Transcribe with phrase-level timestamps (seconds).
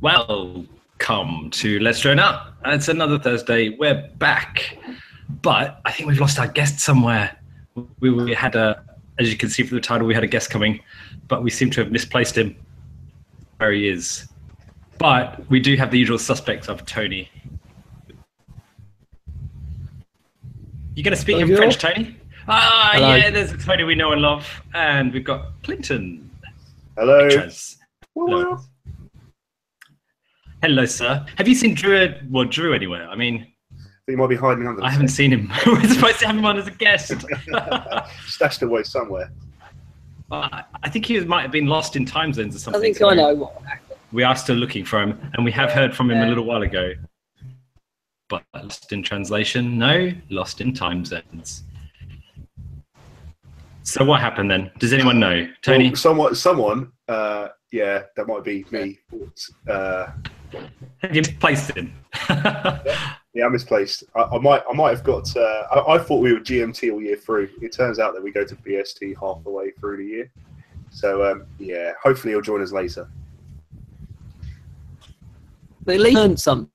[0.00, 2.54] Welcome to Let's Join Up.
[2.66, 3.70] It's another Thursday.
[3.70, 4.78] We're back,
[5.42, 7.36] but I think we've lost our guest somewhere.
[7.98, 8.84] We, we had a,
[9.18, 10.78] as you can see from the title, we had a guest coming,
[11.26, 12.54] but we seem to have misplaced him.
[13.56, 14.28] Where he is,
[14.98, 17.28] but we do have the usual suspects of Tony.
[20.94, 21.56] You going to speak in Bonjour.
[21.56, 22.16] French, Tony?
[22.46, 23.16] Ah, Hello.
[23.16, 23.30] yeah.
[23.30, 26.30] There's a Tony we know and love, and we've got Clinton.
[26.96, 27.28] Hello.
[28.14, 28.58] Hello.
[30.60, 31.24] Hello, sir.
[31.36, 32.12] Have you seen Drew?
[32.28, 33.08] Well, Drew anywhere?
[33.08, 33.46] I mean,
[34.08, 34.82] He might be hiding under.
[34.82, 35.52] I haven't seen him.
[35.66, 37.12] We're supposed to have him on as a guest.
[38.26, 39.30] stashed away somewhere.
[40.32, 42.80] Uh, I think he might have been lost in time zones or something.
[42.80, 42.94] I something.
[42.94, 43.98] think so I know what happened.
[44.10, 46.62] We are still looking for him, and we have heard from him a little while
[46.62, 46.92] ago.
[48.28, 49.78] But lost in translation?
[49.78, 51.62] No, lost in time zones.
[53.84, 54.70] So what happened then?
[54.78, 55.88] Does anyone know, Tony?
[55.88, 56.92] Well, someone, someone.
[57.06, 58.98] Uh, yeah, that might be me.
[59.68, 60.30] Uh, have
[61.12, 61.92] you placed him?
[62.30, 64.04] yeah, I'm misplaced.
[64.14, 65.34] I, I might, I might have got.
[65.36, 67.48] Uh, I, I thought we were GMT all year through.
[67.60, 70.30] It turns out that we go to BST half the way through the year.
[70.90, 73.08] So um, yeah, hopefully he'll join us later.
[75.84, 76.70] But at least learned some.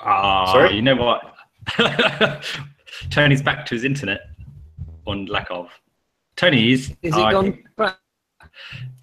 [0.00, 0.74] Ah, Sorry?
[0.74, 1.34] you know what?
[3.10, 4.20] Tony's back to his internet
[5.06, 5.70] on lack of.
[6.36, 6.90] Tony is.
[7.02, 7.44] Is it gone?
[7.44, 7.94] think- Right.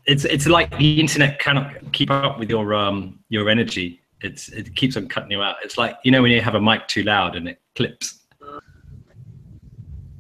[0.10, 4.02] It's it's like the internet cannot keep up with your um your energy.
[4.22, 5.58] It's it keeps on cutting you out.
[5.64, 8.24] It's like you know when you have a mic too loud and it clips.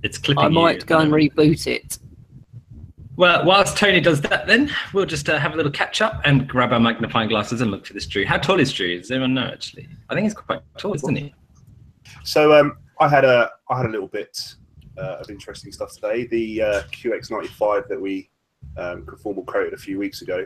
[0.03, 0.43] It's clipping.
[0.43, 1.97] I might at go and reboot it.
[3.15, 6.47] Well, whilst Tony does that, then we'll just uh, have a little catch up and
[6.47, 8.25] grab our magnifying glasses and look for this Drew.
[8.25, 8.95] How tall is Drew?
[8.99, 9.47] Does anyone know?
[9.47, 11.33] Actually, I think he's quite tall, isn't he?
[12.23, 14.55] So um, I had a, I had a little bit
[14.99, 16.27] uh, of interesting stuff today.
[16.27, 18.29] The uh, QX95 that we
[18.77, 20.45] um, conformal coated a few weeks ago.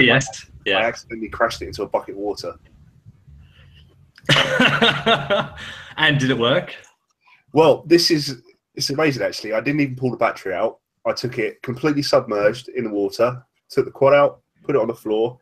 [0.00, 0.26] Yes.
[0.46, 0.78] I Yeah.
[0.78, 2.54] accidentally crashed it into a bucket of water.
[5.96, 6.74] and did it work?
[7.52, 8.42] Well, this is
[8.74, 9.52] it's amazing actually.
[9.52, 10.78] I didn't even pull the battery out.
[11.06, 14.88] I took it completely submerged in the water, took the quad out, put it on
[14.88, 15.38] the floor,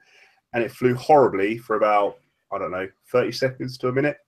[0.53, 2.17] and it flew horribly for about
[2.53, 4.19] I don't know, 30 seconds to a minute,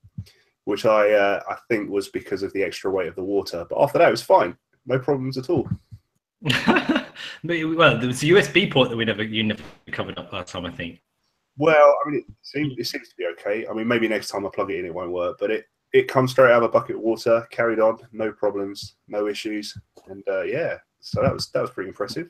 [0.65, 3.67] which I uh, I think was because of the extra weight of the water.
[3.69, 5.69] But after that, it was fine, no problems at all.
[7.45, 9.63] well, there was a USB port that we never you never
[9.93, 11.01] covered up last time, I think.
[11.57, 13.67] Well, I mean, it seems, it seems to be okay.
[13.69, 16.09] I mean, maybe next time I plug it in, it won't work, but it it
[16.09, 19.77] comes straight out of a bucket of water, carried on, no problems, no issues,
[20.09, 20.79] and uh, yeah.
[21.01, 22.29] So that was that was pretty impressive.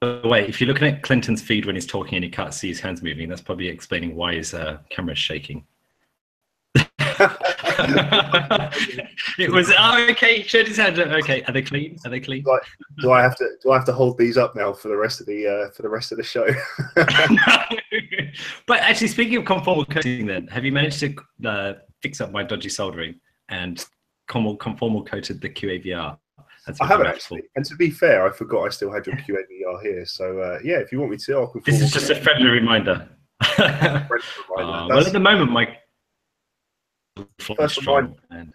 [0.00, 2.52] By the way, if you're looking at Clinton's feed when he's talking and you can't
[2.52, 5.64] see his hands moving, that's probably explaining why his uh, camera's shaking.
[9.38, 10.42] It was oh, okay.
[10.42, 10.98] He showed his hands.
[10.98, 11.98] Okay, are they clean?
[12.04, 12.44] Are they clean?
[13.00, 15.20] do I have to do I have to hold these up now for the rest
[15.20, 16.46] of the uh, for the rest of the show?
[18.66, 21.14] but actually, speaking of conformal coating, then have you managed to
[21.46, 23.14] uh, fix up my dodgy soldering
[23.48, 23.84] and
[24.28, 26.18] conformal, conformal coated the QAVR?
[26.80, 27.42] I haven't actually.
[27.56, 30.06] And to be fair, I forgot I still had your QAVR here.
[30.06, 33.08] So uh, yeah, if you want me to, I'll This is just a friendly reminder.
[33.58, 34.06] Uh,
[34.56, 35.76] well, at the moment, my
[37.42, 38.52] First strong, and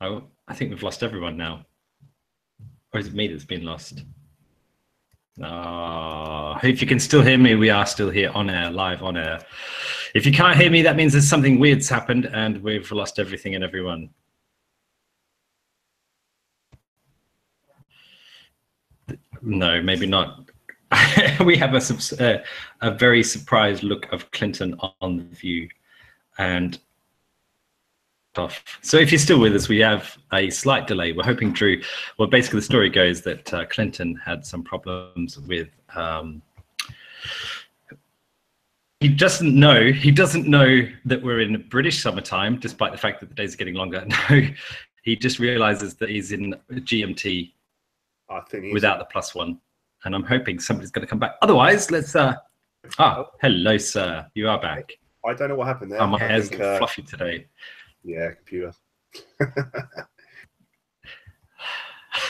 [0.00, 1.64] oh, I think we've lost everyone now.
[2.92, 4.04] Or is it me that's been lost?
[5.42, 9.16] Ah, if you can still hear me, we are still here on air, live on
[9.16, 9.40] air.
[10.14, 13.54] If you can't hear me, that means there's something weird's happened and we've lost everything
[13.54, 14.10] and everyone.
[19.40, 20.50] No, maybe not.
[21.44, 22.42] we have a, uh,
[22.82, 25.68] a very surprised look of Clinton on the view
[26.38, 26.78] and
[28.36, 28.64] off.
[28.82, 31.12] So if you're still with us, we have a slight delay.
[31.12, 31.82] We're hoping Drew,
[32.18, 36.40] well, basically the story goes that uh, Clinton had some problems with, um,
[39.00, 43.28] he doesn't know, he doesn't know that we're in British summertime, despite the fact that
[43.28, 44.06] the days are getting longer.
[44.30, 44.40] No,
[45.02, 47.52] he just realizes that he's in GMT
[48.30, 49.58] I think without the plus one.
[50.04, 51.36] And I'm hoping somebody's going to come back.
[51.42, 52.14] Otherwise, let's.
[52.16, 52.34] uh
[52.98, 54.26] Ah, hello, sir.
[54.34, 54.92] You are back.
[55.24, 56.00] I don't know what happened there.
[56.00, 57.46] Oh, my I hair's think, uh, fluffy today.
[58.04, 58.72] yeah, computer.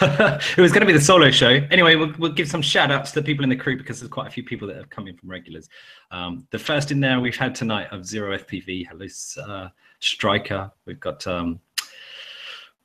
[0.01, 1.49] it was going to be the solo show.
[1.71, 4.11] Anyway, we'll, we'll give some shout outs to the people in the crew because there's
[4.11, 5.69] quite a few people that have come in from regulars.
[6.11, 8.87] Um, the first in there we've had tonight of Zero FPV.
[8.89, 9.07] Hello,
[9.49, 9.69] uh,
[10.01, 10.71] Striker.
[10.87, 11.27] We've got.
[11.27, 11.61] Um,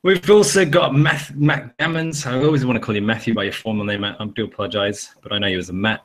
[0.04, 2.24] We've also got Matt, Matt Gammons.
[2.24, 4.02] I always want to call you Matthew by your formal name.
[4.02, 4.16] Matt.
[4.20, 6.04] I do apologize, but I know you as a Matt.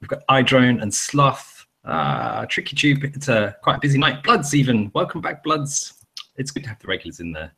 [0.00, 1.57] We've got iDrone and Sloth.
[1.84, 3.04] Uh, Tricky Tube.
[3.04, 4.22] It's a quite a busy night.
[4.22, 4.90] Bloods, even.
[4.94, 5.94] Welcome back, Bloods.
[6.36, 7.52] It's good to have the regulars in there.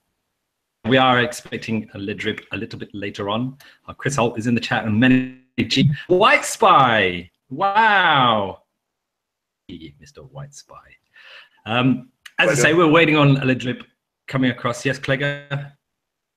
[0.87, 3.58] we are expecting a lidrib a little bit later on.
[3.87, 5.90] Uh, Chris Holt is in the chat and many G.
[6.06, 7.31] White Spy.
[7.50, 8.62] Wow.
[9.70, 10.28] Mr.
[10.31, 10.76] White Spy.
[11.67, 13.84] Um, as I say, we're waiting on a lidrib
[14.26, 14.84] coming across.
[14.84, 15.72] Yes, Clegger.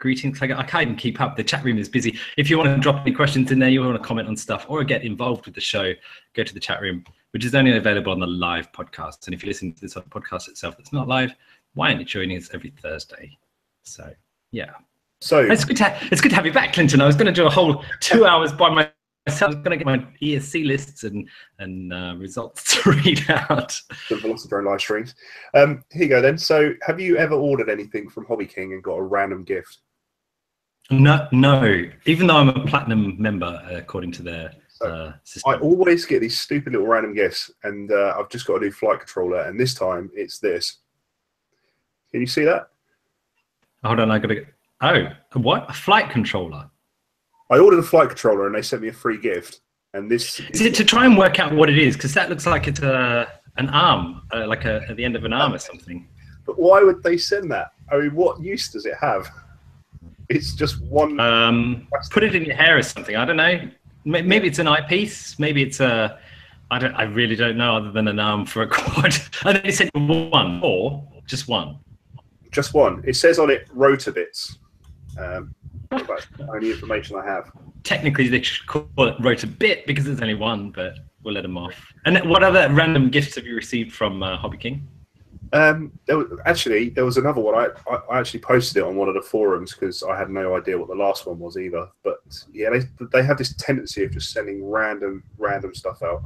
[0.03, 0.41] Greetings.
[0.41, 1.37] I can't even keep up.
[1.37, 2.19] The chat room is busy.
[2.35, 4.65] If you want to drop any questions in there, you want to comment on stuff
[4.67, 5.93] or get involved with the show,
[6.33, 9.27] go to the chat room, which is only available on the live podcast.
[9.27, 11.33] And if you listen to this on podcast itself that's not live,
[11.75, 13.37] why aren't you joining us every Thursday?
[13.83, 14.11] So,
[14.51, 14.71] yeah.
[15.21, 16.99] So It's good to, it's good to have you back, Clinton.
[16.99, 18.93] I was going to do a whole two hours by myself.
[19.25, 21.29] I was going to get my ESC lists and,
[21.59, 23.79] and uh, results to read out.
[24.09, 25.15] the Velocidrone live streams.
[25.53, 26.37] Um, here you go then.
[26.37, 29.79] So have you ever ordered anything from Hobby King and got a random gift?
[30.91, 31.83] No, no.
[32.05, 35.53] Even though I'm a platinum member, uh, according to their uh, system.
[35.53, 38.71] I always get these stupid little random gifts, and uh, I've just got a new
[38.71, 40.79] flight controller, and this time it's this.
[42.11, 42.67] Can you see that?
[43.83, 44.35] Hold on, I gotta.
[44.35, 44.47] Get...
[44.81, 45.07] Oh,
[45.39, 45.69] what?
[45.69, 46.69] A flight controller?
[47.49, 49.61] I ordered a flight controller, and they sent me a free gift.
[49.93, 51.95] And this Is it to try and work out what it is?
[51.95, 53.27] Because that looks like it's a
[53.57, 56.07] an arm, uh, like a at the end of an arm or something.
[56.45, 57.71] But why would they send that?
[57.91, 59.29] I mean, what use does it have?
[60.29, 61.19] It's just one.
[61.19, 63.15] Um, put it in your hair or something.
[63.15, 63.69] I don't know.
[64.05, 65.37] Maybe it's an eyepiece.
[65.39, 66.19] Maybe it's a.
[66.71, 66.93] I don't.
[66.95, 67.75] I really don't know.
[67.77, 69.13] Other than an arm for a quad.
[69.45, 71.77] And then it said one or just one.
[72.51, 73.03] just one.
[73.05, 74.57] It says on it rotor bits.
[75.19, 75.53] Um,
[75.89, 77.51] that's the only information I have.
[77.83, 81.57] Technically, they should call it rotor bit because there's only one, but we'll let them
[81.57, 81.75] off.
[82.05, 84.87] And what other random gifts have you received from uh, Hobby King?
[85.53, 87.53] Um, there was, actually, there was another one.
[87.53, 90.57] I, I, I actually posted it on one of the forums because I had no
[90.57, 91.87] idea what the last one was either.
[92.03, 92.17] But
[92.51, 92.79] yeah, they,
[93.11, 96.23] they have this tendency of just sending random random stuff out.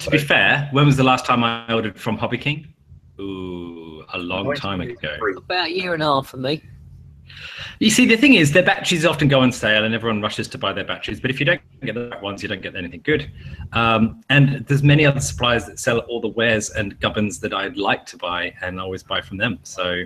[0.00, 2.74] To be fair, when was the last time I ordered from Hobby King?
[3.20, 5.16] Ooh, a long time ago.
[5.36, 6.62] About a year and a half for me.
[7.78, 10.58] You see, the thing is, their batteries often go on sale, and everyone rushes to
[10.58, 11.20] buy their batteries.
[11.20, 13.30] But if you don't get the right ones, you don't get anything good.
[13.72, 17.76] Um, and there's many other suppliers that sell all the wares and gubbins that I'd
[17.76, 19.58] like to buy, and always buy from them.
[19.62, 20.04] So,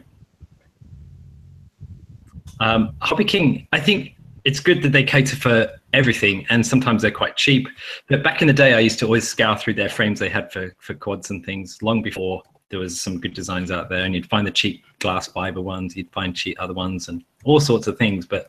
[2.61, 7.11] um, Hobby King, I think it's good that they cater for everything, and sometimes they're
[7.11, 7.69] quite cheap.
[8.08, 10.52] But back in the day, I used to always scour through their frames they had
[10.52, 14.14] for for quads and things long before there was some good designs out there and
[14.14, 17.87] you'd find the cheap glass fiber ones you'd find cheap other ones and all sorts
[17.87, 18.49] of things but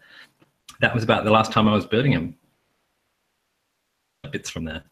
[0.79, 2.35] that was about the last time i was building them
[4.31, 4.83] bits from there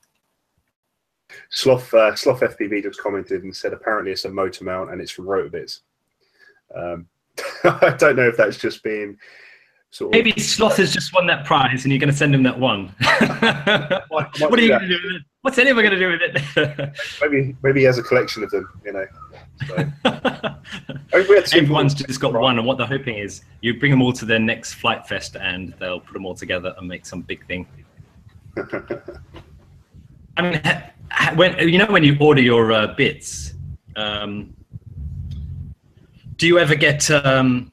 [1.50, 5.12] Sloth uh, Sloth FPV just commented and said apparently it's a motor mount and it's
[5.12, 5.82] from Rotobits.
[6.74, 7.08] Um,
[7.64, 9.18] I don't know if that's just been
[9.92, 10.24] sort of.
[10.24, 12.88] maybe sloth has just won that prize and you're going to send him that one
[14.10, 16.98] what are you going to do with it what's anyone going to do with it
[17.22, 18.70] Maybe maybe he has a collection of them.
[18.86, 19.06] You know.
[19.68, 19.76] So.
[20.06, 23.80] I mean, we had two everyone's just got one and what they're hoping is you
[23.80, 26.88] bring them all to their next flight fest and they'll put them all together and
[26.88, 27.68] make some big thing
[30.38, 30.62] I mean,
[31.36, 33.54] when you know when you order your uh, bits,
[33.96, 34.54] um,
[36.38, 37.72] do you ever get um,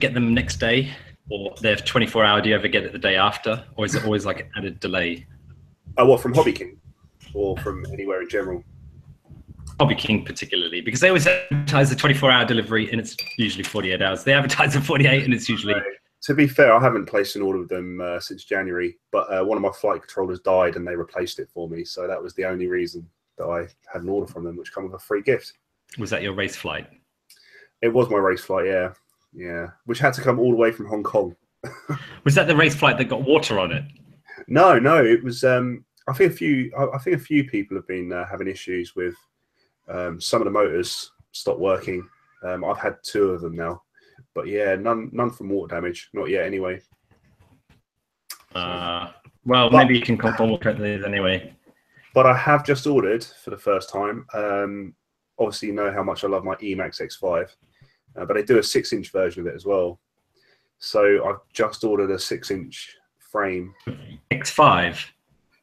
[0.00, 0.90] get them next day,
[1.30, 2.40] or they're twenty four hour?
[2.40, 4.80] Do you ever get it the day after, or is it always like an added
[4.80, 5.26] delay?
[5.96, 6.78] Oh, what from Hobby King,
[7.34, 8.62] or from anywhere in general?
[9.80, 13.64] Hobby King particularly, because they always advertise the twenty four hour delivery, and it's usually
[13.64, 14.24] forty eight hours.
[14.24, 15.74] They advertise the forty eight, and it's usually.
[16.22, 19.44] To be fair, I haven't placed an order with them uh, since January, but uh,
[19.44, 21.84] one of my flight controllers died and they replaced it for me.
[21.84, 23.08] So that was the only reason
[23.38, 25.52] that I had an order from them, which came with a free gift.
[25.96, 26.88] was that your race flight?
[27.82, 28.94] It was my race flight, yeah,
[29.38, 31.36] yeah, which had to come all the way from Hong Kong.
[32.24, 33.84] Was that the race flight that got water on it?
[34.48, 35.44] No, no, it was.
[35.44, 36.72] Um, I think a few.
[36.78, 39.14] I, I think a few people have been uh, having issues with
[39.88, 42.08] um, some of the motors stopped working.
[42.44, 43.82] Um, I've had two of them now,
[44.34, 46.46] but yeah, none none from water damage, not yet.
[46.46, 46.80] Anyway,
[48.54, 49.10] Uh,
[49.44, 51.54] well, But- maybe you can confirm what it is anyway.
[52.14, 54.26] but I have just ordered for the first time.
[54.34, 54.94] Um,
[55.38, 57.48] obviously, you know how much I love my Emax X5,
[58.18, 59.98] uh, but they do a six-inch version of it as well.
[60.78, 63.74] So I've just ordered a six-inch frame.
[64.30, 65.04] X5.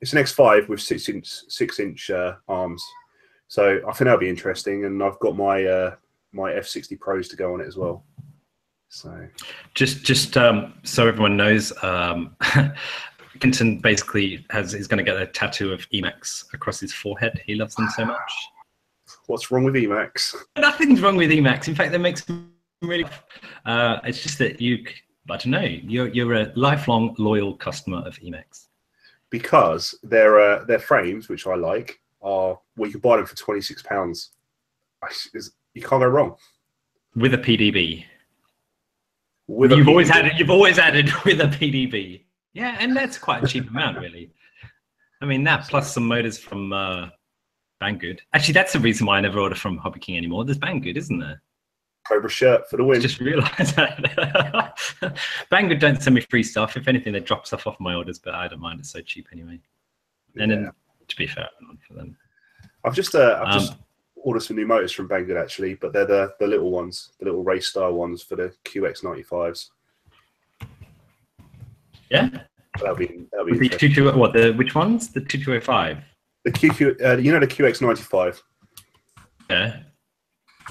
[0.02, 2.84] It's an X5 with six-inch six-inch uh, arms.
[3.48, 5.96] So I think that'll be interesting, and I've got my uh,
[6.34, 8.04] my F60 Pros to go on it as well.
[8.90, 9.28] So
[9.74, 12.36] Just, just um, so everyone knows, um,
[13.40, 17.42] Clinton basically has is going to get a tattoo of Emax across his forehead.
[17.46, 18.32] He loves them so much.
[19.28, 20.36] What's wrong with Emax?
[20.58, 21.68] Nothing's wrong with Emax.
[21.68, 22.26] In fact, that makes
[22.82, 23.06] really.
[23.66, 24.86] Uh, it's just that you,
[25.30, 28.68] I don't know, you're you're a lifelong loyal customer of Emax.
[29.30, 33.36] Because their uh, their frames, which I like, are well, you can buy them for
[33.36, 34.32] twenty-six pounds.
[35.34, 36.36] Is you can't go wrong.
[37.16, 38.06] with a PDB.
[39.48, 40.24] With a you've always PDB.
[40.24, 42.24] had you've always added with a PDB.
[42.54, 44.32] Yeah, and that's quite a cheap amount, really.
[45.22, 47.10] I mean that plus some motors from uh,
[47.86, 48.20] Banggood.
[48.34, 50.44] Actually, that's the reason why I never order from Hobby King anymore.
[50.46, 51.42] There's Banggood, isn't there?
[52.08, 53.02] Cobra shirt for the win.
[53.02, 54.78] Just realised that.
[55.52, 56.78] Banggood don't send me free stuff.
[56.78, 58.80] If anything, they drop stuff off my orders, but I don't mind.
[58.80, 59.60] It's so cheap anyway.
[60.38, 60.58] And Yeah.
[60.58, 60.72] then,
[61.08, 61.50] to be fair,
[61.88, 62.18] for them.
[62.84, 63.76] I've just uh, I've Um, just
[64.16, 67.44] ordered some new motors from Banggood actually, but they're the the little ones, the little
[67.44, 69.70] race style ones for the QX95s.
[72.12, 72.30] Yeah,
[72.80, 75.10] That'll be that'll be the two two what the which ones?
[75.12, 75.98] The two two oh five.
[76.46, 77.04] The QQ.
[77.04, 78.40] Uh, you know the QX95.
[79.50, 79.80] Yeah.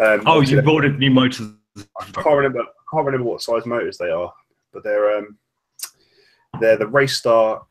[0.00, 1.40] Um, Oh, you've ordered new motors.
[1.76, 2.60] I can't remember.
[2.60, 4.32] I can't remember what size motors they are,
[4.72, 5.36] but they're um,
[6.60, 7.64] they're the Racerstar.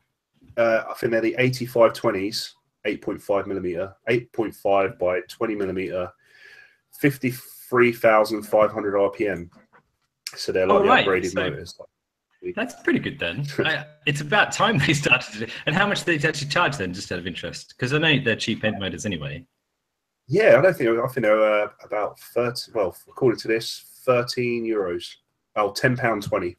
[0.56, 2.50] Uh, I think they're the 8520s,
[2.86, 6.08] 8.5 millimeter, 8.5 by 20 millimeter,
[7.00, 9.48] 53,500 RPM.
[10.36, 11.06] So they're like Oh, the right.
[11.06, 11.78] upgraded So- motors.
[12.52, 13.46] That's pretty good then.
[13.58, 15.52] I, it's about time they started to.
[15.66, 17.74] And how much do they actually charge then, just out of interest?
[17.76, 19.46] Because I know they're cheap end motors anyway.
[20.26, 22.72] Yeah, I don't think I think they're uh, about 30.
[22.74, 25.14] Well, according to this, 13 euros.
[25.56, 26.56] Oh, 10 pound 20.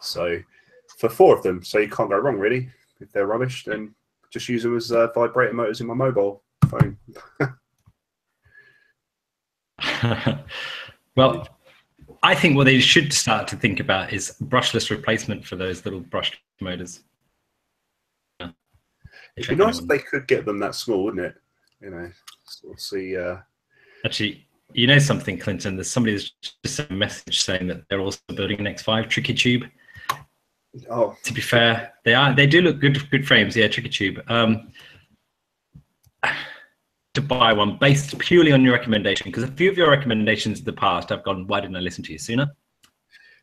[0.00, 0.38] So
[0.98, 2.68] for four of them, so you can't go wrong really.
[3.00, 3.94] If they're rubbish, then
[4.30, 6.96] just use them as uh, vibrator motors in my mobile phone.
[11.16, 11.48] well,
[12.22, 16.00] I think what they should start to think about is brushless replacement for those little
[16.00, 17.00] brushed motors.
[18.38, 18.50] Yeah.
[19.36, 21.34] It'd be nice if they could get them that small, wouldn't it?
[21.80, 22.10] You know,
[22.44, 23.16] sort of see.
[23.16, 23.38] Uh,
[24.04, 25.76] Actually, you know something, Clinton?
[25.76, 29.34] There's somebody that's just sent a message saying that they're also building an X5 Tricky
[29.34, 29.64] Tube.
[30.90, 33.56] oh, To be fair, they are they do look good good frames.
[33.56, 34.22] Yeah, Tricky Tube.
[34.28, 34.72] Um,
[37.14, 40.64] to buy one based purely on your recommendation, because a few of your recommendations in
[40.64, 42.48] the past, I've gone, why didn't I listen to you sooner?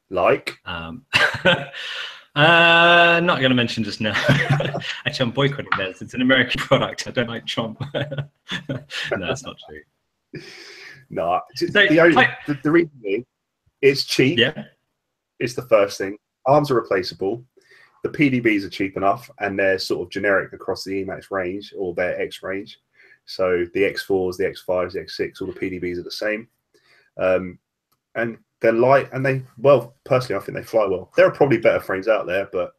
[0.10, 1.06] like Um,
[1.46, 4.14] uh, not going to mention just now.
[5.06, 6.02] Actually, I'm boycotting this.
[6.02, 7.08] It's an American product.
[7.08, 7.82] I don't like Trump.
[7.94, 8.08] no,
[9.20, 10.42] that's not true.
[11.10, 11.42] no.
[11.56, 13.26] So, the, only, I- the, the reason being,
[13.82, 14.40] it's cheap.
[14.40, 14.64] Yeah.
[15.40, 16.18] It's the first thing.
[16.46, 17.44] Arms are replaceable.
[18.04, 21.94] The PDBs are cheap enough, and they're sort of generic across the Emax range or
[21.94, 22.80] their X range.
[23.28, 26.48] So the X4s, the X5s, the X6, all the PDBs are the same.
[27.20, 27.60] Um,
[28.16, 31.12] and they're light, and they well, personally, I think they fly well.
[31.16, 32.72] There are probably better frames out there, but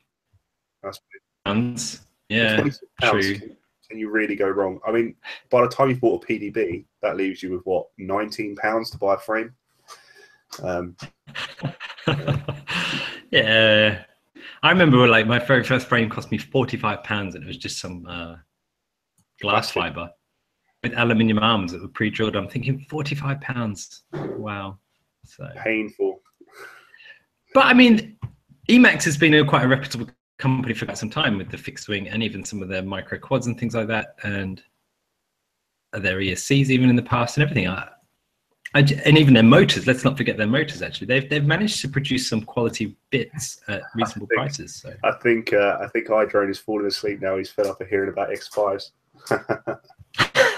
[0.82, 0.98] that's
[1.44, 2.00] Pounds.
[2.28, 2.56] Yeah.
[2.56, 3.26] 26 pounds.
[3.26, 3.38] true.
[3.38, 3.56] Can,
[3.88, 4.80] can you really go wrong?
[4.86, 5.14] I mean,
[5.50, 8.98] by the time you've bought a PDB, that leaves you with what 19 pounds to
[8.98, 9.54] buy a frame.
[10.62, 10.96] Um,
[13.30, 14.02] yeah.
[14.62, 17.78] I remember like my very first frame cost me 45 pounds and it was just
[17.78, 18.36] some uh,
[19.40, 19.74] glass Plastic.
[19.74, 20.10] fiber
[20.82, 22.36] with aluminium arms that were pre-drilled.
[22.36, 24.02] I'm thinking 45 pounds.
[24.12, 24.78] Wow.
[25.24, 26.20] So, painful.
[27.54, 28.16] but I mean,
[28.68, 30.08] Emax has been a, quite a reputable
[30.38, 33.18] company for quite some time with the fixed wing and even some of their micro
[33.18, 34.62] quads and things like that, and
[35.92, 37.68] their ESCs even in the past and everything.
[37.68, 37.88] I,
[38.74, 39.86] I and even their motors.
[39.86, 40.82] Let's not forget their motors.
[40.82, 44.76] Actually, they've they've managed to produce some quality bits at reasonable think- prices.
[44.76, 44.94] So.
[45.04, 47.36] I think uh, I think iDrone is falling asleep now.
[47.36, 48.90] He's fed up of hearing about X5s.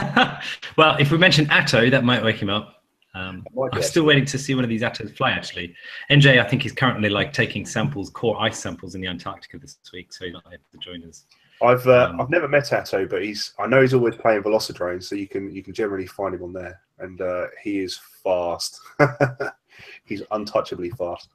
[0.77, 2.77] well, if we mention Atto, that might wake him up.
[3.15, 5.33] Um, I'm still waiting to see one of these Attos fly.
[5.33, 5.75] Actually,
[6.11, 9.79] NJ, I think he's currently like taking samples, core ice samples in the Antarctica this
[9.93, 11.25] week, so he's not able to join us.
[11.63, 15.03] I've uh, Um, I've never met Atto, but he's I know he's always playing Velocidrone,
[15.03, 18.81] so you can you can generally find him on there, and uh, he is fast.
[20.05, 21.29] he's untouchably fast.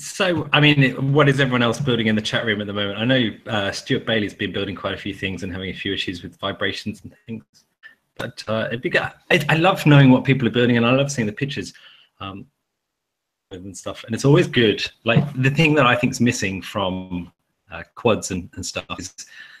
[0.00, 2.98] So, I mean, what is everyone else building in the chat room at the moment?
[2.98, 5.92] I know uh, Stuart Bailey's been building quite a few things and having a few
[5.92, 7.44] issues with vibrations and things.
[8.16, 8.98] But uh, it'd be.
[8.98, 11.74] I, I love knowing what people are building, and I love seeing the pictures
[12.18, 12.46] um,
[13.50, 14.02] and stuff.
[14.04, 14.82] And it's always good.
[15.04, 17.30] Like the thing that I think is missing from
[17.70, 19.14] uh, quads and, and stuff is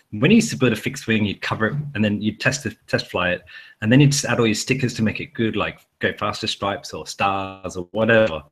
[0.08, 2.64] when you used to build a fixed wing, you'd cover it and then you'd test
[2.64, 3.42] it, test fly it,
[3.82, 6.46] and then you'd just add all your stickers to make it good, like go faster
[6.46, 8.42] stripes or stars or whatever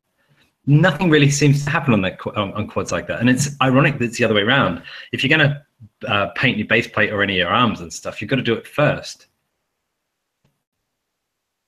[0.68, 3.20] nothing really seems to happen on that on, on quads like that.
[3.20, 4.82] And it's ironic that it's the other way around.
[5.12, 7.92] If you're going to uh, paint your base plate or any of your arms and
[7.92, 9.26] stuff you've got to do it first.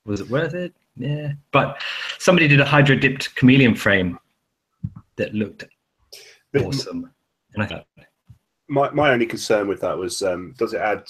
[0.04, 0.74] Was it worth it?
[0.96, 1.32] Yeah.
[1.50, 1.80] But
[2.18, 4.18] somebody did a hydro dipped chameleon frame
[5.16, 5.64] that looked
[6.52, 7.10] But awesome.
[7.54, 7.86] And i thought
[8.68, 11.08] My my only concern with that was um, does it add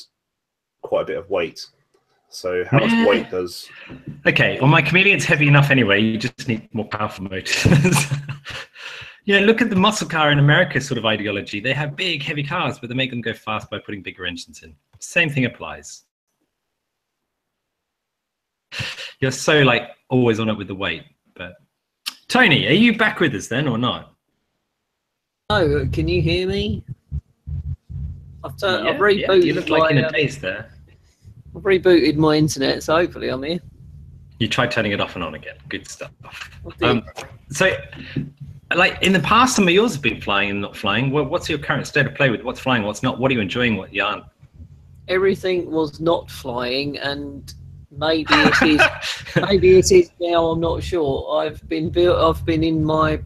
[0.83, 1.67] quite a bit of weight?
[2.31, 3.09] So how much Nah.
[3.09, 3.69] weight does?
[4.27, 8.05] okay well my chameleon's heavy enough anyway you just need more powerful motors
[9.25, 12.43] yeah, look at the muscle car in america sort of ideology they have big heavy
[12.45, 16.05] cars but they make them go fast by putting bigger engines in same thing applies
[19.21, 21.05] you're so like always on it with the weight.
[21.35, 21.55] But
[22.29, 24.15] Tony, are you back with us then or not?
[25.51, 26.85] Oh, can you hear me?
[28.43, 29.21] I've, turned, I've rebooted.
[29.21, 30.71] yeah, you look like in a um, daze there.
[31.55, 33.61] I've rebooted my internet, so hopefully I'm here.
[34.39, 35.57] You tried turning it off and on again.
[35.69, 36.13] Good stuff.
[36.83, 37.05] Um,
[37.51, 37.77] so,
[38.75, 41.11] like in the past, some of yours have been flying and not flying.
[41.11, 43.19] Well, what's your current state of play with what's flying, what's not?
[43.19, 43.77] What are you enjoying?
[43.77, 44.25] What you aren't?
[45.09, 47.53] Everything was not flying, and
[47.91, 48.81] maybe it is.
[49.37, 50.47] maybe it is now.
[50.47, 51.39] I'm not sure.
[51.39, 52.17] I've been built.
[52.17, 53.21] I've been in my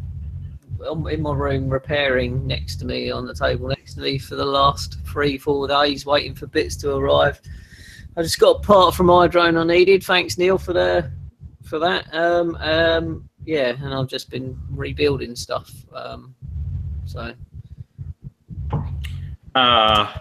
[0.88, 4.34] um, in my room repairing next to me on the table next to me for
[4.34, 7.40] the last three four days, waiting for bits to arrive.
[8.16, 10.04] I just got a part from my drone I needed.
[10.04, 11.10] Thanks Neil for the
[11.64, 12.12] for that.
[12.14, 15.70] Um, um, yeah, and I've just been rebuilding stuff.
[15.94, 16.34] Um,
[17.04, 17.32] so
[19.54, 20.12] Uh,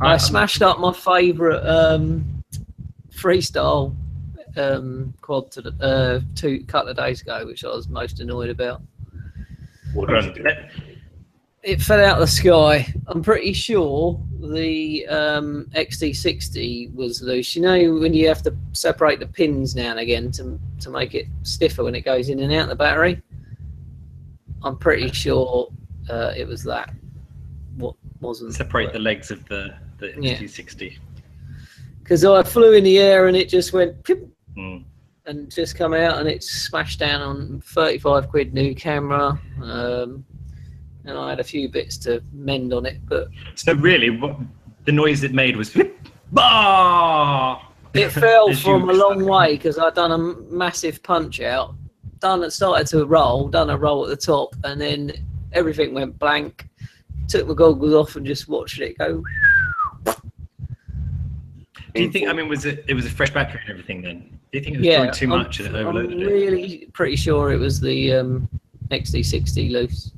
[0.00, 2.42] I smashed up my favourite um,
[3.10, 3.94] freestyle
[4.56, 8.50] um, quad to the, uh, two couple of days ago, which I was most annoyed
[8.50, 8.82] about.
[9.92, 10.56] What hold did you on.
[10.56, 10.93] do?
[11.64, 12.92] It fell out of the sky.
[13.06, 17.56] I'm pretty sure the um, XT60 was loose.
[17.56, 21.14] You know when you have to separate the pins now and again to to make
[21.14, 23.22] it stiffer when it goes in and out the battery.
[24.62, 25.72] I'm pretty sure
[26.10, 26.92] uh, it was that.
[27.76, 30.34] What wasn't separate the legs of the the Yeah.
[30.34, 30.98] XT60.
[32.02, 34.02] because I flew in the air and it just went
[34.56, 34.84] Mm.
[35.26, 39.40] and just come out and it smashed down on 35 quid new camera.
[39.62, 40.24] Um,
[41.06, 44.36] and I had a few bits to mend on it, but So really, what
[44.84, 45.76] the noise it made was
[46.32, 47.60] bah!
[47.94, 51.74] it fell from a long way because I'd done a massive punch out,
[52.20, 55.12] done it started to roll, done a roll at the top, and then
[55.52, 56.68] everything went blank.
[57.28, 59.22] Took my goggles off and just watched it go.
[61.94, 62.28] Do you think?
[62.28, 62.84] I mean, was it?
[62.88, 64.02] It was a fresh battery and everything.
[64.02, 64.20] Then
[64.52, 66.26] do you think it was Yeah, drawing too I'm- much and it I'm overloaded it?
[66.26, 68.48] really pretty sure it was the um,
[68.90, 70.10] XT60 loose.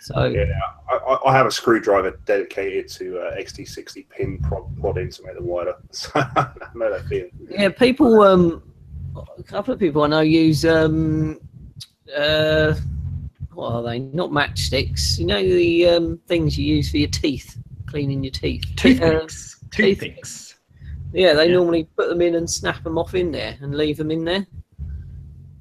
[0.00, 0.44] So Yeah,
[0.90, 5.34] I, I- I have a screwdriver dedicated to uh, XT60 pin prod, prodding to make
[5.34, 5.74] them wider.
[5.92, 7.30] So I know that feeling.
[7.48, 8.20] Yeah, people.
[8.22, 8.62] Um,
[9.38, 10.64] a couple of people I know use.
[10.64, 11.40] Um,
[12.16, 12.74] uh,
[13.54, 13.98] what are they?
[14.00, 15.18] Not matchsticks.
[15.18, 18.62] You know the um, things you use for your teeth, cleaning your teeth.
[18.72, 19.60] Uh, Toothpicks.
[19.72, 20.54] teeth- Toothpicks.
[21.12, 21.54] yeah, they Yeah.
[21.54, 24.46] normally put them in and snap them off in there and leave them in there,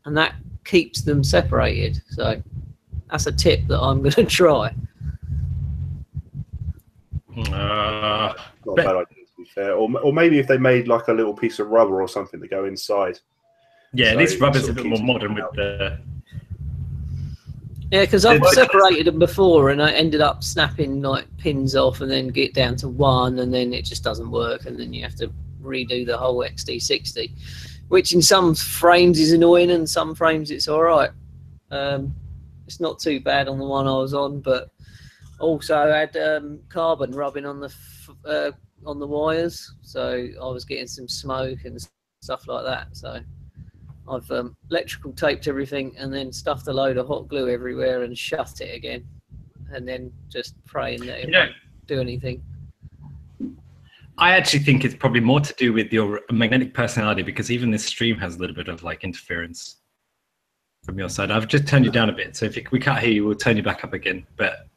[0.05, 2.01] and that keeps them separated.
[2.09, 2.41] So
[3.09, 4.73] that's a tip that I'm going to try.
[7.37, 8.33] Uh,
[8.65, 9.73] Not a bad idea, to be fair.
[9.73, 12.47] Or, or maybe if they made like a little piece of rubber or something to
[12.47, 13.19] go inside.
[13.93, 15.99] yeah, So this rubber's sort a bit more modern with the.
[17.91, 22.09] Yeah, because I've separated them before, and I ended up snapping like pins off, and
[22.09, 25.15] then get down to one, and then it just doesn't work, and then you have
[25.15, 27.31] to redo the whole XT60,
[27.89, 31.11] which in some frames is annoying, and some frames it's all right.
[31.69, 32.15] Um,
[32.65, 34.69] it's not too bad on the one I was on, but
[35.39, 38.51] also I had um, carbon rubbing on the f- uh,
[38.85, 41.79] on the wires, so I was getting some smoke and
[42.21, 42.95] stuff like that.
[42.95, 43.19] So
[44.09, 48.17] I've um, electrical taped everything and then stuffed a load of hot glue everywhere and
[48.17, 49.05] shut it again,
[49.71, 51.51] and then just praying that it You know, won't
[51.87, 52.43] do anything.
[54.17, 57.85] I actually think it's probably more to do with your magnetic personality because even this
[57.85, 59.81] stream has a little bit of like interference
[60.85, 61.31] from your side.
[61.31, 63.57] I've just turned you down a bit, so if we can't hear you, we'll turn
[63.57, 64.25] you back up again.
[64.37, 64.67] But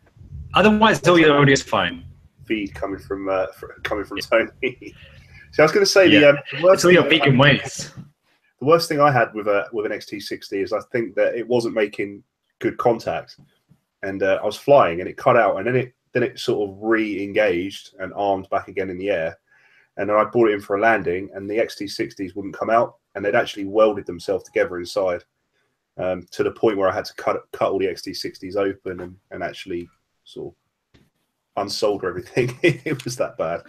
[0.55, 2.05] otherwise, all your audio is fine.
[2.47, 3.47] Feed coming from uh,
[3.83, 4.51] coming from Tony.
[5.53, 6.21] so I was going to say Yeah.
[6.21, 7.93] the, um, the worst It's all your thing- vegan ways.
[8.59, 11.47] the worst thing I had with a with an XT60 is I think that it
[11.47, 12.23] wasn't making
[12.61, 13.37] good contact,
[14.03, 16.71] and uh, I was flying and it cut out, and then it then it sort
[16.71, 19.39] of re-engaged and armed back again in the air,
[19.99, 22.97] and then I brought it in for a landing, and the XT60s wouldn't come out,
[23.15, 25.23] and they'd actually welded themselves together inside,
[25.99, 29.17] um, to the point where I had to cut cut all the XT60s open and,
[29.31, 29.89] and actually
[30.25, 31.01] sort of
[31.67, 32.59] unsolder everything.
[32.63, 33.63] it was that bad.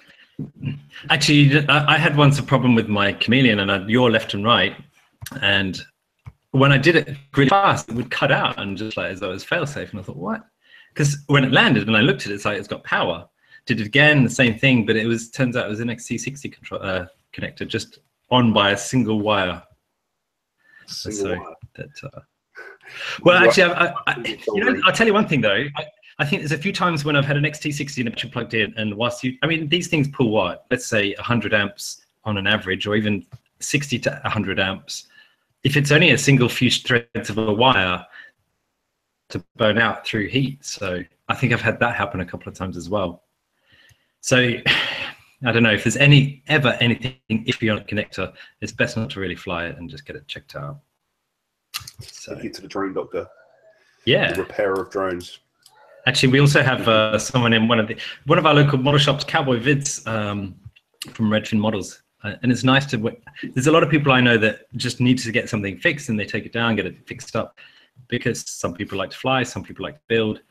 [1.10, 4.76] Actually, I had once a problem with my chameleon, and I, you're left and right,
[5.42, 5.80] and
[6.52, 9.30] when I did it really fast, it would cut out and just like as though
[9.30, 10.46] it was failsafe, and I thought, what?
[10.94, 13.28] Because when it landed, when I looked at it, it's like it's got power.
[13.66, 16.52] Did it again, the same thing, but it was turns out it was an XT60
[16.52, 18.00] control uh, connector, just
[18.32, 19.62] on by a single wire.
[20.90, 21.56] Single So- wire.
[21.76, 22.04] That.
[22.04, 22.20] Uh,
[23.24, 23.48] well, Right.
[23.48, 25.66] actually, I, I, I, you know, I'll tell you one thing though.
[25.78, 25.86] I,
[26.18, 28.54] I think there's a few times when I've had an XT60 and a battery plugged
[28.54, 30.66] in, and whilst you, I mean, these things pull what?
[30.70, 33.26] Let's say 100 amps on an average, or even
[33.60, 35.08] 60 to 100 amps.
[35.64, 38.06] If it's only a single few threads of a wire
[39.30, 42.56] to burn out through heat, so I think I've had that happen a couple of
[42.58, 43.24] times as well.
[44.22, 44.54] So,
[45.46, 48.34] I don't know if there's any ever anything iffy on a connector.
[48.62, 50.80] It's best not to really fly it and just get it checked out.
[52.02, 53.28] So Take it to the drone doctor,
[54.06, 55.40] yeah, the repairer of drones.
[56.06, 59.00] Actually, we also have uh, someone in one of the one of our local model
[59.00, 60.56] shops, Cowboy Vids, um,
[61.14, 63.16] from Redfin Models, uh, and it's nice to.
[63.54, 66.20] There's a lot of people I know that just need to get something fixed, and
[66.20, 67.58] they take it down, get it fixed up,
[68.08, 70.42] because some people like to fly, some people like to build.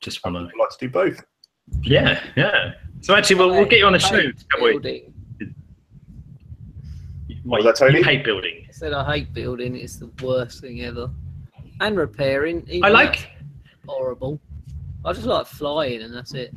[0.00, 1.22] Just want to, like to do both.
[1.82, 2.74] yeah, yeah.
[3.04, 4.70] So actually, we'll, we'll get you on the show, Hate Cowboy.
[4.72, 5.12] building.
[7.42, 7.98] What, Was that Tony?
[7.98, 8.64] You hate building.
[8.66, 9.76] I said I hate building.
[9.76, 11.10] It's the worst thing ever.
[11.82, 12.66] And repairing.
[12.82, 13.28] I like.
[13.86, 14.40] horrible.
[15.04, 16.54] I just like flying, and that's it.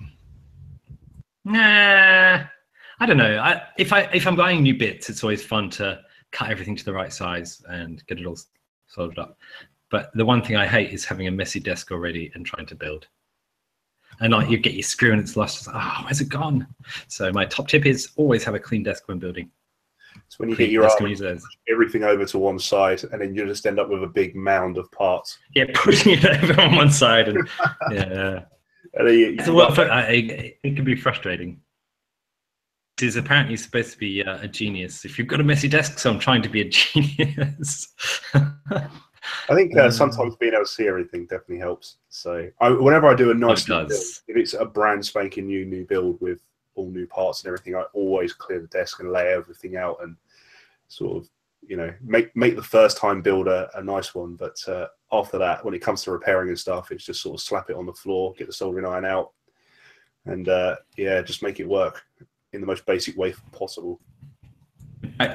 [1.44, 2.46] Nah,
[3.02, 3.40] I don't know.
[3.40, 6.00] I, if I if I'm buying new bits, it's always fun to
[6.32, 8.48] cut everything to the right size and get it all s-
[8.88, 9.38] soldered up.
[9.92, 12.76] But the one thing I hate is having a messy desk already and trying to
[12.76, 13.08] build.
[14.20, 15.58] And like you get your screw and it's lost.
[15.60, 16.66] It's like, oh, where's it gone?
[17.08, 19.52] So my top tip is always have a clean desk when building.
[20.30, 23.36] So when you get your desk arm, you everything over to one side, and then
[23.36, 25.38] you just end up with a big mound of parts.
[25.54, 27.48] Yeah, putting it over on one side and
[27.92, 28.44] yeah.
[28.96, 31.62] And you, It's a well, I, I- it can be frustrating.
[32.98, 35.06] It is apparently supposed to be uh, a genius.
[35.06, 37.90] If you've got a messy desk, so I'm trying to be a genius.
[39.50, 41.98] I think uh, Um, sometimes being able to see everything definitely helps.
[42.10, 43.92] So I, whenever I do a nice It build,
[44.28, 46.42] if it's a brand spanking new new build with
[46.76, 50.16] all new parts and everything, I always clear the desk and lay everything out and
[50.88, 51.30] sort of
[51.68, 54.36] you know make make the first time build a, a nice one.
[54.36, 57.42] But uh, after that, when it comes to repairing and stuff, it's just sort of
[57.42, 59.32] slap it on the floor, get the soldering iron out,
[60.26, 62.04] and uh, yeah, just make it work
[62.54, 64.00] in the most basic way possible.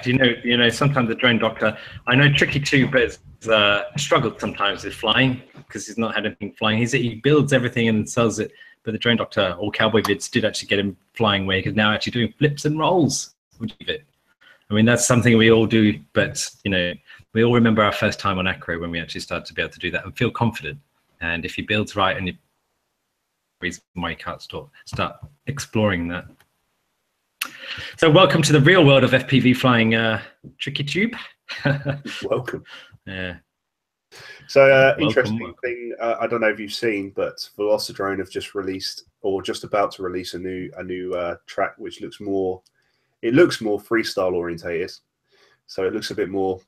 [0.04, 3.84] You know, you know, sometimes the drone doctor, I know Tricky too, but has uh,
[3.96, 6.78] struggled sometimes with flying because he's not had anything flying.
[6.78, 8.52] He's, he builds everything and sells it,
[8.84, 11.92] but the drone doctor or Cowboy Vids did actually get him flying where he's now
[11.92, 13.34] actually doing flips and rolls.
[13.60, 14.04] Would you it?
[14.70, 16.92] I mean, that's something we all do, but you know,
[17.34, 19.72] we all remember our first time on Acro when we actually started to be able
[19.72, 20.78] to do that and feel confident.
[21.20, 22.34] And if he builds right and you
[23.62, 26.26] reason why you can't start start exploring that.
[27.96, 30.20] So welcome to the real world of FPV flying, uh,
[30.58, 31.14] Tricky Tube.
[32.24, 32.64] Welcome.
[33.06, 33.36] yeah.
[34.48, 35.58] So, uh, Welcome, interesting welcome.
[35.62, 35.94] thing.
[36.00, 39.92] Uh, I don't know if you've seen, but Velocidrone have just released, or just about
[39.92, 42.62] to release, a new a new uh, track which looks more.
[43.22, 44.92] It looks more freestyle orientated,
[45.66, 46.60] so it looks a bit more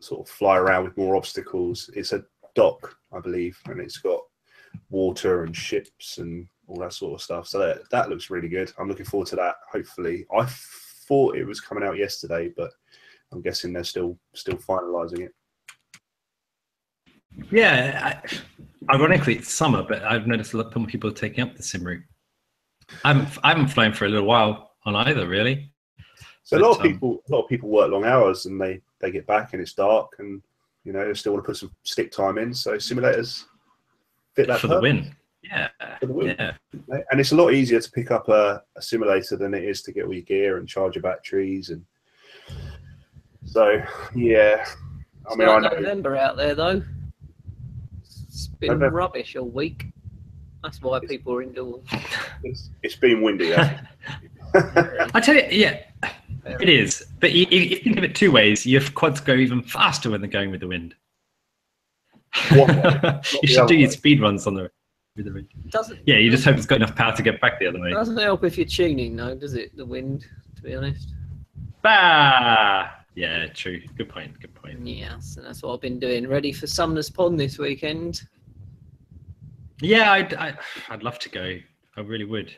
[0.00, 1.90] sort of fly around with more obstacles.
[1.94, 4.20] It's a dock, I believe, and it's got
[4.90, 7.46] water and ships and all that sort of stuff.
[7.46, 8.72] So that that looks really good.
[8.78, 9.56] I'm looking forward to that.
[9.70, 10.46] Hopefully, I
[11.06, 12.72] thought it was coming out yesterday, but
[13.32, 15.32] I'm guessing they're still still finalising it.
[17.50, 18.20] Yeah.
[18.22, 21.62] I, ironically, it's summer, but I've noticed a lot more people are taking up the
[21.62, 22.02] sim route.
[23.04, 25.72] I haven't, I haven't flown for a little while on either, really.
[26.44, 28.60] So a lot of But, um, people, a lot of people work long hours and
[28.60, 30.42] they they get back and it's dark and
[30.84, 32.52] you know they still want to put some stick time in.
[32.54, 33.44] So simulators
[34.34, 35.16] fit that for the win.
[35.50, 35.68] Yeah.
[36.00, 36.34] The.
[36.38, 36.98] Yeah.
[37.10, 39.92] and it's a lot easier to pick up a, a simulator than it is to
[39.92, 41.84] get all your gear and charge your batteries and.
[43.46, 43.82] So
[44.14, 44.64] yeah,
[45.26, 46.82] I It's mean I like know November out there though.
[48.02, 48.96] It's been November.
[48.96, 49.86] rubbish all week.
[50.62, 51.84] That's why people are indoors.
[52.42, 53.54] it's, it's been windy.
[53.54, 53.86] I
[54.54, 55.24] think.
[55.24, 55.82] Tell you, yeah,
[56.60, 57.06] it is.
[57.20, 58.64] But you, you you think of it two ways.
[58.64, 60.94] Your quads go even faster when they're going with the wind.
[62.52, 64.72] One way, you should other do your speed runs on the with
[65.22, 65.48] the wind.
[65.68, 67.90] Doesn't Yeah, you just hope it's got enough power to get back the other way.
[67.90, 69.76] doesn't help if you're tuning though, does it?
[69.76, 71.12] The wind, to be honest.
[71.82, 72.90] Bah!
[73.14, 73.80] Yeah, true.
[73.96, 74.38] Good point.
[74.40, 74.84] Good point.
[74.84, 76.26] Yes, and that's what I've been doing.
[76.26, 78.22] Ready for Sumner's Pond this weekend.
[79.80, 80.54] Yeah, I'd, I,
[80.88, 81.58] I'd love to go.
[81.96, 82.52] I really would.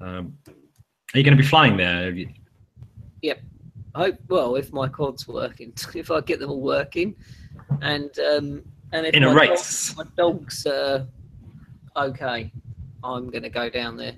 [0.00, 2.10] Um, are you going to be flying there?
[2.10, 2.28] You-
[3.94, 7.16] I hope well if my quad's working, if I get them all working,
[7.80, 9.96] and um, and if In a my dog- race.
[9.96, 11.04] my dog's uh,
[11.98, 12.52] okay,
[13.02, 14.14] I'm gonna go down there.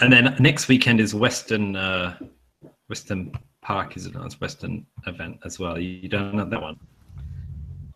[0.00, 2.18] And then next weekend is Western uh,
[2.88, 3.32] Western
[3.62, 4.14] Park, is it?
[4.14, 4.26] not?
[4.26, 5.78] It's Western event as well.
[5.78, 6.78] You, you don't know that one.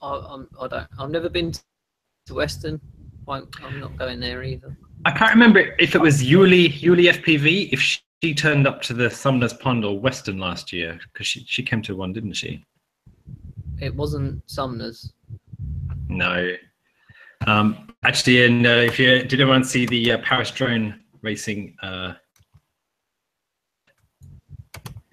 [0.02, 2.80] I, I'm I don't I've never been to Western.
[3.28, 4.76] I'm not going there either.
[5.04, 7.70] I can't remember if it was Yuli Yuli FPV.
[7.72, 11.44] If she, she turned up to the Sumner's Pond or Western last year because she
[11.48, 12.64] she came to one, didn't she?
[13.80, 15.12] It wasn't Sumner's.
[16.08, 16.52] No.
[17.46, 21.76] Um, actually, and uh, if you did anyone see the uh, Paris drone racing?
[21.82, 22.14] Uh,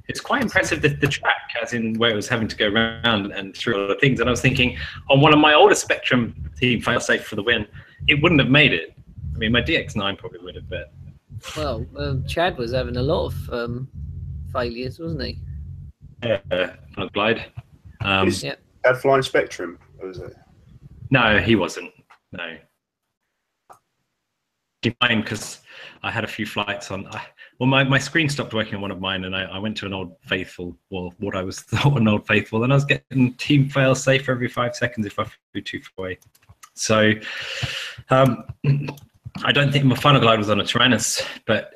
[0.10, 3.32] it's quite impressive the, the track, as in where it was having to go around
[3.32, 4.20] and through all the things.
[4.20, 4.78] And I was thinking,
[5.10, 7.66] on one of my older Spektrum team failsafe for the win,
[8.08, 8.94] it wouldn't have made it.
[9.34, 10.92] I mean, my DX9 probably would have, but
[11.56, 13.88] Well, um, Chad was having a lot of um,
[14.52, 15.40] failures, wasn't he?
[16.24, 17.46] Yeah, uh, glide.
[18.02, 18.60] Um, Is- Yep.
[18.86, 20.36] Had Flying Spektrum, or was it?
[21.10, 21.93] no, he wasn't.
[22.34, 22.58] No.
[25.00, 25.62] Fine, because
[26.02, 27.08] I had a few flights on.
[27.08, 27.24] I,
[27.58, 29.86] well, my, my screen stopped working on one of mine, and I, I went to
[29.86, 33.34] an old faithful, well, what I was thought an old faithful, and I was getting
[33.36, 36.20] team fail safe every five seconds if I flew too far away.
[36.74, 37.14] So,
[38.10, 38.44] um,
[39.44, 41.76] I don't think my final glide was on a Taranis, but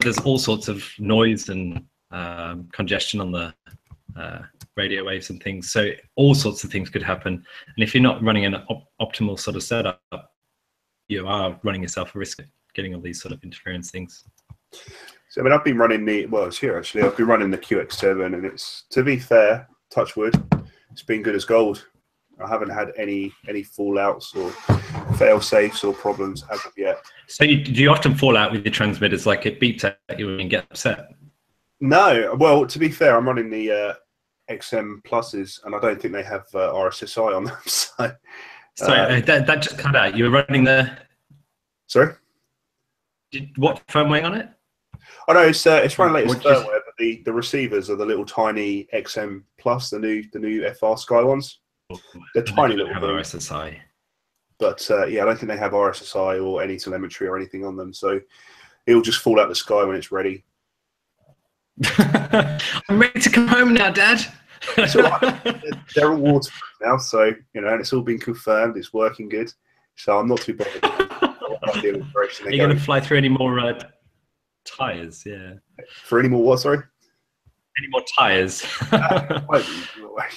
[0.00, 3.52] there's all sorts of noise and um, congestion on the
[4.16, 4.40] uh,
[4.76, 5.70] radio waves and things.
[5.70, 7.34] So all sorts of things could happen.
[7.34, 10.00] And if you're not running an op- optimal sort of setup,
[11.08, 14.24] you are running yourself a risk of getting all these sort of interference things.
[15.28, 17.02] So I mean, I've been running the well, it's here actually.
[17.02, 20.34] I've been running the QX7, and it's to be fair, touch wood,
[20.90, 21.86] it's been good as gold.
[22.42, 24.50] I haven't had any any fallouts or
[25.16, 26.98] fail safes or problems as of yet.
[27.28, 30.38] So you, do you often fall out with your transmitters, like it beeps at you
[30.38, 31.08] and get upset?
[31.80, 33.94] No, well, to be fair, I'm running the uh,
[34.50, 37.56] XM pluses, and I don't think they have uh, RSSI on them.
[38.76, 40.16] So, Sorry, Uh, uh, that, that just cut out.
[40.16, 40.90] You were running the
[41.86, 42.14] sorry.
[43.30, 44.48] did, what firmware on it?
[45.28, 48.24] Oh no, it's uh, it's running latest firmware, but the, the receivers are the little
[48.24, 51.60] tiny XM plus, the new the new FrSky ones.
[52.34, 53.30] They're tiny little ones.
[53.30, 53.48] have things.
[53.48, 53.78] RSSI.
[54.58, 57.76] But uh, yeah, I don't think they have RSSI or any telemetry or anything on
[57.76, 57.92] them.
[57.94, 58.20] So
[58.86, 60.44] it'll just fall out the sky when it's ready.
[62.88, 64.24] I'm ready to come home now, Dad.
[64.78, 65.62] It's all right.
[65.94, 68.76] They're all waterproof now, so you know, and it's all been confirmed.
[68.76, 69.52] It's working good,
[69.96, 70.84] so I'm not too bothered.
[70.84, 72.70] Are you going going.
[72.70, 73.78] to fly through any more uh,
[74.64, 75.24] tires?
[75.26, 75.54] Yeah,
[76.04, 76.60] For any more what?
[76.60, 76.78] Sorry.
[77.78, 78.64] any more tires?
[78.92, 79.64] Well,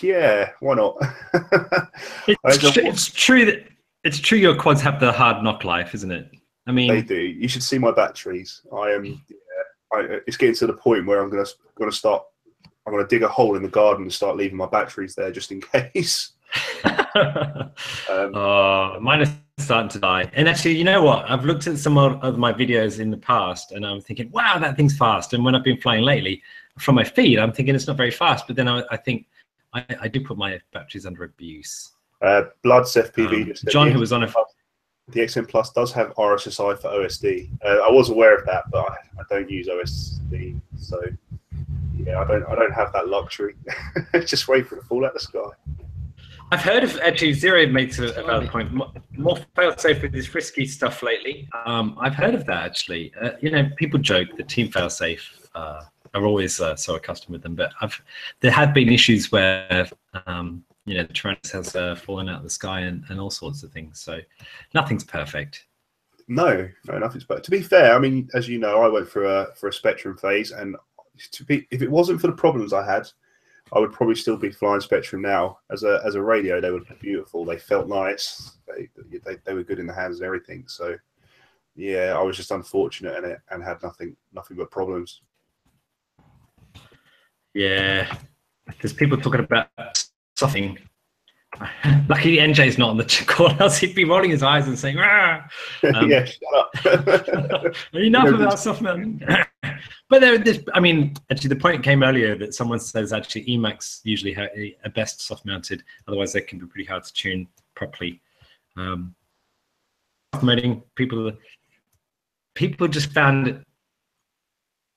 [0.02, 0.98] yeah, why not?
[2.28, 3.68] it's, tr- it's true that
[4.04, 6.32] it's true your quads have the hard knock life, isn't it?
[6.66, 7.20] I mean, They do.
[7.20, 8.62] You should see my batteries.
[8.74, 9.24] I am.
[9.94, 11.46] I, it's getting to the point where I'm gonna
[11.78, 12.24] gonna start.
[12.86, 15.52] I'm gonna dig a hole in the garden and start leaving my batteries there just
[15.52, 15.62] in
[15.94, 16.32] case.
[17.16, 20.30] Um, oh, mine is starting to die.
[20.34, 21.30] And actually, you know what?
[21.30, 24.60] I've looked at some of of my videos in the past, and I'm thinking, wow,
[24.60, 25.34] that thing's fast.
[25.34, 26.42] And when I've been flying lately,
[26.78, 28.46] from my feed, I'm thinking it's not very fast.
[28.46, 29.26] But then I, I think
[29.74, 31.92] I, I do put my batteries under abuse.
[32.22, 33.48] uh, Bloods FPV.
[33.48, 34.28] Um, John, who was on a
[35.10, 37.50] the XM Plus does have RSSI for OSD.
[37.64, 41.02] Uh, I was aware of that, but I, I don't use OSD, so
[41.98, 43.56] yeah, I don't I don't have that luxury.
[44.26, 45.50] Just wait for it to fall out of the sky.
[46.52, 48.72] I've heard of actually Zero makes a, a valid point.
[49.12, 51.48] More, fail-safe with this FrSky stuff lately.
[51.66, 53.12] Um, I've heard of that actually.
[53.22, 55.22] Uh, you know, people joke that Team Failsafe
[55.56, 55.82] uh,
[56.14, 58.02] are always uh, so accustomed with them, but I've
[58.40, 59.90] there have been issues where
[60.26, 63.30] um, you know the Taranis has uh, fallen out of the sky and, and all
[63.30, 64.00] sorts of things.
[64.00, 64.20] So
[64.74, 65.66] nothing's perfect.
[66.30, 67.42] No, no, nothing's better.
[67.42, 70.20] To be fair, I mean, as you know, I went through a for a Spektrum
[70.20, 70.78] phase, and
[71.32, 73.08] to be if it wasn't for the problems I had,
[73.74, 75.60] I would probably still be flying Spektrum now.
[75.70, 77.44] As a as a radio, they were beautiful.
[77.44, 78.58] They felt nice.
[78.66, 78.88] They
[79.26, 80.64] they, they were good in the hands and everything.
[80.68, 80.96] So
[81.76, 85.22] yeah, I was just unfortunate in it and had nothing nothing but problems.
[87.54, 88.14] Yeah,
[88.82, 89.70] there's people talking about
[90.38, 90.78] something.
[92.08, 94.98] Lucky NJ's not on the call, else he'd be rolling his eyes and saying!
[95.84, 96.76] Um, yeah, shut up.
[97.94, 99.22] Enough No, about soft mounting.
[100.10, 104.02] but there, this, I mean, actually, the point came earlier that someone says actually Emax
[104.04, 104.48] usually ha-
[104.84, 105.84] are best soft mounted.
[106.08, 108.22] Otherwise, they can be pretty hard to tune properly.
[108.76, 109.16] Um,
[110.34, 111.32] soft mounting people,
[112.56, 113.64] people just found it,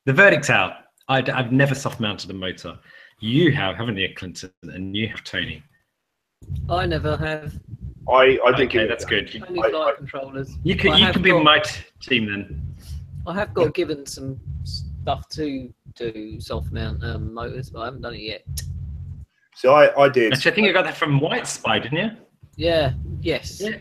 [0.06, 0.72] the verdict's out.
[1.08, 2.78] i have never soft mounted a motor.
[3.20, 4.50] You have, haven't you, Clinton?
[4.62, 5.62] And you have Tony.
[6.68, 7.54] I never have.
[8.10, 9.32] I I think Okay, it- that's good.
[9.32, 10.56] You, Only I- flight I- controllers.
[10.64, 12.74] you can, you can be got- my t- team then.
[13.26, 18.00] I have got given some stuff to do soft mount um, motors, but I haven't
[18.00, 18.44] done it yet.
[19.54, 20.32] So I I did.
[20.32, 22.10] Actually, I think you got that from White Spy, didn't you?
[22.56, 22.94] Yeah.
[23.20, 23.60] Yes.
[23.60, 23.76] Yeah.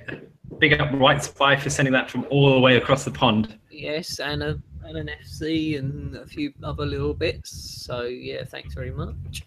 [0.58, 3.58] Big up White Spy for sending that from all the way across the pond.
[3.72, 7.52] Yes, and a and an FC and a few other little bits.
[7.86, 9.44] So yeah, thanks very much.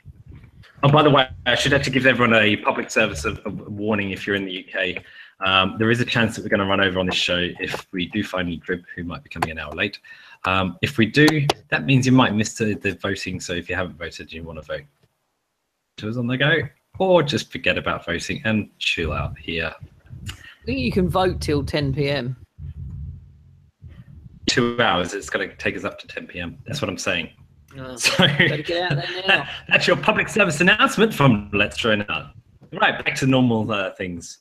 [0.85, 4.11] Oh, by the way, I should actually give everyone a public service of, of warning
[4.11, 5.05] if you're in the UK.
[5.45, 7.87] Um, there is a chance that we're going to run over on this show if
[7.93, 9.99] we do find a drip who might be coming an hour late.
[10.45, 13.41] Um, if we do, that means you might miss the, the voting.
[13.41, 14.85] So if you haven't voted, you want to vote,
[15.99, 16.63] to us on the go,
[16.99, 19.75] or just forget about voting and chill out here.
[20.29, 22.37] I think you can vote till 10 p.m.
[24.53, 25.15] Two hours.
[25.15, 26.59] It's going to take us up to 10 p.m.
[26.67, 27.31] That's what I'm saying.
[27.79, 29.49] Oh, So better get out there now.
[29.69, 32.35] that's your public service announcement from Let's Try Out.
[32.71, 34.41] Right, back to normal uh, things.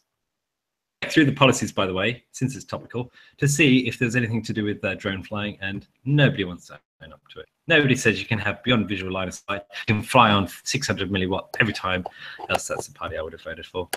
[1.06, 4.52] through the policies, by the way, since it's topical, to see if there's anything to
[4.52, 7.46] do with uh, drone flying, and nobody wants to own up to it.
[7.68, 11.10] Nobody says you can have beyond visual line of sight, you can fly on 600
[11.10, 12.04] milliwatt every time.
[12.50, 13.90] Else, that's the party I would have voted for.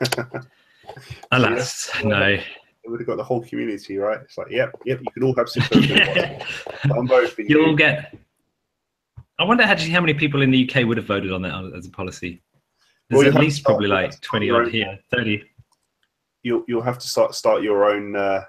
[1.32, 2.38] Alas, no.
[2.84, 4.20] They would have got the whole community, right?
[4.22, 6.44] It's like, yep, yep, you can all have 600 Yeah.
[6.96, 7.76] I'm voting You'll you.
[7.76, 8.16] get.
[9.38, 11.86] I wonder actually how many people in the UK would have voted on that as
[11.86, 12.42] a policy.
[13.08, 15.42] There's Well, at least probably like 20 odd here, 30.
[16.42, 18.42] You'll, you'll have to start start your own uh,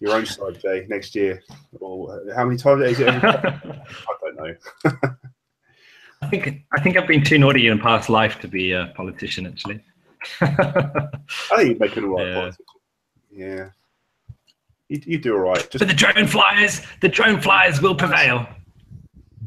[0.00, 1.42] your own side, Jay, next year.
[1.80, 3.08] Or uh, how many times is it?
[3.24, 3.60] I
[4.22, 4.54] don't know.
[6.20, 9.46] I think I think I've been too naughty in past life to be a politician.
[9.46, 9.80] Actually,
[10.40, 11.08] I
[11.56, 12.34] think you're making all right Yeah.
[12.34, 12.62] politics.
[13.38, 13.70] Yeah.
[14.88, 15.70] You, you do all right.
[15.70, 18.48] Just but the drone flyers, the drone flyers will prevail.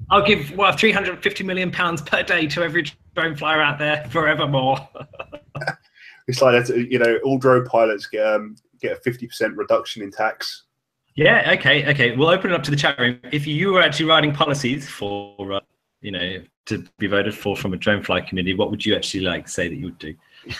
[0.10, 4.78] I'll give well 350 million pounds per day to every drone flyer out there forevermore.
[6.28, 10.12] it's like you know, all drone pilots get um, get a fifty percent reduction in
[10.12, 10.64] tax.
[11.16, 11.54] yeah.
[11.58, 11.90] Okay.
[11.92, 12.16] Okay.
[12.16, 13.20] We'll open it up to the chat room.
[13.34, 15.60] If you were actually writing policies for, uh,
[16.00, 19.22] you know, to be voted for from a drone fly community, what would you actually
[19.22, 20.16] like say that you would do?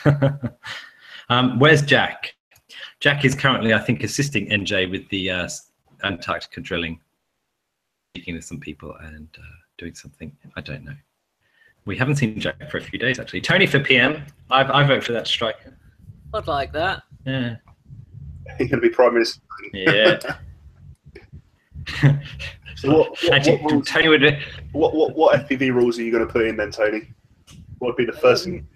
[1.30, 2.36] um, where's Jack?
[3.02, 5.50] Jack is currently, I think, assisting NJ with the uh,
[6.04, 7.02] Antarctica drilling,
[8.14, 9.44] speaking to some people and uh,
[9.78, 10.32] doing something.
[10.56, 10.96] I don't know.
[11.86, 13.42] We haven't seen Jack for a few days, actually.
[13.42, 14.24] Tony for PM.
[14.52, 15.58] I, I vote for that strike.
[16.34, 17.02] I'd like that.
[17.26, 17.56] Yeah.
[18.60, 19.42] You're going to be prime minister.
[19.74, 20.20] Yeah.
[22.82, 24.40] So what, what, Actually, what, rules, Tony would.
[24.72, 27.14] what, what, what FPV rules are you going to put in then, Tony?
[27.78, 28.68] What would be the first thing?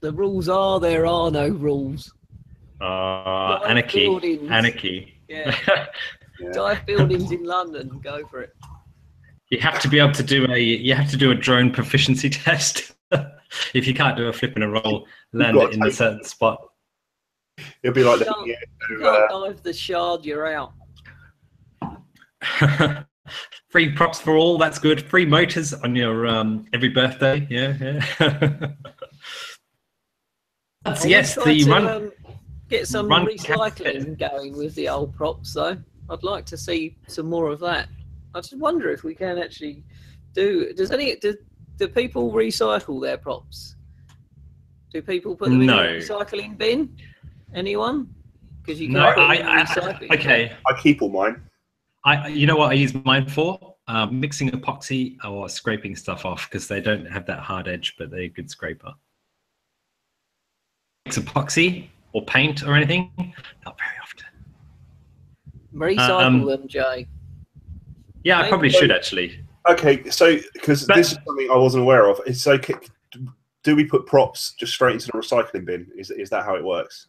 [0.00, 2.12] The rules are there are no rules.
[2.80, 4.00] Uh, Dive anarchy.
[4.06, 4.50] buildings.
[4.50, 5.22] Anarchy.
[5.28, 5.56] Yeah,
[6.40, 6.50] Yeah.
[6.52, 8.00] dive buildings in London.
[8.02, 8.52] Go for it.
[9.50, 12.28] you have to be able to do a you have to do a drone proficiency
[12.44, 12.92] test.
[13.74, 16.24] if you can't do a flip and a roll, land it in a to- certain
[16.24, 16.58] spot.
[17.82, 18.54] It'll be like the Can't- yeah,
[18.90, 20.24] You uh, can't dive the shard.
[20.26, 20.74] You're out.
[23.70, 24.58] Free props for all.
[24.58, 25.02] That's good.
[25.02, 27.46] Free motors on your um, every birthday.
[27.50, 28.68] Yeah, yeah.
[30.84, 31.86] That's, yes, the to, run.
[31.88, 32.12] um,
[32.68, 35.76] get some run recycling going with the old props, though.
[36.08, 37.88] I'd like to see some more of that.
[38.34, 39.84] I just wonder if we can actually
[40.32, 40.72] do.
[40.74, 41.34] Does any do,
[41.76, 43.76] do people recycle their props?
[44.92, 45.82] Do people put them No.
[45.82, 46.96] in a recycling bin?
[47.54, 48.14] Anyone?
[48.62, 50.56] Because you can No, put I, I, okay.
[50.66, 51.42] I keep all mine.
[52.04, 53.74] I, you know what I use mine for?
[53.88, 58.10] Um, mixing epoxy or scraping stuff off because they don't have that hard edge, but
[58.10, 58.92] they're a good scraper.
[61.04, 63.12] Mix epoxy or paint or anything?
[63.66, 64.24] Not very often.
[65.74, 67.06] Recycle Um, them, Jay.
[68.24, 69.44] Yeah, I probably so- should actually.
[69.68, 72.20] Okay, so because this is something I wasn't aware of.
[72.24, 72.74] It's okay.
[73.64, 75.88] Do we put props just straight into the recycling bin?
[75.98, 77.08] Is is that how it works?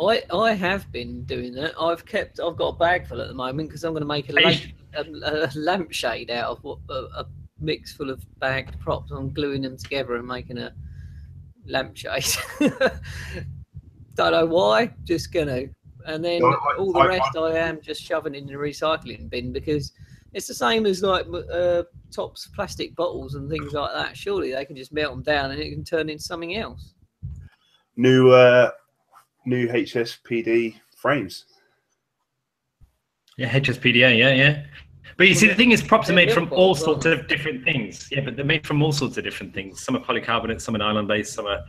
[0.00, 1.74] I I have been doing that.
[1.78, 2.40] I've kept.
[2.40, 4.62] I've got a bag full at the moment because I'm going to make a, lamp,
[4.94, 7.26] a, a lampshade out of what, a, a
[7.60, 9.12] mix full of bagged props.
[9.12, 10.72] I'm gluing them together and making a
[11.66, 12.24] lampshade.
[14.14, 14.92] Don't know why.
[15.04, 15.62] Just gonna.
[16.06, 19.28] And then No, I- all the I- rest I am just shoving in the recycling
[19.30, 19.92] bin because
[20.34, 24.16] it's the same as like uh, tops plastic bottles and things like that.
[24.16, 26.92] Surely they can just melt them down and it can turn into something else.
[27.96, 28.70] New uh,
[29.46, 31.46] new HSPD frames.
[33.36, 34.62] Yeah, HSPDA, yeah, yeah.
[35.16, 37.28] But you see, the thing is, props are They're made from all sorts aren't of
[37.28, 38.08] different things.
[38.10, 39.82] Yeah, but they're made from all sorts of different things.
[39.82, 41.60] Some are polycarbonate, some are nylon based, some are.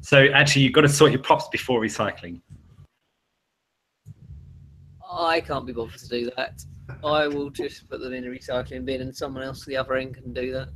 [0.00, 2.40] So actually, you've got to sort your props before recycling.
[5.10, 6.62] I can't be bothered to do that.
[7.04, 9.94] I will just put them in a recycling bin, and someone else at the other
[9.94, 10.68] end can do that.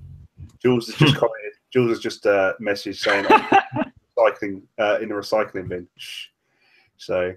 [0.60, 1.52] Jules has just commented.
[1.72, 5.88] Jules has just uh, messaged saying I'm recycling uh, in the recycling bin.
[6.98, 7.34] So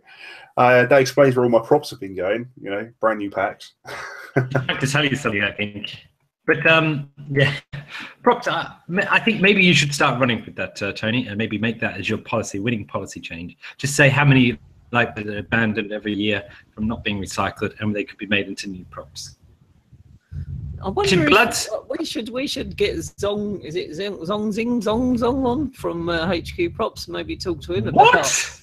[0.57, 2.47] uh, that explains where all my props have been going.
[2.61, 3.73] You know, brand new packs.
[3.85, 5.95] I have to tell you something, I think.
[6.45, 7.55] But um, yeah,
[8.23, 8.47] props.
[8.47, 8.71] Uh,
[9.09, 11.97] I think maybe you should start running with that, uh, Tony, and maybe make that
[11.97, 13.57] as your policy, winning policy change.
[13.77, 14.59] Just say how many
[14.91, 18.47] like that are abandoned every year from not being recycled, and they could be made
[18.47, 19.37] into new props.
[20.83, 24.81] I wonder if uh, we should we should get Zong is it Zong Zong Zing
[24.81, 27.07] Zong Zong on from uh, HQ Props.
[27.07, 28.13] Maybe talk to him about.
[28.13, 28.61] What?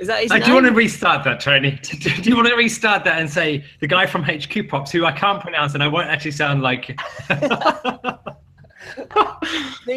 [0.00, 0.42] Is that his Uh, name?
[0.44, 1.72] do you want to restart that, Tony?
[1.82, 5.12] do you want to restart that and say the guy from HQ Props, who I
[5.12, 6.98] can't pronounce and I won't actually sound like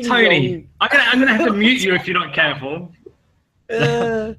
[0.06, 0.68] Tony?
[0.82, 2.92] I'm gonna, I'm gonna have to mute you if you're not careful.
[3.72, 4.34] uh,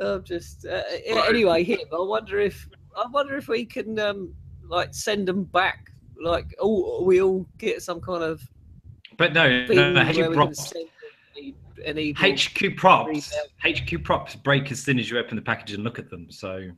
[0.00, 1.62] I'm just uh, anyway.
[1.64, 1.78] Him.
[1.92, 4.34] I wonder if I wonder if we can um
[4.68, 5.90] like send them back.
[6.20, 8.40] Like oh, we all get some kind of
[9.18, 10.70] But no, no, no HQ Props.
[10.70, 10.88] send
[11.76, 13.32] the any HQ props.
[13.62, 16.30] HQ props break as soon as you open the package and look at them.
[16.30, 16.70] So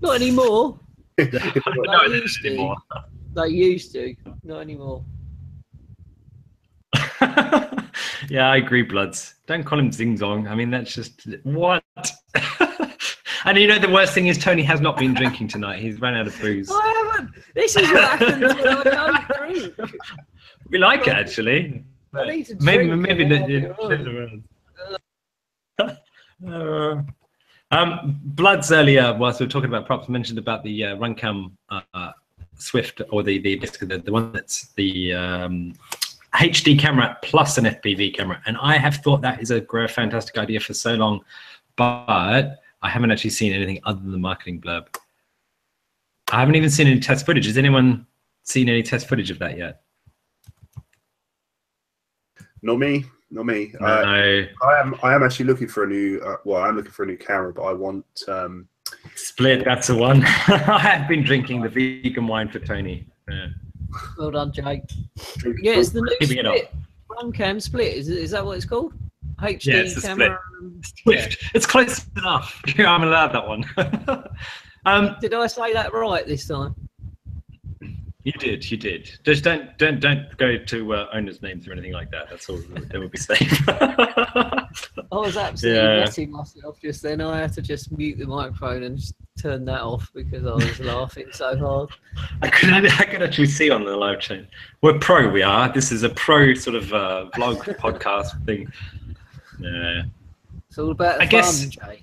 [0.00, 0.78] not anymore.
[1.18, 2.48] no, Like they used to.
[2.48, 2.76] anymore.
[3.34, 5.04] They used to, not anymore.
[8.28, 9.34] yeah, I agree, Bloods.
[9.46, 10.48] Don't call him Zing Zong.
[10.48, 11.82] I mean, that's just what.
[13.44, 15.80] and you know, the worst thing is Tony has not been drinking tonight.
[15.80, 16.70] He's run out of booze.
[16.70, 17.34] I haven't.
[17.54, 19.92] This is what happens when I don't drink.
[20.70, 21.84] We like it actually.
[22.16, 24.42] I need to Maybe, drink maybe and the, I'll the.
[26.46, 27.00] Uh,
[27.70, 32.10] um, Bloods earlier, whilst we were talking about props, mentioned about the uh, Runcam uh,
[32.56, 35.74] Swift or the the, the the one that's the um,
[36.34, 40.36] HD camera plus an FPV camera, and I have thought that is a great, fantastic
[40.36, 41.20] idea for so long,
[41.76, 44.86] but I haven't actually seen anything other than the marketing blurb.
[46.30, 47.46] I haven't even seen any test footage.
[47.46, 48.06] Has anyone
[48.42, 49.83] seen any test footage of that yet?
[52.64, 53.74] Not me, not me.
[53.78, 54.46] Uh, No.
[54.62, 54.94] I am.
[55.02, 56.18] I am actually looking for a new.
[56.20, 58.06] Uh, well, I'm looking for a new camera, but I want.
[58.26, 58.66] Um,
[59.16, 60.22] Split, that's the one.
[60.24, 63.06] I have been drinking the vegan wine for Tony.
[63.30, 63.48] Yeah.
[64.18, 64.82] Well done, Jake.
[65.36, 66.56] drink- Yeah, it's the new Keeping it up.
[66.56, 66.72] split.
[67.10, 67.94] Runcam split.
[67.94, 68.94] Is, it, is that what it's called?
[69.40, 70.38] HD Yeah, it's the camera.
[70.60, 71.44] and- Swift.
[71.54, 72.60] It's close enough.
[72.78, 73.64] I'm allowed that one.
[74.86, 76.74] um, Did I say that right this time?
[78.24, 79.10] You did, you did.
[79.22, 82.28] Just don't, don't, don't go to uh, owners' names or anything like that.
[82.30, 82.56] That's all.
[82.90, 83.60] That would be safe.
[83.68, 84.66] I
[85.12, 86.00] was absolutely Yeah.
[86.00, 87.20] messing myself just then.
[87.20, 90.80] I had to just mute the microphone and just turn that off because I was
[90.80, 91.90] laughing so hard.
[92.42, 94.46] I could, I could actually see on the live chat.
[94.82, 95.28] We're pro.
[95.28, 95.72] We are.
[95.72, 98.72] This is a pro sort of uh, vlog podcast thing.
[99.60, 100.02] Yeah.
[100.68, 102.00] It's all about I guess- fun, Jay.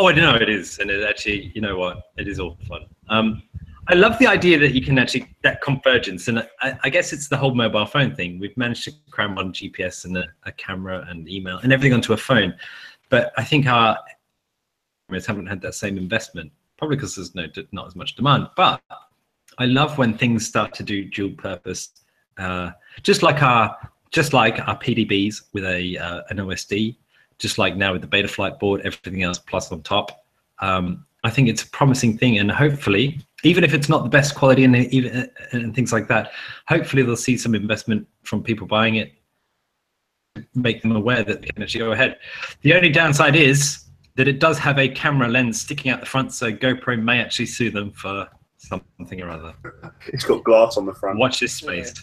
[0.00, 2.82] Oh, I know it is, and it actually, you know what, it is all fun.
[3.08, 3.42] Um,
[3.90, 7.28] I love the idea that you can actually that convergence, and I, I guess it's
[7.28, 8.38] the whole mobile phone thing.
[8.38, 12.12] We've managed to cram on GPS and a, a camera and email and everything onto
[12.12, 12.54] a phone,
[13.08, 13.98] but I think our
[15.08, 18.48] cameras haven't had that same investment, probably because there's no not as much demand.
[18.56, 18.82] But
[19.56, 21.90] I love when things start to do dual purpose,
[22.36, 22.72] uh,
[23.02, 23.74] just like our
[24.10, 26.96] just like our PDBs with a uh, an OSD,
[27.38, 30.26] just like now with the Betaflight board, everything else plus on top.
[30.58, 34.34] Um, I think it's a promising thing, and hopefully, even if it's not the best
[34.34, 36.32] quality and even and things like that,
[36.66, 39.12] hopefully they'll see some investment from people buying it,
[40.54, 42.18] make them aware that they can actually go ahead.
[42.62, 43.84] The only downside is
[44.16, 47.46] that it does have a camera lens sticking out the front, so GoPro may actually
[47.46, 48.28] sue them for
[48.58, 49.54] something or other.
[50.08, 51.18] It's got glass on the front.
[51.18, 51.94] Watch this space.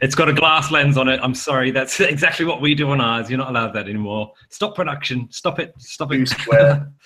[0.00, 1.20] It's got a glass lens on it.
[1.22, 3.28] I'm sorry, that's exactly what we do on ours.
[3.28, 4.32] You're not allowed that anymore.
[4.48, 5.28] Stop production.
[5.30, 5.74] Stop it.
[5.78, 6.28] Stop it.
[6.28, 6.90] square.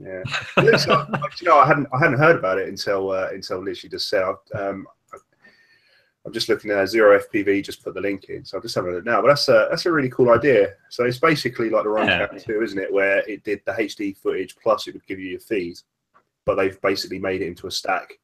[0.00, 0.22] Yeah.
[0.58, 4.08] It you know, I hadn't I hadn't heard about it until uh, until literally just
[4.08, 4.34] said.
[4.54, 4.86] Um,
[6.26, 7.64] I'm just looking at Zero FPV.
[7.64, 9.22] Just put the link in, so I'm just having a look now.
[9.22, 10.70] But that's a that's a really cool idea.
[10.90, 12.26] So it's basically like the Run Yeah.
[12.26, 12.92] Cap 2, isn't it?
[12.92, 15.78] Where it did the HD footage plus it would give you your feed,
[16.44, 18.18] but they've basically made it into a stack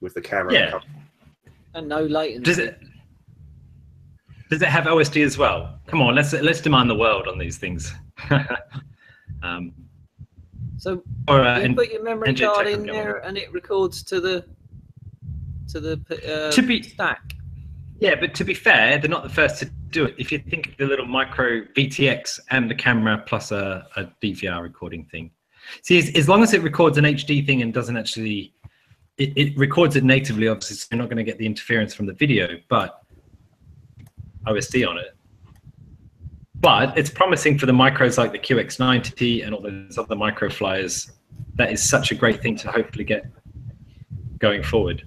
[0.00, 0.52] with the camera.
[0.52, 0.78] Yeah.
[1.74, 2.44] And no latency.
[2.44, 2.78] Does it?
[4.48, 5.80] Does it have OSD as well?
[5.88, 7.92] Come on, let's let's demand the world on these things.
[9.42, 9.72] um,
[10.82, 14.44] So or uh, you put your memory card in there and it records to the
[15.68, 15.94] to the
[16.26, 17.34] uh, To be- stack.
[18.00, 20.16] yeah, but to be fair, they're not the first to do it.
[20.18, 24.60] If you think of the little micro VTX and the camera plus a, a DVR
[24.60, 25.30] recording thing,
[25.82, 28.52] see, as, as long as it records an HD thing and doesn't actually,
[29.18, 30.48] it, it records it natively.
[30.48, 33.04] Obviously, so you're not going to get the interference from the video, but
[34.48, 35.16] OSD on it.
[36.62, 41.10] But it's promising for the micros like the QX90 and all those other micro flyers.
[41.56, 43.26] That is such a great thing to hopefully get
[44.38, 45.04] going forward.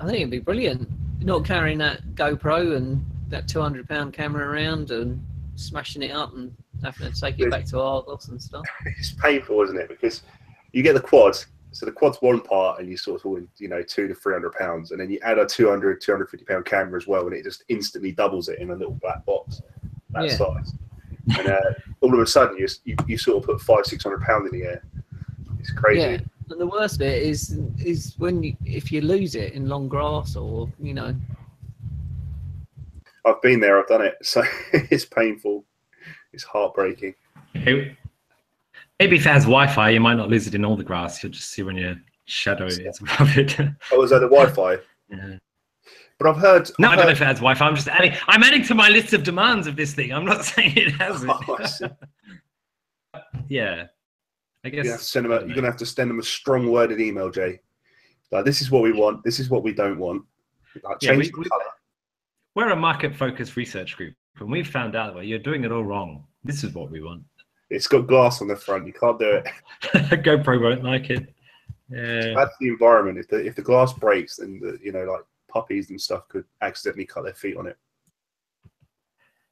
[0.00, 0.88] I think it'd be brilliant.
[1.20, 5.22] Not carrying that GoPro and that 200 pound camera around and
[5.56, 8.64] smashing it up and having to take it back to Argos and stuff.
[8.86, 9.88] it's painful, isn't it?
[9.88, 10.22] Because
[10.72, 11.36] you get the quad,
[11.70, 14.32] so the quad's one part, and you sort of talking, you know, two to three
[14.32, 17.44] hundred pounds, and then you add a 200, 250 pound camera as well, and it
[17.44, 19.60] just instantly doubles it in a little black box
[20.10, 20.36] that Yeah.
[20.36, 20.72] size.
[21.38, 21.60] And uh,
[22.00, 24.58] all of a sudden, you, you you sort of put five, six hundred pound in
[24.58, 24.84] the air.
[25.58, 26.00] It's crazy.
[26.00, 26.18] Yeah.
[26.50, 30.36] And the worst bit is is when you if you lose it in long grass
[30.36, 31.14] or you know
[33.24, 35.64] I've been there, I've done it, so it's painful.
[36.32, 37.14] It's heartbreaking.
[37.54, 37.96] Maybe
[38.98, 41.22] maybe if it has Wi-Fi, you might not lose it in all the grass.
[41.22, 41.96] You'll just see when your
[42.26, 43.58] shadow is above it.
[43.92, 44.76] Oh, was that the Wi-Fi?
[45.10, 45.36] yeah.
[46.24, 46.70] But I've heard.
[46.78, 47.66] No, I I've don't know heard- if it has Wi-Fi.
[47.66, 48.14] I'm just adding.
[48.28, 50.10] I'm adding to my list of demands of this thing.
[50.10, 51.84] I'm not saying it has Oh, I see.
[51.84, 51.92] it.
[53.48, 53.86] yeah,
[54.64, 54.84] I guess.
[54.86, 56.98] You have to send them a, you're gonna have to send them a strong worded
[56.98, 57.60] email, Jay.
[58.32, 59.22] Like this is what we want.
[59.22, 60.24] This is what we don't want.
[60.82, 61.62] Like Yeah, change we, the color.
[62.54, 66.24] We're a market-focused research group, and we've found out well, you're doing it all wrong.
[66.42, 67.22] This is what we want.
[67.68, 68.86] It's got glass on the front.
[68.86, 69.46] You can't do it.
[70.24, 71.34] GoPro won't like it.
[71.90, 72.32] Yeah.
[72.34, 73.18] That's the environment.
[73.18, 75.20] If the if the glass breaks, then the you know like
[75.54, 77.78] puppies and stuff could accidentally cut their feet on it.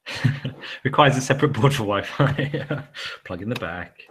[0.83, 2.83] Requires a separate board for Wi-Fi.
[3.23, 4.01] Plug in the back.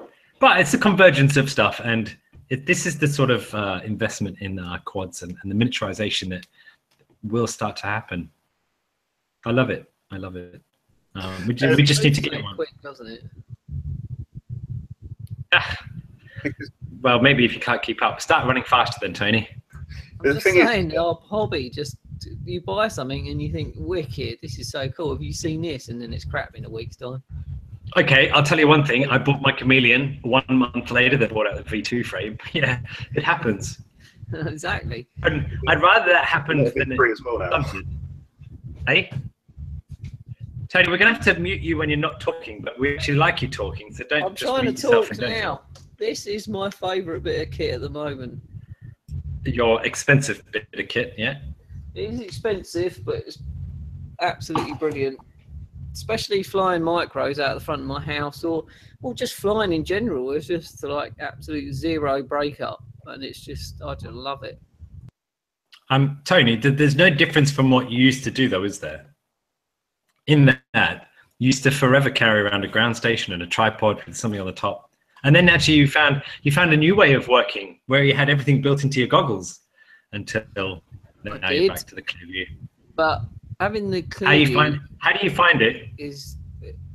[0.41, 2.17] But it's a convergence of stuff, and
[2.49, 6.31] it, this is the sort of uh, investment in uh, quads and, and the miniaturization
[6.31, 6.47] that
[7.23, 8.31] will start to happen.
[9.45, 9.93] I love it.
[10.11, 10.63] I love it.
[11.15, 12.57] Um, we, ju- we just need to get one.
[12.57, 13.25] quick, doesn't it?
[16.43, 16.71] Because
[17.03, 19.49] Well, maybe if you can't keep up, start running faster then, Tony.
[20.25, 21.97] I'm The just thing is- saying, our hobby just
[22.45, 25.13] you buy something and you think, wicked, this is so cool.
[25.13, 25.89] Have you seen this?
[25.89, 27.21] And then it's crap in a week's time.
[27.97, 29.07] Okay, I'll tell you one thing.
[29.09, 31.17] I bought my Chameleon one month later.
[31.17, 32.39] They brought out the V2 frame.
[32.53, 32.79] Yeah,
[33.17, 33.81] it happens.
[34.33, 35.09] exactly.
[35.25, 37.49] And I'd rather that happen Yeah, than it free as well now.
[37.63, 37.89] stunted.
[38.87, 39.11] Hey,
[40.69, 43.43] Tony, we're gonna have to mute you when you're not talking, but we actually like
[43.43, 45.61] you talking, so don't I'm just trying to mute yourself talk now.
[45.99, 48.41] This is my favourite bit of kit at the moment.
[49.45, 51.39] Your expensive bit of kit, yeah.
[51.95, 53.39] It is expensive, but it's
[54.21, 55.19] absolutely brilliant.
[55.93, 58.65] Especially flying micros out the front of my house, or
[59.03, 60.31] or just flying in general.
[60.31, 64.61] It's just like absolute zero breakup, and it's just I just love it.
[65.91, 69.15] Um, Tony, th- there's no difference from what you used to do, though, is there?
[70.27, 74.17] In that, you used to forever carry around a ground station and a tripod with
[74.17, 74.91] something on the top,
[75.25, 78.29] and then actually you found you found a new way of working where you had
[78.29, 79.61] everything built into your goggles
[80.13, 80.83] until
[81.25, 81.69] now I you're did.
[81.69, 82.47] back to the Clearview.
[82.95, 83.23] But
[83.61, 84.81] having the clear How you view find?
[84.99, 86.37] How do you find it is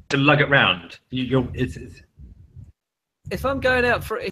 [0.09, 0.99] to lug it round?
[1.09, 2.01] You, you're, it's, it's,
[3.31, 4.31] if I'm going out for if,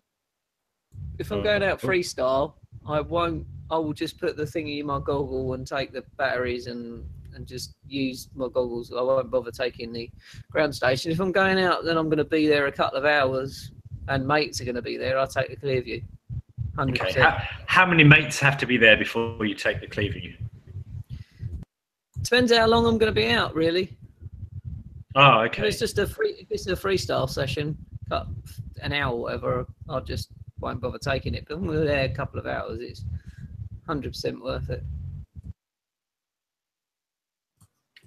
[1.17, 1.87] if Oh, I'm going out oh.
[1.87, 2.53] freestyle,
[2.87, 3.45] I won't.
[3.71, 7.47] I will just put the thingy in my goggle and take the batteries and and
[7.47, 8.93] just use my goggles.
[8.93, 10.09] I won't bother taking the
[10.51, 11.11] ground station.
[11.11, 13.71] If I'm going out, then I'm going to be there a couple of hours,
[14.07, 15.17] and mates are going to be there.
[15.17, 16.03] I'll take the Clearview.
[16.75, 17.21] Hundred okay.
[17.21, 20.35] How, how many mates have to be there before you take the Clearview?
[22.21, 23.95] Depends how long I'm going to be out, really.
[25.15, 25.67] Oh, If okay.
[25.67, 27.77] it's just a free, if it's a freestyle session,
[28.09, 28.27] cut
[28.81, 30.29] an hour or whatever, I just
[30.59, 31.45] won't bother taking it.
[31.47, 33.05] But when we're there a couple of hours, it's
[33.87, 34.83] hundred percent worth it.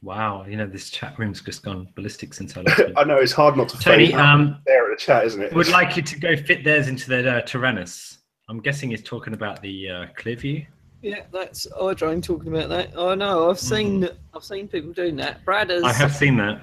[0.03, 2.77] Wow, you know this chat room's just gone ballistic since I last.
[2.87, 2.97] been.
[2.97, 5.53] I know it's hard not to Tony, fade um, there at the chat, isn't it?
[5.53, 8.19] would like you to go fit theirs into the uh, Taranis.
[8.49, 10.67] I'm guessing he's talking about the uh, Clearview.
[11.03, 12.99] Yeah, that's Idrone talking about that.
[12.99, 13.51] I know.
[13.51, 15.45] I've seen I've seen people doing that.
[15.45, 16.61] Bradders I have seen that.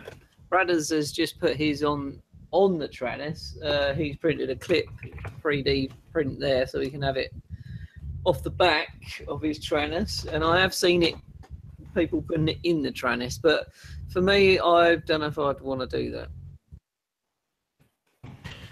[0.52, 2.22] Bradders has just put his on
[2.52, 3.62] on the Taranis.
[3.64, 4.86] Uh, he's printed a clip
[5.44, 7.34] 3D print there, so he can have it
[8.24, 10.26] off the back of his Taranis.
[10.26, 11.16] And I have seen it
[11.96, 13.68] people putting it in the Taranis, but
[14.10, 16.28] for me, I don't know if I'd want to do that.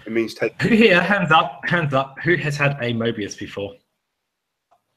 [0.06, 0.60] It means take.
[0.62, 1.00] Who here?
[1.00, 1.60] Hands up!
[1.64, 2.16] Hands up!
[2.22, 3.74] Who has had a Mobius before?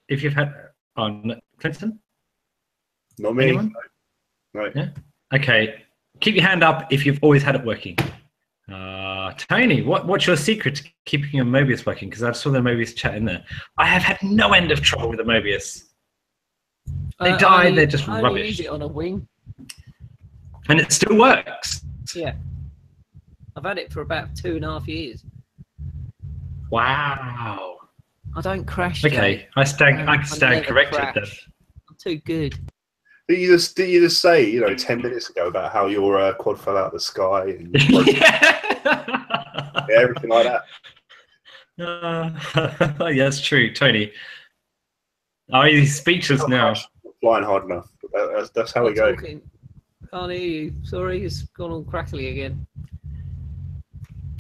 [0.09, 0.53] If you've had,
[0.97, 1.99] oh, no, Clinton.
[3.17, 3.45] Not me.
[3.45, 3.73] Anyone?
[4.53, 4.69] No.
[4.75, 4.89] Yeah.
[5.33, 5.83] Okay,
[6.19, 7.97] keep your hand up if you've always had it working.
[8.71, 12.09] Uh, Tony, what, what's your secret to keeping your Mobius working?
[12.09, 13.43] Because I saw the Mobius chat in there.
[13.77, 15.83] I have had no end of trouble with the Mobius,
[17.19, 18.47] They I die, only- they're just I only rubbish.
[18.47, 19.27] use it on a wing.
[20.69, 21.81] and it still works.
[22.15, 22.33] Yeah.
[23.55, 25.23] I've had it for about two and a half years.
[26.69, 27.77] Wow.
[28.35, 29.01] I don't crash.
[29.01, 29.07] Jay.
[29.07, 30.09] Okay, I stand.
[30.09, 31.13] I Um, can stand never corrected then.
[31.13, 31.49] crash.
[31.89, 32.53] I'm too good.
[33.27, 36.19] Did you just did you just say you know ten minutes ago about how your
[36.19, 39.85] uh, quad fell out of the sky and yeah.
[39.89, 40.61] yeah, everything like that?
[41.79, 42.31] Uh,
[43.11, 44.11] yeah, that's true, Tony.
[45.51, 46.73] Oh, he's speechless now.
[47.21, 47.89] Flying hard enough.
[48.13, 49.15] That's, that's how we I'm go.
[49.15, 49.41] talking.
[50.11, 50.73] Can't hear you.
[50.83, 52.65] Sorry, it's gone all crackly again.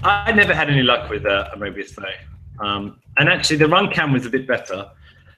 [0.03, 2.65] I never had any luck with uh, a Mobius though.
[2.65, 4.89] Um, and actually, the run cam was a bit better.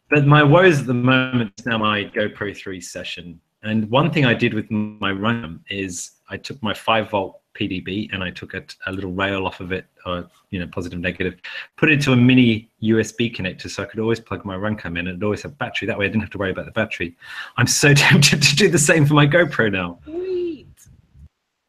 [0.10, 3.40] But my woes at the moment is now my GoPro 3 session.
[3.62, 8.12] And one thing I did with my run is I took my 5 volt PDB
[8.14, 11.36] and I took a, a little rail off of it, or, you know, positive, negative,
[11.78, 14.98] put it to a mini USB connector so I could always plug my run cam
[14.98, 15.88] in and it'd always had battery.
[15.88, 17.16] That way I didn't have to worry about the battery.
[17.58, 20.00] I'm so tempted to do the same for my GoPro now.
[20.06, 20.68] Sweet.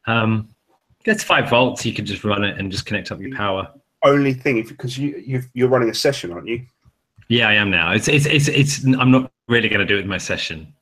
[0.07, 0.49] Um,
[1.05, 1.85] that's 5 volts.
[1.85, 3.69] You can just run it and just connect up your power.
[4.03, 6.65] Only thing, if because you you've, you're running a session, aren't you?
[7.27, 7.91] Yeah, I am now.
[7.91, 8.83] It's it's it's it's.
[8.83, 10.73] I'm not really going to do it in my session.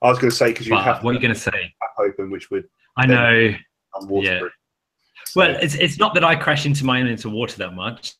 [0.00, 1.74] I was going to say because you have what are you going to say?
[1.98, 3.54] open, which would I know.
[3.98, 4.52] Um, waterproof.
[5.34, 8.14] Well, it's it's not that I crash into mine into water that much,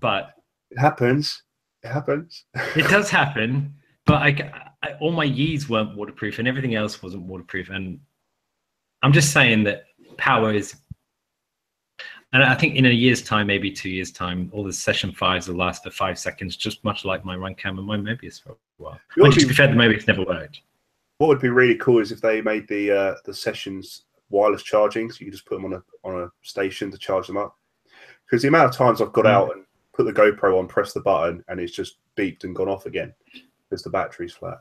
[0.00, 0.34] but
[0.70, 1.42] it happens.
[1.82, 2.44] It happens.
[2.76, 3.74] it does happen.
[4.06, 7.70] But I, I all my Yees weren't waterproof, and everything else wasn't waterproof.
[7.70, 8.00] And
[9.02, 9.84] I'm just saying that
[10.16, 10.76] power is,
[12.32, 15.48] and I think in a year's time, maybe two years' time, all the session fives
[15.48, 18.56] will last for five seconds, just much like my Runcam and my Mobius for a
[18.76, 19.00] while.
[19.16, 20.60] Which, to be fair, the Mobius never worked.
[21.18, 25.10] What would be really cool is if they made the uh, the sessions wireless charging,
[25.10, 27.56] so you can just put them on a on a station to charge them up.
[28.26, 29.30] Because the amount of times I've got Mm.
[29.30, 32.68] out and put the GoPro on, press the button, and it's just beeped and gone
[32.68, 33.14] off again
[33.68, 34.60] because the battery's flat.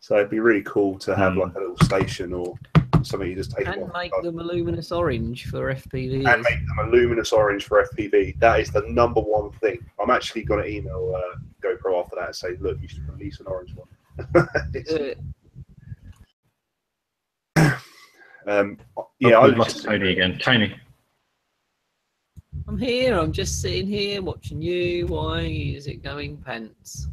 [0.00, 1.38] So it'd be really cool to have Mm.
[1.46, 2.54] like a little station or
[3.02, 6.26] something you just take And make and them a luminous orange for FPV.
[6.26, 8.32] and make them a luminous orange for FPV.
[8.38, 9.78] That is the number one thing.
[10.00, 13.40] I'm actually going to email uh, GoPro after that and say, look, you should release
[13.40, 13.88] an orange one.
[18.46, 20.38] It's- um, Oh, yeah, I we've lost Tony again.
[20.38, 20.74] Tony.
[22.68, 23.18] I'm here.
[23.18, 25.06] I'm just sitting here watching you.
[25.06, 27.06] Why is it going pants?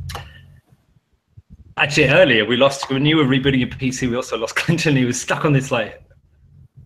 [1.78, 4.10] Actually, earlier we lost when you were rebooting your PC.
[4.10, 4.96] We also lost Clinton.
[4.96, 6.04] He was stuck on this like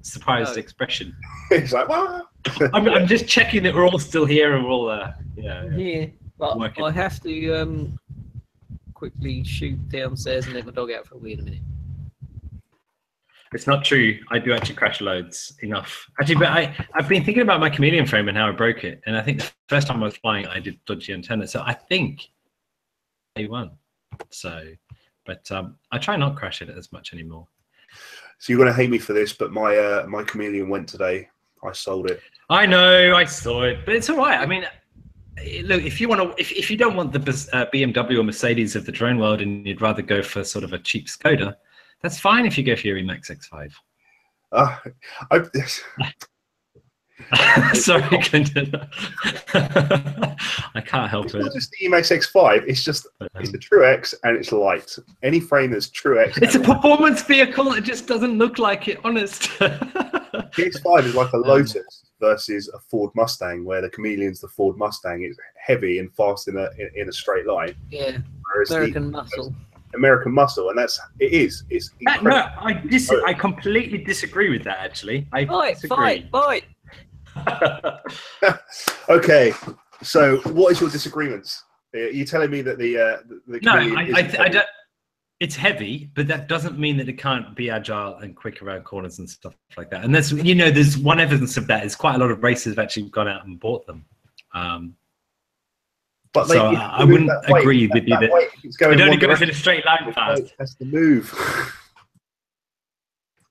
[0.02, 0.60] surprised Oh.
[0.60, 1.16] expression.
[1.52, 2.24] it's like, wow.
[2.74, 5.62] I'm, I'm just checking that we're all still here and we're all uh, yeah.
[5.62, 6.86] I'm here, but Working.
[6.86, 8.00] I have to um,
[8.94, 11.60] quickly shoot downstairs and let my dog out for a wee in a minute.
[13.54, 14.20] It's not true.
[14.30, 16.08] I do actually crash loads enough.
[16.20, 19.02] Actually, but I, I've been thinking about my chameleon frame and how I broke it.
[19.06, 21.48] And I think the first time I was flying, I did dodgy antenna.
[21.48, 22.28] So I think
[23.38, 23.72] A one.
[24.30, 24.64] So,
[25.26, 27.48] but um, I try not crash it as much anymore.
[28.40, 31.30] So you're going to hate me for this, but my uh, my chameleon went today.
[31.64, 32.22] I sold it.
[32.50, 34.40] I know, I saw it, but it's all right.
[34.40, 34.64] I mean,
[35.38, 38.24] eh, look, if you want to, if, if you don't want the uh, BMW or
[38.24, 41.56] Mercedes of the drone world and you'd rather go for sort of a cheap Skoda,
[42.02, 43.72] that's fine if you go for your Emax X5.
[44.52, 44.78] Uh,
[45.32, 45.44] I,
[47.74, 48.72] Sorry, Clinton.
[49.54, 51.36] I can't help it.
[51.36, 52.64] it's not just the Emax X5.
[52.68, 54.98] It's just but, it's um, the True X and it's light.
[55.24, 56.38] Any frame that's True X.
[56.38, 57.74] It's a performance vehicle.
[57.74, 59.50] It just doesn't look like it, honest.
[59.60, 64.78] The X5 is like a Lotus versus a Ford Mustang, where the Chameleon's the Ford
[64.78, 65.24] Mustang.
[65.24, 68.18] It's heavy and fast in a in, in a straight line, Yeah,
[68.54, 69.54] whereas American muscle.
[69.92, 71.64] The American Muscle, and that's it is.
[71.70, 72.50] It's That- no.
[72.60, 74.80] I dis- I completely disagree with that.
[74.80, 76.28] Actually, I Fight, disagree.
[76.32, 76.64] fight,
[77.36, 78.60] fight.
[79.10, 79.54] Okay,
[80.04, 81.64] so what is your disagreements?
[81.94, 84.50] Are you telling me that the uh, the, the no, Chameleon I, isn't I, I
[84.50, 84.66] don't.
[85.40, 89.20] It's heavy, but that doesn't mean that it can't be agile and quick around corners
[89.20, 90.04] and stuff like that.
[90.04, 92.72] And that's you know, there's one evidence of that is quite a lot of racers
[92.76, 94.04] have actually gone out and bought them.
[94.54, 94.96] Um,
[96.34, 99.00] But so if I- I wouldn't that weight- agree with you that- weight, it's going
[99.00, 100.54] it only one goes in a straight line fast.
[100.60, 101.30] That's the move.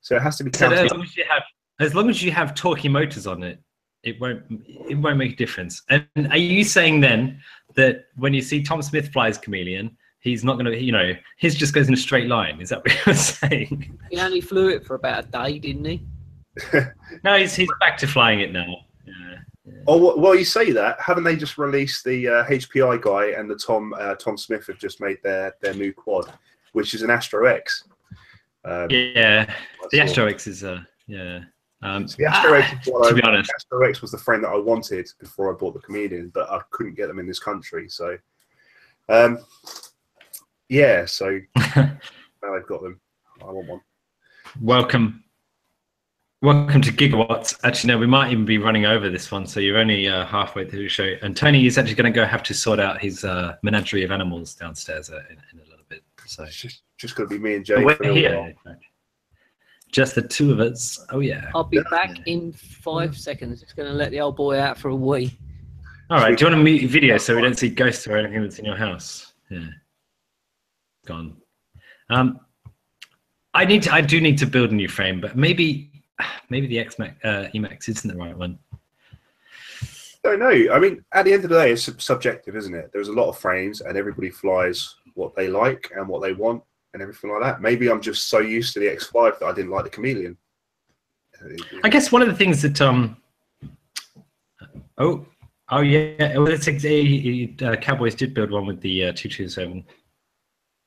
[0.00, 1.42] so it has to be So as long as you have,
[1.80, 3.60] as long as you have torquey motors on it,
[4.02, 4.42] it won't
[4.88, 5.82] it won't make a difference.
[5.88, 7.40] And are you saying then
[7.74, 11.54] that when you see Tom Smith flies chameleon, he's not going to, you know, his
[11.54, 12.60] just goes in a straight line?
[12.60, 13.14] Is that what you're
[13.50, 13.98] saying?
[14.10, 16.02] He only flew it for about a day, didn't he?
[17.24, 18.85] No, he's he's back to flying it now.
[19.88, 21.00] Oh well, you say that.
[21.00, 24.78] Haven't they just released the uh, HPI guy and the Tom uh, Tom Smith have
[24.78, 26.32] just made their their new quad,
[26.72, 27.84] which is an Astro X.
[28.64, 29.52] Um, Yeah,
[29.90, 30.00] the.
[30.00, 31.40] Astro X is uh yeah.
[31.82, 34.42] Um, So the Astro X, ah, to I- be honest, Astro X was the frame
[34.42, 37.38] that I wanted before I bought the Chameleon, but I couldn't get them in this
[37.38, 37.88] country.
[37.88, 38.16] So,
[39.08, 39.38] um,
[40.68, 41.04] yeah.
[41.04, 41.38] So
[41.76, 43.00] now I've got them.
[43.42, 43.80] I want one.
[44.60, 45.22] welcome.
[46.42, 47.58] Welcome to Gigawatts.
[47.64, 50.68] Actually, no, we might even be running over this one, so you're only uh, halfway
[50.68, 51.14] through the show.
[51.22, 54.10] And Tony is actually going to go have to sort out his uh, menagerie of
[54.10, 56.02] animals downstairs uh, in, in a little bit.
[56.26, 57.82] So It's just just going to be me and Jay.
[57.82, 58.14] we're for a while.
[58.14, 58.54] here.
[59.92, 61.04] Just the two of us.
[61.10, 61.50] Oh yeah.
[61.54, 63.60] I'll be back in five seconds.
[63.62, 65.38] Just going to let the old boy out for a wee.
[66.10, 66.36] All right.
[66.36, 68.58] Do you want to mute your video so we don't see ghosts or anything that's
[68.58, 69.32] in your house?
[69.50, 69.68] Yeah.
[71.06, 71.36] Gone.
[72.10, 72.40] Um,
[73.54, 73.92] I need to.
[73.94, 75.95] I do need to build a new frame, but maybe,
[76.50, 77.04] maybe the X uh,
[77.54, 78.58] Emax isn't the right one.
[78.72, 80.74] I don't know.
[80.74, 82.90] I mean, at the end of the day, it's subjective, isn't it?
[82.92, 86.62] There's a lot of frames, and everybody flies what they like and what they want,
[86.92, 87.60] and everything like that.
[87.60, 90.36] Maybe I'm just so used to the X5 that I didn't like the Chameleon.
[91.84, 93.16] I guess one of the things that um
[94.98, 95.26] oh
[95.70, 99.48] oh yeah well, it's a, uh, Cowboys did build one with the uh, two two
[99.48, 99.84] seven.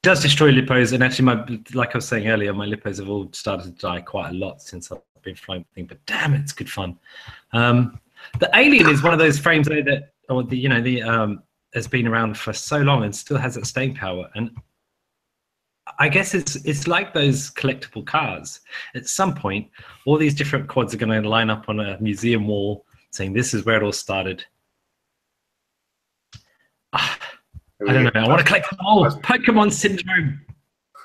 [0.01, 3.29] Does destroy lipos and actually my like I was saying earlier my lipos have all
[3.33, 6.69] started to die quite a lot since I've been flying thing but damn it's good
[6.69, 6.97] fun.
[7.53, 7.99] Um,
[8.39, 11.43] the Alien is one of those frames though that or the you know the um
[11.73, 14.51] has been around for so long and still has that staying power and
[15.97, 18.59] I guess it's it's like those collectible cars.
[18.93, 19.67] At some point,
[20.05, 23.55] all these different quads are going to line up on a museum wall, saying this
[23.55, 24.45] is where it all started.
[26.93, 27.17] Ah,
[27.87, 28.11] I don't know.
[28.13, 29.05] I want to collect them all.
[29.09, 30.41] Pokemon syndrome.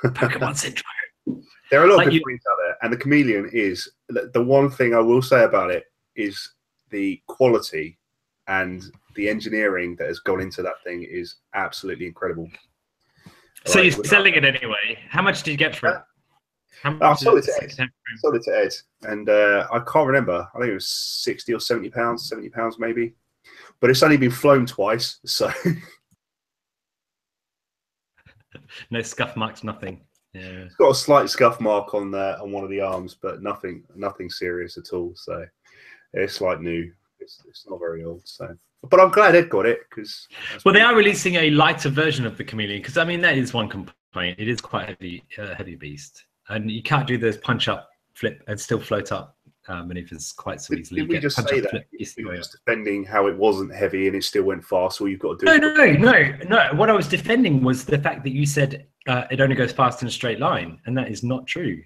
[0.04, 0.84] Pokemon syndrome.
[1.70, 3.90] There are a lot Like of good you- frames out there, and the chameleon is
[4.10, 5.84] the one thing I will say about it
[6.16, 6.52] is
[6.90, 7.98] the quality
[8.46, 8.84] and
[9.16, 12.46] the engineering that has gone into that thing is absolutely incredible.
[13.64, 14.98] So Right, you're selling it anyway.
[15.08, 16.02] How much did you get for it?
[16.84, 17.88] Much I sold is it to Ed.
[18.18, 18.74] sold it to Ed,
[19.10, 20.46] and uh, I can't remember.
[20.54, 23.14] I think it was sixty or seventy pounds, seventy pounds maybe.
[23.80, 25.50] But it's only been flown twice, so
[28.90, 30.02] No scuff marks, nothing.
[30.34, 30.64] Yeah.
[30.64, 33.84] it's got a slight scuff mark on the on one of the arms, but nothing
[33.94, 35.12] nothing serious at all.
[35.14, 35.46] So
[36.12, 36.90] it's like new.
[37.20, 38.22] It's, it's not very old.
[38.24, 38.54] So,
[38.90, 40.28] but I'm glad Ed got it because
[40.64, 43.54] Well, they are releasing a lighter version of the chameleon because I mean that is
[43.54, 44.38] one complaint.
[44.38, 47.88] It is quite a heavy, uh, heavy beast, and you can't do this punch up,
[48.14, 49.33] flip, and still float up
[49.68, 51.00] maneuvers quite so easily.
[51.02, 51.70] did we just say that?
[51.70, 54.44] flip, you see You where were just defending how it wasn't heavy and it still
[54.44, 55.00] went fast.
[55.00, 55.58] All you've got to do.
[55.58, 56.70] No, no, no, no.
[56.74, 60.02] What I was defending was the fact that you said uh, it only goes fast
[60.02, 61.82] in a straight line, and that is not true.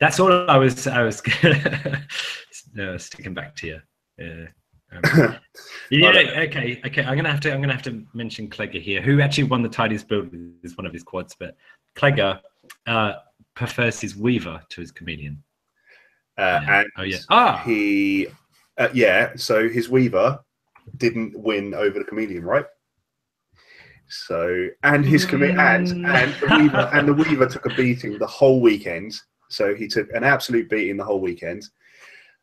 [0.00, 0.86] That's all I was.
[0.86, 1.22] I was
[2.80, 3.80] uh, sticking back to you.
[4.18, 4.46] Yeah.
[4.92, 5.38] Um,
[5.90, 6.08] yeah.
[6.38, 6.80] Okay.
[6.84, 7.04] Okay.
[7.04, 7.52] I'm gonna have to.
[7.52, 10.86] I'm gonna have to mention Klegger here, who actually won the tidiest build with one
[10.86, 11.56] of his quads, but
[11.96, 12.40] Klegger
[12.86, 13.14] uh,
[13.54, 15.42] prefers his Weaver to his Chameleon.
[16.38, 16.78] Uh, Yeah.
[16.80, 17.18] And Oh yeah.
[17.30, 17.62] Ah.
[17.64, 18.26] he,
[18.78, 19.32] uh, yeah.
[19.36, 20.38] So his Weaver
[20.96, 22.66] didn't win over the Chameleon, right?
[24.08, 26.06] So and his chame- and Mm.
[26.14, 29.14] and the Weaver and the Weaver took a beating the whole weekend.
[29.48, 31.68] So he took an absolute beating the whole weekend.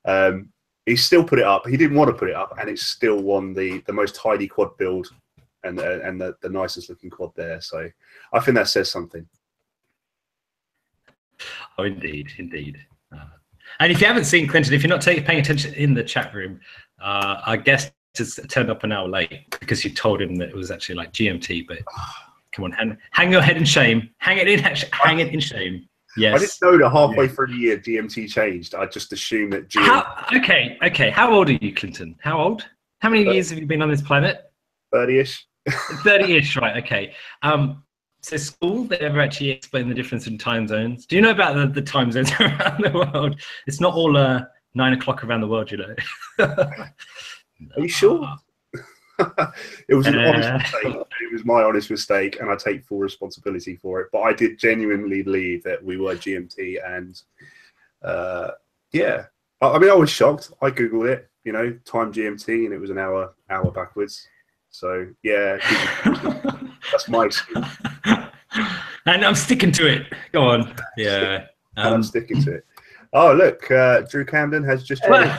[0.05, 0.51] Um,
[0.85, 1.67] he still put it up.
[1.67, 4.47] He didn't want to put it up, and it still won the the most tidy
[4.47, 5.07] quad build
[5.63, 7.61] and uh, and the, the nicest looking quad there.
[7.61, 7.89] So
[8.33, 9.27] I think that says something.
[11.77, 12.77] Oh, indeed, indeed.
[13.79, 16.33] And if you haven't seen Clinton, if you're not taking paying attention in the chat
[16.33, 16.59] room,
[17.01, 20.55] uh, our guest has turned up an hour late because you told him that it
[20.55, 21.67] was actually like GMT.
[21.67, 21.79] But
[22.51, 24.09] come on, hang, hang your head in shame.
[24.17, 25.87] Hang it in, hang it in shame.
[26.17, 26.35] Yes.
[26.35, 28.75] I didn't know that halfway through the year GMT changed.
[28.75, 31.09] I just assumed that GMT How, okay, okay.
[31.11, 32.15] How old are you, Clinton?
[32.21, 32.65] How old?
[32.99, 34.51] How many Uh, years have you been on this planet?
[34.93, 35.39] 30ish.
[35.69, 36.83] 30-ish, right?
[36.83, 37.13] Okay.
[37.43, 37.83] Um,
[38.21, 41.05] so school, they ever actually explain the difference in time zones?
[41.05, 43.39] Do you know about the, the time zones around the world?
[43.67, 44.41] It's not all uh,
[44.73, 45.95] nine o'clock around the world, you know.
[46.39, 46.93] Are
[47.77, 48.27] you sure?
[49.89, 50.57] it was an honest Uh.
[50.57, 50.95] mistake.
[51.21, 54.07] It was my honest mistake, and I take full responsibility for it.
[54.11, 57.21] But I did genuinely believe that we were GMT, and
[58.01, 58.51] uh,
[58.93, 59.25] yeah,
[59.61, 60.51] I, I mean, I was shocked.
[60.61, 64.25] I googled it, you know, time GMT, and it was an hour hour backwards.
[64.71, 65.57] So yeah,
[66.91, 67.65] that's my excuse,
[68.05, 70.07] and I'm sticking to it.
[70.31, 70.73] Go on.
[70.97, 71.45] Yeah.
[71.75, 72.65] and I'm Um, sticking to it.
[73.13, 75.31] Oh look, uh, Drew Camden has just joined.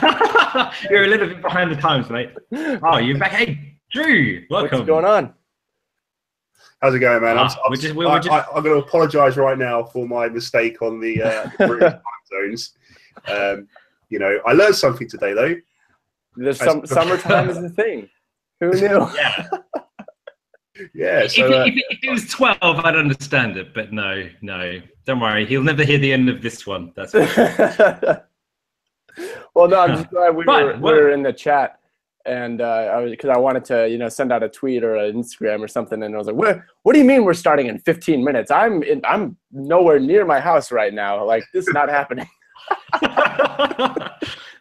[0.89, 2.31] you're a little bit behind the times, mate.
[2.83, 3.31] Oh, you're back.
[3.31, 4.79] Hey, Drew, welcome.
[4.79, 5.33] What's going on?
[6.81, 7.37] How's it going, man?
[7.37, 9.83] I'm, Ah, I'm, we're just- we're I, just- I, I'm going to apologise right now
[9.83, 12.73] for my mistake on the, uh, time zones.
[13.27, 13.67] Um,
[14.09, 15.55] you know, I learned something today, though.
[16.37, 18.09] The sum- summertime is the thing.
[18.61, 19.07] Who knew?
[19.15, 19.47] Yeah.
[20.95, 24.27] Yeah, if, so it, uh, if, if it was 12, I'd understand it, but no,
[24.41, 24.81] no.
[25.05, 25.45] Don't worry.
[25.45, 26.91] He'll never hear the end of this one.
[26.95, 28.23] That's well,
[29.67, 31.77] no, I'm just glad we Fine, were, we were in the chat,
[32.25, 34.95] and uh, I was because I wanted to, you know, send out a tweet or
[34.95, 36.61] an Instagram or something, and I was like, "What?
[36.81, 38.49] What do you mean we're starting in 15 minutes?
[38.49, 41.23] I'm in, I'm nowhere near my house right now.
[41.23, 42.27] Like this is not happening."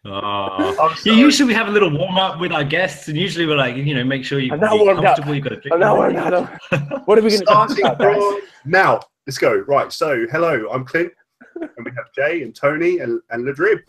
[0.04, 0.96] Oh.
[1.04, 3.76] Yeah, usually we have a little warm up with our guests, and usually we're like,
[3.76, 5.04] you know, make sure you, I'm not you're warmed up.
[5.04, 5.34] comfortable.
[5.34, 5.74] You've got a drink.
[5.74, 7.06] I'm not we're not.
[7.06, 8.20] What are we going to talk starting about?
[8.20, 8.42] guys?
[8.64, 9.00] now.
[9.26, 9.58] Let's go.
[9.68, 9.92] Right.
[9.92, 11.12] So, hello, I'm Clint,
[11.54, 13.80] and we have Jay and Tony and, and Ladrib.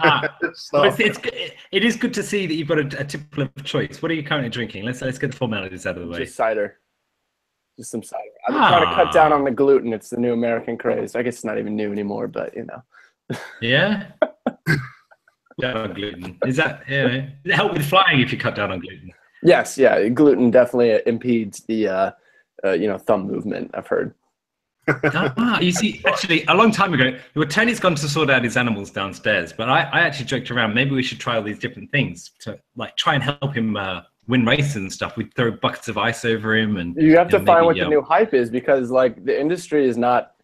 [0.00, 1.18] Ah, Let's Well, it's, it's,
[1.70, 4.02] it is good to see that you've got a, a typical of choice.
[4.02, 4.84] What are you currently drinking?
[4.84, 6.18] Let's let's get the formalities out of the way.
[6.18, 6.78] Just cider.
[7.78, 8.22] Just some cider.
[8.48, 9.92] I'm been trying to cut down on the gluten.
[9.92, 11.14] It's the new American craze.
[11.14, 13.38] I guess it's not even new anymore, but you know.
[13.60, 14.08] Yeah.
[15.60, 16.38] down on gluten.
[16.46, 17.08] Is that yeah?
[17.08, 19.12] Does it help with flying if you cut down on gluten?
[19.42, 22.10] Yes, yeah, gluten definitely impedes the uh,
[22.64, 23.70] uh, you know thumb movement.
[23.74, 24.14] I've heard.
[24.88, 28.56] ah, you see, actually, a long time ago, well, Tony's gone to sort out his
[28.56, 30.74] animals downstairs, but I, I actually joked around.
[30.74, 34.02] Maybe we should try all these different things to like try and help him uh,
[34.28, 35.16] win races and stuff.
[35.16, 37.88] We'd throw buckets of ice over him, and You have to find maybe, what the
[37.88, 40.35] new hype is because like the industry is not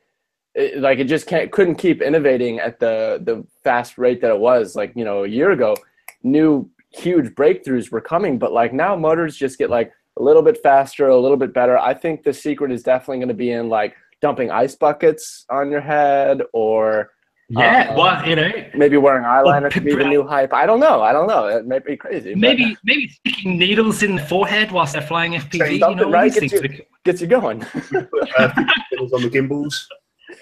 [0.55, 4.39] it, like it just can't couldn't keep innovating at the the fast rate that it
[4.39, 5.75] was like you know a year ago.
[6.23, 10.59] New huge breakthroughs were coming, but like now motors just get like a little bit
[10.63, 11.79] faster, a little bit better.
[11.79, 15.71] I think the secret is definitely going to be in like dumping ice buckets on
[15.71, 17.11] your head or
[17.49, 20.55] yeah, Uh, well, you know, maybe wearing eyeliner p- to be the new hype.
[20.55, 21.03] I don't know.
[21.03, 21.49] I don't know.
[21.49, 22.33] It might be crazy.
[22.35, 25.73] but maybe maybe sticking needles in the forehead whilst they're flying FPV.
[25.73, 26.33] You Something, know, all right?
[26.33, 27.61] these Gets you- gets you going.
[27.61, 28.53] Put, uh,
[28.91, 29.89] gimbals on the gimbals.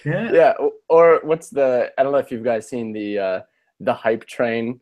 [0.05, 0.33] Yeah.
[0.33, 0.53] yeah.
[0.89, 1.93] Or what's the?
[1.99, 3.41] I don't know if you've guys seen the uh,
[3.81, 4.81] the hype train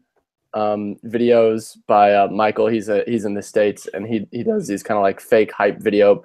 [0.55, 2.67] um, videos by uh, Michael.
[2.69, 5.53] He's a he's in the states and he he does these kind of like fake
[5.53, 6.25] hype video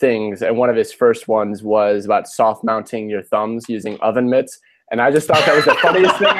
[0.00, 0.42] things.
[0.42, 4.58] And one of his first ones was about soft mounting your thumbs using oven mitts.
[4.90, 6.36] And I just thought that was the funniest thing.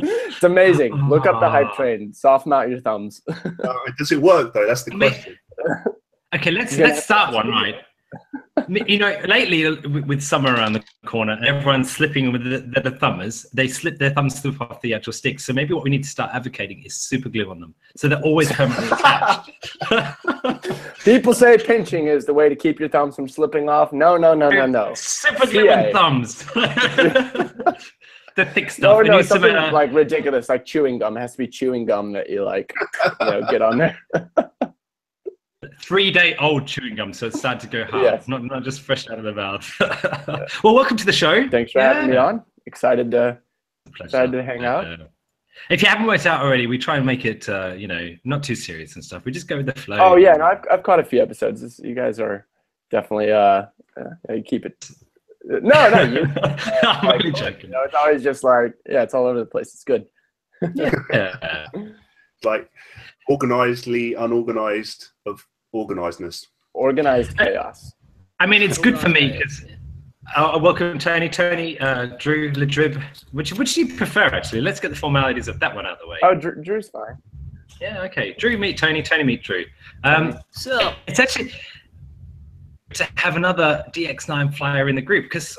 [0.00, 0.94] It's amazing.
[1.08, 2.12] Look up the hype train.
[2.12, 3.20] Soft mount your thumbs.
[3.28, 4.66] Uh, does it work though?
[4.66, 5.36] That's the question.
[6.34, 6.86] Okay, let's Yeah.
[6.86, 7.76] let's start one right.
[8.68, 13.46] You know, lately uh, with summer around the corner, everyone's slipping with the, thumbers.
[13.52, 15.40] They slip their thumbs slip off the actual stick.
[15.40, 18.22] So maybe what we need to start advocating is super glue on them, so they're
[18.22, 19.50] always permanently attached.
[21.04, 23.92] People say pinching is the way to keep your thumbs from slipping off.
[23.92, 24.94] No, no, no, no, no.
[24.94, 26.44] Super glue on thumbs.
[28.36, 29.00] the thick stuff.
[29.00, 31.16] It no, some, something uh, like ridiculous, like chewing gum.
[31.16, 32.72] It has to be chewing gum that you like,
[33.20, 33.98] you know, get on there.
[35.80, 38.28] three day old chewing gum, so it's starting to go hard, Yes.
[38.28, 39.70] not not just fresh out of the mouth.
[40.64, 41.48] well, welcome to the show.
[41.48, 42.42] Thanks for having me on.
[42.66, 43.38] Excited to.
[44.00, 44.86] Excited to hang out.
[44.86, 45.04] Uh,
[45.70, 48.42] if you haven't worked out already, we try and make it, uh, you know, not
[48.42, 49.24] too serious and stuff.
[49.24, 49.98] We just go with the flow.
[50.00, 51.60] Oh yeah, no, I've I've caught a few episodes.
[51.60, 52.46] This, you guys are
[52.90, 53.66] definitely uh,
[53.96, 54.88] uh you keep it.
[55.46, 56.26] No, no, you.
[56.84, 57.68] I'm only You joking.
[57.70, 59.74] know, it's always just like yeah, it's all over the place.
[59.74, 60.06] It's good.
[60.74, 61.66] Yeah.
[62.42, 62.70] Like
[63.28, 66.46] organizedly unorganized of organizedness.
[66.72, 67.92] Organized chaos.
[68.40, 69.64] I mean, it's good for me because.
[70.34, 71.28] Uh, welcome, Tony.
[71.28, 73.02] Tony, uh, Drew, Ladrib.
[73.32, 74.62] Which which do you prefer, actually?
[74.62, 76.18] Let's get the formalities of that one out of the way.
[76.22, 77.18] Oh, Drew, Drew's fine.
[77.80, 78.34] Yeah, okay.
[78.38, 79.02] Drew meet Tony.
[79.02, 79.64] Tony meet Drew.
[80.02, 81.52] Um, So, it's actually
[82.94, 85.58] to have another DX9 flyer in the group because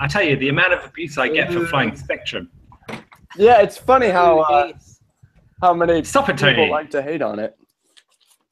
[0.00, 2.48] I tell you, the amount of abuse I get for flying Spektrum.
[3.36, 4.72] Yeah, it's funny how uh,
[5.62, 6.70] how many Stop it, people Tony.
[6.70, 7.56] like to hate on it.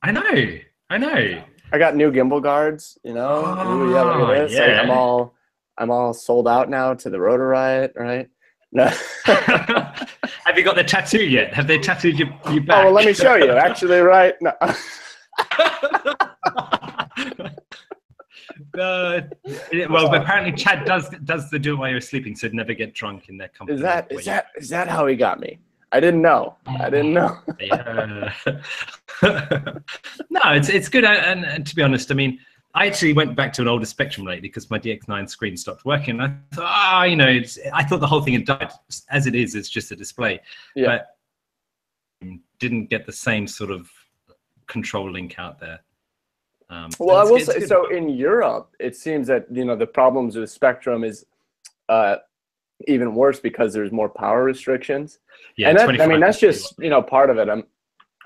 [0.03, 0.59] I know,
[0.91, 1.43] I know.
[1.73, 3.39] I got new gimbal guards, you know.
[3.39, 4.59] Ooh, yeah, look Oh, at this.
[4.59, 5.35] Like, I'm all
[5.79, 8.29] I'm all sold out now to the Rotor Riot, right?
[8.73, 8.85] No.
[9.25, 11.55] Have you got the tattoo yet?
[11.55, 12.85] Have they tattooed your, your oh, back?
[12.85, 13.53] well, let me show you.
[13.53, 14.35] Actually, right?
[14.41, 14.53] No.
[18.79, 19.23] Uh,
[19.91, 22.95] well, but apparently Chad does does the do it while you're sleeping, so never get
[22.95, 23.77] drunk in their company.
[23.77, 25.59] Is that is that is that how he got me?
[25.93, 26.57] I didn't know.
[26.67, 27.39] I didn't know.
[27.61, 28.33] Yeah.
[30.31, 31.05] no, it's it's good.
[31.05, 32.39] And, and to be honest, I mean,
[32.75, 36.21] I actually went back to an older Spektrum lately because my DX9 screen stopped working.
[36.21, 38.71] I thought, ah, you know, it's, I thought the whole thing had died.
[39.11, 40.41] As it is, it's just a display.
[40.75, 40.87] Yeah.
[40.87, 41.17] But
[42.59, 43.91] didn't get the same sort of
[44.69, 45.81] control link out there.
[46.71, 47.91] Um, Well, I will it's say so.
[47.91, 51.27] In Europe, it seems that you know the problems with Spektrum is
[51.89, 52.17] uh,
[52.89, 55.19] even worse because there's more power restrictions.
[55.57, 57.49] yeah, and that, I mean that's just you know part of it.
[57.49, 57.65] I'm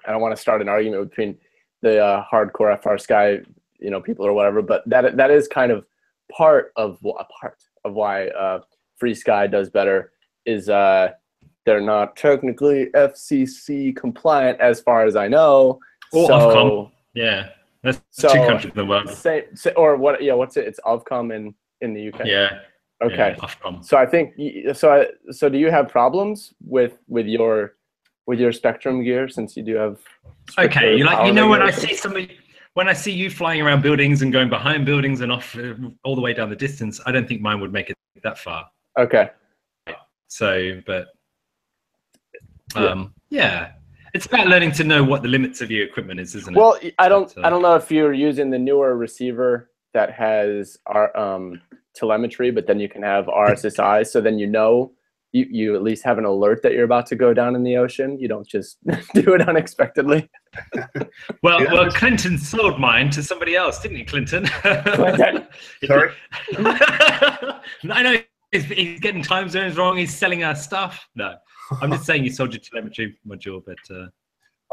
[0.07, 1.39] I don't want to start an argument between
[1.83, 3.45] the uh, hardcore FrSky
[3.81, 5.85] you know people or whatever, but that that is kind of
[6.33, 8.61] part of a part of why uh,
[9.03, 10.13] FrSky does better
[10.47, 11.11] is uh,
[11.67, 15.81] they're not technically FCC compliant as far as I know.
[16.13, 16.91] Or so, Ofcom.
[17.15, 17.49] Yeah,
[17.83, 19.09] that's So- two countries in the world.
[19.11, 20.23] Say, say, or what?
[20.23, 20.67] Yeah, what's it?
[20.67, 22.27] It's Ofcom in in the UK.
[22.27, 22.61] Yeah.
[23.03, 23.37] Okay.
[23.39, 24.35] Yeah, So I think
[24.75, 24.93] so.
[24.93, 27.75] I, so do you have problems with with your
[28.27, 29.99] with your Spektrum gear since you do have?
[30.59, 32.39] Okay, you like you know when I see somebody
[32.75, 35.75] when I see you flying around buildings and going behind buildings and off uh,
[36.05, 38.69] all the way down the distance, I don't think mine would make it that far.
[38.99, 39.31] Okay.
[40.29, 41.09] So, but
[42.75, 42.87] Yeah.
[42.87, 43.73] um, yeah,
[44.15, 46.59] it's about learning to know what the limits of your equipment is, isn't it?
[46.59, 47.37] Well, I don't.
[47.37, 51.61] Uh, I don't know if you're using the newer receiver that has our um,
[51.95, 54.93] telemetry, but then you can have RSSI, so then you know.
[55.33, 57.77] You, you at least have an alert that you're about to go down in the
[57.77, 58.17] ocean.
[58.21, 58.79] You don't just
[59.15, 60.31] do it unexpectedly.
[61.43, 61.73] well, Yeah.
[61.73, 64.47] well, Clinton sold mine to somebody else, didn't he, Clinton?
[64.63, 65.49] Clinton.
[65.85, 66.13] Sorry?
[66.57, 68.17] I know
[68.53, 69.97] he's, he's getting time zones wrong.
[69.97, 71.05] He's selling our stuff.
[71.17, 71.35] No,
[71.81, 74.07] I'm just saying you sold your telemetry module, but uh,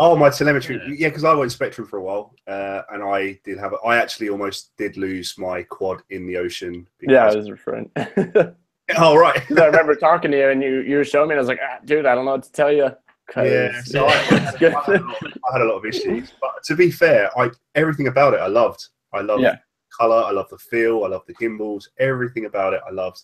[0.04, 0.78] Oh, my telemetry.
[0.88, 0.95] Yeah.
[0.97, 3.76] Yeah, because I went Spektrum for a while, uh, and I did have.
[3.86, 6.88] I actually almost did lose my quad in the ocean.
[7.02, 7.91] Yeah, I was referring.
[7.95, 8.52] I
[8.97, 9.39] Oh, right.
[9.52, 11.60] I remember talking to you, and you you were showing me, and I was like,
[11.64, 12.89] ah, dude, I don't know what to tell you.
[13.30, 14.12] 'cause- Yeah, so I.
[14.12, 14.70] I, had a
[15.06, 18.39] lot, I had a lot of issues, but to be fair, I everything about it
[18.41, 18.88] I loved.
[19.14, 19.58] I loved Yeah.
[19.95, 23.22] color, I loved the feel, I loved the gimbals, everything about it I loved.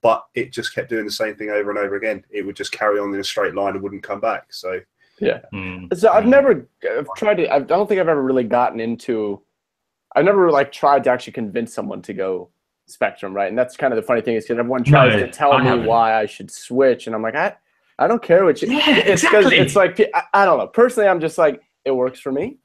[0.00, 2.24] But it just kept doing the same thing over and over again.
[2.30, 4.44] It would just carry on in a straight line and wouldn't come back.
[4.52, 4.80] So
[5.52, 5.84] hmm.
[5.94, 6.28] So I've Mm.
[6.28, 6.68] never
[6.98, 7.52] I've tried to.
[7.52, 9.42] I don't think I've ever really gotten into.
[10.16, 12.50] I've never like tried to actually convince someone to go
[12.90, 13.48] Spektrum, right?
[13.48, 15.58] And that's kind of the funny thing is because everyone tries No, to tell I
[15.62, 15.86] me haven't.
[15.86, 17.54] why I should switch, and I'm like, I,
[17.98, 18.68] I don't care what you.
[18.72, 19.58] Yeah, it's exactly.
[19.58, 20.66] it's like I, I don't know.
[20.66, 22.58] Personally, I'm just like it works for me.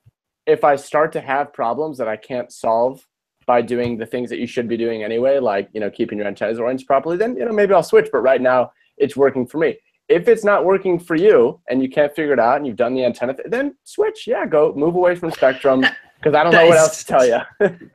[0.48, 3.08] If I start to have problems that I can't solve
[3.46, 6.28] by doing the things that you should be doing anyway, like you know keeping your
[6.28, 8.10] antennas oriented properly, then you know maybe I'll switch.
[8.12, 9.78] But right now, it's working for me.
[10.08, 12.94] If it's not working for you and you can't figure it out and you've done
[12.94, 14.28] the antenna, th- then switch.
[14.28, 15.82] Yeah, go move away from Spektrum
[16.18, 17.40] because I don't That know what else to tell you.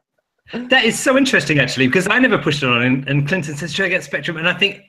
[0.68, 3.72] That is so interesting, actually, because I never pushed it on, and, and Clinton says,
[3.72, 4.82] "Should I get Spektrum?" And I think,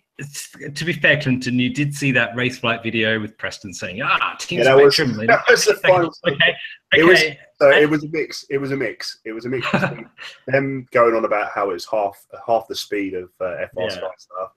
[0.76, 4.36] to be fair, Clinton, you did see that race flight video with Preston saying, "Ah,
[4.40, 6.56] Team Yeah, that was- Spektrum." that was the final- okay, okay.
[6.94, 7.22] It was-
[7.60, 8.46] So it was a mix.
[8.50, 9.20] It was a mix.
[9.26, 9.68] It was a mix.
[10.48, 13.90] them going on about how it's half half the speed of uh, FR Yeah.
[14.18, 14.52] Stuff,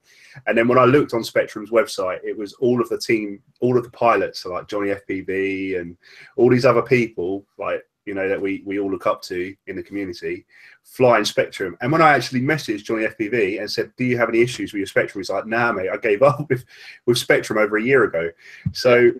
[0.47, 3.77] and then when I looked on Spektrum's website, it was all of the team, all
[3.77, 5.97] of the pilots, so like Johnny FPV and
[6.35, 9.75] all these other people, like you know that we we all look up to in
[9.75, 10.45] the community,
[10.83, 11.75] flying Spektrum.
[11.81, 14.79] And when I actually messaged Johnny FPV and said, "Do you have any issues with
[14.79, 16.65] your Spektrum?" He's like, "Nah, mate, I gave up with
[17.05, 18.29] with Spektrum over a year ago."
[18.73, 19.11] So.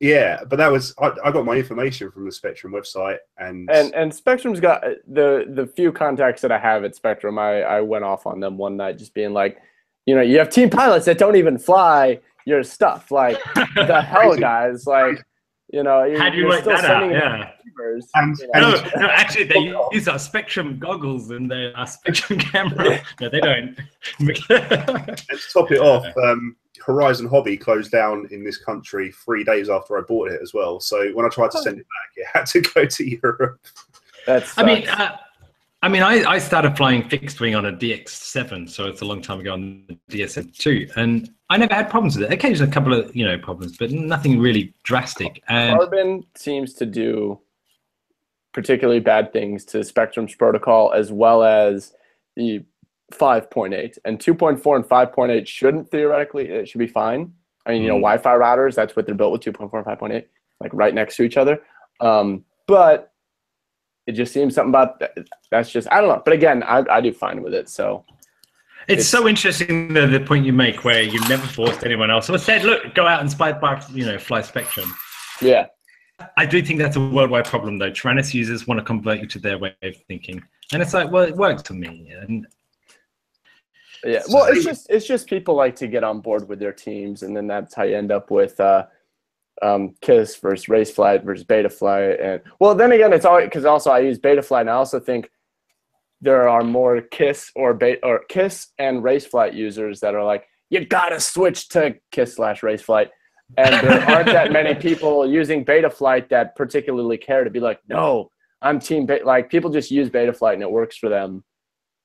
[0.00, 3.94] Yeah, but that was I, I got my information from the Spektrum website, and, and
[3.94, 7.38] and Spektrum's got uh, the the few contacts that I have at Spektrum.
[7.38, 9.62] I I went off on them one night, just being like,
[10.04, 13.10] you know, you have team pilots that don't even fly your stuff.
[13.10, 13.38] Like
[13.76, 14.86] the hell, guys!
[14.86, 15.24] Like,
[15.74, 17.00] you know, you're, How do you you're work still that out?
[17.02, 17.50] sending them Yeah.
[17.76, 18.60] favors, And- you know.
[18.70, 19.58] No, no, actually, they
[19.92, 23.00] use our Spektrum goggles and their our Spektrum camera.
[23.20, 23.76] No, they don't.
[24.20, 29.68] And to top it off, um, Horizon Hobby closed down in this country three days
[29.68, 30.78] after I bought it as well.
[30.80, 33.58] So when I tried to send it back, it had to go to Europe.
[34.26, 35.16] That's I mean, uh,
[35.82, 39.20] I mean, I, I started flying fixed wing on a DX7, so it's a long
[39.20, 42.34] time ago on the DSM2, and I never had problems with it.
[42.34, 45.40] Occasionally, a couple of you know problems, but nothing really drastic.
[45.48, 47.38] And Carbon seems to do
[48.52, 51.92] particularly bad things to Spektrum's protocol as well as
[52.34, 52.64] the
[53.12, 57.32] 5.8 and 2.4 and 5.8 shouldn't theoretically it should be fine.
[57.66, 58.02] I mean, you know, Mhm.
[58.02, 60.26] Wi-Fi routers that's what they're built with 2.4 and 5.8
[60.60, 61.60] like right next to each other.
[62.00, 63.12] Um, but
[64.08, 65.16] it just seems something about that,
[65.52, 66.22] that's just I don't know.
[66.24, 67.68] But again, I, I do fine with it.
[67.68, 68.04] So
[68.88, 72.28] it's, it's- so interesting the, the point you make where you never forced anyone else.
[72.30, 74.90] Or said, "Look, go out and spy by you know fly Spektrum."
[75.40, 75.66] yeah,
[76.36, 77.90] I do think that's a worldwide problem, though.
[77.90, 81.24] Taranis users want to convert you to their way of thinking, and it's like, well,
[81.24, 82.46] it works for me, and
[84.04, 87.22] Yeah, well, it's just it's just people like to get on board with their teams,
[87.22, 88.86] and then that's how you end up with uh,
[89.62, 94.00] um, Kiss versus RaceFlight versus Betaflight, and well, then again, it's all because also I
[94.00, 95.30] use Betaflight, and I also think
[96.24, 100.84] there are more Kiss or Beta or Kiss and RaceFlight users that are like, you
[100.84, 103.10] gotta switch to Kiss slash RaceFlight,
[103.58, 108.30] and there aren't that many people using Betaflight that particularly care to be like, no,
[108.62, 109.24] I'm Team Beta.
[109.26, 111.44] Like people just use Betaflight and it works for them.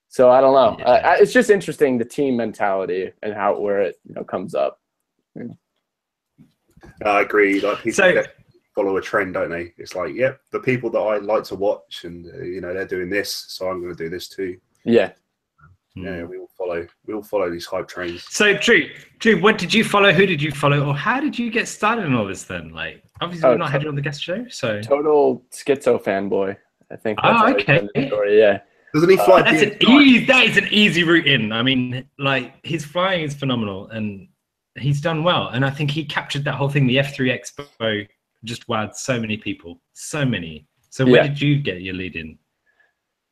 [0.09, 0.75] So I don't know.
[0.79, 0.85] Yeah.
[0.91, 4.79] Uh, it's just interesting the team mentality and how where it you know comes up.
[7.05, 7.61] I agree.
[7.61, 8.35] Like people So- get-
[8.75, 9.73] follow a trend, don't they?
[9.77, 12.85] It's like, yep, the people that I like to watch, and uh, you know, they're
[12.87, 14.57] doing this, so I'm going to do this too.
[14.85, 15.11] Yeah.
[15.95, 16.87] Yeah, we all follow.
[17.07, 18.23] We all follow these hype trains.
[18.29, 20.13] So, Drew, Drew, what did you follow?
[20.13, 22.43] Who did you follow, or how did you get started in all this?
[22.43, 26.01] Then, like, obviously, Oh, we've not had you on the guest show, so Total Skitzo
[26.01, 26.55] fanboy.
[26.91, 27.19] I think.
[27.23, 27.87] Oh, okay.
[27.95, 28.59] the story, Yeah.
[28.93, 29.41] Doesn't he fly?
[29.41, 30.01] that's an DX9?
[30.03, 30.25] easy.
[30.25, 31.51] That is an easy route in.
[31.51, 34.27] I mean, like, his flying is phenomenal, and
[34.77, 35.49] he's done well.
[35.49, 36.87] And I think he captured that whole thing.
[36.87, 38.07] The F3 Expo
[38.43, 40.65] just wowed so many people, so many.
[40.89, 41.27] So, where Yeah.
[41.27, 42.37] did you get your lead in?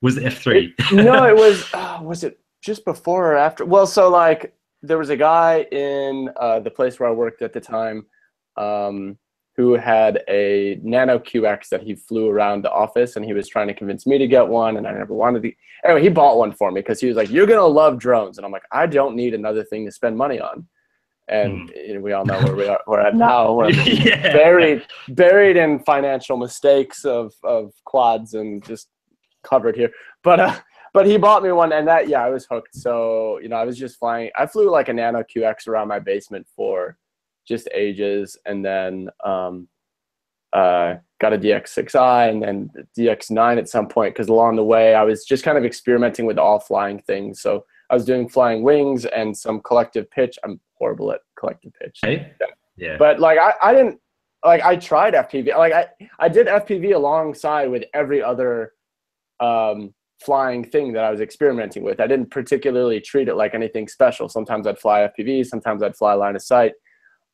[0.01, 0.73] Was it F3?
[0.91, 1.63] no, it was.
[1.73, 3.65] Uh, was it just before or after?
[3.65, 4.53] Well, so like
[4.83, 8.05] there was a guy in uh, the place where I worked at the time
[8.57, 9.17] um,
[9.55, 13.67] who had a Nano QX that he flew around the office, and he was trying
[13.67, 15.51] to convince me to get one, and I never wanted to.
[15.83, 18.45] Anyway, he bought one for me because he was like, "You're gonna love drones," and
[18.45, 20.67] I'm like, "I don't need another thing to spend money on."
[21.29, 22.79] And you know, we all know where we are.
[22.87, 23.53] We're at now.
[23.53, 24.33] We're yeah.
[24.33, 28.89] buried buried in financial mistakes of of quads and just
[29.47, 29.91] covered here
[30.23, 30.55] but uh
[30.93, 33.63] but he bought me one and that yeah i was hooked so you know i
[33.63, 36.97] was just flying i flew like a nano qx around my basement for
[37.47, 39.67] just ages and then um
[40.53, 45.03] uh got a dx6i and then dx9 at some point because along the way i
[45.03, 49.05] was just kind of experimenting with all flying things so i was doing flying wings
[49.05, 52.33] and some collective pitch i'm horrible at collective pitch Hey?
[52.77, 52.97] Yeah.
[52.97, 53.99] but like I, I didn't
[54.45, 55.57] like I tried FPV.
[55.57, 55.87] Like I,
[56.19, 58.73] I did FPV alongside with every other
[59.39, 61.99] um, flying thing that I was experimenting with.
[61.99, 64.29] I didn't particularly treat it like anything special.
[64.29, 66.73] Sometimes I'd fly FPV, sometimes I'd fly line of sight.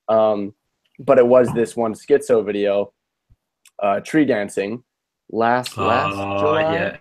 [0.09, 0.53] Um,
[0.99, 2.93] but it was this one Skitzo video,
[3.81, 4.83] uh, tree dancing,
[5.29, 6.97] last last oh, July yeah.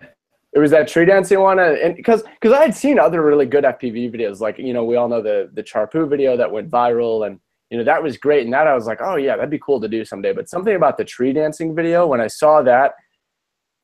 [0.55, 3.63] It was that tree dancing one and because because i had seen other really good
[3.63, 7.27] fpv videos like you know we all know the the charpu video that went viral
[7.27, 7.39] and
[7.69, 9.81] you know that was great and that i was like oh yeah that'd be cool
[9.81, 12.93] to do someday but something about the tree dancing video when i saw that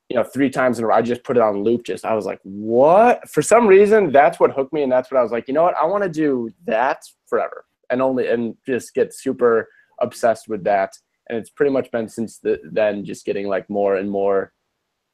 [0.10, 0.96] you know, three times in a row.
[0.96, 1.84] I just put it on loop.
[1.84, 3.30] Just I was like, what?
[3.30, 5.64] For some reason, that's what hooked me, and that's what I was like, you know
[5.64, 5.78] what?
[5.78, 9.70] I want to do that forever, and only and just get super
[10.02, 10.94] obsessed with that.
[11.30, 14.52] And it's pretty much been since the, then, just getting like more and more.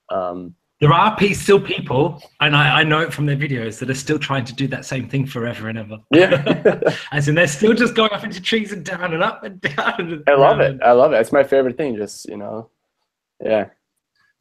[0.09, 3.89] Um, There are pe- still people, and I, I know it from their videos, that
[3.89, 5.97] are still trying to do that same thing forever and ever.
[6.11, 6.81] yeah,
[7.13, 9.93] As in, they're still just going up into trees and down and up and down.
[9.99, 10.81] And I love down it.
[10.83, 11.17] I love it.
[11.21, 11.95] It's my favorite thing.
[11.95, 12.69] Just you know,
[13.43, 13.69] yeah.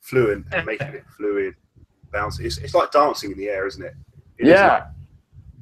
[0.01, 1.55] Fluid, and making it fluid,
[2.13, 2.41] bouncy.
[2.45, 3.95] It's, it's like dancing in the air, isn't it?
[4.39, 4.85] It is yeah like-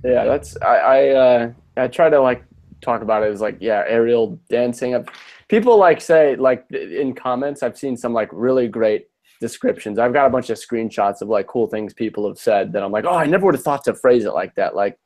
[0.04, 2.42] yeah that's i i uh i try to like
[2.80, 5.06] talk about it as like yeah aerial dancing I've,
[5.48, 9.06] people like say like in comments i've seen some like really great
[9.42, 9.98] descriptions.
[9.98, 12.92] I've got a bunch of screenshots of like cool things people have said that i'm
[12.92, 14.96] like oh i never would have thought to phrase it like that like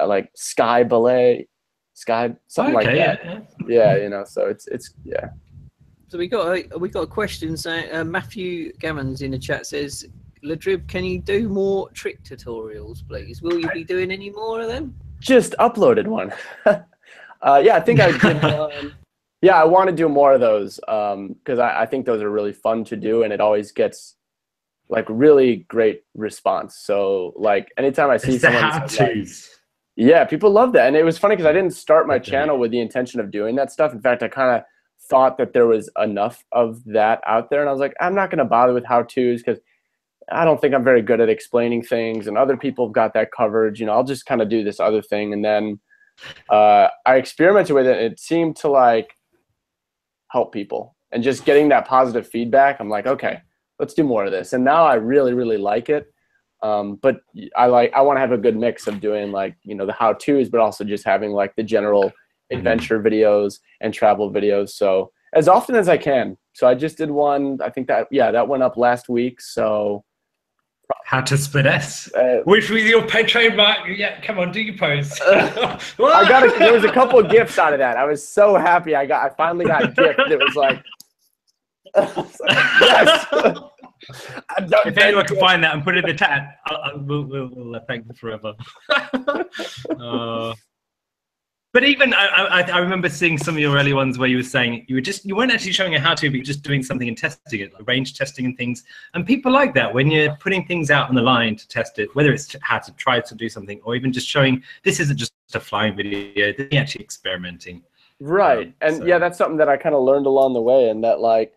[0.00, 1.48] uh, like sky ballet
[1.94, 3.24] sky something like that.
[3.24, 3.96] yeah, yeah.
[3.96, 5.30] You know so it's it's yeah.
[6.08, 7.56] So we got a we got a question.
[7.56, 10.06] Saying uh, Matthew Gammons in the chat says,
[10.44, 13.40] LeDrib, can you do more trick tutorials, please?
[13.40, 14.94] Will you be doing any more of them?
[15.20, 16.32] just uploaded one.
[17.44, 18.94] Uh yeah i think i did one
[19.42, 22.52] Yeah, I want to do more of those because I, I think those are really
[22.52, 24.14] fun to do, and it always gets
[24.88, 26.76] like really great response.
[26.76, 28.62] So like anytime I see It's someone,
[28.98, 29.26] like-
[29.96, 32.30] yeah, people love that, and it was funny because I didn't start my Okay.
[32.30, 33.92] channel with the intention of doing that stuff.
[33.92, 34.64] In fact, I kind of
[35.10, 38.30] thought that there was enough of that out there, and I was like, I'm not
[38.30, 39.58] going to bother with how tos because
[40.30, 43.32] I don't think I'm very good at explaining things, and other people have got that
[43.32, 43.80] covered.
[43.80, 45.80] You know, I'll just kind of do this other thing, and then
[46.48, 47.96] uh, I experimented with it.
[48.00, 49.16] And it seemed to like
[50.32, 52.80] help people, and just getting that positive feedback.
[52.80, 53.40] I'm like, okay,
[53.78, 56.12] let's do more of this, and now I really, really like it.
[56.62, 57.20] Um, but
[57.56, 59.92] I like I want to have a good mix of doing like you know the
[59.92, 62.12] how tos, but also just having like the general
[62.50, 64.70] adventure videos and travel videos.
[64.70, 66.36] So as often as I can.
[66.52, 67.58] So I just did one.
[67.62, 69.40] I think that yeah that went up last week.
[69.40, 70.04] So
[71.04, 72.12] How to split S.
[72.14, 73.78] uh, Which with your pet trademark.
[73.88, 75.20] Yeah, come on, do your pose.
[75.22, 77.96] I got a, there was a couple of gifts out of that.
[77.96, 78.96] I was so happy.
[78.96, 80.82] I got I finally got a gift that was like.
[81.94, 83.26] Was like, yes.
[84.84, 87.50] If anyone can find that and put it in the chat, I'll, I'll, we'll, we'll,
[87.52, 88.52] we'll uh, thank them forever.
[88.90, 90.54] uh,
[91.72, 94.42] but even I, I, I remember seeing some of your early ones where you were
[94.42, 96.62] saying you were just you weren't actually showing a how to, but you were just
[96.62, 98.84] doing something and testing it, like range testing and things.
[99.14, 102.14] And people like that when you're putting things out on the line to test it,
[102.14, 105.32] whether it's how to try to do something or even just showing this isn't just
[105.54, 107.82] a flying video, they're actually experimenting.
[108.20, 110.88] right Um, and so- yeah that's something that i kind of learned along the way
[110.90, 111.52] and that like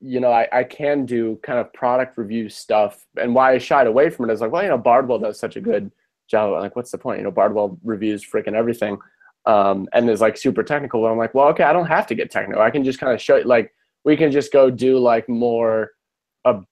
[0.00, 3.86] you know I, I can do kind of product review stuff and why i shied
[3.86, 5.90] away from it is like well you know bardwell does such a good
[6.26, 8.98] job like what's the point you know bardwell reviews freaking everything
[9.46, 12.14] um, and is like super technical but i'm like well okay i don't have to
[12.14, 13.72] get technical i can just kind of show you, like
[14.04, 15.90] we can just go do like more
[16.44, 16.64] of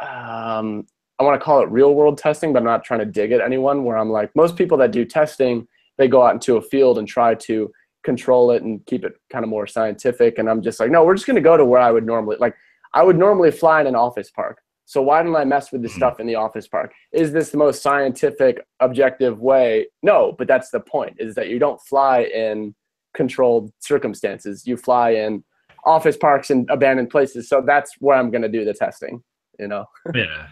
[0.00, 0.86] um,
[1.18, 3.40] i want to call it real world testing but i'm not trying to dig at
[3.40, 5.66] anyone where i'm like most people that do testing
[5.98, 7.70] they go out into a field and try to
[8.02, 10.38] control it and keep it kind of more scientific.
[10.38, 12.36] And I'm just like, no, we're just going to go to where I would normally
[12.38, 12.54] like.
[12.94, 14.60] I would normally fly in an office park.
[14.84, 15.96] So why don't I mess with the Mhm.
[15.96, 16.92] stuff in the office park?
[17.12, 19.86] Is this the most scientific, objective way?
[20.02, 21.16] No, but that's the point.
[21.18, 22.74] Is that you don't fly in
[23.14, 24.66] controlled circumstances.
[24.66, 25.44] You fly in
[25.84, 27.48] office parks and abandoned places.
[27.48, 29.22] So that's where I'm going to do the testing.
[29.58, 29.84] You know.
[30.14, 30.48] Yeah.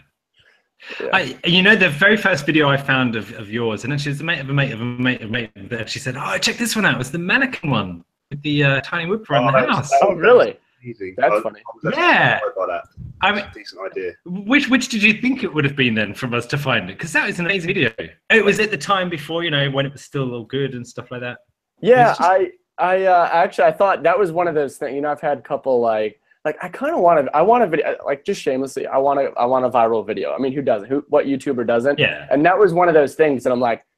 [0.99, 1.09] Yeah.
[1.13, 4.21] I, you know, the very first video I found of, of yours, and actually it's
[4.21, 6.35] a mate of a mate of a mate of a mate that actually said, "Oh,
[6.39, 6.99] check this one out.
[6.99, 10.57] It's the mannequin one with the uh, tiny whip around Oh, the house." Oh, really?
[10.83, 11.13] Easy.
[11.17, 11.61] That's I- funny.
[11.85, 12.39] I Yeah.
[12.67, 12.83] that.
[13.23, 14.13] I mean, a decent idea.
[14.25, 16.97] which which did you think it would have been then from us to find it?
[16.97, 17.91] Because that was an amazing video.
[18.31, 20.85] It was at the time before, you know, when it was still all good and
[20.87, 21.37] stuff like that.
[21.81, 24.95] Yeah, just- I I uh, actually I thought that was one of those things.
[24.95, 27.63] You know, I've had a couple like like I kind of want to I want
[27.63, 30.33] a video like just shamelessly I want to I want a viral video.
[30.33, 30.89] I mean, who doesn't?
[30.89, 31.99] Who what YouTuber doesn't?
[31.99, 32.25] Yeah.
[32.31, 33.90] And that was one of those things that I'm like, dude,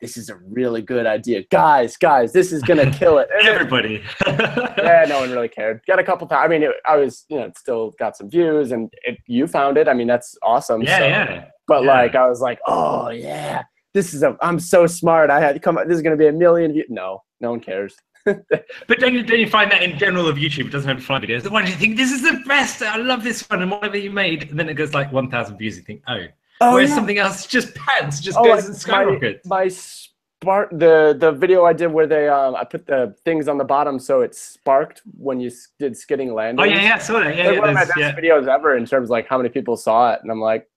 [0.00, 3.28] this is a really good idea, guys, guys, this is gonna kill it.
[3.42, 4.02] Everybody.
[4.26, 5.80] yeah, no one really cared.
[5.86, 6.42] Got a couple times.
[6.44, 9.46] I mean, it, I was you know it still got some views, and it, you
[9.46, 9.88] found it.
[9.88, 10.82] I mean, that's awesome.
[10.82, 11.44] yeah, so- yeah.
[11.66, 11.92] But Yeah.
[11.94, 13.62] like, I was like, oh yeah,
[13.94, 14.36] this is a.
[14.42, 15.30] I'm so smart.
[15.30, 15.78] I had to come.
[15.78, 15.86] Up.
[15.88, 16.86] This is gonna be a million views.
[16.90, 17.94] No, no one cares.
[18.26, 21.20] But don't you, don't you find that in general of YouTube, it doesn't have fly
[21.20, 21.50] videos.
[21.50, 22.80] Why do you think this is the best?
[22.82, 25.76] I love this one and whatever you made, and then it goes like 1,000 views.
[25.76, 26.24] You think, oh,
[26.60, 26.94] Oh, whereas yeah.
[26.96, 29.46] something else just pants, just Oh, goes like and my, skyrockets.
[29.46, 33.56] my spark the the video I did where they um I put the things on
[33.58, 36.62] the bottom so it sparked when you did skidding landing.
[36.62, 37.36] oh yeah, yeah, saw that.
[37.36, 39.76] Yeah, yeah, one of my best videos ever in terms of like how many people
[39.76, 40.68] saw it, and I'm like,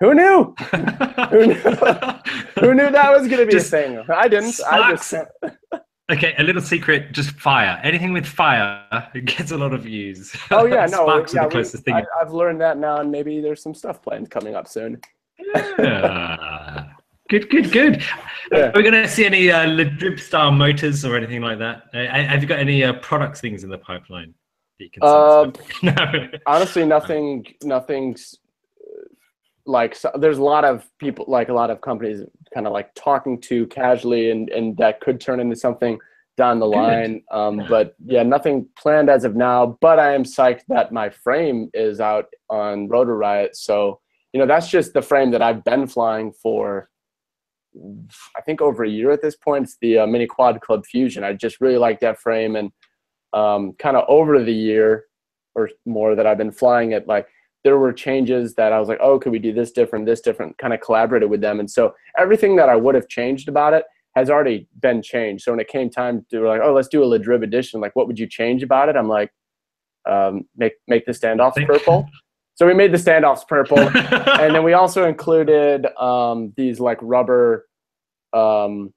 [0.00, 0.54] who knew?
[1.30, 1.54] Who knew?
[2.60, 4.04] Who knew that was gonna be Just a thing?
[4.08, 4.58] I didn't.
[4.70, 5.12] I just.
[6.12, 7.80] Okay, a little secret: just fire.
[7.82, 10.34] Anything with fire it gets a lot of views.
[10.50, 11.94] Oh yeah, no, Sparks yeah, are the we- thing.
[11.94, 15.00] I, I've learned that now, and maybe there's some stuff planned coming up soon.
[15.78, 16.88] Yeah.
[17.30, 18.02] Good, good, good.
[18.52, 18.66] Yeah.
[18.68, 21.84] Are we going to see any uh, LeDrib style motors or anything like that?
[21.94, 24.34] Uh, have you got any uh, products things in the pipeline?
[24.78, 25.50] That you can Uh,
[25.82, 26.28] no.
[26.46, 28.34] Honestly, nothing, nothing's
[29.66, 29.94] like.
[29.94, 32.22] So, there's a lot of people, like a lot of companies,
[32.52, 35.98] kind of like talking to casually, and and that could turn into something
[36.36, 37.22] down the line.
[37.30, 39.78] Um, but yeah, nothing planned as of now.
[39.80, 43.56] But I am psyched that my frame is out on Rotor Riot.
[43.56, 44.00] So
[44.34, 46.90] you know, that's just the frame that I've been flying for.
[48.36, 49.64] I think over a year at this point.
[49.64, 51.22] It's the uh, Mini Quad Club Fusion.
[51.22, 52.72] I just really like that frame, and
[53.32, 55.04] um, kind of over the year
[55.54, 57.28] or more that I've been flying it, like
[57.64, 60.56] there were changes that I was like, oh, could we do this different, this different?
[60.58, 63.84] Kind of collaborated with them, and so everything that I would have changed about it
[64.14, 65.44] has already been changed.
[65.44, 68.06] So when it came time to like, oh, let's do a LeDrib edition, like what
[68.06, 68.96] would you change about it?
[68.96, 69.32] I'm like,
[70.08, 72.08] um, make make the standoffs purple.
[72.54, 77.66] So we made the standoffs purple and then we also included um, these like rubber
[78.32, 78.94] um,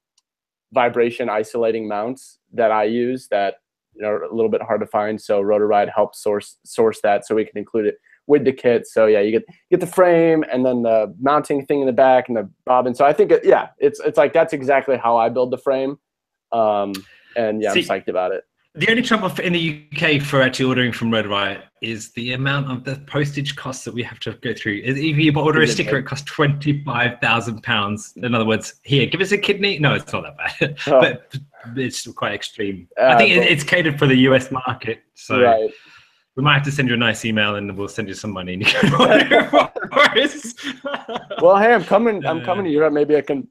[0.73, 3.55] vibration isolating mounts that I use that
[3.95, 5.19] you know are a little bit hard to find.
[5.19, 7.95] So Rotor Riot helps source source that so we can include it
[8.27, 8.85] with the kit.
[8.87, 12.27] So yeah, you get get the frame and then the mounting thing in the back
[12.27, 12.93] and the bobbin.
[12.93, 15.97] So I think it, yeah, it's it's like that's exactly how I build the frame.
[16.51, 16.93] Um,
[17.35, 18.43] and yeah, See- I'm psyched about it.
[18.75, 22.69] The only trouble in the UK for actually ordering from Rotor Riot is the amount
[22.71, 24.81] of the postage costs that we have to go through.
[24.85, 28.13] If you order a sticker, it costs twenty five thousand pounds.
[28.17, 29.79] In other words, here, give us a kidney.
[29.79, 30.99] No, it's not that bad, Oh.
[31.01, 31.35] but
[31.75, 32.87] it's quite extreme.
[33.01, 35.71] Uh, I think but- it's catered for the US market, so right.
[36.37, 38.53] We might have to send you a nice email and we'll send you some money
[38.53, 39.71] and you can order for.
[41.41, 42.25] Well, hey, I'm coming.
[42.25, 42.93] I'm coming to Europe.
[42.93, 43.47] Maybe I can,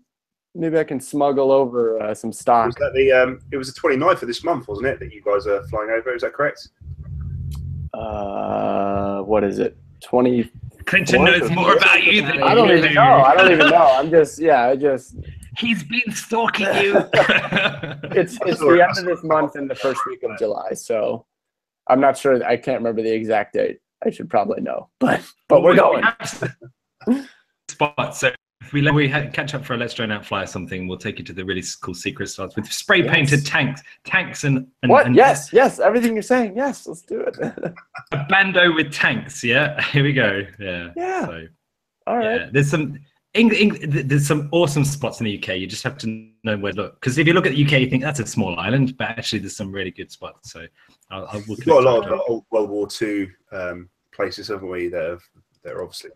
[0.55, 2.67] maybe I can smuggle over uh, some stock.
[2.67, 3.13] Was that the?
[3.13, 4.99] Um, it was the 29th of this month, wasn't it?
[4.99, 6.15] That you guys are flying over.
[6.15, 6.69] Is that correct?
[7.95, 9.77] Uh, what is it?
[10.03, 10.51] Twenty.
[10.87, 13.03] Clinton knows more about you than I don't even know.
[13.03, 13.93] I don't even know.
[13.95, 14.67] I'm just yeah.
[14.67, 15.17] I just
[15.59, 16.97] He's been stalking you.
[18.13, 20.73] it's it's the end of this month and the first week of July.
[20.75, 21.25] So
[21.89, 22.45] I'm not sure.
[22.45, 23.79] I can't remember the exact date.
[24.05, 27.25] I should probably know, but but we're We- we going.
[27.69, 28.21] Spots.
[28.21, 28.31] So
[28.63, 30.99] if we let we catch up for a Let's Drone Out Fly or something, we'll
[30.99, 33.15] take you to the really cool secret spots with spray Yes.
[33.15, 35.07] painted tanks, tanks and, and, What?
[35.07, 35.79] and Yes, yes.
[35.79, 36.57] Everything you're saying.
[36.57, 37.37] Yes, let's do it.
[38.13, 39.43] a bando with tanks.
[39.45, 40.43] Yeah, here we go.
[40.59, 40.91] Yeah.
[40.97, 41.27] Yeah.
[41.27, 41.47] So,
[42.07, 42.41] All right.
[42.43, 42.99] yeah, there's some.
[43.35, 45.57] Eng- Eng- there's some awesome spots in the UK.
[45.59, 47.01] You just have to know where to look.
[47.01, 49.41] Because if you look at the UK, you think that's a small island, but actually
[49.41, 50.53] there's some really good spots.
[50.53, 50.67] So
[51.11, 54.49] I'll, I'll we'll We've got a lot connect of old World War II um, places,
[54.49, 54.89] haven't we?
[54.89, 55.23] That have
[55.63, 56.11] that are obviously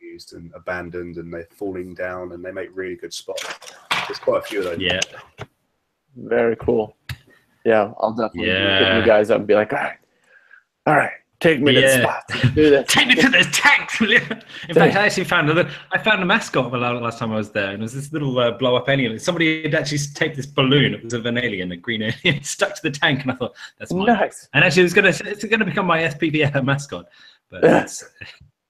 [0.00, 3.44] used and abandoned, and they're falling down, and they make really good spots.
[4.08, 4.78] There's quite a few of those.
[4.78, 5.00] Yeah.
[6.16, 6.96] Very cool.
[7.64, 8.94] Yeah, I'll definitely Yeah.
[8.94, 9.96] hit you guys up and be like, all right,
[10.86, 12.02] all right, take me to the Yeah.
[12.02, 12.54] spot.
[12.54, 12.84] Do.
[12.88, 13.44] Take me to the
[14.08, 14.16] you?
[14.68, 15.70] In fact, I actually found another.
[15.92, 18.12] I found a mascot the la- last time I was there, and it was this
[18.12, 19.18] little uh, blow up alien.
[19.18, 20.94] Somebody had actually taped this balloon.
[20.94, 23.54] It was of an alien, a green alien, stuck to the tank, and I thought
[23.78, 24.06] that's mine.
[24.06, 24.48] Nice.
[24.54, 27.06] And actually, it was gonna it's gonna become my FPV mascot,
[27.50, 28.04] but it's,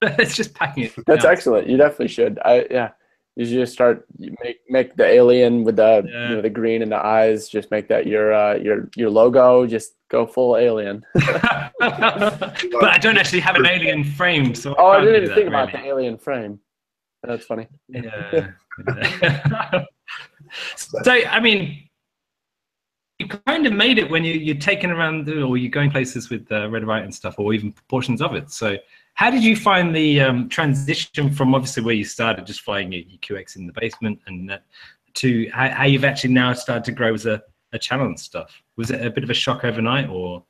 [0.02, 0.92] it's just packing it.
[1.06, 1.32] That's down.
[1.32, 1.68] excellent.
[1.68, 2.38] You definitely should.
[2.44, 2.90] I yeah.
[3.36, 6.28] You should just start make make the alien with the Yeah.
[6.28, 7.48] you know, the green in the eyes.
[7.48, 9.66] Just make that your uh, your your logo.
[9.66, 11.04] Just go full alien.
[11.14, 15.28] but I don't actually have an alien frame, so Oh, I can't didn't do even
[15.28, 15.82] that, think about really.
[15.82, 16.60] the alien frame.
[17.24, 17.66] That's funny.
[17.88, 18.50] Yeah.
[20.76, 21.88] so I mean,
[23.18, 26.30] you kind of made it when you you're taking around the, or you're going places
[26.30, 28.50] with uh, Rotor Riot and stuff, or even portions of it.
[28.50, 28.76] So
[29.14, 33.02] how did you find the um, transition from obviously where you started, just flying your,
[33.02, 34.64] your QX in the basement, and that,
[35.14, 37.42] to how, how you've actually now started to grow as a,
[37.72, 38.62] a channel and stuff?
[38.76, 40.44] Was it a bit of a shock overnight, or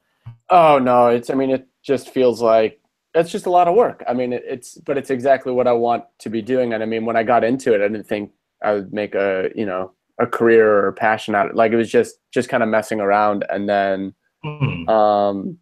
[0.51, 1.31] Oh no, it's.
[1.31, 2.81] I mean, it just feels like
[3.15, 4.03] it's just a lot of work.
[4.09, 6.73] I mean, it, it's, but it's exactly what I want to be doing.
[6.73, 8.33] And I mean, when I got into it, I didn't think
[8.63, 11.57] I would make a, you know, a career or a passion out of it.
[11.57, 13.45] Like it was just, just kind of messing around.
[13.51, 14.89] And then, Hmm.
[14.91, 15.59] um,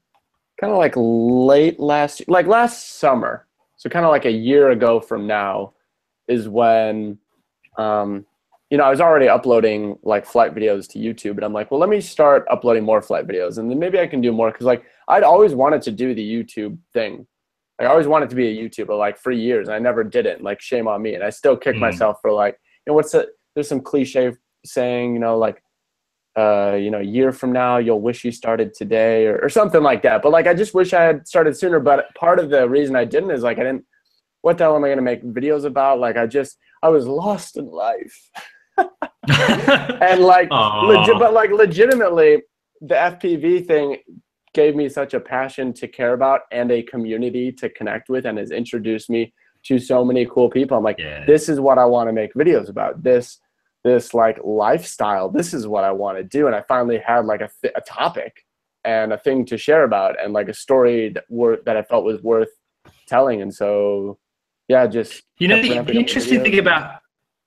[0.63, 3.49] kind of like late last, like last summer.
[3.77, 5.75] So kind of like a year ago from now,
[6.29, 7.19] is when,
[7.79, 8.25] um,
[8.71, 11.81] you know, I was already uploading like flight videos to YouTube, and I'm like, well,
[11.81, 14.65] let me start uploading more flight videos, and then maybe I can do more because
[14.65, 17.27] like I'd always wanted to do the YouTube thing.
[17.79, 20.27] Like, I always wanted to be a YouTuber, like for years, and I never did
[20.27, 20.43] it.
[20.43, 21.81] Like shame on me, and I still kick Mm.
[21.81, 22.57] myself for like,
[22.87, 24.33] you know, what's the there's some cliche
[24.65, 25.62] saying, you know, like,
[26.37, 29.83] uh, you know, a year from now you'll wish you started today or, or something
[29.83, 30.23] like that.
[30.23, 31.79] But like, I just wish I had started sooner.
[31.79, 33.85] But part of the reason I didn't is like I didn't.
[34.41, 36.01] What the hell am I gonna make videos about?
[36.01, 38.31] Like I just I was lost in life.
[38.79, 42.43] and like legit, but like legitimately,
[42.81, 43.99] the FPV thing
[44.55, 48.39] gave me such a passion to care about and a community to connect with, and
[48.39, 49.33] has introduced me
[49.65, 50.77] to so many cool people.
[50.77, 51.25] I'm like, yeah.
[51.25, 53.03] this is what I want to make videos about.
[53.03, 53.39] This,
[53.85, 55.29] this like lifestyle.
[55.29, 57.81] This is what I want to do, and I finally had like a, th- a
[57.81, 58.45] topic
[58.85, 62.05] and a thing to share about, and like a story that wor- that I felt
[62.05, 62.51] was worth
[63.07, 63.43] telling.
[63.43, 64.19] And so,
[64.69, 67.01] yeah, just You know, the, the interesting thing about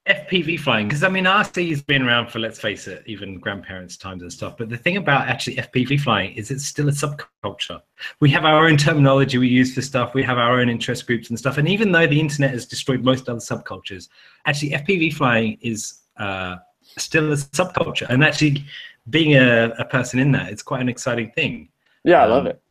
[0.07, 3.97] FPV flying, because I mean, RC has been around for, let's face it, even grandparents'
[3.97, 4.55] times and stuff.
[4.57, 7.81] But the thing about actually FPV flying is it's still a subculture.
[8.19, 10.13] We have our own terminology we use for stuff.
[10.13, 11.57] We have our own interest groups and stuff.
[11.57, 14.09] And even though the internet has destroyed most other subcultures,
[14.45, 16.57] actually FPV flying is uh,
[16.97, 18.07] still a subculture.
[18.09, 18.65] And actually,
[19.09, 21.69] being a, a person in that, it's quite an exciting thing.
[22.03, 22.61] yeah, I love um, it.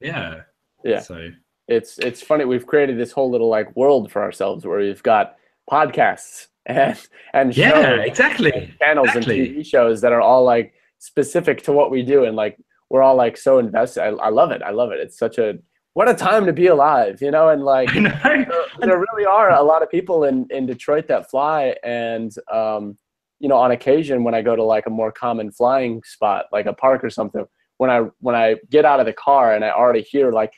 [0.00, 0.42] Yeah.
[0.84, 1.00] Yeah.
[1.00, 1.30] So
[1.66, 5.36] it's it's funny we've created this whole little like world for ourselves where we've got
[5.70, 6.98] podcasts and
[7.32, 8.52] and yeah, shows, exactly.
[8.52, 9.48] and channels exactly.
[9.48, 12.58] and TV shows that are all like specific to what we do and like
[12.90, 14.02] we're all like so invested.
[14.02, 14.62] I, I love it.
[14.62, 15.00] I love it.
[15.00, 15.58] It's such a
[15.94, 18.46] what a time to be alive, you know, and like there,
[18.80, 22.98] there really are a lot of people in in Detroit that fly and um
[23.40, 26.66] you know on occasion when I go to like a more common flying spot like
[26.66, 27.44] a park or something
[27.78, 30.52] when I when I get out of the car and I already hear like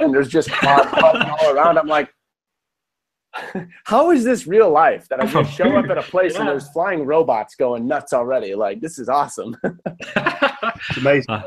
[0.00, 2.12] and there's just cars buzzing all around I'm like
[3.84, 6.68] how is this real life that I just show up at a place and there's
[6.68, 9.56] flying robots going nuts already like this is awesome
[10.88, 11.34] It's amazing.
[11.34, 11.42] Uh.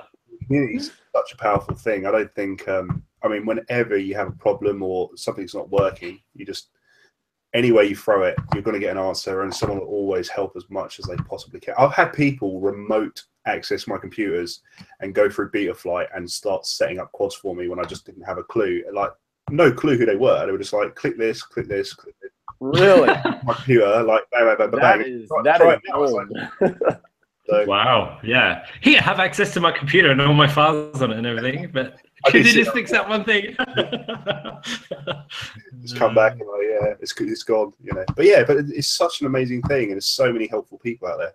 [1.15, 2.05] Such a powerful thing.
[2.05, 2.67] I don't think.
[2.67, 6.69] Um, I mean, whenever you have a problem or something's not working, you just
[7.53, 10.27] any way you throw it, you're going to get an answer, and someone will always
[10.27, 11.73] help as much as they possibly can.
[11.77, 14.61] I've had people remote access my computers
[14.99, 18.23] and go through Betaflight and start setting up quads for me when I just didn't
[18.23, 18.83] have a clue.
[18.93, 19.11] Like
[19.49, 20.45] no clue who they were.
[20.45, 22.31] They were just like, click this, click this, click this.
[22.59, 23.07] really
[23.43, 25.07] My computer, like bang, bang, bang, bang, that bang.
[25.07, 26.03] is Try- that is it now.
[26.03, 26.27] It's like,
[26.59, 27.01] gold.
[27.47, 28.19] so, Wow.
[28.23, 28.65] Yeah.
[28.81, 31.69] Here, have access to my computer and all my files on it and everything.
[31.72, 33.55] But I could do you just fix that one thing?
[35.81, 38.03] just come back and like, yeah, it's it's gone, you know.
[38.15, 41.19] But yeah, but it's such an amazing thing, and there's so many helpful people out
[41.19, 41.34] there,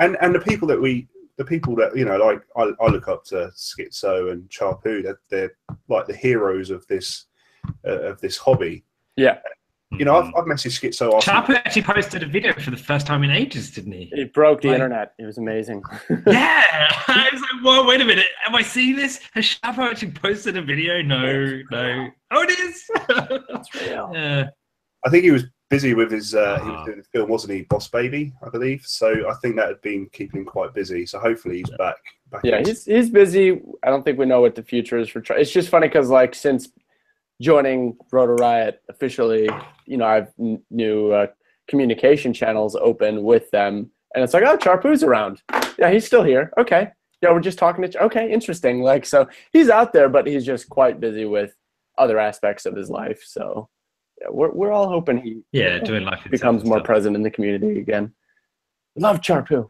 [0.00, 1.06] and and the people that we,
[1.36, 5.20] the people that you know, like I, I look up to Skitzo and Charpu, they're,
[5.28, 5.52] they're
[5.88, 7.26] like the heroes of this
[7.86, 8.84] uh, of this hobby.
[9.16, 9.38] yeah
[9.92, 13.06] You know, I've, I've messaged Skitzo asking, Charpu actually posted a video for the first
[13.06, 14.10] time in ages, didn't he?
[14.12, 15.80] it broke the Like- internet it was amazing
[16.26, 16.88] yeah.
[17.08, 18.26] I was like, whoa, wait a minute.
[18.46, 19.20] Am I seeing this?
[19.34, 21.02] Has Charpu actually posted a video?
[21.02, 22.08] No, no.
[22.32, 22.82] Oh, it is.
[23.48, 24.10] That's real.
[24.14, 24.48] yeah.
[25.06, 26.72] I think he was busy with his uh, he Ah.
[26.78, 28.82] was doing the film, wasn't he, Boss Baby, I believe.
[28.84, 31.06] So I think that had been keeping him quite busy.
[31.06, 31.96] So hopefully he's back.
[32.32, 33.60] back Yeah, in- he's he's busy.
[33.84, 35.20] I don't think we know what the future is for.
[35.20, 36.68] Tri- it's just funny because like since
[37.40, 39.48] joining Rotor Riot officially,
[39.86, 41.26] you know, I've n- new uh,
[41.68, 45.42] communication channels open with them, and it's like, oh, Charpu's around.
[45.78, 46.52] Yeah, he's still here.
[46.58, 46.90] Okay.
[47.22, 47.88] Yeah, we're just talking to.
[47.88, 48.82] Ch- okay, interesting.
[48.82, 51.54] Like, so he's out there, but he's just quite busy with
[51.98, 53.22] other aspects of his life.
[53.24, 53.68] So,
[54.20, 57.78] yeah, we're we're all hoping he Yeah, doing life becomes more present in the community
[57.80, 58.12] again.
[58.96, 59.68] Love Charpu.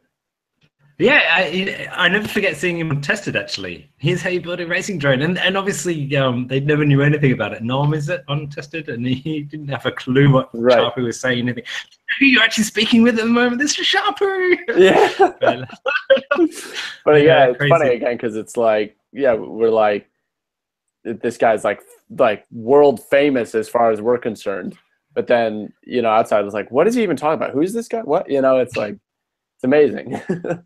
[0.98, 3.36] Yeah, I, I never forget seeing him tested.
[3.36, 7.02] Actually, he's how you build a racing drone, and and obviously um, they never knew
[7.02, 7.62] anything about it.
[7.62, 10.96] Norm is it untested, and he didn't have a clue what Right.
[10.96, 11.40] Was saying.
[11.40, 11.64] Anything?
[12.18, 13.60] Who are you actually speaking with at the moment?
[13.60, 14.56] This is Sharpie.
[14.74, 15.12] Yeah.
[15.38, 15.68] But-
[17.04, 17.70] But yeah, Yeah, it's crazy.
[17.70, 20.08] funny again because it's like, yeah, we're like,
[21.04, 21.82] this guy's like,
[22.18, 24.76] like world famous as far as we're concerned.
[25.14, 27.50] But then, you know, outside it's like, what is he even talking about?
[27.54, 28.00] Who's this guy?
[28.00, 28.30] What?
[28.30, 30.20] You know, it's like, it's amazing.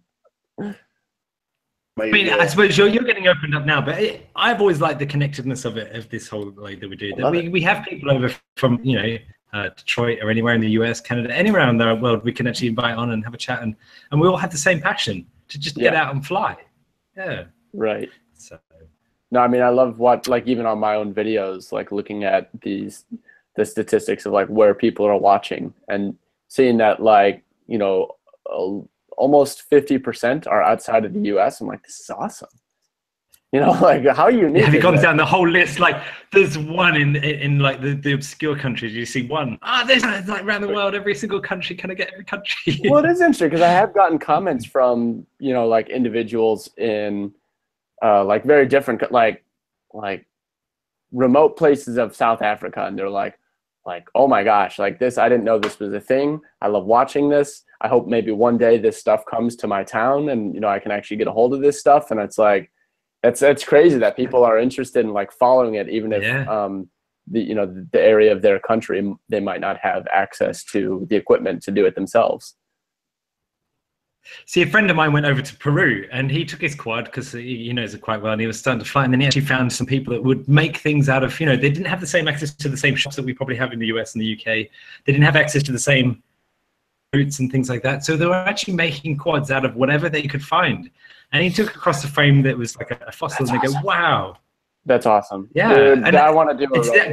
[2.01, 4.99] I mean, I suppose you're, you're getting opened up now, but it, I've always liked
[5.01, 7.15] the connectedness of it, of this whole like that we do.
[7.17, 9.19] That we, we have people over from you know
[9.53, 12.69] uh, Detroit or anywhere in the US, Canada, anywhere around the world we can actually
[12.69, 13.77] invite on and have a chat, and
[14.13, 16.57] and we all have the same passion to just get out and fly.
[17.17, 17.45] Yeah.
[17.75, 18.09] right.
[18.35, 18.59] So
[19.31, 22.49] No, I mean, I love what, like, even on my own videos, like looking at
[22.63, 23.05] these,
[23.57, 26.17] the statistics of like where people are watching and
[26.49, 28.17] seeing that, like, you know,
[29.21, 31.61] almost 50% are outside of the US.
[31.61, 32.49] I'm like, this is awesome.
[33.53, 34.65] You know, like, how unique.
[34.65, 35.03] have you gone that?
[35.03, 35.79] down the whole list?
[35.79, 36.03] Like,
[36.33, 38.95] there's one in in, in like the, the obscure countries.
[38.95, 39.59] You see one.
[39.63, 41.77] Ah, there's like around the world, every single country.
[41.77, 42.81] Can I get every country?
[42.85, 47.35] well, it is interesting because I have gotten comments from you know like individuals in
[48.03, 49.45] uh, like very different like
[49.93, 50.25] like
[51.13, 53.40] remote places of South Africa, and they're like
[53.87, 56.41] like oh my gosh, like this I didn't know this was a thing.
[56.61, 57.65] I love watching this.
[57.81, 60.79] I hope maybe one day this stuff comes to my town, and you know I
[60.79, 62.11] can actually get a hold of this stuff.
[62.11, 62.71] And it's like
[63.23, 66.45] it's it's crazy that people are interested in like following it, even if Yeah.
[66.45, 66.89] um
[67.27, 71.17] the you know the area of their country they might not have access to the
[71.17, 72.57] equipment to do it themselves.
[74.47, 77.33] See, a friend of mine went over to Peru and he took his quad because
[77.33, 79.05] he, he knows it quite well and he was starting to fly.
[79.05, 81.57] And then he actually found some people that would make things out of, you know,
[81.57, 83.79] they didn't have the same access to the same shops that we probably have in
[83.79, 84.45] the US and the UK.
[84.45, 84.69] They
[85.13, 86.23] didn't have access to the same
[87.13, 88.05] routes and things like that.
[88.05, 90.91] So they were actually making quads out of whatever they could find.
[91.33, 93.83] And he took across a frame that was like a, fossil That's and they awesome.
[93.83, 94.37] go, wow.
[94.87, 95.49] That's awesome.
[95.55, 97.13] Yeah, Dude, and I want to do a it's that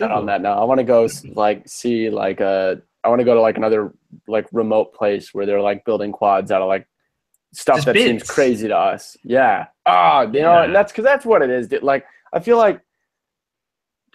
[0.00, 0.18] level.
[0.18, 0.60] on that now.
[0.60, 2.80] I want to go like see like a.
[3.08, 3.92] I want to go to like another
[4.26, 6.86] like remote place where they're like building quads out of like
[7.54, 9.16] stuff Just that seems crazy to us.
[9.24, 9.66] Yeah.
[9.86, 10.64] Oh, you know, Yeah.
[10.64, 11.72] and that's because that's what it is.
[11.82, 12.80] Like I feel like.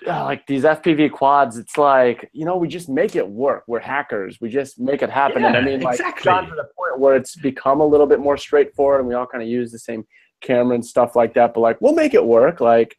[0.08, 3.64] uh, like these FPV quads, it's like you know we just make it work.
[3.68, 4.40] We're hackers.
[4.42, 5.42] We just make it happen.
[5.42, 6.26] Yeah, and I mean, like exactly.
[6.30, 9.26] gone to the point where it's become a little bit more straightforward, and we all
[9.26, 10.06] kind of use the same
[10.42, 11.54] camera and stuff like that.
[11.54, 12.60] But like, we'll make it work.
[12.60, 12.98] Like,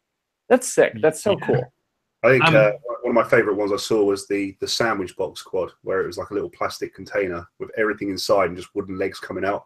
[0.49, 0.93] that's sick.
[1.01, 1.45] That's so Yeah.
[1.47, 1.73] cool.
[2.25, 2.71] I think Um, uh,
[3.01, 6.07] one of my favourite ones I saw was the the sandwich box quad, where it
[6.07, 9.65] was like a little plastic container with everything inside and just wooden legs coming out.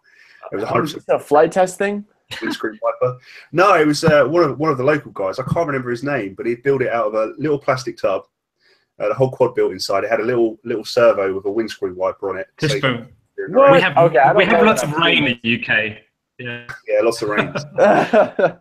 [0.51, 2.05] It was a hundred is a flight test thing?
[2.41, 3.17] windscreen wiper.
[3.51, 5.39] No, it was uh, one of one of the local guys.
[5.39, 8.23] I can't remember his name, but he'd built it out of a little plastic tub.
[8.99, 10.03] Uh, the whole quad built inside.
[10.03, 12.47] It had a little little servo with a windscreen wiper on it.
[12.59, 13.07] Just you for,
[13.71, 15.97] we have, Okay, we have lots of rain in the UK.
[16.37, 16.67] Yeah.
[16.87, 17.53] yeah, lots of rain.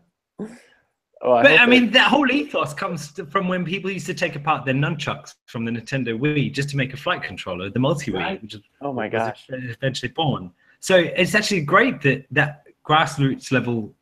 [1.21, 4.15] Oh, I But I mean, that whole ethos comes to- from when people used to
[4.15, 7.81] take apart their nunchucks from the Nintendo Wii just to make a flight controller, the
[7.81, 8.43] MultiWii, Right.
[8.43, 9.45] which is oh my gosh.
[9.49, 10.53] eventually born.
[10.81, 13.95] So it's actually great that that grassroots level.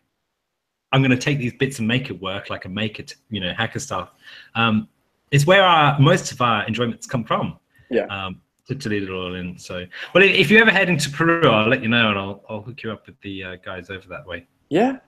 [0.93, 3.41] I'm going to take these bits and make it work, like a make it, you
[3.41, 4.11] know, hacker stuff.
[4.55, 4.89] Um,
[5.31, 7.59] it's where our most of our enjoyments come from.
[7.91, 8.05] Yeah.
[8.07, 9.57] Um, to, to lead it all in.
[9.59, 12.45] So, well, if- if you ever head into Peru, I'll let you know, and I'll
[12.49, 14.47] I'll hook you up with the uh, guys over that way.
[14.71, 14.99] Yeah.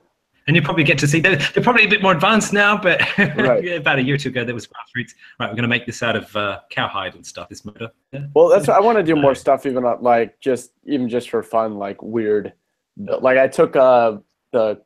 [0.48, 3.00] And you probably get to see they're, they're probably a bit more advanced now, but
[3.18, 3.76] Right.
[3.76, 5.12] about a year or two ago, there was grassroots.
[5.38, 7.50] Right, we're going to make this out of uh, cowhide and stuff.
[7.50, 7.90] This motor.
[8.12, 8.26] Yeah.
[8.34, 11.42] Well, that's I want to do more stuff, even uh, like just even just for
[11.42, 12.54] fun, like weird.
[12.96, 14.16] Like I took uh
[14.52, 14.80] the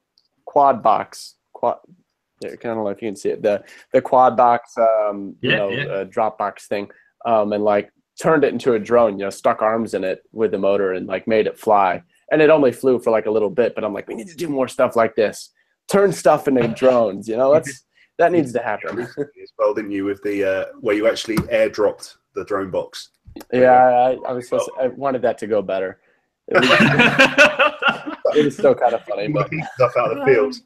[0.45, 1.79] quad box quad.
[2.41, 3.41] Yeah, I don't know if you can see it.
[3.43, 3.63] The
[3.93, 5.85] the quad box, um, you know, yeah.
[5.85, 6.91] uh, drop box thing,
[7.25, 9.19] um, and like turned it into a drone.
[9.19, 12.03] You know, stuck arms in it with the motor and like made it fly.
[12.33, 14.35] And it only flew for like a little bit, but I'm like, we need to
[14.35, 15.51] do more stuff like this.
[15.89, 17.29] Turn stuff into drones.
[17.29, 17.85] You know, that's
[18.19, 19.01] that needs to happen.
[19.01, 19.17] as
[19.59, 20.05] well, didn't you?
[20.05, 23.11] With the uh, where you actually airdropped the drone box.
[23.53, 24.49] Yeah, I, I was.
[24.49, 26.01] Just, I wanted that to go better.
[26.49, 26.69] It was,
[28.37, 30.57] it was still kind of funny, but stuff out of the field.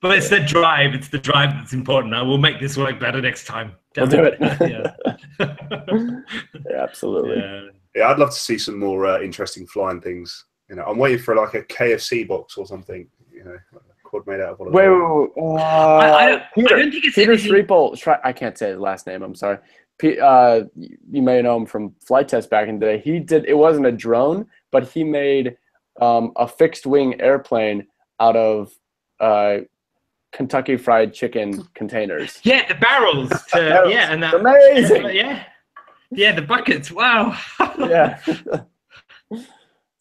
[0.00, 0.94] But it's the drive.
[0.94, 2.14] It's the drive that's important.
[2.14, 3.72] I will make this work better next time.
[3.96, 4.36] we'll do it.
[4.40, 4.94] yeah.
[6.70, 7.38] Yeah, absolutely.
[7.38, 7.62] yeah.
[7.98, 10.44] Yeah, I'd love to see some more uh, interesting flying things.
[10.70, 13.08] You know, I'm waiting for like a KFC box or something.
[13.32, 16.24] You know, like a quad made out of one of Wait, wait, wait, uh, I,
[16.24, 18.18] I, don't, Peter, I don't think it's Peter anything- Sripol.
[18.22, 19.22] I can't say his last name.
[19.22, 19.58] I'm sorry.
[19.98, 22.98] P, uh, you may know him from Flite Test back in the day.
[22.98, 23.46] He did.
[23.46, 25.56] It wasn't a drone, but he made
[26.00, 27.84] um, a fixed wing airplane
[28.20, 28.70] out of
[29.18, 29.58] uh,
[30.32, 32.38] Kentucky Fried Chicken containers.
[32.44, 33.30] Yeah, the barrels.
[33.48, 33.92] To, Barrels.
[33.92, 34.34] Yeah, and that.
[34.34, 35.06] Amazing.
[35.16, 35.42] Yeah.
[36.10, 36.90] Yeah, the buckets.
[36.90, 37.38] Wow.
[37.78, 38.18] yeah.
[38.24, 38.64] so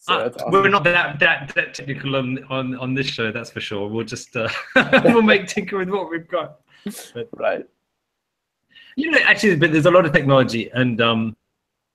[0.07, 0.51] Uh, awesome.
[0.51, 3.89] We're not that, that that technical on, on on this show, that's for sure.
[3.89, 4.49] We'll just uh,
[5.03, 6.59] we'll make tinker with what we've got.
[7.35, 7.65] right.
[8.95, 11.35] You know, actually, but there's a lot of technology, and um,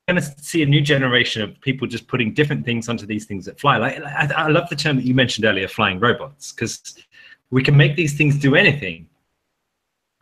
[0.09, 3.45] going to see a new generation of people just putting different things onto these things
[3.47, 3.79] that fly.
[3.79, 6.97] Like I, I love the term that you mentioned earlier, flying robots, because
[7.51, 9.09] we can make these things do anything.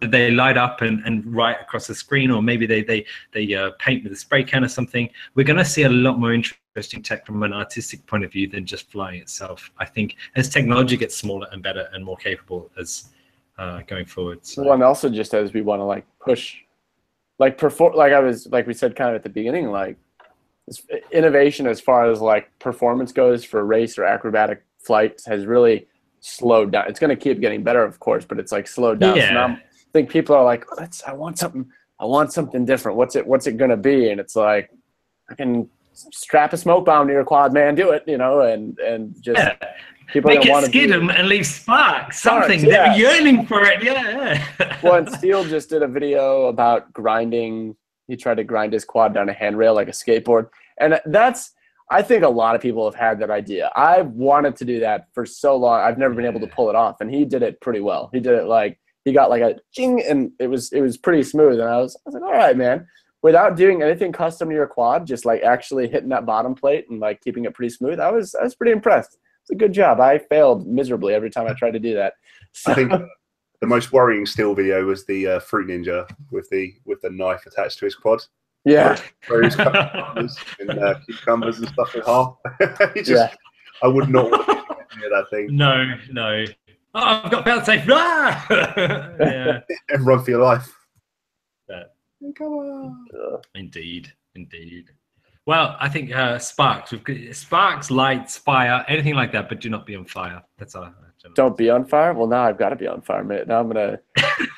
[0.01, 3.73] They light up and, and write across the screen, or maybe they they they uh,
[3.79, 5.11] paint with a spray can or something.
[5.35, 8.49] We're going to see a lot more interesting tech from an artistic point of view
[8.49, 9.71] than just flying itself.
[9.79, 13.11] I think as technology gets smaller and better and more capable as
[13.59, 14.45] uh, going forward.
[14.47, 14.63] So.
[14.63, 16.57] Well, and also just as we want to like push,
[17.39, 19.99] like perform, like I was, like we said kind of at the beginning, like
[21.13, 25.87] innovation as far as like performance goes for race or acrobatic flights has really
[26.21, 26.87] slowed down.
[26.89, 29.17] It's going to keep getting better, of course, but it's like slowed down.
[29.21, 29.59] So now Yeah.
[29.91, 31.67] I think people are like, let's, I want something,
[31.99, 32.97] I want something different.
[32.97, 34.11] What's it, what's it going to be?
[34.11, 34.71] And it's like,
[35.29, 38.79] I can strap a smoke bomb to your quad, man, do it, you know, and,
[38.79, 39.57] and just Yeah.
[40.13, 42.21] people Make don't want to skid them and leave sparks.
[42.21, 42.65] Sparks, Something.
[42.71, 42.91] yeah.
[42.97, 43.83] They're yearning for it.
[43.83, 44.45] Yeah.
[44.61, 44.79] yeah.
[44.83, 47.75] well, and Steele just did a video about grinding.
[48.07, 50.49] He tried to grind his quad down a handrail like a skateboard,
[50.81, 51.53] and that's.
[51.93, 53.69] I think a lot of people have had that idea.
[53.75, 55.81] I wanted to do that for so long.
[55.81, 58.11] I've never been able to pull it off, and he did it pretty well.
[58.13, 61.23] He did it like he got like a ching, and it was it was pretty
[61.23, 61.61] smooth.
[61.61, 62.87] And I was I was like, all right, man.
[63.23, 67.01] Without doing anything custom to your quad, just like actually hitting that bottom plate and
[67.01, 69.19] like keeping it pretty smooth, I was I was pretty impressed.
[69.43, 70.01] It's a good job.
[70.01, 72.15] I failed miserably every time I tried to do that.
[72.53, 72.91] So, I think
[73.61, 77.45] the most worrying Steele video was the uh, fruit ninja with the with the knife
[77.47, 78.23] attached to his quad.
[78.65, 79.01] Yeah.
[79.29, 82.37] where he's cucumbers and uh, cucumbers and stuff in half.
[82.95, 83.35] He just, Yeah.
[83.83, 86.45] I would not want to that thing no, no.
[86.95, 87.85] Oh, I've got fail safe.
[87.89, 88.47] Ah!
[89.21, 89.61] yeah,
[89.91, 90.73] and run for your life.
[91.69, 91.85] Yeah.
[92.37, 93.07] Come on.
[93.55, 94.91] Indeed, indeed.
[95.47, 96.93] Well, I think uh, sparks.
[96.93, 100.43] We've got sparks, lights, fire, anything like that, but do not be on fire.
[100.59, 100.95] That's our.
[101.35, 102.13] Don't be on fire.
[102.15, 103.47] Well, now I've got to be on fire, mate.
[103.47, 103.99] Now I'm gonna.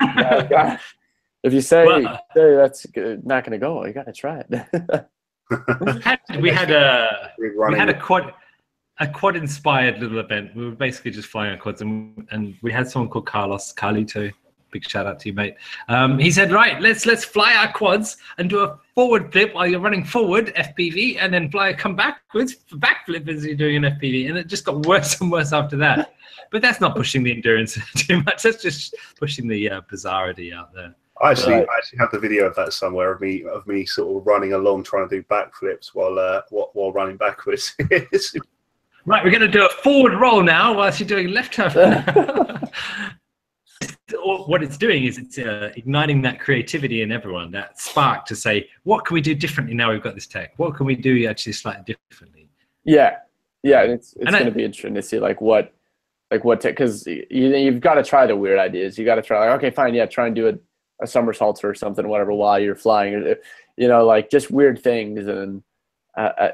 [0.00, 0.80] now got-
[1.42, 2.86] if you say, Well- say that's
[3.24, 5.08] not gonna go, you got to try it.
[6.02, 8.32] had, we had a we had a quad
[9.00, 10.54] a quad inspired little event.
[10.54, 14.32] We were basically just flying our quads, and and we had someone called Carlos Carlito.
[14.70, 15.56] Big shout out to you, mate.
[15.88, 19.66] Um, he said, "Right, let's let's fly our quads and do a forward flip while
[19.66, 23.84] you're running forward FPV, and then fly come backwards for backflip as you're doing an
[23.84, 26.14] FPV." And it just got worse and worse after that.
[26.50, 28.42] But that's not pushing the endurance too much.
[28.42, 30.94] That's just pushing the uh, bizarrity out there.
[31.22, 31.68] I actually, Right.
[31.70, 34.52] I actually have the video of that somewhere of me of me sort of running
[34.52, 37.74] along trying to do backflips while uh, while, while running backwards.
[39.04, 41.72] Right, we're going to do a forward roll now whilst you're doing left turn.
[44.24, 48.68] What it's doing is it's uh, igniting that creativity in everyone, that spark to say,
[48.84, 50.52] what can we do differently now we've got this tech?
[50.58, 52.48] What can we do actually slightly differently?
[52.84, 53.16] yeah,
[53.62, 53.82] yeah.
[53.82, 55.72] It's it's And I- gonna be interesting to see like what,
[56.30, 58.98] like what, because you you've got to try the weird ideas.
[58.98, 60.54] You got to try like okay, fine, yeah, try and do a,
[61.02, 63.34] a somersault or something, whatever, while you're flying.
[63.76, 65.62] You know, like just weird things and.
[66.16, 66.48] Uh, uh,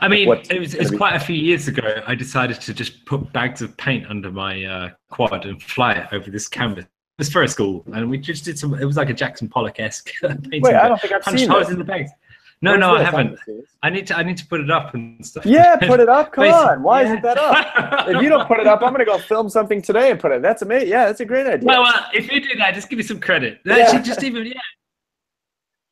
[0.00, 2.02] I mean, it was, it was be- quite a few years ago.
[2.06, 6.08] I decided to just put bags of paint under my uh, quad and fly it
[6.12, 6.84] over this canvas.
[6.84, 8.72] It was for a school, and we just did some.
[8.74, 10.62] It was like a Jackson Pollock esque painting.
[10.62, 11.72] wait, I don't think I've punched seen holes this.
[11.72, 12.10] in the bags.
[12.62, 13.38] No, Where's no, I haven't.
[13.82, 14.16] I need to.
[14.16, 15.44] I need to put it up and stuff.
[15.44, 16.32] Yeah, put it up.
[16.32, 16.82] Come on.
[16.82, 17.08] Why yeah.
[17.08, 18.08] isn't that up?
[18.08, 20.40] If you don't put it up, I'm gonna go film something today and put it.
[20.42, 20.88] That's amazing.
[20.88, 21.66] Yeah, that's a great idea.
[21.66, 23.60] Well, uh, if you do that, just give me some credit.
[23.64, 23.78] Yeah.
[23.78, 24.54] Actually, just even yeah,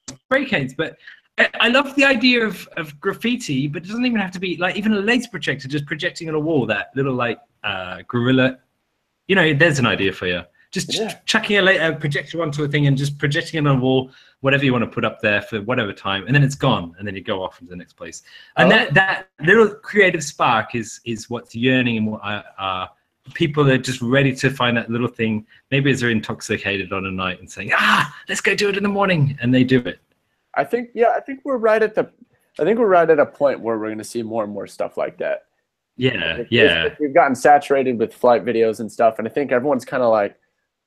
[0.09, 0.73] spray cans.
[0.75, 0.97] But
[1.39, 4.57] I, I love the idea of of graffiti, but it doesn't even have to be
[4.57, 6.67] like even a laser projector, just projecting on a wall.
[6.67, 8.59] That little like uh, gorilla.
[9.29, 10.43] You know, there's an idea for you.
[10.73, 13.77] Just ch- chucking a, la- a projector onto a thing and just projecting it on
[13.77, 16.55] a wall, whatever you want to put up there for whatever time, and then it's
[16.55, 18.23] gone, and then you go off into the next place.
[18.57, 18.77] And Oh.
[18.77, 22.87] that that little creative spark is is what's yearning and what I, uh,
[23.35, 25.47] people are just ready to find that little thing.
[25.71, 28.83] Maybe as they're intoxicated on a night and saying, "Ah, let's go do it in
[28.83, 30.01] the morning," and they do it.
[30.55, 32.11] I think yeah, I think we're right at the
[32.59, 34.97] I think we're right at a point where we're gonna see more and more stuff
[34.97, 35.45] like that.
[35.97, 39.53] Yeah, It's- yeah, it's- We've gotten saturated with flight videos and stuff, and I think
[39.53, 40.37] everyone's kind of like,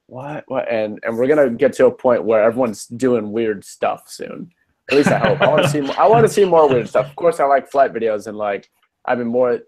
[0.08, 4.10] what, what, and and we're gonna get to a point where everyone's doing weird stuff
[4.10, 4.52] soon.
[4.92, 5.42] At least I hope.
[5.42, 5.80] I want to see.
[5.82, 7.08] More, I want to see more weird stuff.
[7.10, 8.70] Of course, I like flight videos, and like
[9.06, 9.62] I've been more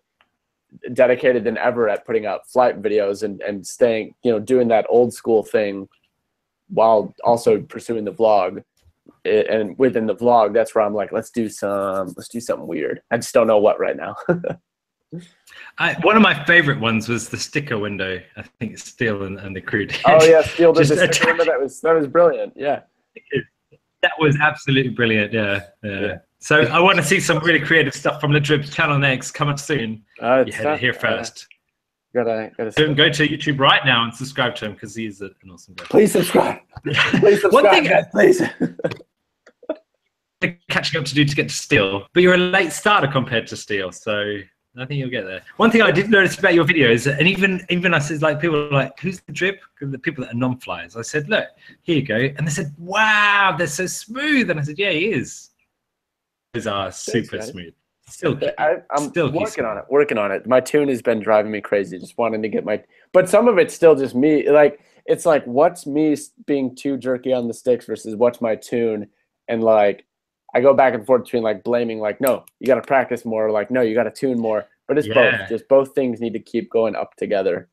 [0.94, 4.86] dedicated than ever at putting out flight videos and and staying, you know, doing that
[4.90, 5.88] old school thing
[6.70, 8.64] while also pursuing the vlog.
[9.24, 13.02] And within the vlog, that's where I'm like, let's do some, let's do something weird.
[13.12, 14.16] I just don't know what right now.
[15.78, 18.22] I, one of my favorite ones was the sticker window.
[18.38, 20.00] I think it's Steele and, and the crew did.
[20.06, 20.92] Oh yeah, Steele did.
[20.92, 22.54] I attack- remember that was that was brilliant.
[22.56, 22.82] Yeah.
[24.02, 25.34] that was absolutely brilliant.
[25.34, 26.00] Yeah, yeah.
[26.00, 26.18] Yeah.
[26.40, 29.32] So I want to see some really creative stuff from the Dribs channel next.
[29.32, 30.04] Coming soon.
[30.22, 31.48] Uh, You had it here first.
[32.16, 32.72] Gotta gotta.
[32.72, 35.84] So go to YouTube right now and subscribe to him because he's an awesome guy.
[35.90, 36.60] Please subscribe.
[36.86, 37.52] Please subscribe.
[37.52, 38.42] One thing guys, please.
[40.70, 43.58] catching up to do to get to Steele, but you're a late starter compared to
[43.58, 44.38] Steele, so
[44.78, 45.42] I think you'll get there.
[45.58, 48.64] One thing I did notice about your videos, and even even I said like people
[48.64, 49.60] were like, "Who's the drip?
[49.82, 50.96] The people that are non-flyers.
[50.96, 51.50] I said, "Look,
[51.82, 55.12] here you go," and they said, "Wow, they're so smooth," and I said, "Yeah, he
[55.12, 55.50] is."
[56.54, 57.50] These are super guys.
[57.50, 57.74] smooth.
[58.08, 58.40] Still.
[58.58, 59.86] I, I'm Still working on it.
[59.90, 60.46] Working on it.
[60.48, 61.98] My tune has been driving me crazy.
[61.98, 62.84] Just wanting to get my.
[63.14, 64.50] But some of it's still just me.
[64.50, 66.16] Like it's like what's me
[66.46, 69.08] being too jerky on the sticks versus what's my tune,
[69.48, 70.06] and like
[70.54, 73.50] I go back and forth between like blaming like no, you got to practice more.
[73.52, 74.66] Like no, you got to tune more.
[74.88, 75.40] But it's Yeah.
[75.40, 75.50] both.
[75.50, 77.70] Just both things need to keep going up together.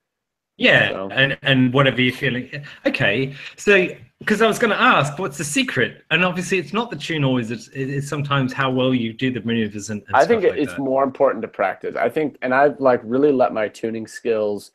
[0.56, 2.50] Yeah, So- and and whatever you're feeling.
[2.86, 3.88] Okay, so
[4.18, 6.04] because I was going to ask, what's the secret?
[6.12, 7.50] And obviously, it's not the tune always.
[7.50, 10.02] It's, it's sometimes how well you do the maneuvers and.
[10.06, 10.80] and I think like it's that.
[10.80, 11.96] more important to practice.
[11.96, 14.70] I think, and I've like really let my tuning skills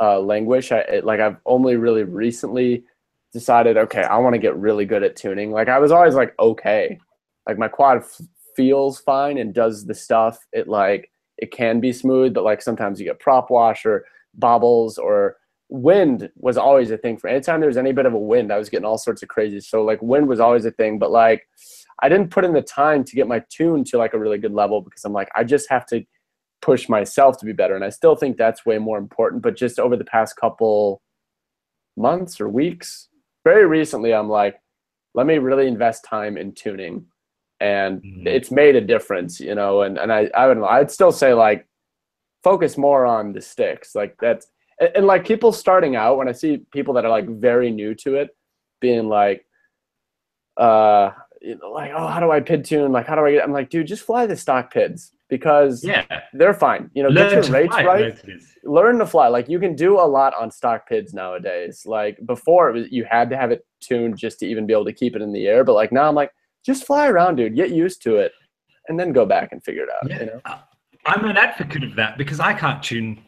[0.00, 0.72] uh, languish.
[0.72, 2.84] I it, like I've only really recently
[3.32, 5.52] decided, okay, I want to get really good at tuning.
[5.52, 6.98] Like I was always like, okay,
[7.46, 8.20] like my quad f-
[8.56, 10.38] feels fine and does the stuff.
[10.52, 14.04] It like it can be smooth, but like sometimes you get prop wash or
[14.34, 15.36] bobbles or
[15.68, 18.58] wind was always a thing for anytime there was any bit of a wind, I
[18.58, 19.60] was getting all sorts of crazy.
[19.60, 21.46] So like wind was always a thing, but like
[22.02, 24.52] I didn't put in the time to get my tune to like a really good
[24.52, 26.04] level because I'm like, I just have to
[26.62, 27.74] push myself to be better.
[27.74, 29.42] And I still think that's way more important.
[29.42, 31.02] But just over the past couple
[31.96, 33.08] months or weeks,
[33.44, 34.60] very recently, I'm like,
[35.14, 37.06] let me really invest time in tuning
[37.60, 38.26] and Mhm.
[38.26, 39.82] it's made a difference, you know.
[39.82, 41.66] And and I I would I'd still say like
[42.42, 44.46] focus more on the sticks, like that's
[44.80, 47.94] and, and like people starting out when I see people that are like very new
[47.96, 48.30] to it,
[48.80, 49.46] being like,
[50.56, 51.10] uh,
[51.40, 52.92] you know, like oh how do I pid tune?
[52.92, 53.44] Like how do I get?
[53.44, 56.04] I'm like dude, just fly the stock pids because Yeah.
[56.32, 56.90] they're fine.
[56.94, 58.24] You know, get Learn your to rates fly, right
[58.64, 59.28] learn to fly.
[59.28, 61.84] Like you can do a lot on stock pids nowadays.
[61.86, 64.84] Like before, it was, you had to have it tuned just to even be able
[64.84, 65.64] to keep it in the air.
[65.64, 66.32] But like now, I'm like,
[66.64, 67.56] just fly around, dude.
[67.56, 68.32] Get used to it,
[68.88, 70.10] and then go back and figure it out.
[70.10, 70.20] Yeah.
[70.20, 70.40] You know?
[71.10, 73.20] I'm an advocate of that because I can't tune.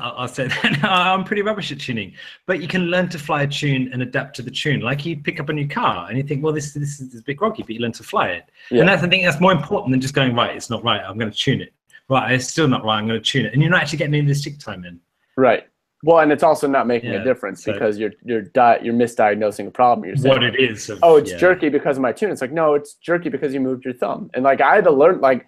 [0.00, 2.12] I'll say that I'm pretty rubbish at tuning,
[2.46, 4.80] but you can learn to fly a tune and adapt to the tune.
[4.80, 7.22] Like you pick up a new car and you think, well, this this is a
[7.22, 8.44] bit groggy, but you learn to fly it.
[8.70, 8.80] Yeah.
[8.80, 10.56] And that's I think that's more important than just going right.
[10.56, 11.00] It's not right.
[11.06, 11.72] I'm going to tune it.
[12.08, 12.98] Right, it's still not right.
[12.98, 14.84] I'm going to tune it, and you're not actually getting any of the stick time
[14.84, 15.00] in.
[15.36, 15.64] Right.
[16.04, 18.94] Well, and it's also not making Yeah, a difference so- because you're you're di- you're
[18.94, 20.06] misdiagnosing a problem.
[20.06, 20.88] You're saying, What it is.
[20.88, 21.38] of- oh, it's yeah.
[21.38, 22.30] jerky because of my tune.
[22.30, 24.30] It's like, no, it's jerky because you moved your thumb.
[24.34, 25.46] And like, I had to learn, like,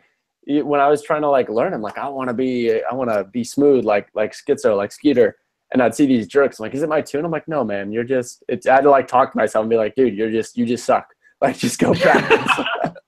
[0.48, 3.10] when I was trying to like learn, I'm like, I want to be, I want
[3.10, 5.36] to be smooth, like, like Skitzo, like Skeeter.
[5.72, 6.58] And I'd see these jerks.
[6.58, 7.24] I'm like, is it my tune?
[7.26, 9.68] I'm like, no, man, you're just, it's, I had to like talk to myself and
[9.70, 11.06] be like, dude, you're just, you just suck.
[11.40, 12.50] Like, just go practice.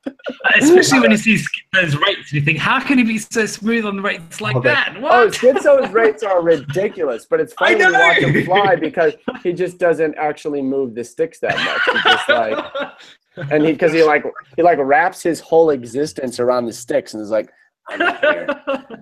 [0.56, 1.36] Especially when you see
[1.72, 4.54] those rates, and you think, how can he be so smooth on the rates like
[4.54, 4.94] Oh, they- that?
[4.98, 5.32] oh, What?
[5.32, 10.14] Skitzo's rates are ridiculous, but it's funny to watch him fly because he just doesn't
[10.16, 11.82] actually move the sticks that much.
[11.84, 12.92] He just like,
[13.36, 14.24] and he because he like
[14.56, 17.50] he like wraps his whole existence around the sticks and is like
[17.88, 18.48] i'm in here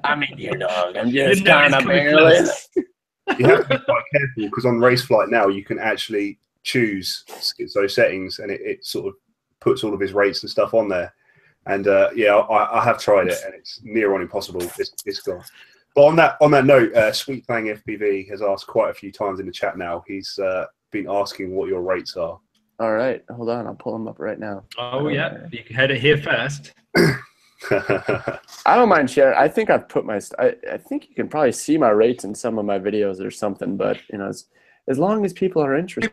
[0.05, 2.47] i'm in here dog i'm just You know kind of barely.
[3.39, 7.91] You have to be quite careful because on RaceFlight now you can actually choose Skitzo
[7.91, 9.15] settings and it, it sort of
[9.61, 11.13] puts all of his rates and stuff on there.
[11.67, 14.63] And uh, yeah, I, I have tried it and it's near on impossible.
[14.79, 15.43] It's, it's gone.
[15.95, 19.13] But on that on that note, uh, Sweet Clang FPV has asked quite a few
[19.13, 20.05] times in the chat now.
[20.07, 22.39] He's uh, been asking what your rates are.
[22.81, 26.01] All right hold on i'll pull them up right now oh yeah, you heard it
[26.01, 26.73] here first.
[27.71, 28.39] i
[28.77, 31.53] don't mind sharing i think i've put my st- I, I think you can probably
[31.53, 34.47] see my rates in some of my videos or something but you know as,
[34.89, 36.13] as long as people are interested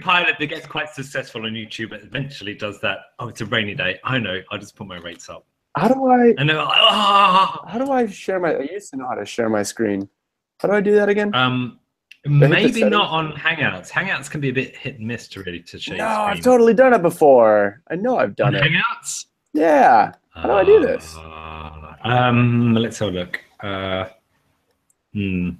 [0.00, 2.98] pilot that gets quite successful on YouTube eventually does that.
[3.18, 4.00] Oh, it's a rainy day.
[4.04, 4.40] I know.
[4.50, 5.44] I'll just put my rates up.
[5.76, 7.62] how do i And they're like, ah.
[7.68, 10.08] how do i share my i used to know how to share my screen
[10.60, 11.81] how do i do that again Um, hit the
[12.26, 13.90] maybe not on Hangouts.
[13.90, 15.96] Hangouts can be a bit hit and miss to really to share.
[15.98, 19.26] no your i've totally done it before i know i've done on it Hangouts.
[19.52, 21.14] yeah How do I do this?
[21.16, 23.40] Uh, um, let's have a look.
[23.60, 24.06] Uh,
[25.12, 25.50] hmm.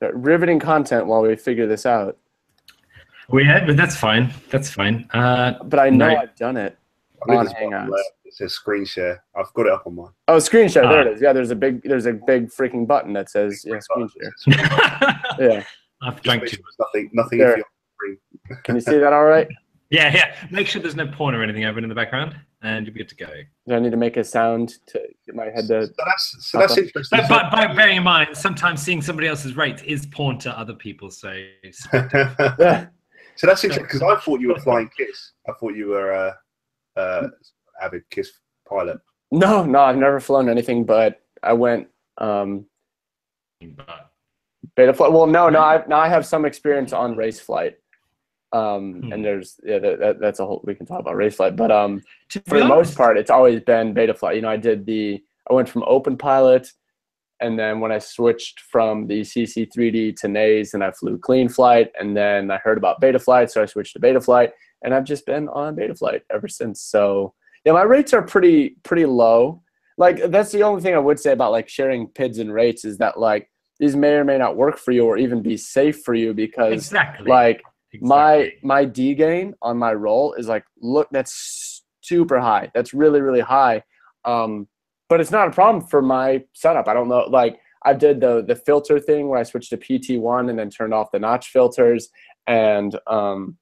[0.00, 2.16] So, riveting content while we figure this out
[3.28, 4.32] Well, yeah, but that's fine.
[4.50, 5.08] That's fine.
[5.12, 6.16] Uh, but i know No.
[6.16, 6.78] i've done it
[7.28, 7.88] I On Hangouts.
[7.90, 9.22] left that says screen share.
[9.36, 10.08] I've got it up on mine.
[10.28, 10.82] Oh, screen share.
[10.88, 11.02] There Ah.
[11.02, 11.20] it is.
[11.22, 14.26] Yeah, there's a big, there's a big freaking button that says yeah, screen share.
[16.04, 17.52] I've drank too make sure there's nothing, nothing There.
[17.52, 17.66] if you're
[18.64, 19.48] Can you see that all right?
[19.90, 20.34] Yeah, yeah.
[20.50, 23.08] Make sure there's no porn or anything open in the background, and you'll be good
[23.10, 23.28] to go.
[23.68, 25.86] Do I need to make a sound to get my head to?
[25.86, 27.20] So that's so that's interesting.
[27.20, 30.74] But, but, but bearing in mind, sometimes seeing somebody else's rates is porn to other
[30.74, 31.10] people.
[31.10, 31.30] So
[31.92, 32.86] Yeah.
[33.36, 35.32] so that's interesting because I thought you were flying Kiss.
[35.48, 36.36] I thought you were a
[36.96, 37.28] uh, uh,
[37.80, 38.30] avid Kiss
[38.68, 38.98] pilot.
[39.30, 42.66] No, no, I've never flown anything, but I went um,
[43.76, 44.10] but,
[44.76, 45.12] Betaflight.
[45.12, 47.74] Well, no, no, I now I have some experience on RaceFlight.
[48.52, 49.12] Um, Hmm.
[49.12, 52.02] and there's yeah, that, that, that's a whole we can talk about RaceFlight, but um,
[52.30, 54.36] to for the most part, it's always been Betaflight.
[54.36, 56.68] You know, I did the I went from OpenPilot,
[57.40, 62.16] and then when I switched from the CC3D to Naze, and I flew Cleanflight, and
[62.16, 64.50] then I heard about Betaflight, so I switched to Betaflight,
[64.82, 66.80] and I've just been on Betaflight ever since.
[66.80, 67.34] So
[67.64, 69.62] yeah, my rates are pretty pretty low.
[69.98, 72.98] Like that's the only thing I would say about like sharing PIDs and rates is
[72.98, 73.50] that like
[73.84, 76.72] these may or may not work for you or even be safe for you because
[76.72, 77.28] exactly.
[77.28, 77.62] like
[78.00, 82.70] my my D gain on my roll is like look that's super high.
[82.74, 83.82] That's really really high.
[84.24, 84.68] Um,
[85.10, 86.88] but it's not a problem for my setup.
[86.88, 87.26] I don't know.
[87.28, 90.70] Like I did the the filter thing where I switched to PT one and then
[90.70, 92.08] turned off the notch filters
[92.46, 93.58] and um,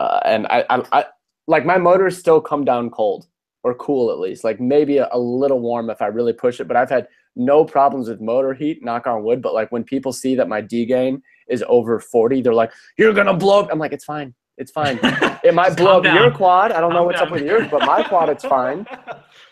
[0.00, 1.04] uh, and I, I I
[1.46, 3.26] like my motors still come down cold
[3.64, 4.44] or cool at least.
[4.44, 6.68] Like maybe a, a little warm if I really push it.
[6.68, 7.06] But I've had
[7.40, 8.84] no problems with motor heat.
[8.84, 9.40] Knock on wood.
[9.42, 13.12] But like when people see that my D gain is over 40, they're like, "You're
[13.12, 14.34] gonna blow." up." I'm like, "It's fine.
[14.58, 14.98] It's fine.
[15.42, 16.70] It might blow up your quad.
[16.70, 18.86] I don't know what's up with yours, but my quad, it's fine.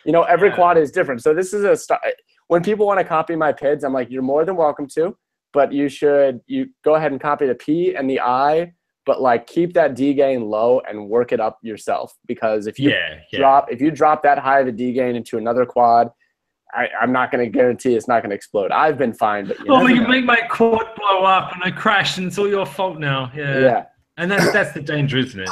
[0.05, 0.55] You know, every Yeah.
[0.55, 1.23] quad is different.
[1.23, 2.01] So this is a st-
[2.47, 5.17] when people want to copy my PIDs, I'm like, you're more than welcome to,
[5.53, 8.73] but you should you go ahead and copy the P and the I,
[9.05, 12.91] but like keep that D gain low and work it up yourself because if you
[12.91, 13.39] yeah, yeah.
[13.39, 16.11] drop if you drop that high of a D gain into another quad,
[16.75, 18.71] I, I'm not going to guarantee it's not going to explode.
[18.73, 20.09] I've been fine, but you Oh, you know.
[20.09, 23.33] make my quad blow up and I crash and it's all your fault now.
[23.35, 23.59] Yeah.
[23.59, 23.85] yeah.
[24.19, 25.49] And that's that's the danger, isn't it?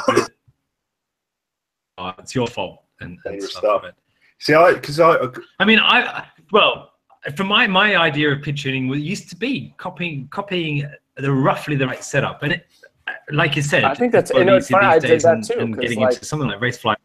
[1.97, 2.83] Oh, it's your fault.
[2.99, 3.81] and, and Dangerous stuff.
[3.81, 3.93] stuff.
[4.39, 5.17] See, I because I
[5.59, 6.91] I mean, I well,
[7.35, 11.75] for my my idea of pitch tuning was used to be copying copying the roughly
[11.75, 12.67] the right setup, and it,
[13.31, 15.33] like you said, I think that's- you know, it's funny, these I did days that
[15.35, 16.95] and- too, And 'cause, getting like- into something like race fly.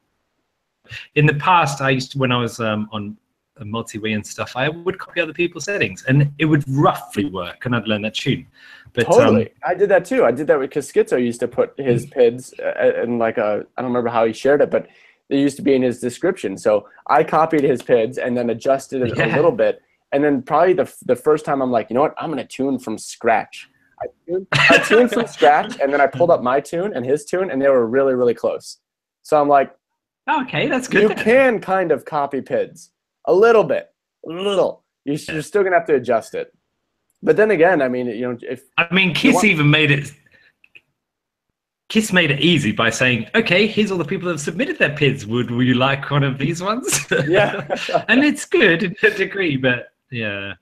[1.14, 3.16] In the past, I used to, when I was um, on
[3.62, 7.64] a MultiWii and stuff, I would copy other people's settings, and it would roughly work,
[7.64, 8.46] and I'd learn that tune.
[8.92, 9.46] But Totally.
[9.46, 10.24] um, I did that too.
[10.24, 13.82] I did that because Skitzo used to put his PIDs uh, in like a, I
[13.82, 14.86] don't remember how he shared it, but
[15.30, 16.58] they used to be in his description.
[16.58, 19.80] So I copied his PIDs and then adjusted it a little bit.
[20.12, 22.14] And then probably the, the first time I'm like, you know what?
[22.18, 23.70] I'm going to tune from scratch.
[24.02, 27.24] I tuned, I tuned from scratch and then I pulled up my tune and his
[27.24, 28.78] tune and they were really, really close.
[29.22, 29.74] So I'm like,
[30.28, 31.02] okay, that's good.
[31.02, 31.24] you then.
[31.24, 32.90] can kind of copy PIDs
[33.26, 33.90] a little bit,
[34.26, 34.84] a little.
[35.04, 36.52] You- You're still going to have to adjust it.
[37.22, 40.12] But then again, I mean, you know, if I mean, Kiss want- even made it.
[41.88, 44.90] Kiss made it easy by saying, "Okay, here's all the people that have submitted their
[44.96, 45.26] PIDs.
[45.26, 47.66] Would would you like one of these ones?" Yeah.
[48.08, 50.54] and it's good to a degree, but yeah.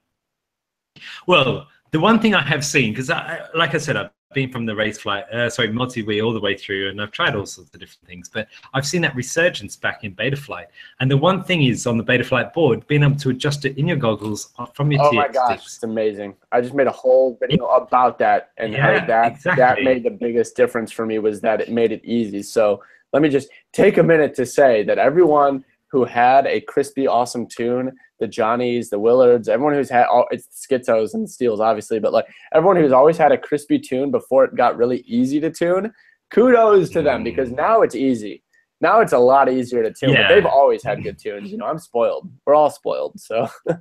[1.29, 4.65] Well, the one thing I have seen, because I, like I said, I've been from
[4.65, 7.81] the RaceFlight, uh, sorry, MultiWii all the way through, and I've tried all sorts of
[7.81, 10.67] different things, but I've seen that resurgence back in Betaflight.
[11.01, 13.89] And the one thing is on the Betaflight board, being able to adjust it in
[13.89, 15.75] your goggles uh, from your Oh TX my gosh, sticks.
[15.75, 16.37] it's amazing!
[16.53, 19.85] I just made a whole video about that, and Yeah, that that exactly.
[19.85, 22.43] made the biggest difference for me was that it made it easy.
[22.45, 27.09] So let me just take a minute to say that everyone who had a crispy,
[27.09, 31.99] awesome tune, the Johnnies, the Willards, everyone who's had all it's Skitzos and Steeles, obviously,
[31.99, 35.51] but like everyone who's always had a crispy tune before it got really easy to
[35.51, 35.93] tune,
[36.31, 38.43] kudos to them because now it's easy.
[38.81, 40.11] Now it's a lot easier to tune.
[40.11, 40.29] Yeah.
[40.29, 41.51] But they've always had good tunes.
[41.51, 42.31] You know, I'm spoiled.
[42.47, 43.19] We're all spoiled.
[43.21, 43.49] So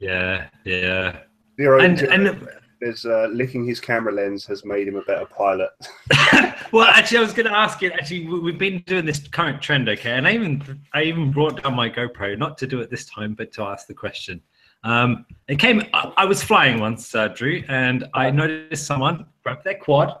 [0.00, 1.20] Yeah, yeah.
[1.58, 2.48] Zero, And and
[2.80, 5.70] there's uh, licking his camera lens has made him a better pilot.
[6.72, 7.90] well, actually, I was going to ask you.
[7.92, 10.12] Actually, we- we've been doing this current trend, okay?
[10.12, 13.34] And I even I even brought down my GoPro, not to do it this time,
[13.34, 14.40] but to ask the question.
[14.84, 15.82] Um, it came.
[15.92, 20.18] I, I was flying once, uh, Drew, and I noticed someone grab their quad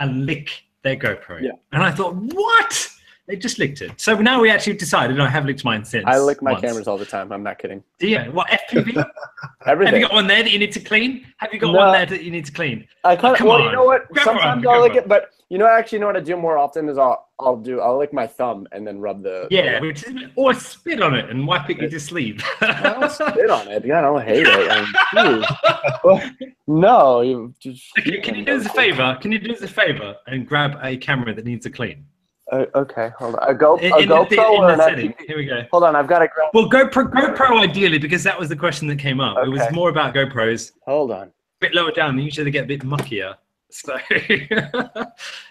[0.00, 0.50] and lick
[0.82, 1.42] their GoPro.
[1.42, 1.52] Yeah.
[1.72, 2.88] And I thought, what?
[3.28, 3.92] They just licked it.
[4.00, 6.04] So now we actually decided, and I have licked mine since.
[6.06, 6.62] I lick my once.
[6.62, 7.30] cameras all the time.
[7.30, 7.84] I'm not kidding.
[8.00, 8.28] Yeah.
[8.28, 8.94] What FPV?
[9.66, 11.26] have you got one there that you need to clean?
[11.36, 11.78] Have you got No.
[11.78, 12.88] one there that you need to clean?
[13.04, 13.32] I kind of.
[13.34, 13.64] Oh, come Well, on.
[13.66, 14.08] you know what?
[14.08, 16.36] Grab Sometimes I'll lick it, but you know, I actually, you know what I do
[16.38, 19.46] more often is I'll I'll do I'll lick my thumb and then rub the.
[19.50, 22.42] Yeah, which is, or spit on it and wipe it with your sleeve.
[22.62, 23.84] I'll spit on it.
[23.84, 24.88] Yeah, I don't hate it.
[25.14, 27.84] I mean, no, you just.
[27.98, 29.18] Okay, can you do us a favor?
[29.20, 32.06] Can you do us a favor and grab a camera that needs a clean?
[32.50, 33.48] Uh, okay, hold on.
[33.50, 35.10] A, Go, In, a in the, GoPro in or an setting.
[35.12, 35.26] FPV?
[35.26, 35.62] Here we go.
[35.70, 36.48] Hold on, I've got to grab.
[36.54, 39.36] Well, GoPro, GoPro ideally, because that was the question that came up.
[39.44, 40.72] It was more about GoPros.
[40.86, 41.28] Hold on.
[41.28, 41.30] A
[41.60, 43.34] bit lower down, usually they get a bit muckier.
[43.70, 44.46] So here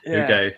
[0.05, 0.51] we go.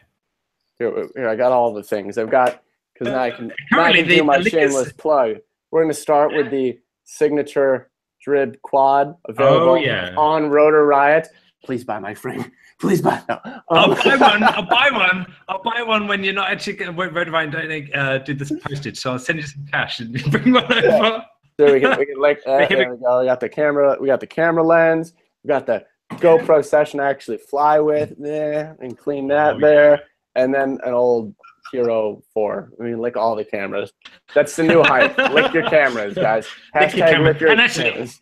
[0.78, 2.18] Here, here, I got all the things.
[2.18, 2.64] I've got
[2.94, 5.38] because now I can now I Currently, can the- do my the Lickers- shameless plug.
[5.72, 7.92] We're going to start with the signature
[8.26, 10.14] Drib Quad available Oh, yeah.
[10.18, 11.28] on Rotor Riot.
[11.66, 12.50] Please buy my frame.
[12.80, 13.22] Please buy.
[13.28, 13.40] No.
[13.70, 14.44] I'll Um, buy one.
[14.44, 15.26] I'll buy one.
[15.50, 18.98] I'll buy one when you're not actually going to Redvine don't uh, do this postage.
[18.98, 21.26] So I'll send you some cash and bring one over.
[21.58, 23.20] There we can, we can like uh, there we go.
[23.20, 23.98] We got the camera.
[24.00, 25.14] We got the camera lens.
[25.44, 29.68] We got the GoPro session I actually fly with there and clean that Oh, yeah.
[29.68, 30.02] there,
[30.36, 31.36] and then an old
[31.74, 32.72] Hero Four.
[32.80, 33.92] I mean, lick all the cameras.
[34.34, 35.18] That's the new hype.
[35.34, 36.48] lick your cameras, guys.
[36.80, 37.32] Lick your camera.
[37.34, 38.22] lick your And actually- cameras.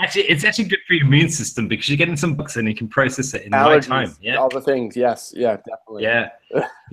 [0.00, 2.74] Actually, it's actually good for your immune system because you're getting some bucks and you
[2.74, 4.14] can process it in the right time.
[4.20, 4.36] Yeah.
[4.36, 4.96] all the things.
[4.96, 6.04] Yes, yeah, definitely.
[6.04, 6.28] Yeah.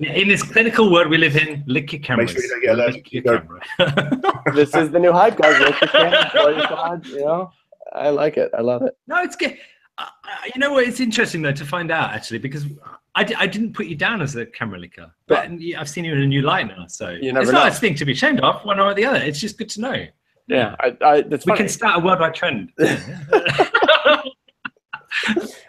[0.00, 2.32] In this clinical world we live in, lick your cameras.
[2.32, 4.42] sure you don't get allergic Lick your camera.
[4.54, 5.58] This is the new hype, guys.
[5.60, 6.32] Lick your cameras.
[6.32, 7.50] blow your quad, You know,
[7.94, 8.50] I like it.
[8.56, 8.94] I love it.
[9.06, 9.56] no, it's good.
[9.98, 10.84] Uh, uh, you know what?
[10.86, 12.66] It's interesting though to find out actually because
[13.14, 16.20] I, I didn't put you down as a camera licker, but I've seen you in
[16.20, 16.86] a new light now.
[16.88, 17.70] So You never it's not know.
[17.70, 19.16] a thing to be ashamed of, one or the other.
[19.18, 20.06] It's just good to know.
[20.48, 21.58] Yeah, I, I, that's We funny.
[21.58, 22.72] can start a worldwide trend.
[22.78, 22.88] I'm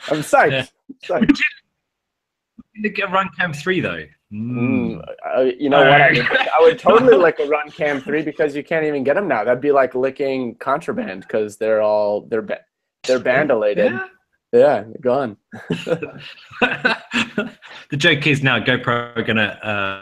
[0.10, 0.52] psyched.
[0.52, 0.66] Yeah.
[1.04, 1.40] psyched.
[2.84, 4.06] to get RunCam 3 though.
[4.32, 5.02] Mm.
[5.36, 6.02] Uh, you know what?
[6.02, 9.28] I would, I would totally lick a RunCam three because you can't even get them
[9.28, 9.46] now.
[9.46, 12.66] That'd be like licking contraband because they're all they're ba-
[13.08, 13.92] they're bandolated.
[13.92, 14.08] Yeah.
[14.54, 15.36] Yeah, gone.
[16.62, 17.52] the
[17.96, 19.60] joke is now GoPro are gonna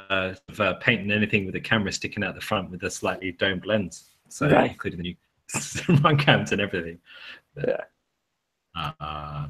[0.10, 3.66] uh, uh, paint anything with a camera sticking out the front with a slightly domed
[3.66, 4.72] lens, so Right.
[4.72, 5.16] including the new
[6.04, 7.00] RunCams and everything.
[7.56, 7.78] Yeah.
[9.00, 9.48] Uh,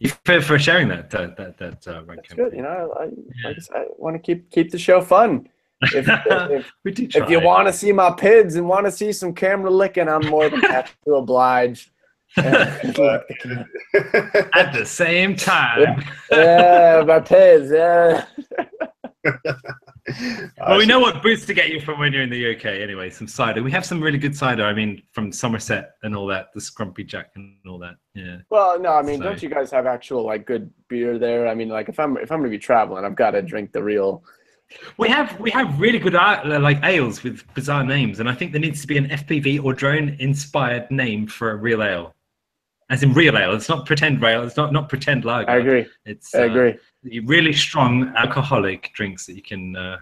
[0.00, 2.36] you for, for sharing that that that, that uh, run That's cam.
[2.36, 2.52] good.
[2.52, 5.48] You know, I, I, I want to keep keep the show fun.
[5.82, 7.22] If if, try.
[7.24, 10.26] if you want to see my pids and want to see some camera licking, I'm
[10.26, 11.92] more than happy to oblige.
[12.36, 12.82] At
[14.72, 16.02] the same time.
[16.32, 18.24] yeah, Barthez, yeah.
[20.58, 23.10] Well, we know what boots to get you from when you're in the UK anyway.
[23.10, 23.62] Some cider.
[23.62, 24.64] We have some really good cider.
[24.64, 27.94] I mean, from Somerset and all that, the Scrumpy Jack and all that.
[28.14, 28.38] Yeah.
[28.50, 31.48] Well, no, I mean, So- don't you guys have actual like good beer there?
[31.48, 33.82] I mean, like if I'm if I'm gonna be traveling, I've got to drink the
[33.82, 34.22] real.
[34.98, 38.52] We have we have really good uh, like ales with bizarre names, and I think
[38.52, 42.14] there needs to be an FPV or drone inspired name for a real ale,
[42.90, 43.54] as in real ale.
[43.54, 44.42] It's not pretend ale.
[44.42, 45.50] It's not not pretend lager.
[45.50, 45.86] I agree.
[46.04, 46.78] It's I uh, agree.
[47.24, 49.98] really strong alcoholic drinks that you can uh,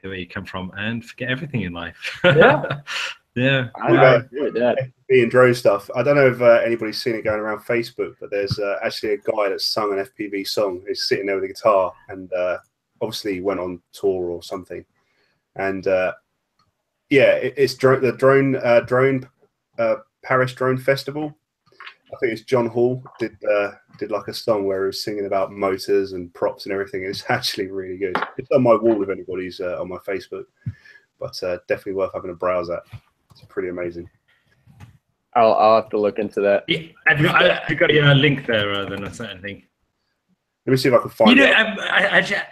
[0.00, 2.18] where you come from and forget everything in life.
[2.24, 2.80] Yeah.
[3.34, 3.68] yeah.
[3.80, 4.78] I, I agree with that.
[4.78, 5.90] FPV and drone stuff.
[5.94, 9.12] I don't know if uh, anybody's seen it going around Facebook, but there's uh, actually
[9.12, 10.82] a guy that's sung an FPV song.
[10.88, 12.58] He's sitting there with a guitar, and uh,
[13.00, 14.84] obviously went on tour or something.
[15.56, 16.14] And uh,
[17.10, 19.28] yeah, it, it's dro- the drone uh, drone
[19.78, 21.37] uh, Paris Drone Festival.
[22.12, 25.26] I think it's John Hall did uh, did like a song where he was singing
[25.26, 27.04] about motors and props and everything.
[27.04, 28.16] It's actually really good.
[28.38, 30.44] It's on my wall if anybody's uh, on my Facebook,
[31.20, 32.82] but uh, definitely worth having a browse at.
[33.30, 34.08] It's pretty amazing.
[35.34, 36.64] I'll I'll have to look into that.
[36.66, 39.62] Yeah, Have you, I, have you got a link there rather than a certain thing?
[40.66, 41.54] Let me see if I can find You know, it.
[41.56, 42.42] um, I, I, I, th-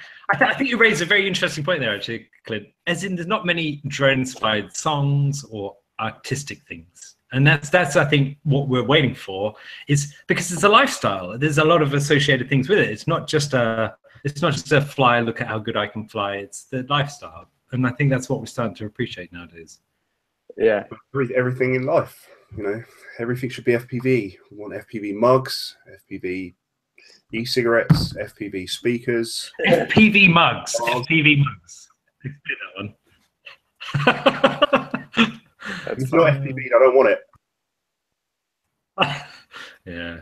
[0.51, 2.67] I think you raised a very interesting point there, actually, Clint.
[2.87, 8.39] As in, there's not many drone-inspired songs or artistic things, and that's that's I think
[8.45, 9.55] what we're waiting for
[9.89, 11.39] is because it's a lifestyle.
[11.39, 12.91] There's a lot of associated things with it.
[12.91, 15.21] It's not just a it's not just a fly.
[15.21, 16.37] Look at how good I can fly.
[16.37, 19.81] It's the lifestyle, and I think that's what we're starting to appreciate nowadays.
[20.57, 20.85] Yeah.
[21.35, 22.29] Everything in life.
[22.57, 22.83] You know,
[23.19, 24.03] everything should be FPV.
[24.51, 25.77] We want FPV mugs,
[26.11, 26.55] FPV
[27.33, 29.51] e-cigarettes, FPV speakers.
[29.67, 30.77] FPV mugs.
[30.81, 31.89] FPV mugs.
[32.25, 32.95] That
[34.75, 34.83] one.
[35.87, 36.33] That's it's not.
[36.33, 37.21] FPV, I don't want it.
[39.87, 40.21] yeah.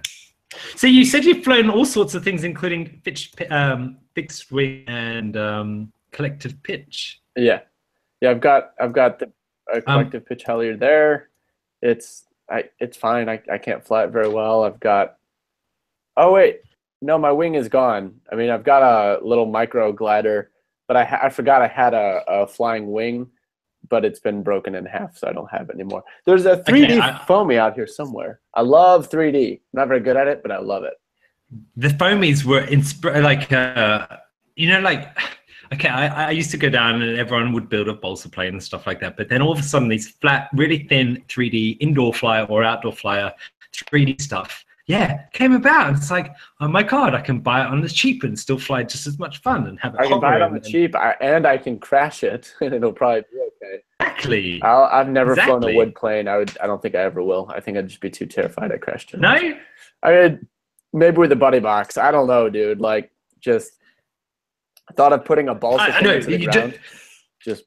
[0.76, 5.36] So you said you've flown all sorts of things, including pitch, um, fixed wing and
[5.36, 7.20] um, collective pitch.
[7.36, 7.60] Yeah,
[8.20, 8.30] yeah.
[8.30, 9.26] I've got I've got the
[9.72, 11.30] Um, a collective pitch Hellier there.
[11.82, 13.28] It's I it's fine.
[13.28, 14.64] I, I can't fly it very well.
[14.64, 15.16] I've got.
[16.16, 16.60] Oh wait,
[17.00, 18.20] no, my wing is gone.
[18.30, 20.50] I mean, I've got a little micro glider,
[20.86, 23.30] but I I forgot I had a, a flying wing,
[23.88, 26.02] but it's been broken in half, so I don't have it anymore.
[26.24, 28.40] There's a 3D I- foamy out here somewhere.
[28.54, 29.52] I love 3D.
[29.52, 30.94] I'm not very good at it, but I love it.
[31.76, 34.06] The foamies were insp- like, uh,
[34.56, 35.16] you know, like,
[35.72, 38.62] okay, I, I used to go down and everyone would build a balsa plane and
[38.62, 39.16] stuff like that.
[39.16, 42.92] But then all of a sudden, these flat, really thin 3D indoor flyer or outdoor
[42.92, 43.32] flyer
[43.72, 45.94] 3D stuff, yeah, came about.
[45.96, 48.82] It's like, oh my God, I can buy it on the cheap and still fly
[48.82, 51.46] just as much fun and have it I can buy it on the cheap, and
[51.46, 53.82] I can crash it, and it'll probably be okay.
[54.00, 54.62] Exactly.
[54.62, 56.28] I'll, I've never flown a wood plane.
[56.28, 56.56] I would.
[56.58, 57.50] I don't think I ever will.
[57.54, 59.20] I think I'd just be too terrified I crashed it.
[59.20, 59.36] No?
[60.02, 60.46] I mean,
[60.92, 61.96] maybe with a buddy box.
[61.96, 62.80] I don't know, dude.
[62.80, 63.72] Like, just
[64.96, 66.20] thought of putting a balsa I, I know.
[66.20, 66.72] the You ground.
[66.72, 66.80] don't,
[67.40, 67.64] Just.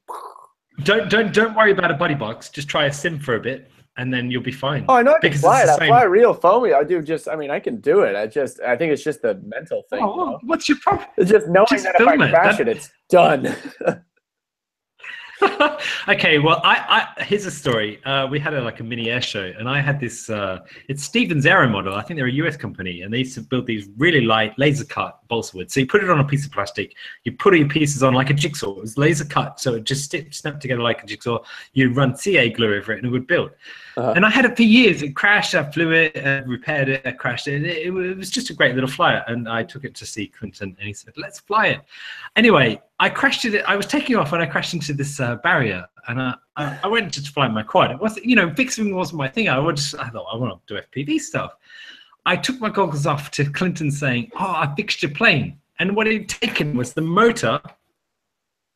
[0.83, 2.49] don't don't don't worry about a buddy box.
[2.49, 4.85] Just try a sim for a bit, and then you'll be fine.
[4.87, 5.69] Oh, I know I can Because fly it.
[5.69, 6.73] I fly real foamy.
[6.73, 7.01] I do.
[7.01, 7.27] Just.
[7.27, 8.15] I mean, I can do it.
[8.15, 8.59] I just.
[8.61, 9.99] I think it's just the mental thing.
[9.99, 10.39] you Oh, know?
[10.43, 11.07] what's your problem?
[11.17, 13.55] It's just knowing just that if I crash That- it, it's done.
[16.07, 18.03] okay, well, I, I here's a story.
[18.05, 20.29] Uh, we had a, like a mini air show, and I had this.
[20.31, 20.59] Uh,
[20.89, 21.93] it's Stevens Aero Model.
[21.93, 24.85] I think they're a US company, and they used to build these really light laser
[24.85, 25.71] cut balsa wood.
[25.71, 28.31] So you put it on a piece of plastic, you put your pieces on like
[28.31, 28.71] a jigsaw.
[28.77, 31.39] It was laser cut, so it just snapped together like a jigsaw.
[31.73, 33.51] You run CA glue over it, and it would build.
[33.97, 34.13] Uh-huh.
[34.15, 35.01] And I had it for years.
[35.01, 35.55] It crashed.
[35.55, 37.63] I flew it, uh, repaired it, I crashed it.
[37.65, 39.23] It, it was just a great little flyer.
[39.27, 41.81] And I took it to see Clinton, and he said, "Let's fly it."
[42.35, 43.63] Anyway, I crashed it.
[43.67, 45.83] I was taking off, and I crashed into this uh, barrier.
[46.07, 47.89] And I, I, I went to fly my quad.
[47.89, 49.49] It wasn't, you know, fixing wasn't my thing.
[49.49, 51.55] I would just, I thought I want to do FPV stuff.
[52.27, 56.05] I took my goggles off to Clinton, saying, "Oh, I fixed your plane." And what
[56.05, 57.59] he'd taken was the motor,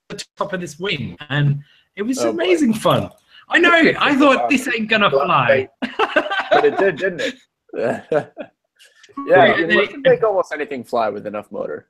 [0.10, 1.64] the top of this wing, and
[1.96, 2.44] it was Oh, boy.
[2.44, 3.12] amazing fun.
[3.52, 3.92] I know.
[4.00, 5.68] I thought this ain't gonna fly.
[6.52, 7.36] but it did, didn't it?
[7.74, 8.14] yeah,
[9.18, 11.90] Right, you and can make almost anything fly with enough motor.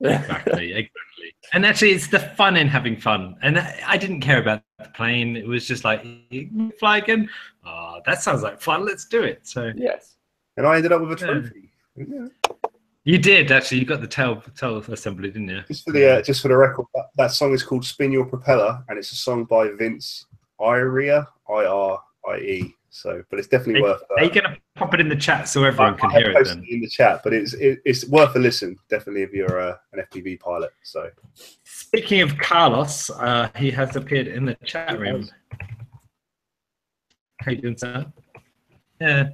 [0.00, 1.34] exactly, exactly.
[1.52, 3.36] And actually, it's the fun in having fun.
[3.42, 5.36] And I I didn't care about the plane.
[5.36, 7.28] It was just like, "You fly again?
[7.64, 8.84] Oh, that sounds like fun.
[8.84, 9.46] Let's do it.
[9.46, 10.16] So yes.
[10.56, 11.32] And I ended up with a Yeah.
[11.32, 11.72] trophy.
[11.96, 12.26] Yeah.
[13.04, 13.78] you did actually.
[13.80, 15.62] You got the tail tail assembly, didn't you?
[15.68, 18.24] Just for the uh, just for the record, that, that song is called "Spin Your
[18.26, 20.26] Propeller" and it's a song by Vince
[20.60, 22.74] Irie, I R I E.
[22.92, 24.02] So, but it's definitely Are, worth.
[24.18, 26.58] are you gonna pop it in the chat so everyone can I hear it posted
[26.58, 26.66] then?
[26.68, 28.76] in the chat, but it's it, it's worth a listen.
[28.88, 30.70] Definitely if you're uh, an FPV pilot.
[30.82, 31.08] So
[31.64, 35.28] Speaking of Carlos, uh, he has appeared in the chat room.
[37.40, 38.06] How you doing, sir?
[39.00, 39.28] Yeah.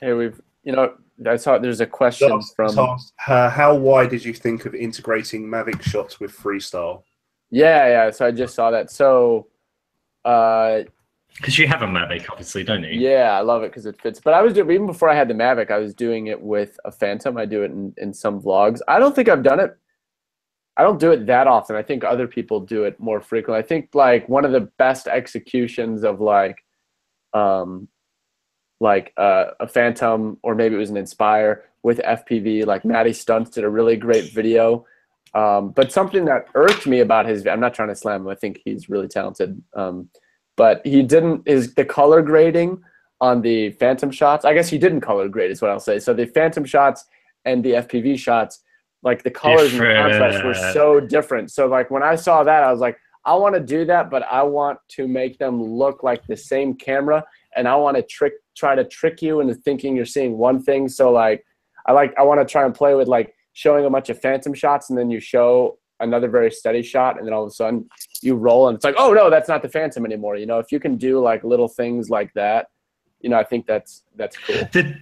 [0.00, 0.94] Hey, we've you know
[1.28, 4.74] I saw there's a question Last- from last, uh, how wide did you think of
[4.74, 7.02] integrating Mavic shots with freestyle?
[7.50, 8.10] yeah yeah.
[8.10, 8.90] So I just saw that.
[8.90, 9.52] So uh
[10.24, 12.90] Because you have a Mavic, obviously, don't you?
[12.90, 14.20] yeah, I love it because it fits.
[14.20, 16.78] But I was doing even before I had the Mavic, I was doing it with
[16.84, 17.36] a Phantom.
[17.36, 18.80] I do it in, in some vlogs.
[18.86, 19.76] I don't think I've done it.
[20.76, 21.76] I don't do it that often.
[21.76, 23.62] I think other people do it more frequently.
[23.62, 26.64] I think like one of the best executions of like
[27.32, 27.88] um
[28.80, 32.66] like uh, a Phantom or maybe it was an Inspire with FPV.
[32.66, 34.84] Like Matty Stuntz did a really great video.
[35.34, 38.28] Um, but something that irked me about his, I'm not trying to slam him.
[38.28, 39.60] I think he's really talented.
[39.74, 40.08] Um,
[40.56, 42.82] but he didn't is the color grading
[43.20, 44.44] on the Phantom shots.
[44.44, 45.98] I guess he didn't color grade is what I'll say.
[45.98, 47.04] So the Phantom shots
[47.44, 48.60] and the FPV shots,
[49.02, 51.50] like the colors and the contrast were so different.
[51.50, 54.22] So like when I saw that, I was like, I want to do that, but
[54.24, 57.24] I want to make them look like the same camera,
[57.56, 60.88] and I want to trick try to trick you into thinking you're seeing one thing.
[60.88, 61.44] So like
[61.86, 64.52] I like I want to try and play with like showing a bunch of phantom
[64.52, 67.88] shots and then you show another very steady shot and then all of a sudden
[68.20, 70.36] you roll and it's like, oh no, that's not the phantom anymore.
[70.36, 72.66] You know, if you can do like little things like that,
[73.20, 74.68] you know, I think that's that's cool.
[74.72, 74.94] The,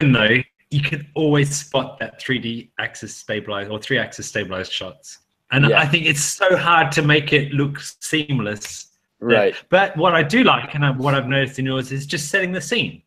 [0.00, 0.38] though,
[0.70, 5.18] you can always spot that 3D axis stabilized or three axis stabilized shots.
[5.50, 5.80] And Yeah.
[5.80, 8.86] I think it's so hard to make it look seamless.
[9.18, 9.54] Right.
[9.68, 12.60] But what I do like, and what I've noticed in yours, is just setting the
[12.60, 13.02] scene.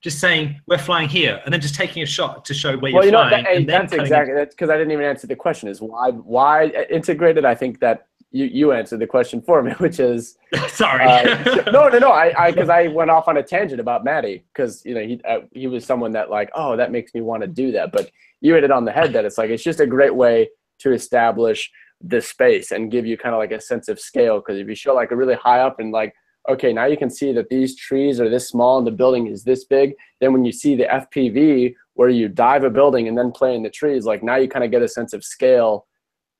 [0.00, 3.04] Just saying we're flying here, and then just taking a shot to show where Well,
[3.04, 3.44] you you're know, flying.
[3.44, 5.68] that, and that's exactly that's because I didn't even answer the question.
[5.68, 7.44] Is why why integrated?
[7.44, 10.36] I think that you you answered the question for me, which is
[10.68, 11.04] Sorry.
[11.04, 12.10] Uh, no, no, no.
[12.10, 15.20] I, I, because I went off on a tangent about Matty, because you know he,
[15.28, 17.90] uh, he was someone that like, oh, that makes me want to do that.
[17.90, 18.10] But
[18.40, 20.48] you hit it on the head that it's like it's just a great way
[20.80, 21.70] to establish
[22.00, 24.36] the space and give you kind of like a sense of scale.
[24.38, 26.14] Because if you show like a really high up and like,
[26.48, 29.44] okay, now you can see that these trees are this small and the building is
[29.44, 29.94] this big.
[30.20, 33.62] Then when you see the FPV where you dive a building and then play in
[33.62, 35.86] the trees, like now you kind of get a sense of scale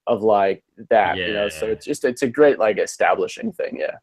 [0.07, 1.17] of like that.
[1.17, 3.79] You know, so it's just it's a great like establishing thing.
[3.79, 3.97] Yeah.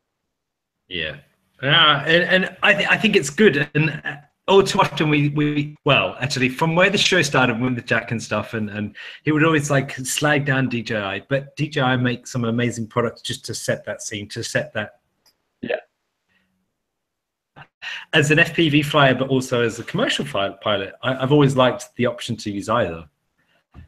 [0.88, 1.18] Yeah,
[1.64, 3.68] yeah, and, and I, th- I think it's good.
[3.74, 4.18] And uh,
[4.48, 8.22] all too often we, we well, actually, from where the show started with Jack and
[8.22, 12.88] stuff, and, and he would always like slag down DJI, but DJI make some amazing
[12.88, 15.00] products just to set that scene, to set that.
[18.14, 18.20] Yeah.
[18.20, 22.06] As an FPV flyer, but also as a commercial pilot, I, I've always liked the
[22.06, 23.06] option to use either.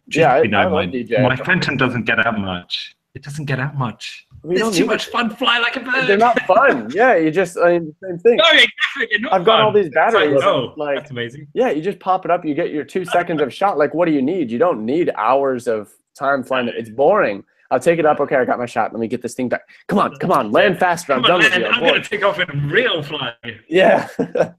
[0.10, 1.22] Just, Yeah, I- you know, I love my, DJI.
[1.22, 2.96] my Phantom doesn't get out much.
[3.16, 4.26] It doesn't get out much.
[4.44, 5.30] We don't It's too need much fun.
[5.36, 6.06] Fly like a bird.
[6.08, 6.90] They're not fun.
[6.94, 8.38] Yeah, you just I mean the same thing.
[8.38, 9.08] No, exactly.
[9.10, 10.36] They're not I've got all these batteries.
[10.36, 11.48] Like, oh, like that's amazing.
[11.54, 13.78] yeah, you just pop it up, you get your two seconds of shot.
[13.80, 14.52] Like what do you need?
[14.52, 16.68] You don't need hours of time flying.
[16.68, 16.76] it.
[16.78, 17.44] It's boring.
[17.72, 18.20] I'll take it up.
[18.20, 18.94] Okay, I got my shot.
[18.94, 19.62] Let me get this thing back.
[19.88, 21.14] Come on, come on, land faster.
[21.14, 21.68] I'm Come on, done with man, you.
[21.68, 22.04] I'm I'm going bored.
[22.04, 23.34] to take off in real flying.
[23.68, 24.08] Yeah.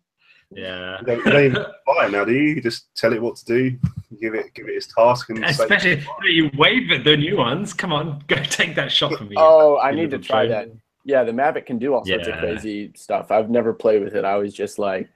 [0.50, 1.00] Yeah.
[1.00, 2.54] You don't, you don't even buy it now, do you?
[2.54, 3.76] You just tell it what to do,
[4.18, 7.74] give it give it its task, and say, Especially you wave at the new ones.
[7.74, 9.34] Come on, go take that shot from me.
[9.38, 10.68] oh, I you need to try drone.
[10.68, 10.76] that.
[11.04, 13.30] Yeah, the Mavic can do all sorts of crazy stuff.
[13.30, 14.24] I've never played with it.
[14.24, 15.10] I was just like,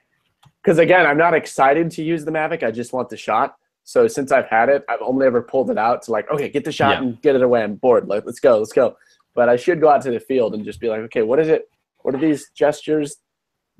[0.62, 2.62] because again, I'm not excited to use the Mavic.
[2.62, 3.56] I just want the shot.
[3.85, 6.65] So since I've had it, I've only ever pulled it out to like, okay, get
[6.65, 7.03] the shot Yeah.
[7.03, 7.63] and get it away.
[7.63, 8.09] I'm bored.
[8.09, 8.97] Like, let's go, let's go.
[9.35, 11.49] But I should go out to the field and just be like, okay, what is
[11.49, 11.69] it?
[12.03, 13.17] What do these gestures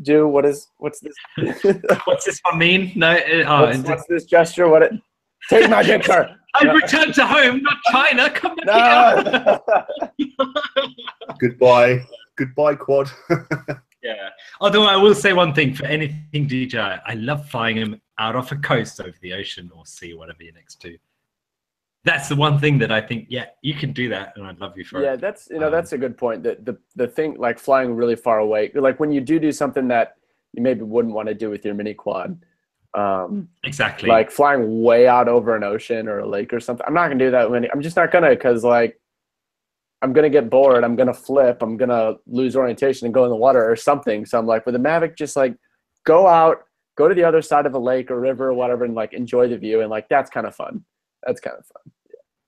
[0.01, 0.27] do?
[0.27, 1.15] What is what's this?
[2.05, 2.93] What's this one mean?
[2.97, 4.69] No, uh, oh, what's, what's this gesture?
[4.69, 4.93] What it?
[5.51, 6.37] Take my picture.
[6.55, 8.31] I've returned to home, not China.
[8.31, 9.61] Come back
[10.19, 10.29] here.
[10.29, 10.37] No.
[11.41, 12.05] goodbye,
[12.37, 13.11] goodbye, quad.
[14.03, 14.29] Yeah.
[14.61, 18.53] Although I will say one thing for anything DJI, I love flying them out off
[18.53, 20.97] a coast over the ocean or sea, whatever you're next to.
[22.05, 24.77] That's the one thing that I think, yeah, you can do that, and I'd love
[24.77, 25.11] you for yeah it.
[25.11, 27.95] Yeah, that's you know Um, that's a good point that the the thing like flying
[27.95, 30.17] really far away like when you do do something that
[30.53, 32.31] you maybe wouldn't want to do with your mini quad
[32.95, 34.09] um Exactly.
[34.09, 37.25] like flying way out over an ocean or a lake or something i'm not gonna
[37.27, 39.01] do that when i'm just not gonna because like
[40.03, 43.37] i'm gonna get bored i'm gonna flip i'm gonna lose orientation and go in the
[43.47, 45.55] water or something so i'm like with the mavic just like
[46.05, 46.65] go out
[46.97, 49.49] go to the other side of a lake or river or whatever and like enjoy
[49.49, 50.85] the view and like that's kind of fun
[51.25, 51.83] that's kind of fun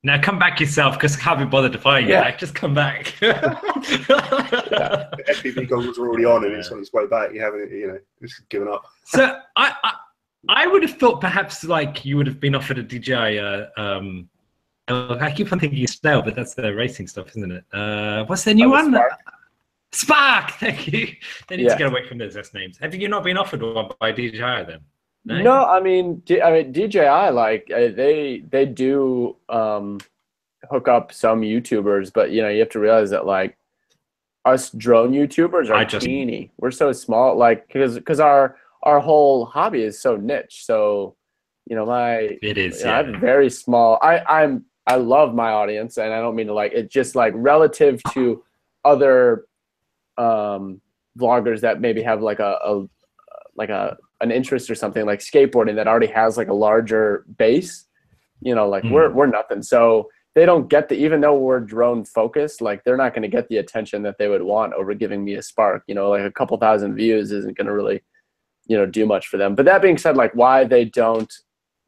[0.03, 2.23] now come back yourself because I can't be bothered to fly you Yeah.
[2.25, 2.39] back.
[2.39, 3.15] Just come back.
[3.21, 3.35] The
[5.29, 7.33] FPV goggles are already on, and it's on its way back.
[7.33, 8.85] You haven't, you know, just given up.
[9.07, 9.93] So I, I
[10.49, 13.39] I would have thought perhaps like you would have been offered a DJI.
[13.39, 14.29] Uh, um,
[14.89, 17.65] oh, I keep on thinking Snail, but that's their racing stuff, isn't it?
[17.73, 18.93] Uh, what's the new Oh, the one?
[18.93, 19.13] Spark?
[19.95, 20.51] Spark.
[20.61, 21.09] Thank you.
[21.49, 21.73] They need Yeah.
[21.73, 22.79] to get away from those S names.
[22.79, 24.81] Have you not been offered one by DJI then?
[25.27, 29.99] No, I mean, D- I mean DJI like uh, they they do um,
[30.71, 33.57] hook up some YouTubers, but you know you have to realize that like
[34.45, 36.51] us drone YouTubers are I just- teeny.
[36.59, 40.67] We're so small, like because because our our whole hobby is so niche.
[40.67, 41.17] So,
[41.67, 42.81] you know, my It is.
[42.81, 43.13] you know, I Yeah.
[43.13, 43.99] have very small.
[44.03, 46.91] I I'm I love my audience, and I don't mean to like it.
[46.91, 48.45] Just like relative to
[48.85, 49.47] other
[50.19, 50.81] um,
[51.19, 52.87] vloggers that maybe have like a, a
[53.57, 57.87] like a an interest or something like skateboarding that already has like a larger base.
[58.41, 59.63] You know, like we're we're nothing.
[59.63, 63.29] So they don't get the even though we're drone focused, like they're not going to
[63.29, 65.85] get the attention that they would want over giving me a spark.
[65.87, 68.03] You know, like a couple thousand views isn't going to really,
[68.67, 69.55] you know, do much for them.
[69.55, 71.33] But that being said, like why they don't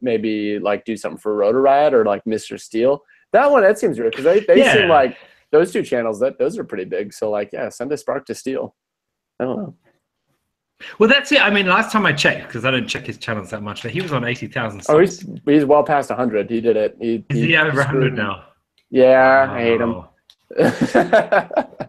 [0.00, 2.60] maybe like do something for Rotor Riot or like Mr.
[2.60, 3.02] Steele.
[3.32, 5.16] That one that seems weird because they, they seem like
[5.52, 7.12] those two channels that those are pretty big.
[7.12, 8.74] So like yeah, send a spark to Steele.
[9.40, 9.74] I don't know.
[10.98, 11.40] Well, that's it.
[11.40, 13.92] I mean, last time I checked, because I don't check his channels that much, but
[13.92, 16.50] he was on 80,000 Oh, he's he's well past hundred.
[16.50, 16.96] He did it.
[17.00, 18.44] He, Is he over screwed 100 now?
[18.90, 20.04] Yeah, I hate him.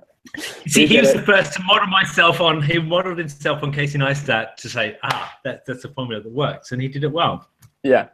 [0.68, 1.18] See, He he was it.
[1.18, 2.62] the first to model myself on.
[2.62, 6.72] He modeled himself on Casey Neistat to say, "Ah, that, that's a formula that works,"
[6.74, 7.48] and he did it well.
[7.84, 8.10] yeah.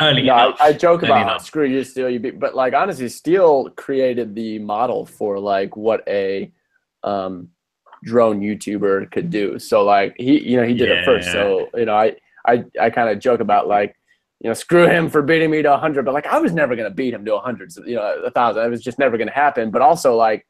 [0.00, 0.60] Early No, I, enough.
[0.60, 1.44] I joke Early about enough.
[1.44, 2.08] screw you, Steele.
[2.10, 6.52] You be, but like honestly, Steele created the model for like what a
[7.02, 7.48] um,
[8.04, 9.58] drone YouTuber could do.
[9.58, 11.30] So like he, you know, he did it first.
[11.32, 12.16] So you know, I
[12.46, 13.94] I I kind of joke about like
[14.40, 16.90] you know, screw him for beating me to 100, but like I was never gonna
[16.90, 18.64] beat him to 100, you know, a thousand.
[18.64, 19.70] It was just never gonna happen.
[19.70, 20.46] But also like,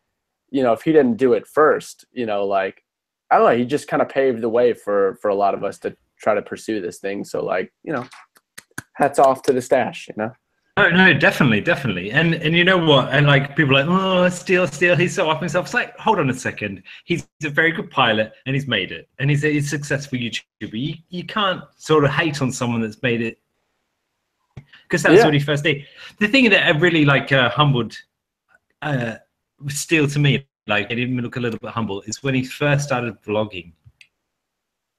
[0.51, 2.85] you know, if he didn't do it first, you know, like
[3.31, 5.65] I don't know, he just kind of paved the way for for a lot of
[5.65, 7.25] us to try to pursue this thing.
[7.25, 8.07] So like, you know,
[8.99, 10.33] hats off to the stash, you know.
[10.77, 12.13] Oh no, definitely, definitely.
[12.13, 13.13] And and you know what?
[13.13, 15.67] And like people are like, oh, Steele, Steele, he's so off himself.
[15.67, 16.83] It's like, hold on a second.
[17.05, 19.09] He's a very good pilot and he's made it.
[19.19, 20.45] And he's a, he's successful YouTuber.
[20.61, 23.39] You, you can't sort of hate on someone that's made it
[24.85, 25.25] because that's Yeah.
[25.25, 25.85] what he first did.
[26.19, 27.97] The thing that really like uh, humbled
[28.83, 29.17] uh,
[29.67, 32.45] Steele to me, like it made him look a little bit humble, is when he
[32.45, 33.73] first started vlogging.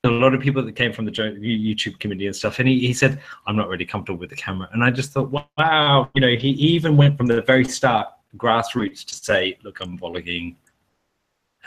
[0.06, 2.80] A lot of people that came from the jo- YouTube community and stuff, and he,
[2.80, 4.70] he said, I'm not really comfortable with the camera.
[4.72, 8.08] And I just thought, wow, you know, he even went from the very start,
[8.38, 10.56] grassroots, to say, look, I'm vlogging.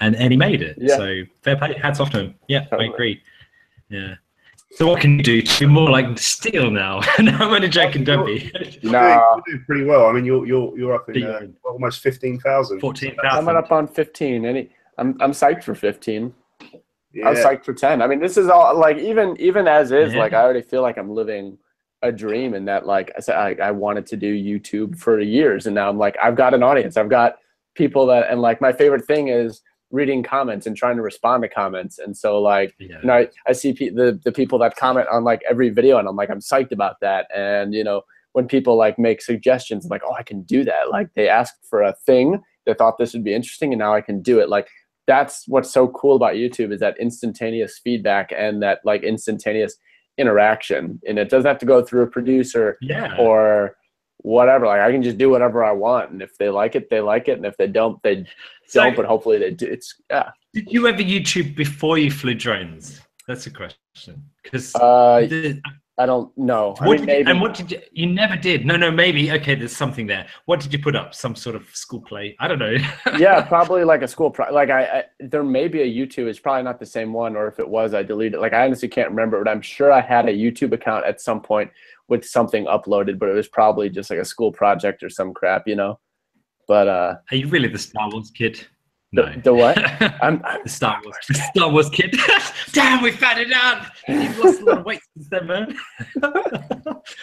[0.00, 0.78] And, and he made it.
[0.80, 0.96] Yeah.
[0.96, 2.34] So fair play, hats off to him.
[2.48, 2.88] Yeah, Totally.
[2.88, 3.22] I agree.
[3.90, 4.14] Yeah.
[4.74, 7.00] So what can you do to be more like Steele now?
[7.18, 8.50] no, I'm only joking, don't be.
[8.82, 9.00] You're, No.
[9.02, 10.06] doing, you're doing pretty well.
[10.06, 12.80] I mean, you're you're you're up in uh, almost fifteen thousand.
[12.80, 13.48] 14,000.
[13.48, 14.46] I'm up on 15.
[14.46, 16.32] Any, I'm I'm psyched for 15.
[17.14, 17.28] Yeah.
[17.28, 18.00] I'm psyched for 10.
[18.02, 20.20] I mean, this is all like even even as is, Yeah.
[20.20, 21.58] like I already feel like I'm living
[22.02, 25.66] a dream in that like I said I, I wanted to do YouTube for years
[25.66, 26.96] and now I'm like I've got an audience.
[26.96, 27.36] I've got
[27.74, 29.62] people that and like my favorite thing is
[29.92, 31.98] reading comments and trying to respond to comments.
[31.98, 32.96] And so like Yeah.
[33.02, 35.98] you know, I, I see pe- the the people that comment on like every video,
[35.98, 37.26] and I'm like, I'm psyched about that.
[37.34, 38.02] And you know,
[38.32, 40.90] when people like make suggestions, I'm like, oh, I can do that.
[40.90, 44.00] Like they asked for a thing, they thought this would be interesting, and now I
[44.00, 44.48] can do it.
[44.48, 44.68] Like
[45.06, 49.76] that's what's so cool about YouTube is that instantaneous feedback and that like instantaneous
[50.18, 53.16] interaction, and it doesn't have to go through a producer Yeah.
[53.18, 53.76] or
[54.18, 54.66] whatever.
[54.66, 57.28] Like I can just do whatever I want, and if they like it, they like
[57.28, 58.24] it, and if they don't, they
[58.66, 58.96] So- don't.
[58.96, 59.66] But hopefully they do.
[59.66, 60.30] It's yeah.
[60.54, 63.00] Did you ever YouTube before you flew drones?
[63.26, 64.22] That's a question.
[64.42, 65.26] Because Uh,
[65.98, 66.74] I don't know.
[66.80, 67.80] I mean, you, and what did you?
[67.92, 68.64] You never did.
[68.64, 69.30] No, no, maybe.
[69.30, 70.26] Okay, there's something there.
[70.46, 71.14] What did you put up?
[71.14, 72.34] Some sort of school play?
[72.40, 72.76] I don't know.
[73.18, 74.30] yeah, probably like a school.
[74.30, 76.28] Pro- like I, I, there may be a YouTube.
[76.28, 78.34] It's probably not the same one, or if it was, I deleted.
[78.34, 78.40] it.
[78.40, 81.42] Like I honestly can't remember, but I'm sure I had a YouTube account at some
[81.42, 81.70] point
[82.08, 85.68] with something uploaded, but it was probably just like a school project or some crap,
[85.68, 85.98] you know.
[86.68, 88.66] But uh, Are you really the Star Wars kid?
[89.14, 89.30] No.
[89.34, 89.78] the, the what?
[90.22, 92.14] I'm, the Star Wars, the Star Wars kid.
[92.72, 93.86] Damn, we found it out.
[94.08, 95.76] You've lost a lot of weight since then, man.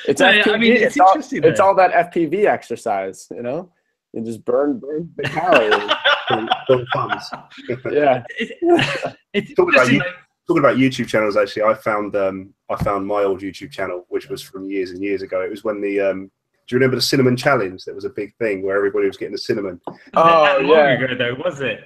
[0.08, 0.54] it's No, FPV.
[0.54, 3.72] I mean, it's it's, all, it's all that FPV exercise, you know.
[4.14, 6.56] You just burn, burn the calories.
[6.68, 7.30] Full funds.
[7.92, 8.24] yeah.
[8.38, 8.52] It's,
[9.34, 10.08] it's Talking about you- like-
[10.48, 14.30] Talking about YouTube channels, actually, I found um, I found my old YouTube channel, which
[14.30, 15.42] was from years and years ago.
[15.42, 16.32] It was when the um,
[16.70, 17.84] do you remember the cinnamon challenge?
[17.86, 19.82] That was a big thing where everybody was getting the cinnamon.
[19.88, 21.04] not Oh, that long yeah.
[21.04, 21.82] ago, though, was it?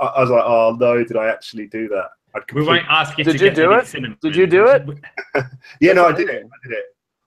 [0.00, 2.06] I, I was like, oh no, did I actually do that?
[2.34, 3.86] I'd We won't ask you Did to you get do it?
[3.86, 4.16] cinnamon.
[4.22, 4.86] Did you do it?
[5.80, 6.44] Yeah, no, I did it.
[6.46, 6.84] I did it.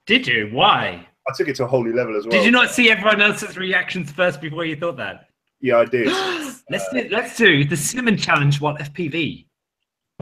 [0.07, 0.49] Did you?
[0.51, 1.07] Why?
[1.27, 2.31] I took it to a whole new level as well.
[2.31, 5.27] Did you not see everyone else's reactions first before you thought that?
[5.61, 6.07] Yeah, I did.
[6.71, 9.45] let's do let's do the cinnamon challenge while FPV.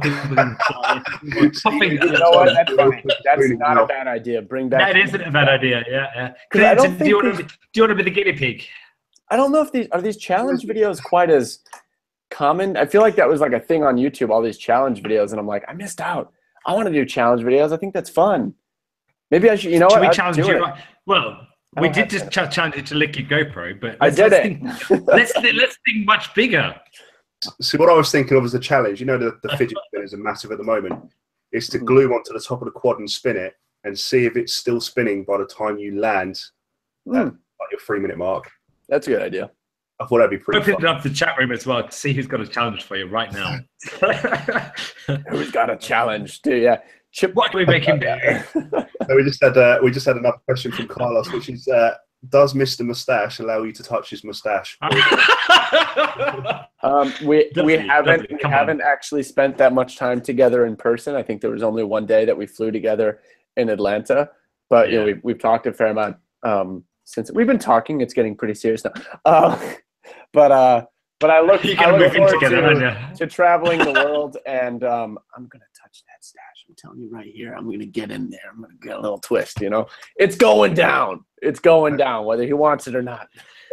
[0.01, 2.53] Popping- You know what?
[2.53, 3.03] That's funny.
[3.23, 4.41] That's not a bad idea.
[4.41, 4.93] Bring back.
[4.93, 5.83] That isn't a bad idea.
[5.89, 6.33] Yeah, yeah.
[6.51, 8.11] 'Cause I don't do, you think want to be, do you want to be the
[8.11, 8.63] guinea pig?
[9.29, 11.59] I don't know if these are these challenge videos quite as
[12.31, 12.75] common.
[12.77, 15.39] I feel like that was like a thing on YouTube, all these challenge videos, and
[15.39, 16.33] I'm like, I missed out.
[16.65, 17.71] I want to do challenge videos.
[17.71, 18.53] I think that's fun.
[19.31, 19.71] Maybe I should.
[19.71, 20.01] You know Should what?
[20.01, 20.65] we I'm challenge you?
[20.65, 20.73] it.
[21.05, 21.47] Well,
[21.79, 24.85] we did just challenge you to lick your GoPro, but I let's, did let's it.
[24.87, 26.75] Think, let's let's think much bigger.
[27.61, 30.13] See, what I was thinking of as a challenge, you know, the, the fidget spinners
[30.13, 31.11] are massive at the moment,
[31.51, 33.53] is to glue onto the top of the quad and spin it
[33.83, 36.39] and see if it's still spinning by the time you land
[37.05, 38.49] Hmm, at like your three minute mark.
[38.87, 39.51] that's a good idea.
[39.99, 40.85] I thought that'd be pretty Open fun.
[40.87, 43.31] up the chat room as well to see who's got a challenge for you right
[43.31, 43.59] now.
[45.29, 46.41] Who's got a challenge?
[46.41, 46.79] Dude, yeah.
[47.11, 47.35] Chip.
[47.35, 48.07] what can we make him do?
[49.07, 51.95] So we just had uh, we just had another question from Carlos, which is uh,
[52.29, 52.85] does Mr.
[52.85, 54.77] Mustache allow you to touch his mustache?
[56.83, 61.15] Um, we we haven't we haven't actually spent that much time together in person.
[61.15, 63.21] I think there was only one day that we flew together
[63.55, 64.29] in Atlanta,
[64.69, 65.13] but you know Yeah.
[65.13, 68.01] we we've talked a fair amount um, since we've been talking.
[68.01, 68.91] It's getting pretty serious now,
[69.25, 69.57] uh,
[70.33, 70.85] but uh,
[71.21, 75.17] but I look You're I look forward together, to, to traveling the world, and um,
[75.37, 75.72] I'm gonna touch that stash.
[76.67, 78.39] I'm telling you right here, I'm gonna get in there.
[78.51, 79.59] I'm gonna get a little twist.
[79.61, 81.23] You know, it's going down.
[81.41, 83.27] It's going down, whether he wants it or not.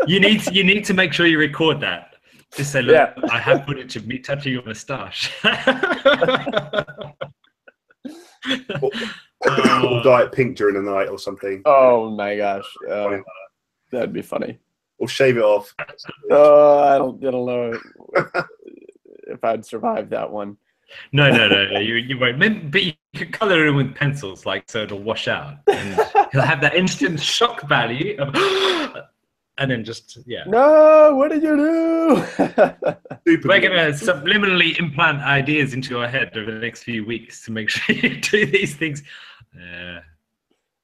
[0.07, 2.15] You need to, you need to make sure you record that.
[2.57, 3.13] Just say, look, Yeah.
[3.31, 5.31] I have footage of me touching your moustache.
[8.73, 8.91] or
[9.47, 10.03] Oh.
[10.03, 13.19] diet pink during the night or something, Oh my gosh, uh,
[13.93, 14.59] that'd be funny.
[14.99, 15.75] or shave it off.
[16.31, 17.79] Uh, I don't, I don't know
[19.29, 20.57] if I'd survive that one.
[21.13, 22.39] No, no, no, no, you, you won't.
[22.39, 25.55] Maybe- But you could color it in with pencils, like so it'll wash out.
[25.69, 25.95] And
[26.33, 28.35] he'll have that instant shock value of,
[29.59, 30.45] and then just yeah.
[30.47, 32.15] No, what did you do?
[33.27, 37.69] We're gonna subliminally implant ideas into your head over the next few weeks to make
[37.69, 39.03] sure you do these things.
[39.55, 40.01] Uh,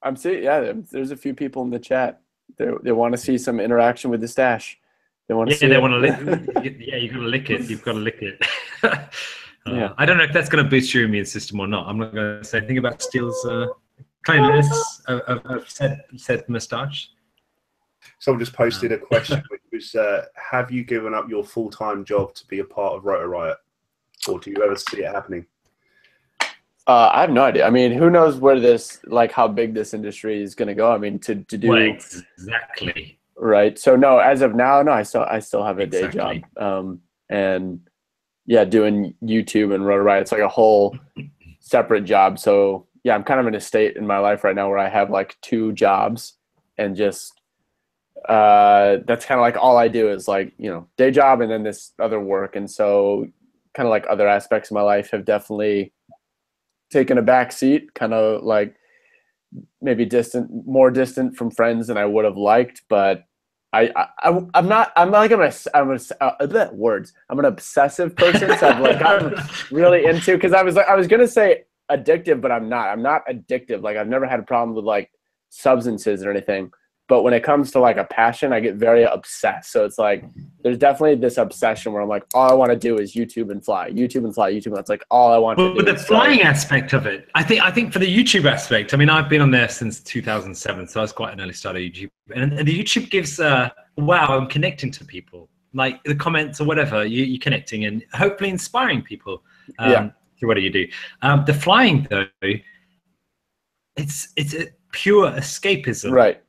[0.02, 2.20] I'm seeing, yeah, there's a few people in the chat.
[2.58, 4.78] They, they want to see some interaction with the stash.
[5.28, 5.66] They want to yeah, see.
[5.66, 5.82] they it.
[5.82, 6.78] want to lick.
[6.78, 7.62] Yeah, you've got to lick it.
[7.68, 8.40] You've got to lick it.
[9.66, 9.92] uh, Yeah.
[9.98, 11.86] I don't know if that's going to boost your immune system or not.
[11.88, 13.66] I'm not going to say anything about Steele's uh,
[14.24, 17.10] cleanliness of, of, of said, said moustache.
[18.18, 22.04] Someone just posted a question, which was, uh, "Have you given up your full time
[22.04, 23.56] job to be a part of Rotor Riot,
[24.28, 25.44] or do you ever see it happening?"
[26.86, 27.66] Uh, I have no idea.
[27.66, 30.92] I mean, who knows where this, like, how big this industry is going to go?
[30.92, 33.18] I mean, to to do Well, exactly.
[33.36, 33.76] right.
[33.76, 36.36] So no, as of now, no, I still I still have a day job.
[36.56, 37.80] Um, and
[38.46, 40.96] yeah, doing YouTube and Rotor Riot, it's like a whole
[41.60, 42.38] separate job.
[42.38, 44.88] So yeah, I'm kind of in a state in my life right now where I
[44.88, 46.34] have like two jobs
[46.78, 47.32] and just
[48.28, 51.50] uh that's kind of like all I do is like, you know, day job and
[51.50, 52.56] then this other work.
[52.56, 53.26] And so
[53.74, 55.92] kind of like other aspects of my life have definitely
[56.90, 58.74] taken a back seat, kind of like
[59.80, 63.24] maybe distant more distant from friends than I would have liked, but
[63.76, 67.12] I, I I'm not I'm like I'm a I'm a uh, bleh, words.
[67.28, 69.34] I'm an obsessive person so I've like gotten
[69.70, 72.88] really into because I was like I was gonna say addictive but I'm not.
[72.88, 73.82] I'm not addictive.
[73.82, 75.10] Like I've never had a problem with like
[75.50, 76.70] substances or anything
[77.08, 79.70] but when it comes to like a passion I get very obsessed.
[79.72, 80.24] So it's like
[80.62, 83.64] there's definitely this obsession where I'm like all I want to do is YouTube and
[83.64, 86.92] fly YouTube and fly YouTube that's like all I want to But the flying aspect
[86.92, 89.50] of it, I think I think for the YouTube aspect, I mean, I've been on
[89.50, 93.10] there since 2007, so I was quite an early starter YouTube, and, and the YouTube
[93.10, 97.84] gives, uh, wow, I'm connecting to people, like the comments or whatever, you, you're connecting
[97.84, 99.42] and hopefully inspiring people
[99.78, 100.10] um, Yeah.
[100.38, 100.86] through what do you do.
[101.22, 102.26] Um, the flying though,
[103.96, 106.42] it's it's a pure escapism, right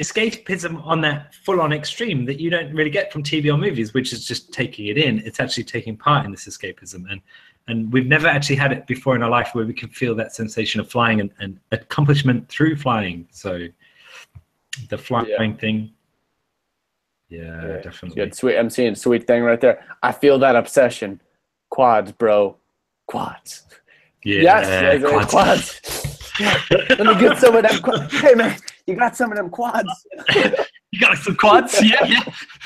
[0.00, 4.12] escapism on that full-on extreme that you don't really get from TV or movies, which
[4.12, 5.20] is just taking it in.
[5.20, 7.20] It's actually taking part in this escapism, and
[7.68, 10.32] and we've never actually had it before in our life where we can feel that
[10.32, 13.26] sensation of flying and, and accomplishment through flying.
[13.32, 13.66] So
[14.88, 15.90] the flying thing,
[17.28, 18.14] yeah, Yeah, definitely.
[18.14, 18.56] Good, sweet.
[18.56, 19.84] I'm seeing sweet thing right there.
[20.02, 21.20] I feel that obsession.
[21.70, 22.56] Quads, bro.
[23.06, 23.64] Quads.
[24.24, 25.30] Yeah, yes, quads.
[25.30, 26.70] quads.
[26.90, 27.82] Let me get some of.
[27.82, 28.12] Quads.
[28.12, 28.56] Hey man,
[28.86, 30.06] you got some of them quads?
[30.92, 31.82] You got some quads?
[31.82, 32.22] Yeah, yeah.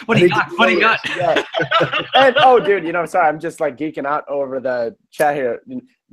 [0.06, 0.50] What do you got?
[0.56, 1.00] What do you got?
[1.16, 1.42] Yeah.
[2.14, 5.62] and oh, dude, you know, sorry, I'm just like geeking out over the chat here.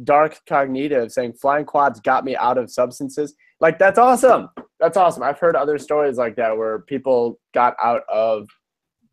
[0.03, 3.35] Dark cognitive saying flying quads got me out of substances.
[3.59, 4.49] Like that's awesome.
[4.79, 5.21] That's awesome.
[5.21, 8.47] I've heard other stories like that where people got out of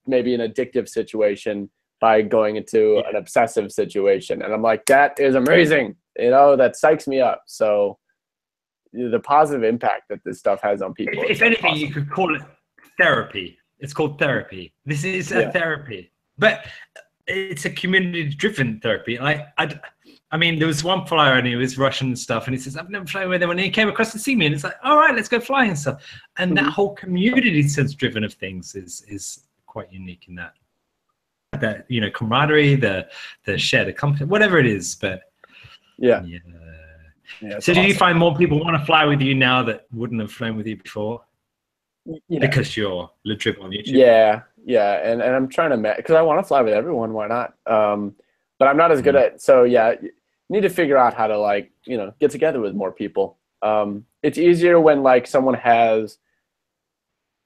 [0.06, 1.68] maybe an addictive situation
[2.00, 5.96] by going into an obsessive situation, and I'm like, that is amazing.
[6.18, 7.42] You know, that psychs me up.
[7.46, 7.98] So
[8.94, 11.22] the positive impact that this stuff has on people.
[11.24, 12.42] If, if anything, you could call it
[12.98, 13.58] therapy.
[13.80, 14.72] It's called therapy.
[14.86, 15.50] This is a Yeah.
[15.50, 16.66] therapy, but
[17.26, 19.18] it's a community-driven therapy.
[19.18, 19.78] Like I,
[20.30, 22.76] I mean, there was one flyer and he was Russian and stuff, and he says,
[22.76, 24.76] "I've never flown with him." And he came across to see me, and it's like,
[24.82, 26.02] "All right, let's go flying and stuff."
[26.38, 26.70] And that Mhm.
[26.70, 30.54] whole community sense-driven of things is is quite unique in that
[31.60, 33.08] that you know camaraderie, the
[33.44, 34.94] the shared accomplishment, whatever it is.
[34.94, 35.22] But
[35.98, 36.22] yeah.
[36.24, 36.38] yeah.
[37.40, 39.86] Yeah it's So, do you find more people want to fly with you now that
[39.92, 41.22] wouldn't have flown with you before
[42.06, 43.92] You know, because you're LeDrib on YouTube?
[43.92, 47.12] Yeah, yeah, and, and I'm trying to because I want to fly with everyone.
[47.12, 47.54] Why not?
[47.66, 48.14] Um,
[48.58, 49.42] but I'm not as good at.
[49.42, 50.10] So yeah, you
[50.48, 53.38] need to figure out how to like you know get together with more people.
[53.62, 56.18] Um, it's easier when like someone has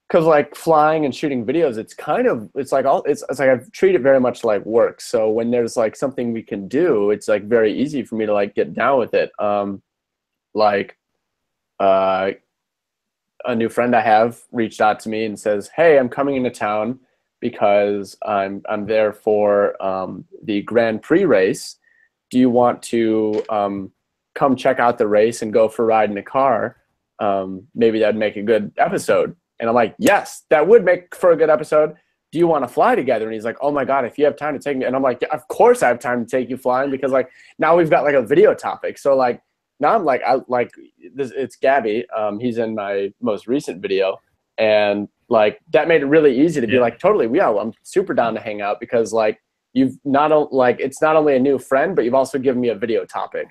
[0.09, 3.51] because like flying and shooting videos it's kind of it's like all it's, it's like
[3.51, 5.01] i treat it very much like work.
[5.01, 8.33] So when there's like something we can do it's like very easy for me to
[8.33, 9.31] like get down with it.
[9.39, 9.83] Um
[10.55, 10.97] like
[11.79, 12.33] uh
[13.45, 16.51] a new friend i have reached out to me and says hey i'm coming into
[16.51, 16.99] town
[17.41, 21.77] because i'm i'm there for um the grand prix race.
[22.31, 23.93] Do you want to um
[24.35, 26.77] come check out the race and go for a ride in a car?
[27.21, 31.31] Um maybe that'd make a good episode and I'm like, yes, that would make for
[31.33, 31.95] a good episode.
[32.31, 33.25] Do you want to fly together?
[33.25, 34.85] And he's like, oh my God, if you have time to take me.
[34.85, 37.31] And I'm like, yeah, of course I have time to take you flying because like
[37.59, 38.99] now we've got like a video topic.
[38.99, 39.41] So like
[39.81, 40.71] now I'm like, I like
[41.15, 42.05] this, it's Gabby.
[42.11, 44.21] Um, he's in my most recent video.
[44.59, 46.81] And like that made it really easy to be Yeah.
[46.81, 49.41] like, totally, yeah, well, I'm super down to hang out because like
[49.73, 52.75] you've not like it's not only a new friend, but you've also given me a
[52.75, 53.49] video topic.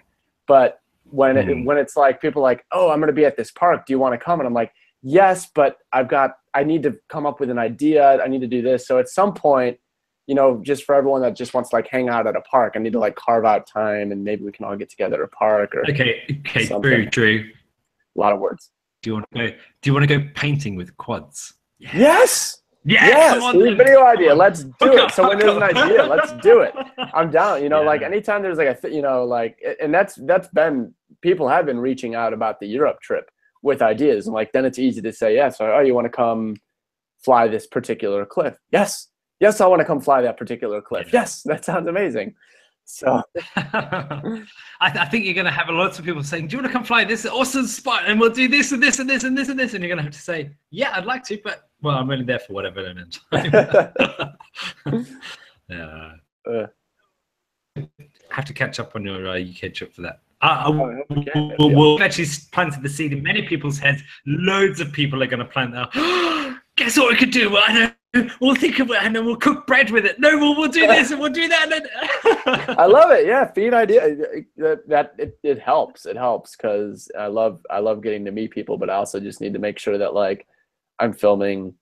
[0.47, 1.65] But when it, Mhm.
[1.65, 3.85] when it's like people like, oh, I'm gonna be at this park.
[3.85, 4.39] Do you want to come?
[4.39, 4.71] And I'm like,
[5.07, 8.21] yes, but I've got I need to come up with an idea.
[8.21, 8.87] I need to do this.
[8.87, 9.77] So at some point,
[10.25, 12.73] you know, just for everyone that just wants to like hang out at a park,
[12.75, 15.21] I need to like carve out time and maybe we can all get together at
[15.21, 17.09] a park or Okay, okay, Something.
[17.09, 17.45] Drew.
[18.15, 18.71] a lot of words.
[19.01, 19.47] Do you want to go?
[19.81, 21.53] Do you want to go painting with quads?
[21.79, 22.61] Yes.
[22.83, 23.33] Yeah, yes.
[23.39, 24.33] come on video idea.
[24.33, 24.99] Let's do Hook it.
[24.99, 26.73] up, So when there's an idea, let's do it.
[27.13, 27.61] I'm down.
[27.61, 30.93] You know, like anytime there's like a, th- you know, like, and that's that's been
[31.21, 33.29] people have been reaching out about the Europe trip
[33.61, 35.59] with ideas, and like then it's easy to say yes.
[35.59, 36.55] Or, oh, you want to come
[37.23, 38.57] fly this particular cliff?
[38.71, 39.07] Yes,
[39.39, 41.11] yes, I want to come fly that particular cliff.
[41.11, 42.35] Yes, that sounds amazing.
[42.89, 43.21] So
[43.57, 44.41] I,
[44.79, 46.73] I think you're going to have a lots of people saying, "Do you want to
[46.73, 49.49] come fly this awesome spot?" And we'll do this and this and this and this
[49.49, 51.97] and this, and you're going to have to say, "Yeah, I'd like to, but well,
[51.97, 53.41] I'm only there for whatever amount of
[54.85, 55.07] time."
[55.69, 56.11] yeah.
[56.49, 56.67] Uh.
[58.29, 60.21] have to catch up on your uh, UK trip for that.
[60.41, 61.55] Uh, Oh, okay.
[61.57, 64.01] we'll, we'll actually planted the seed in many people's heads.
[64.25, 65.89] Loads of people are going to plant that.
[66.75, 67.49] Guess what we could do?
[67.49, 67.91] Well, I know.
[68.39, 70.19] We'll think of it, and then we'll cook bread with it.
[70.19, 71.63] No, we'll, we'll do this and we'll do that.
[71.63, 72.75] And then...
[72.77, 73.25] I love it.
[73.27, 74.15] Yeah, feed idea.
[74.57, 76.05] That, that it, it helps.
[76.05, 79.39] It helps because I love I love getting to meet people, but I also just
[79.39, 80.47] need to make sure that like
[80.99, 81.75] I'm filming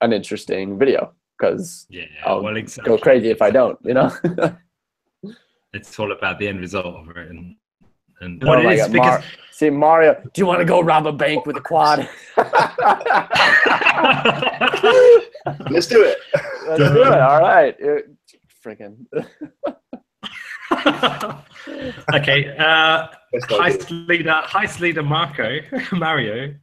[0.00, 2.96] an interesting video because Yeah, I'll well, exactly.
[2.96, 3.78] go crazy if I don't.
[3.84, 4.10] You know.
[5.72, 7.54] It's all about the end result of it, and
[8.20, 10.64] and Oh what my it is God, because Mar- See Mario, do you want to
[10.64, 12.08] go rob a bank with a quad?
[15.70, 16.18] Let's do it.
[16.66, 17.20] Let's do it.
[17.20, 17.74] All right.
[17.82, 18.00] Uh,
[18.64, 19.06] Freaking.
[22.14, 23.58] okay, uh, Best idea.
[23.60, 25.58] heist leader, heist leader Marco
[25.92, 26.54] Mario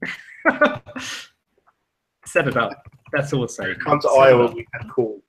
[2.26, 2.72] set it up.
[3.14, 3.74] That's all we'll say.
[3.84, 4.54] Come to Set it Iowa, up.
[4.56, 5.22] we can call.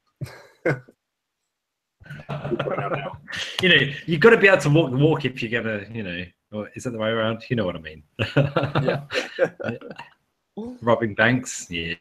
[3.63, 6.03] You know, you've got to be able to walk the walk if you're gonna, you
[6.03, 7.43] know, or is that the way around?
[7.51, 8.03] You know what I mean?
[8.37, 9.03] Yeah.
[10.81, 11.95] Robbing banks, yeah.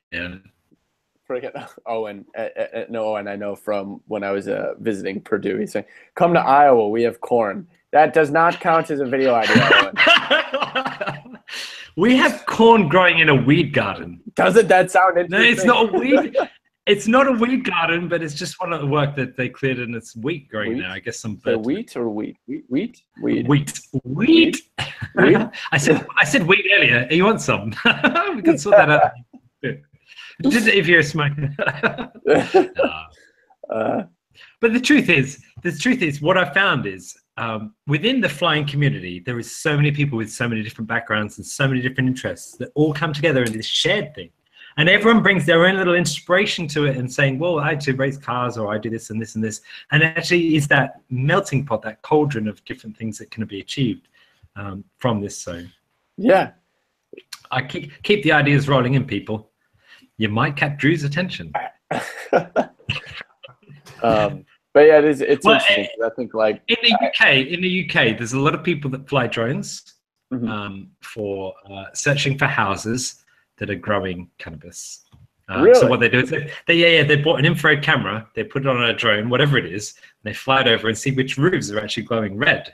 [1.29, 5.19] Freaking Owen, uh, uh, uh, no Owen, I know from when I was uh, visiting
[5.21, 5.57] Purdue.
[5.57, 5.85] He's saying,
[6.15, 9.69] "Come to Iowa, we have corn." That does not count as a video idea.
[9.73, 11.38] Owen.
[11.97, 14.21] we have corn growing in a weed garden.
[14.35, 15.51] Doesn't that sound No, interesting?
[15.53, 16.35] it's not a weed.
[16.88, 19.80] It's not a weed garden, but it's just one of the work that they cleared
[19.80, 20.80] and it's wheat growing Wheat?
[20.80, 20.93] now.
[20.93, 22.38] I guess some So wheat or wheat?
[22.47, 23.47] Wheat, wheat, weed.
[23.47, 23.80] Wheat.
[24.03, 24.61] Wheat.
[25.15, 25.49] Wheat?
[25.72, 27.05] I said I said wheat earlier.
[27.11, 27.72] You want some?
[28.35, 29.11] we can sort that out.
[30.49, 31.53] Just if you're a smoker.
[33.69, 34.03] Uh,
[34.61, 38.65] but the truth is, the truth is, what I found is um, within the flying
[38.65, 42.07] community, there is so many people with so many different backgrounds and so many different
[42.07, 44.30] interests that all come together in this shared thing.
[44.77, 48.17] And everyone brings their own little inspiration to it and saying, well, I do race
[48.17, 49.61] cars or I do this and this and this.
[49.91, 53.59] And it actually is that melting pot, that cauldron of different things that can be
[53.59, 54.07] achieved
[54.55, 55.35] um, from this.
[55.35, 55.63] So
[56.15, 56.51] yeah.
[57.49, 59.49] I keep, keep the ideas rolling in, people.
[60.17, 61.51] You might catch Drew's attention.
[64.03, 65.21] um, but yeah, it is.
[65.21, 65.87] It's Well, interesting.
[66.05, 69.09] I think like In the UK, in the UK, there's a lot of people that
[69.09, 69.93] fly drones
[70.31, 70.49] Mhm.
[70.49, 73.23] um, for uh, searching for houses
[73.57, 75.05] that are growing cannabis.
[75.49, 75.79] Uh, Really?
[75.79, 78.43] So what they do is they, they yeah yeah they bought an infrared camera, they
[78.43, 81.11] put it on a drone, whatever it is, and they fly it over and see
[81.11, 82.73] which roofs are actually glowing red.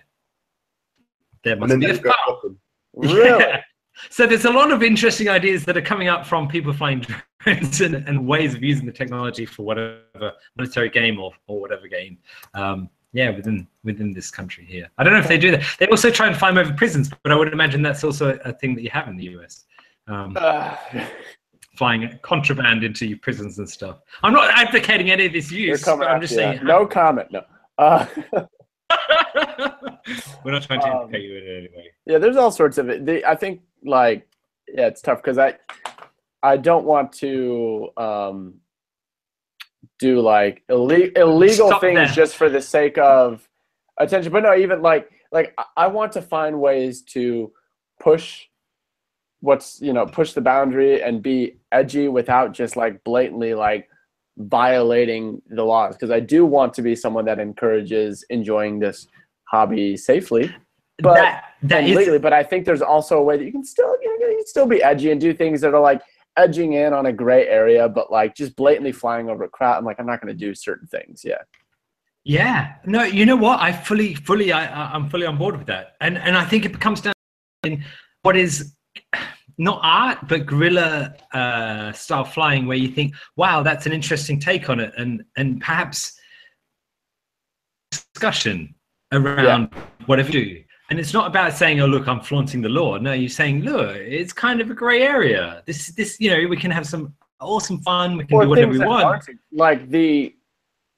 [1.44, 2.58] There must be a farm.
[2.94, 3.44] really.
[3.44, 3.62] Yeah.
[4.10, 7.06] So there's a lot of interesting ideas that are coming up from people flying
[7.40, 11.88] drones and, and ways of using the technology for whatever military game or, or whatever
[11.88, 12.18] game.
[12.54, 14.90] Um, yeah, within within this country here.
[14.98, 15.64] I don't know if they do that.
[15.78, 18.74] They also try and them over prisons, but I would imagine that's also a thing
[18.74, 19.66] that you have in the US.
[20.08, 20.76] Um, Uh,
[21.78, 24.00] flying contraband into your prisons and stuff.
[24.22, 25.88] I'm not advocating any of this use.
[25.88, 26.60] I'm just saying.
[26.64, 27.30] No comment.
[27.32, 27.44] No.
[27.80, 28.06] Uh,
[30.46, 31.92] We're not trying to Um, you in any way.
[32.06, 33.06] yeah, there's all sorts of it.
[33.06, 34.28] The, I think like
[34.68, 35.56] yeah, it's tough because I
[36.44, 38.56] I don't want to um,
[40.00, 42.06] do like ille- illegal Stop things there.
[42.08, 43.48] just for the sake of
[43.98, 44.32] attention.
[44.32, 47.52] But no, even like like I want to find ways to
[48.00, 48.44] push
[49.48, 53.90] what's you know push the boundary and be edgy without just like blatantly like
[54.38, 59.08] violating the laws because I do want to be someone that encourages enjoying this
[59.46, 60.46] hobby safely
[61.00, 63.52] but- that that and is legally, but I think there's also a way that you
[63.52, 66.02] can still you, know, you can still be edgy and do things that are like
[66.38, 69.78] edging in on a gray area, but like just blatantly flying over a crowd.
[69.78, 71.22] I'm like, I'm not going to do certain things.
[71.24, 71.42] Yeah,
[72.24, 73.60] Yeah, no, you know what?
[73.62, 76.66] I fully, fully, I, I- I'm fully on board with that, and and I think
[76.66, 77.14] it comes down
[77.64, 77.78] to
[78.24, 78.74] what is
[79.58, 84.70] not art but guerrilla uh, style flying, where you think, wow, that's an interesting take
[84.70, 86.20] on it, and and perhaps
[87.92, 88.74] discussion
[89.12, 89.70] around
[90.06, 90.64] whatever you do.
[90.90, 93.96] And it's not about saying, "Oh, look, I'm flaunting the law." No, you're saying, "Look,
[93.96, 95.64] it's kind of a grey area.
[95.66, 98.18] This, this, you know, we can have some awesome fun.
[98.18, 100.36] We can do whatever we want." like the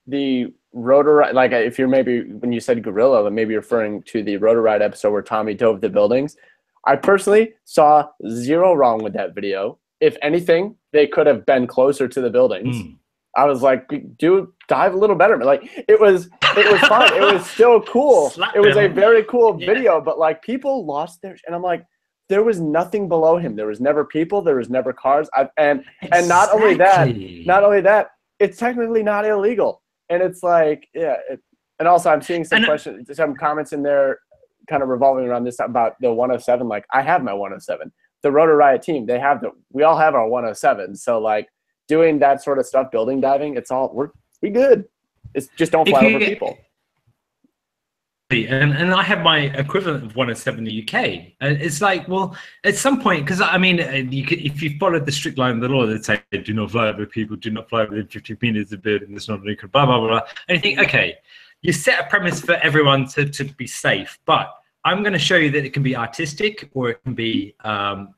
[0.07, 4.23] the rotor like if you're maybe when you said gorilla, then maybe you're referring to
[4.23, 6.35] the Rotor Riot episode where Tommy dove the buildings.
[6.85, 9.79] I personally saw zero wrong with that video.
[10.01, 12.75] If anything, they could have been closer to the buildings.
[12.75, 12.97] Mm.
[13.37, 15.37] I was like, dude, dive a little better.
[15.43, 17.13] Like it was, it was fun.
[17.13, 18.29] it was still cool.
[18.29, 19.65] Slap it was a very cool Yeah.
[19.73, 21.85] video, but like people lost their, and I'm like,
[22.29, 23.55] there was nothing below him.
[23.55, 24.41] There was never people.
[24.41, 25.29] There was never cars.
[25.33, 27.09] I, and And not only that,
[27.45, 29.81] not only that, it's technically not illegal.
[30.09, 31.15] And it's like, yeah.
[31.29, 31.39] It,
[31.77, 34.19] and also, I'm seeing some And- questions, some comments in there,
[34.67, 36.67] kind of revolving around this about the 107.
[36.67, 37.91] Like, I have my 107.
[38.21, 39.51] The Rotor Riot team, they have the.
[39.71, 40.95] We all have our 107.
[40.95, 41.47] So like,
[41.87, 44.09] doing that sort of stuff, building diving, it's all we're
[44.41, 44.85] we good.
[45.33, 46.57] It's just don't fly over people.
[48.31, 51.33] and and I have my equivalent of 107 in the UK.
[51.41, 54.77] And it's like, well, at some point, because I mean, uh, you could, if you
[54.79, 57.51] followed the strict line of the law that say, do not fly over people, do
[57.51, 60.21] not fly within 50 meters of building, there's not an blah, blah, blah.
[60.47, 61.15] And you think, okay,
[61.61, 64.51] you set a premise for everyone to, to be safe, but
[64.83, 68.13] I'm going to show you that it can be artistic or it can be um,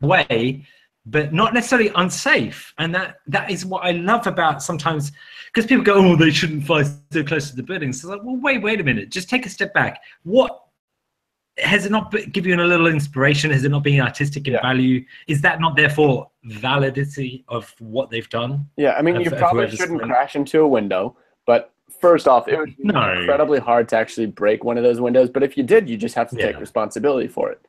[0.00, 0.64] way,
[1.04, 2.72] but not necessarily unsafe.
[2.78, 5.10] And that that is what I love about sometimes
[5.52, 8.00] because people go, oh, they shouldn't fly so close to the buildings.
[8.00, 10.00] So like, well, wait, wait a minute, just take a step back.
[10.22, 10.62] What
[11.58, 13.50] has it not give you a little inspiration?
[13.50, 14.62] Has it not been artistic in Yeah.
[14.62, 15.04] value?
[15.26, 18.68] Is that not therefore validity of what they've done?
[18.76, 22.58] Yeah, I mean, Of- you probably shouldn't crash into a window, but first off, it
[22.58, 23.12] would be No.
[23.12, 25.30] incredibly hard to actually break one of those windows.
[25.30, 27.60] But if you did, you just have to take responsibility for it.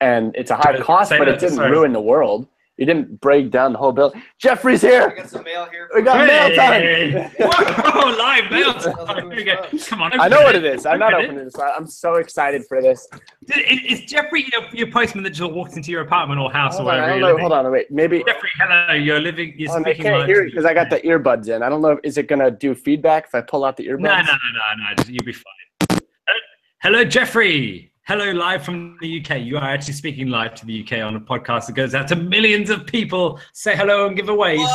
[0.00, 2.48] And it's a high cost, but it didn't ruin the world.
[2.80, 4.22] You didn't break down the whole building.
[4.38, 5.12] Jeffrey's here.
[5.12, 5.90] I got some mail here.
[5.94, 7.30] We got mail time.
[7.38, 9.30] Whoa, live mail time.
[9.30, 9.66] Here we go.
[9.86, 10.18] Come on.
[10.18, 10.86] I know what it is.
[10.86, 11.28] I'm not Open it.
[11.28, 11.54] opening this.
[11.58, 13.06] I'm so excited for this.
[13.54, 16.88] Is, is Jeffrey your, your postman that just walks into your apartment or house Hold
[16.88, 17.36] or on, I don't know.
[17.36, 17.90] Hold on, wait.
[17.90, 18.94] Maybe Jeffrey, hello.
[18.94, 19.52] You're living.
[19.58, 21.62] You're oh, and I can't hear because I got the earbuds in.
[21.62, 22.00] I don't know.
[22.02, 24.00] Is it gonna do feedback if I pull out the earbuds?
[24.00, 25.04] No, no, no, no, no.
[25.06, 26.00] You'll be fine.
[26.30, 26.40] Hello,
[26.80, 27.92] hello, Jeffrey.
[28.10, 29.38] Hello, live from the UK.
[29.40, 32.16] You are actually speaking live to the UK on a podcast that goes out to
[32.16, 33.38] millions of people.
[33.52, 34.58] Say hello and give a wave.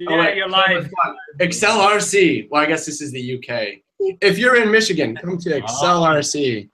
[0.00, 0.36] Yeah, Oh, wait.
[0.36, 0.90] you're live.
[1.38, 2.48] Excel RC.
[2.50, 3.78] Well, I guess this is the UK.
[4.20, 6.14] If you're in Michigan, come to Excel Ah.
[6.16, 6.68] RC.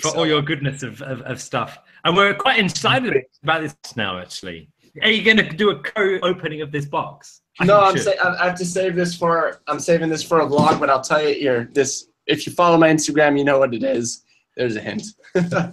[0.00, 1.78] for all your goodness of, of, of stuff.
[2.06, 4.70] And we're quite excited about this now, actually.
[5.02, 7.42] Are you going to do a co-opening of this box?
[7.60, 9.60] I no, I'm sa- I I have to save this for.
[9.68, 11.70] I'm saving this for a vlog, but I'll tell you here.
[11.72, 14.24] This, if you follow my Instagram, you know what it is.
[14.56, 15.02] There's a hint.
[15.36, 15.70] I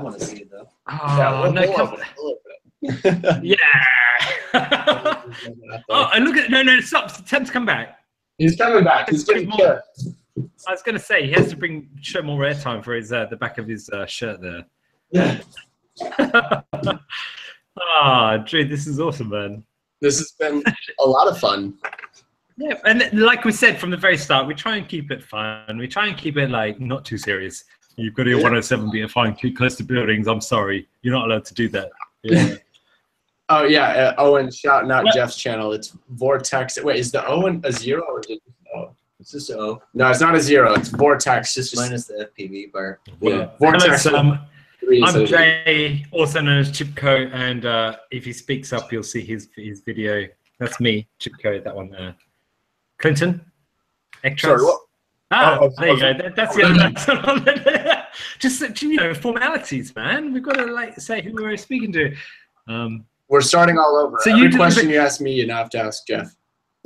[0.00, 0.68] want to see it though.
[0.88, 2.38] Oh, we'll- no, come- open it, we'll
[3.26, 3.56] open yeah.
[5.88, 7.10] oh, and look at no, no, stop.
[7.26, 7.98] Tell him to come back.
[8.38, 9.08] He's coming back.
[9.10, 9.58] He's getting More.
[9.58, 9.80] good.
[10.66, 13.26] I was going to say he has to bring show more airtime for his uh,
[13.26, 14.64] the back of his uh, shirt there.
[15.10, 15.40] Yeah.
[17.76, 19.64] Ah, Drew, this is awesome, man.
[20.04, 20.62] This has been
[21.00, 21.78] a lot of fun.
[22.58, 25.78] Yeah, and like we said from the very start, we try and keep it fun.
[25.78, 27.64] We try and keep it like not too serious.
[27.96, 30.28] You've got your 107 being flying too close to buildings.
[30.28, 31.90] I'm sorry, you're not allowed to do that.
[32.22, 32.56] Yeah.
[33.50, 35.14] Oh yeah, uh, Owen shouting out What?
[35.14, 35.72] Jeff's channel.
[35.72, 36.82] It's Vortex.
[36.82, 38.42] Wait, is the Owen a zero or is it?
[38.74, 38.90] Oh.
[39.20, 40.72] It's just O No, it's not a zero.
[40.72, 41.52] It's Vortex.
[41.54, 43.00] Just, just minus the FPV bar.
[43.06, 43.12] yeah.
[43.20, 44.06] Hello, Vortex.
[44.06, 44.38] um, three
[45.04, 49.48] I'm Jay, also known as Chipco, and uh, if he speaks up, you'll see his
[49.56, 50.26] his video.
[50.58, 52.14] That's me, Chipco, that one there.
[52.98, 53.44] Clinton?
[54.22, 54.60] Extras?
[54.60, 54.80] Sorry, what?
[55.30, 56.12] Ah, Oh, there you go.
[56.14, 58.06] That, that's the other
[58.38, 60.32] Just you know, formalities, man.
[60.32, 62.14] We've got to like say who we're speaking to.
[62.68, 64.16] Um, We're starting all over.
[64.20, 66.34] So So you Every deliver- question you ask me, you now have to ask Jeff.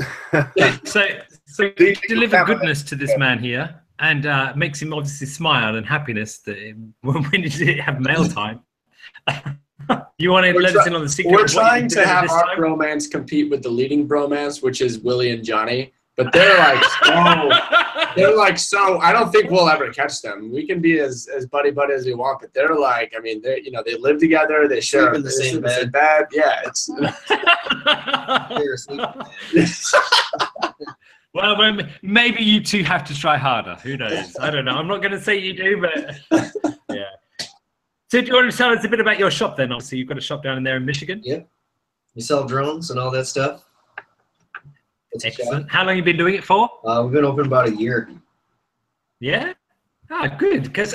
[0.85, 1.07] so,
[1.47, 5.27] so Do you you deliver goodness to this man here, and uh, makes him obviously
[5.27, 6.57] smile and happiness that
[7.03, 8.61] when when you have mail time.
[10.19, 11.33] you want to We're let try- us in on the secret?
[11.33, 12.59] We're of what you trying to have this our time?
[12.59, 15.93] bromance compete with the leading bromance, which is Willie and Johnny.
[16.17, 17.51] But they're like so.
[18.17, 18.99] They're like so.
[18.99, 20.51] I don't think we'll ever catch them.
[20.53, 23.15] We can be as as buddy buddy as we want, but they're like.
[23.17, 24.67] I mean, they you know they live together.
[24.67, 25.93] They share Sleep in the same sleep bed.
[25.93, 26.25] bed.
[26.33, 26.91] Yeah, it's.
[31.43, 31.77] You're asleep, man.
[31.77, 33.75] well, maybe you two have to try harder.
[33.77, 34.37] Who knows?
[34.41, 34.77] I don't know.
[34.77, 36.17] I'm not going to say you do, but
[36.91, 37.05] yeah.
[38.09, 39.73] So, do you want to tell us a bit about your shop then?
[39.73, 41.21] Obviously, you've got a shop down in there in Michigan.
[41.25, 41.41] Yeah.
[42.15, 43.65] You sell drones and all that stuff.
[45.13, 45.25] It's.
[45.25, 45.71] Excellent.
[45.71, 46.71] How long have you been doing it for?
[46.85, 48.11] Uh, we've been open about a year.
[49.21, 49.53] Yeah.
[50.11, 50.65] Ah, good.
[50.65, 50.95] Because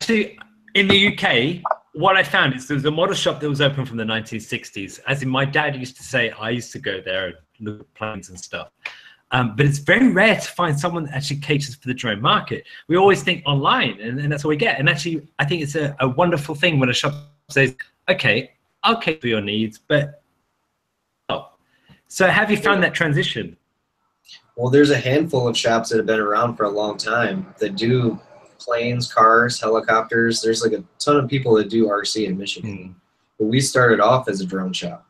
[0.00, 0.38] actually,
[0.74, 1.62] in the UK,
[1.94, 5.00] what I found is there was a model shop that was open from the 1960s.
[5.06, 7.94] As in, my dad used to say, I used to go there and look at
[7.94, 8.68] planes and stuff.
[9.32, 12.64] Um, but it's very rare to find someone that actually caters for the drone market.
[12.88, 14.78] We always think online, and, and that's what we get.
[14.78, 17.14] And actually, I think it's a, a wonderful thing when a shop
[17.48, 17.74] says,
[18.10, 18.52] "Okay,
[18.82, 20.22] I'll cater for your needs," but
[21.30, 21.48] oh.
[22.08, 23.56] So, have you found that transition?
[24.56, 27.76] Well, there's a handful of shops that have been around for a long time that
[27.76, 28.20] do
[28.58, 30.42] planes, cars, helicopters.
[30.42, 32.94] There's like a ton of people that do RC in Michigan.
[33.38, 35.06] But we started off as a drone shop.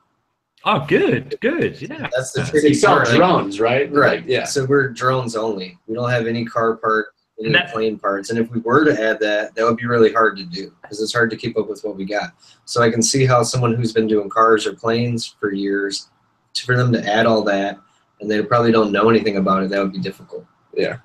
[0.65, 2.09] Oh, good, good, yeah.
[2.15, 3.09] That's the They tricky sell part.
[3.09, 3.91] drones, right?
[3.93, 4.25] Right.
[4.27, 4.45] Yeah.
[4.45, 5.79] So we're drones only.
[5.89, 8.31] We don't have any car parts, any And that- plane parts.
[8.31, 11.03] And if we were to add that, that would be really hard to do because
[11.03, 12.33] it's hard to keep up with what we got.
[12.65, 16.11] So I can see how someone who's been doing cars or planes for years,
[16.55, 17.79] to, for them to add all that,
[18.21, 20.47] and they probably don't know anything about it, that would be difficult.
[20.75, 20.99] Yeah.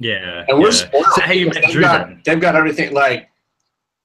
[0.00, 0.44] Yeah.
[0.48, 0.72] And we're yeah.
[0.72, 1.06] spoiled.
[1.14, 3.28] So how you they've, got, they've got everything like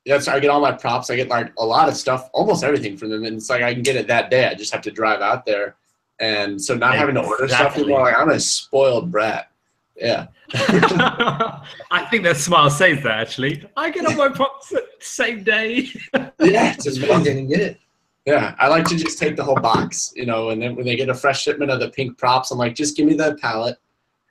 [0.06, 1.10] that's I get all my props.
[1.10, 3.24] I get like a lot of stuff, almost everything from them.
[3.24, 4.48] And it's like I can get it that day.
[4.48, 5.76] I just have to drive out there.
[6.20, 7.84] And so not having to order stuff Exactly.
[7.84, 9.50] anymore, like I'm a spoiled brat.
[9.96, 10.28] Yeah.
[10.54, 13.64] I think that smile says that actually.
[13.78, 15.90] I get all my props the same day.
[16.40, 16.76] Yeah.
[16.76, 17.32] Just walk amazing.
[17.34, 17.80] in and get it.
[18.26, 18.56] Yeah.
[18.60, 21.10] I like to just take the whole box, you know, and then when they get
[21.10, 23.78] a fresh shipment of the pink props, I'm like, just give me the pallet.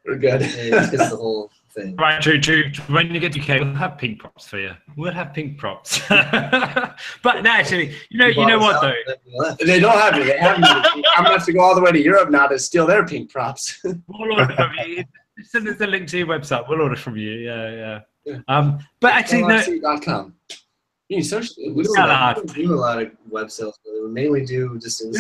[0.05, 0.43] We're good.
[0.43, 1.51] It just gets the whole
[1.81, 1.97] thing.
[1.97, 2.71] right, true, true.
[2.89, 4.73] when you get to UK, we'll have pink props for you.
[4.97, 6.01] We'll have pink props.
[6.09, 9.55] but no, actually, you know, you know what though?
[9.65, 10.27] They don't have it.
[10.27, 10.67] They have me.
[11.17, 13.31] I'm gonna have to go all the way to Europe now to steal their pink
[13.31, 13.83] props.
[14.09, 15.05] We'll order from you.
[15.43, 16.69] Send us a link to your website.
[16.69, 17.33] We'll order from you.
[17.33, 18.01] Yeah, yeah.
[18.25, 18.39] Yeah.
[18.49, 19.61] Um, but actually, no.
[21.09, 21.49] You can search.
[21.59, 25.13] We don't, don't do a lot of web sales, but we mainly do just in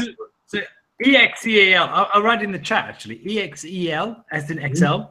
[1.02, 1.88] E EXEL.
[1.88, 3.18] I'll, I'll write in the chat actually.
[3.24, 5.02] EXEL, as in XL,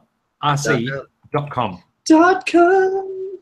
[0.42, 1.82] RC dot com.
[2.06, 3.40] Dot com.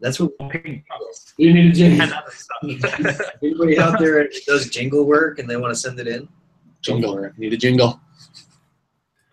[0.00, 2.08] That's what Pink props You need a jingle.
[2.12, 2.32] other
[3.42, 6.28] anybody out there that does jingle work and they want to send it in.
[6.82, 7.18] Jingle.
[7.22, 7.98] You need a jingle.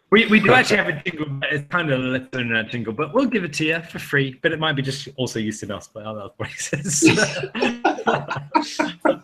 [0.10, 2.64] We, we do actually have a jingle, but it's kind of a little in a
[2.64, 4.40] jingle, but we'll give it to you for free.
[4.42, 7.02] But it might be just also used in us by other places.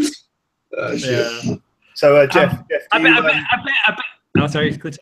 [0.00, 0.14] Shit.
[1.00, 1.54] yeah.
[1.94, 3.90] So, uh, Jeff, Um, Jeff I do bet, you, I bet, um, I bet, I
[3.92, 4.04] bet.
[4.42, 4.70] Oh, sorry.
[4.76, 4.96] Good.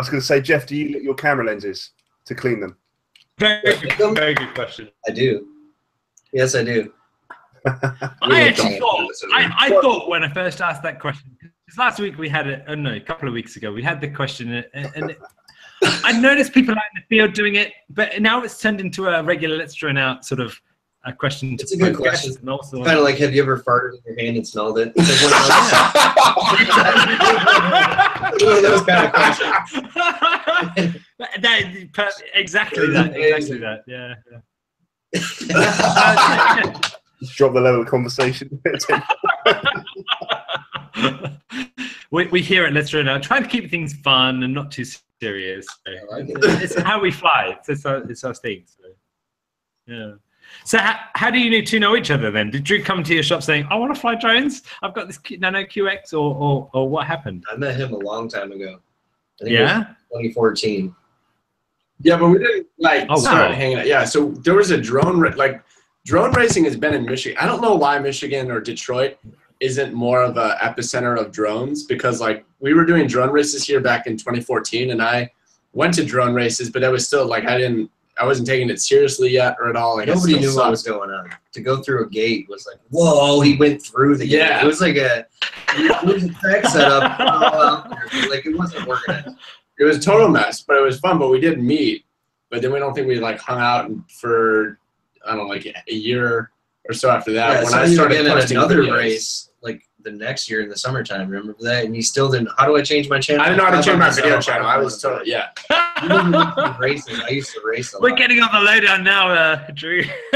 [0.00, 1.90] I was going to say, Jeff, do you lit your camera lenses
[2.24, 2.74] to clean them?
[3.36, 4.88] Very good, very good question.
[5.06, 5.46] I do.
[6.32, 6.90] Yes, I do.
[7.66, 12.16] I actually thought, I, I thought when I first asked that question, because last week
[12.16, 14.90] we had it, oh no, a couple of weeks ago, we had the question, and,
[14.94, 15.18] and it,
[15.82, 19.22] I noticed people out in the field doing it, but now it's turned into a
[19.22, 20.58] regular let's throw out sort of
[21.04, 22.34] a question to It's a good question.
[22.40, 24.94] And also, Kind of like, have you ever farted in your hand and smelled it?
[28.34, 29.54] It's like one of those, one of those kind of questions.
[31.18, 31.42] that,
[31.94, 34.14] that- exactly that, exactly that, yeah.
[34.30, 34.40] yeah.
[37.20, 38.60] Just drop the level of conversation.
[42.10, 44.70] we, we hear it, let's throw it out, trying to keep things fun and not
[44.70, 44.84] too
[45.20, 45.66] serious.
[45.86, 46.38] So like it.
[46.62, 47.56] it's how we fly.
[47.58, 48.64] It's, it's, our, it's our thing.
[48.66, 48.84] So.
[49.86, 50.12] Yeah.
[50.64, 52.50] So how, how do you two know each other then?
[52.50, 54.62] Did Drew come to your shop saying, "I want to fly drones.
[54.82, 57.44] I've got this Q- Nano QX," or or, or what happened?
[57.52, 58.78] I met him a long time ago.
[59.40, 59.84] I think Yeah.
[60.12, 60.94] 2014.
[62.02, 63.56] Yeah, but we didn't like Oh, start wow.
[63.56, 63.86] hanging out.
[63.86, 65.62] Yeah, so there was a drone like
[66.06, 67.36] drone racing has been in Michigan.
[67.40, 69.18] I don't know why Michigan or Detroit
[69.60, 73.80] isn't more of a epicenter of drones because like we were doing drone races here
[73.80, 75.30] back in 2014, and I
[75.74, 77.90] went to drone races, but I was still like I didn't.
[78.20, 79.96] I wasn't taking it seriously yet or at all.
[79.96, 80.94] Like, Nobody knew what was sucked.
[80.94, 81.30] going on.
[81.52, 84.62] To go through a gate was like, whoa, he went through the gate.
[84.62, 85.26] It was like a,
[85.70, 87.18] it was a track setup.
[87.18, 87.26] there.
[88.12, 89.36] Oh, like it wasn't organized.
[89.78, 91.18] It was a total mess, but it was fun.
[91.18, 92.04] But we did meet,
[92.50, 93.90] but then we don't think we like hung out
[94.20, 94.78] for
[95.24, 96.50] I don't know like a year
[96.88, 97.50] or so after that.
[97.52, 98.96] Yeah, when so I started getting another videos.
[98.96, 101.28] race like the next year in the summertime.
[101.28, 101.84] Remember that?
[101.84, 102.50] And you still didn't.
[102.58, 103.42] How do I change my channel?
[103.42, 104.66] I didn't know how to change my video channel.
[104.66, 105.48] I was don't totally yeah.
[106.02, 107.16] You didn't used to be racing.
[107.16, 108.02] I used to race a lot.
[108.02, 110.02] We're getting on the lowdown now, uh, Drew.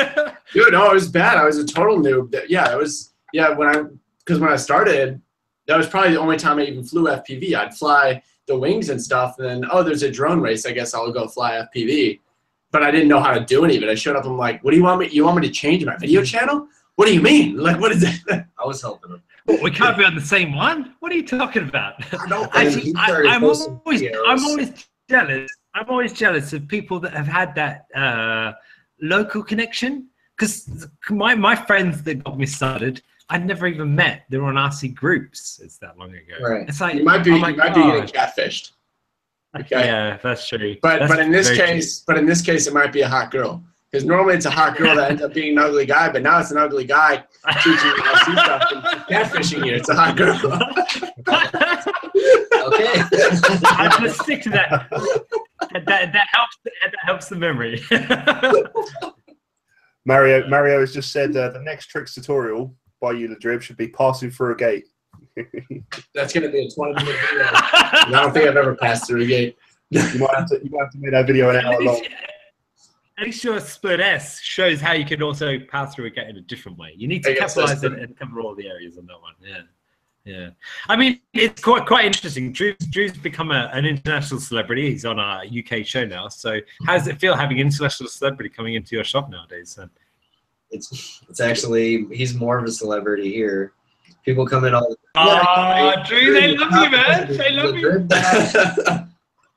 [0.53, 1.39] Dude, no, it was bad.
[1.39, 2.31] I was a total noob.
[2.33, 3.13] That- Yeah, it was.
[3.33, 3.83] Yeah, when I
[4.19, 5.21] because when I started,
[5.67, 7.55] that was probably the only time I even flew FPV.
[7.55, 10.67] I'd fly the wings and stuff, and then oh, there's a drone race.
[10.67, 12.21] I guess I'll go fly FPV.
[12.71, 13.89] But I didn't know how to do any of it.
[13.89, 14.25] I showed up.
[14.27, 15.09] I'm like, what do you want me?
[15.11, 16.67] You want me to change my video channel?
[16.97, 17.57] What do you mean?
[17.57, 18.47] Like, what is that?
[18.59, 19.23] I was helping him.
[19.47, 20.95] We can't be on the same one.
[21.01, 21.95] What are you talking about?
[22.13, 23.67] I Actually, I, I'm always,
[24.03, 24.23] videos.
[24.27, 25.51] I'm always jealous.
[25.75, 28.53] I'm always jealous of people that have had that uh,
[29.01, 30.09] local connection.
[30.37, 34.25] Because my, my friends that got me started, I'd never even met.
[34.31, 35.61] They were on RC groups.
[35.63, 36.35] It's that long ago.
[36.43, 36.69] Right.
[36.69, 37.31] It's like You might be.
[37.31, 38.73] oh you might be getting catfished.
[39.57, 39.85] Okay.
[39.87, 40.75] Yeah, that's true.
[40.83, 41.67] But That's but in this very true.
[41.67, 43.63] case, but in this case, it might be a hot girl.
[43.95, 46.41] Because normally it's a hot girl that ends up being an ugly guy, but now
[46.41, 47.23] it's an ugly guy
[47.63, 49.73] teaching you how to see stuff and catfishing you.
[49.73, 50.37] It's a hot girl.
[52.65, 52.95] Okay.
[53.67, 54.89] I'm gonna stick to that.
[54.91, 56.57] that, that, that helps.
[56.65, 57.83] That helps the memory.
[60.07, 63.89] Mario Mario has just said uh, the next tricks tutorial by you, LeDrib, should be
[63.89, 64.87] passing through a gate.
[66.15, 67.49] That's gonna be a 20 minute video.
[67.53, 69.59] I don't think I've ever passed through a gate.
[69.91, 72.01] You might have to you might have to make that video an hour long.
[73.19, 76.37] At least your split S shows how you can also pass through a gate in
[76.37, 76.95] a different way.
[76.97, 79.35] You need to capitalize and, and cover all the areas on that one.
[79.41, 79.63] Yeah.
[80.25, 80.51] Yeah.
[80.89, 82.53] I mean, it's quite quite interesting.
[82.53, 84.91] Drew's, Drew's become a, an international celebrity.
[84.91, 86.29] He's on our UK show now.
[86.29, 89.75] So, how does it feel having an international celebrity coming into your shop nowadays?
[89.75, 89.91] Then?
[90.71, 93.75] It's it's actually he's more of a celebrity here.
[94.25, 97.37] People come in all the Oh, Drew, they love you, man.
[97.37, 98.09] They love you.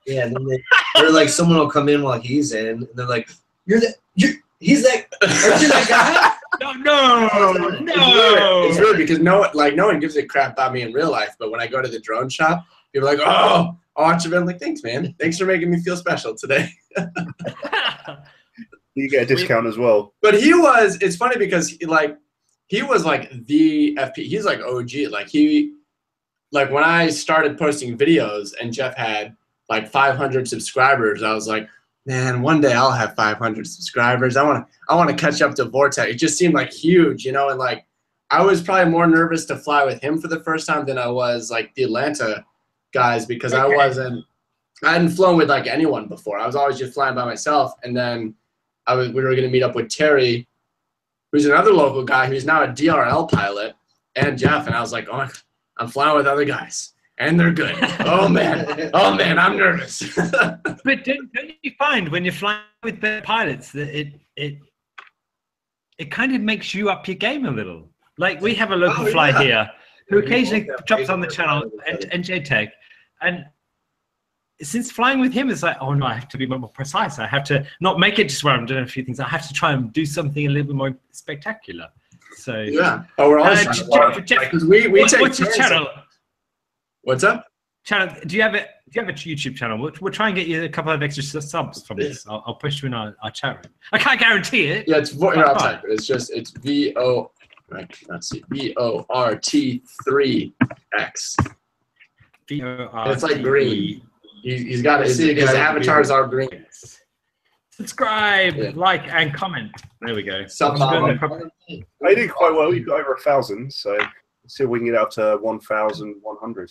[0.08, 0.64] Yeah, and then they,
[0.96, 3.30] they're like, someone will come in while he's in, and they're like,
[3.68, 8.72] "You're the, you're, he's like, aren't you that guy?" No, no, It's weird.
[8.72, 11.12] It's weird because no one like no one gives a crap about me in real
[11.12, 14.26] life, but when I go to the drone shop, people are like, "Oh, I'll watch
[14.26, 15.14] it." I'm like, "Thanks, man.
[15.20, 16.72] Thanks for making me feel special today."
[18.98, 20.16] You get a discount as well.
[20.24, 20.98] But he was.
[21.02, 22.18] It's funny because he, like
[22.66, 24.16] he was like the FP.
[24.16, 25.12] He's like OG.
[25.12, 25.76] Like he
[26.52, 29.38] like when I started posting videos and Jeff had
[29.70, 31.70] like 500 subscribers, I was like,
[32.08, 34.38] man, one day I'll have 500 subscribers.
[34.38, 36.10] I want to I want to catch up to Vortex.
[36.10, 37.86] It just seemed like huge, you know, and like
[38.32, 41.08] I was probably more nervous to fly with him for the first time than I
[41.08, 42.46] was like the Atlanta
[42.94, 44.26] guys because I wasn't
[44.84, 46.40] I hadn't flown with like anyone before.
[46.40, 48.34] I was always just flying by myself and then
[48.88, 50.48] I was we were going to meet up with Terry
[51.34, 53.76] who's another local guy who's now a DRL pilot
[54.16, 55.28] and Jeff and I was like, "Oh,
[55.78, 58.90] I'm flying with other guys and they're good." Oh man.
[58.94, 60.04] Oh man, I'm nervous.
[60.84, 64.58] But don't, don't you find when you're flying with the pilots that it it
[65.98, 67.90] it kind of makes you up your game a little?
[68.18, 69.42] Like we have a local Oh, fly yeah.
[69.42, 69.70] here
[70.10, 72.36] who We occasionally have drops on the channel pilots and, together.
[72.36, 72.70] and JTech,
[73.22, 73.46] and
[74.62, 77.20] since flying with him, it's like, oh no, I have to be more precise.
[77.20, 79.20] I have to not make it just where I'm doing a few things.
[79.20, 81.88] I have to try and do something a little bit more spectacular.
[82.38, 83.04] So, yeah.
[83.18, 85.40] Oh, we're always Uh, trying to Jeff- Jeff- Like, 'cause we we what- take what's
[85.40, 85.88] your turns- channel?
[87.08, 87.46] What's up?
[87.86, 88.14] Channel?
[88.26, 88.66] Do you have a do
[89.00, 89.78] you have a YouTube channel?
[89.78, 92.28] We'll, we'll try and get you a couple of extra subs from this.
[92.28, 93.74] I'll, I'll push you in our, our chat room.
[93.94, 94.90] I can't guarantee it.
[94.90, 95.92] Yeah, it's vo- here, I'll type it.
[95.94, 97.32] It's just it's V O.
[97.70, 100.54] right, Let's see, V O R T three
[101.00, 101.38] X.
[102.50, 104.02] It's like green.
[104.44, 106.66] He's, he's got his, see a his guy with a avatars are green.
[107.72, 108.72] Subscribe, Yeah.
[108.76, 109.72] like, and comment.
[110.02, 110.46] There we go.
[110.48, 111.18] Sub I'm just bomb.
[111.18, 112.74] gonna copy- I did quite well.
[112.74, 115.62] You got over a thousand, so let's see if we can get up to one
[115.62, 116.70] thousand one hundred.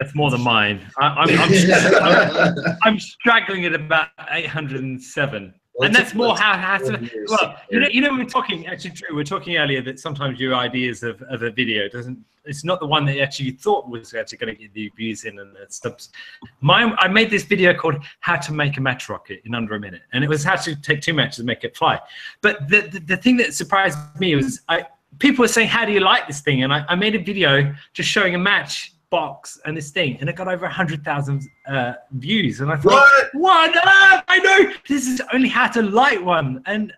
[0.00, 0.80] That's more than mine.
[0.98, 5.54] I, I'm, I'm, I'm, I'm struggling at about 807.
[5.82, 7.24] and that's more how it has to.
[7.28, 9.14] Well, you know, you know, we are talking actually, Drew.
[9.14, 12.18] We are talking earlier that sometimes your ideas of, of a video doesn't.
[12.46, 15.24] It's not the one that you actually thought was actually going to get the views
[15.24, 16.08] in and the stuff.
[16.62, 19.80] Mine, I made this video called "How to Make a Match Rocket in Under a
[19.80, 22.00] Minute," and it was how to take two matches and make it fly.
[22.40, 24.86] But the the, the thing that surprised me was I
[25.18, 27.74] people were saying, "How do you like this thing?" And I, I made a video
[27.92, 31.94] just showing a match box and this thing, and it got over hundred thousand uh,
[32.12, 32.60] views.
[32.60, 33.30] And I thought, What?
[33.34, 33.72] what?
[33.84, 36.92] Ah, I know this is only how to light one, and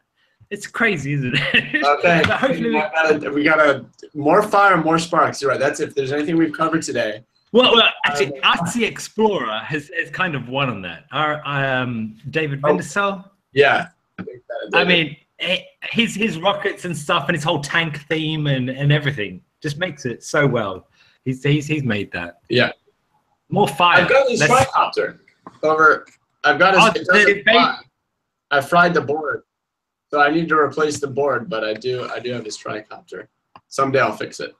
[0.50, 1.84] it's crazy, isn't it?
[1.84, 2.23] Okay.
[2.24, 5.41] hopefully, we we, gotta, we gotta more fire, more sparks.
[5.41, 5.58] You're right.
[5.60, 7.24] That's if there's anything we've covered today.
[7.52, 11.05] well, well, actually, RC Explorer has, has kind of won on that.
[11.12, 13.24] Our um, David Oh.
[13.52, 13.89] Yeah.
[14.74, 15.60] I mean, eh,
[15.91, 20.05] his his rockets and stuff, and his whole tank theme and, and everything just makes
[20.05, 20.86] it so well.
[21.25, 22.41] He's he's he's made that.
[22.49, 22.73] Yeah.
[23.49, 24.02] More fire.
[24.02, 25.18] I've got this Let's- tricopter
[25.62, 26.07] over.
[26.44, 27.09] I've got his.
[27.49, 27.76] Oh.
[28.51, 29.42] I fried the board,
[30.10, 31.49] so I need to replace the board.
[31.49, 33.28] But I do I do have this tricopter.
[33.68, 34.55] Someday I'll fix it.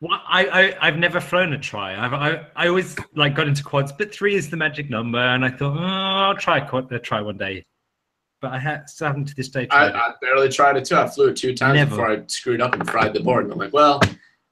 [0.00, 1.92] Well, I, I I've never flown a try.
[2.02, 5.44] I've I, I always like got into quads, but three is the magic number, and
[5.44, 5.82] I thought oh,
[6.30, 7.66] I'll try a quad, uh, try one day.
[8.40, 9.90] But I ha- still haven't to this day I.
[9.90, 10.96] I barely tried it too.
[10.96, 11.90] I flew it two times Never.
[11.90, 13.44] before I screwed up and fried the board.
[13.44, 14.00] And I'm like, well,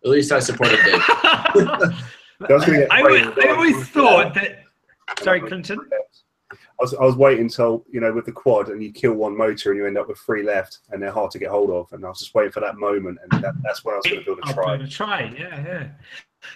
[0.04, 1.00] at least I supported Dave.
[1.08, 4.62] I was get I, afraid always, I always thought that.
[5.22, 5.80] Sorry, Clinton.
[6.52, 9.36] I was, I was waiting until you know with the quad and you kill one
[9.36, 11.92] motor and you end up with three left and they're hard to get hold of
[11.92, 14.20] and I was just waiting for that moment and that, that's when I was going
[14.20, 14.76] to build a I'll try.
[14.76, 15.34] build a try.
[15.36, 15.88] Yeah, yeah.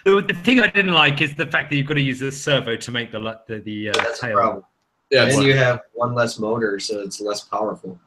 [0.05, 2.31] The, the thing I didn't like is the fact that you've got to use a
[2.31, 4.69] servo to make the the, the uh, tail.
[5.09, 7.99] Yeah, and you have one less motor, so it's less powerful.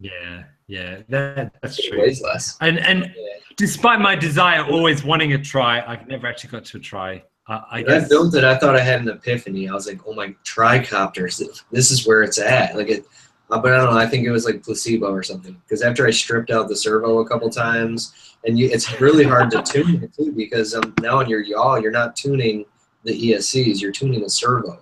[0.00, 1.98] Yeah, yeah, that, that's true.
[2.00, 2.56] weighs less.
[2.60, 3.12] And and Yeah.
[3.56, 7.22] despite my desire always wanting a try, I've never actually got to a try.
[7.48, 8.08] I, I guess.
[8.08, 9.68] built it, I thought I had an epiphany.
[9.68, 11.42] I was like, "Oh my tricopters!
[11.72, 13.04] This is where it's at." Like it,
[13.48, 13.98] but I don't know.
[13.98, 15.56] I think it was like placebo or something.
[15.64, 19.50] Because after I stripped out the servo a couple times, and you, it's really hard
[19.50, 20.30] to tune it too.
[20.32, 22.64] Because um, now on your yaw, you're not tuning
[23.02, 23.80] the ESCs.
[23.80, 24.78] You're tuning the servo,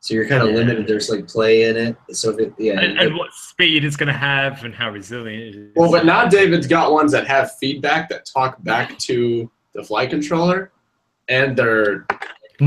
[0.00, 0.56] so you're kind of Yeah.
[0.56, 0.86] limited.
[0.86, 1.96] There's like play in it.
[2.12, 5.54] So if it, yeah, and, and what speed it's going to have and how resilient
[5.54, 5.72] it is.
[5.76, 10.10] Well, but now David's got ones that have feedback that talk back to the flight
[10.10, 10.72] controller,
[11.28, 12.06] and they're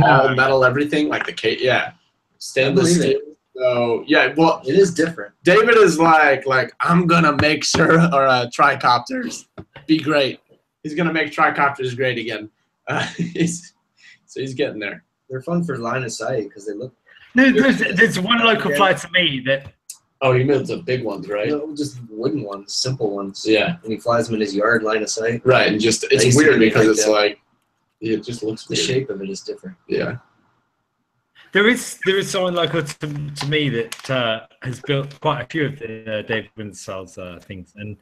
[0.03, 1.58] all metal everything like the K.
[1.60, 1.93] Yeah,
[2.38, 3.22] stainless believe steel.
[3.56, 5.34] So yeah, well, it is different.
[5.43, 9.45] David is like like I'm gonna make sure or uh, tricopters
[9.88, 10.40] be great.
[10.84, 12.50] He's gonna make tricopters great again.
[12.88, 13.74] Uh, he's,
[14.26, 15.03] so he's getting there.
[15.30, 16.93] They're fun for line of sight because they look
[17.35, 19.74] There- there's, there's one local flight to me that
[20.24, 21.48] Oh, he made the big ones, right?
[21.48, 23.43] you know, just wooden ones, simple ones.
[23.43, 25.42] Yeah, And he flies them in his yard, line of sight.
[25.45, 25.68] right.
[25.68, 27.11] And just I it's used to weird be because like it's that.
[27.11, 27.40] like
[28.01, 28.85] it just looks The weird.
[28.85, 29.76] shape of it is different.
[29.88, 30.18] Yeah.
[31.53, 33.08] there is there is someone local to,
[33.40, 37.40] to me that uh, has built quite a few of the uh, David Windestål's uh,
[37.42, 37.98] things, and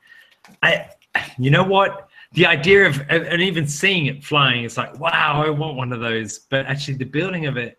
[0.62, 0.90] I,
[1.38, 5.50] you know what, the idea of and even seeing it flying, it's like wow, I
[5.50, 6.40] want one of those.
[6.52, 7.79] But actually, the building of it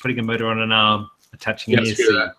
[0.00, 2.32] putting a motor on an arm, attaching Yeah, an screw ESC.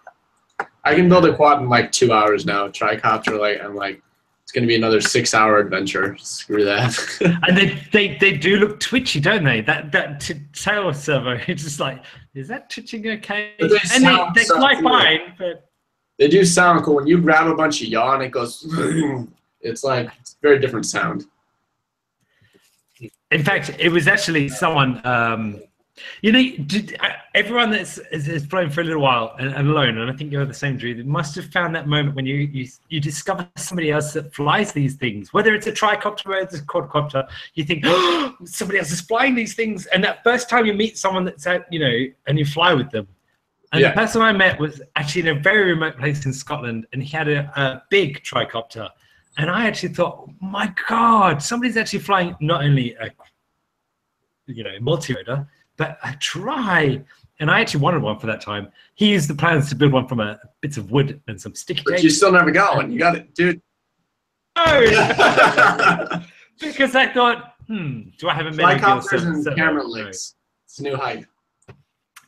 [0.60, 0.68] that.
[0.86, 2.68] I can build a quad in like two hours now.
[2.68, 4.02] Tricopter, like I'm like,
[4.44, 6.18] it's gonna be another six-hour adventure.
[6.18, 6.98] Screw that.
[7.48, 9.62] and they, they they do look twitchy, don't they?
[9.62, 13.54] That that t- tail servo, it's just like, is that twitching okay?
[13.60, 14.84] But they and they, sound they so fly cool.
[14.90, 15.70] fine, but
[16.18, 18.66] they do sound cool when you grab a bunch of yaw and it goes.
[19.62, 21.26] It's like it's a very different sound.
[23.30, 25.06] in fact, it was actually someone.
[25.06, 25.62] Um,
[26.22, 29.68] you know, did, uh, everyone that's is, is flown for a little while and, and
[29.70, 31.04] alone, and I think you're the same, Drew.
[31.04, 34.96] Must have found that moment when you you you discover somebody else that flies these
[34.96, 37.28] things, whether it's a tricopter or it's a quadcopter.
[37.54, 40.98] You think oh, somebody else is flying these things, and that first time you meet
[40.98, 43.08] someone that's out, you know, and you fly with them.
[43.72, 43.90] And Yeah.
[43.90, 47.16] the person I met was actually in a very remote place in Scotland, and he
[47.16, 48.90] had a, a big tricopter.
[49.38, 53.10] And I actually thought, my God, somebody's actually flying not only a,
[54.48, 55.48] you know, multi-rotor,
[55.80, 57.02] but a try.
[57.40, 58.68] And I actually wanted one for that time.
[58.96, 61.80] He used the plans to build one from a bits of wood and some sticky
[61.80, 61.86] tape.
[61.96, 62.92] But you still never got one.
[62.92, 63.62] You got it, dude.
[64.58, 64.82] No!
[66.60, 70.36] because I thought, hmm, do I have a mini Tricopters and camera licks.
[70.66, 71.26] It's a new hype.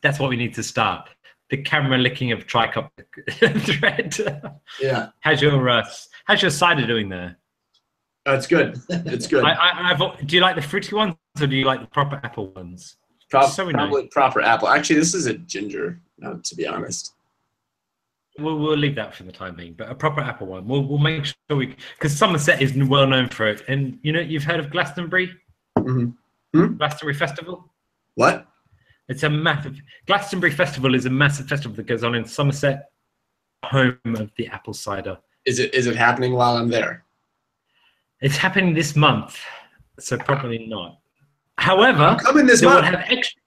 [0.02, 1.10] That's what we need to start.
[1.50, 2.90] The camera licking of tricopter
[3.80, 4.18] thread.
[4.80, 5.86] Yeah, how's your uh,
[6.24, 7.38] how's your cider doing there?
[8.26, 8.80] that's good.
[8.90, 9.44] It's good.
[9.44, 12.22] I, I, I've, do you like the fruity ones or do you like the proper
[12.24, 12.98] apple ones?
[13.32, 14.68] Pro- so probably proper apple.
[14.68, 16.00] Actually, this is a ginger.
[16.20, 17.14] No, to be honest.
[18.38, 20.68] We'll, we'll leave that for the time being, but a proper apple one.
[20.68, 24.20] We'll, we'll make sure we because Somerset is well known for it, and you know
[24.20, 25.32] you've heard of Glastonbury,
[25.78, 26.14] Mhm.
[26.54, 26.74] Hmm?
[26.78, 27.72] Glastonbury Festival.
[28.16, 28.46] What?
[29.08, 29.78] It's a massive
[30.08, 32.90] Glastonbury Festival is a massive festival that goes on in Somerset,
[33.66, 35.18] home of the apple cider.
[35.46, 37.04] Is it is it happening while I'm there?
[38.22, 39.40] It's happening this month,
[40.00, 41.00] so probably not.
[41.62, 42.86] However, I'm coming this they will month.
[42.88, 43.40] have extra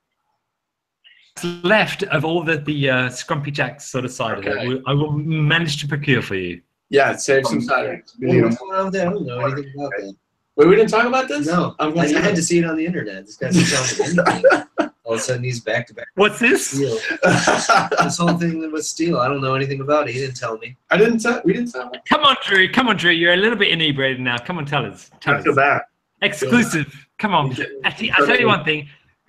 [1.65, 4.69] left of all the the uh, Scrumpy Jacks sort of cider that Okay.
[4.69, 6.61] we- I will manage to procure for you.
[6.91, 8.05] Yeah, save some cider.
[8.21, 9.09] Well, what's going on with that?
[9.09, 10.15] I don't know anything about that.
[10.57, 11.47] Wait, we didn't talk about this.
[11.49, 13.27] No, I'm I, glad I had to see it on the internet.
[13.27, 14.63] This guy doesn't me anything.
[15.07, 16.69] All of a sudden, he's back to back What's this?
[16.69, 16.97] steel.
[17.25, 20.15] This whole thing with Steele, I don't know anything about it.
[20.15, 20.77] He didn't tell me.
[20.91, 21.43] I didn't tell.
[21.45, 21.91] We didn't tell.
[22.09, 22.71] Come on, Drew.
[22.71, 23.11] Come on, Drew.
[23.11, 24.39] You're a little bit inebriated now.
[24.39, 25.11] Come on, tell us.
[25.21, 25.45] Tell I us.
[25.45, 25.83] feel bad.
[26.25, 27.07] Exclusive.
[27.19, 27.57] Come on.
[27.85, 28.89] Actually, I'll tell you one thing.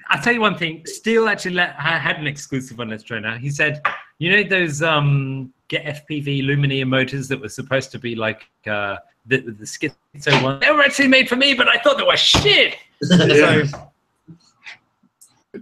[0.09, 0.85] I'll tell you one thing.
[0.85, 3.38] Steele actually let, had an exclusive on this trainer.
[3.38, 3.82] He said,
[4.19, 8.98] you know those um, get FPV Lumenier motors that were supposed to be like uh,
[9.25, 10.59] the, the Skitzo one?
[10.59, 12.75] They were actually made for me, but I thought they were shit.
[13.01, 13.64] Yeah.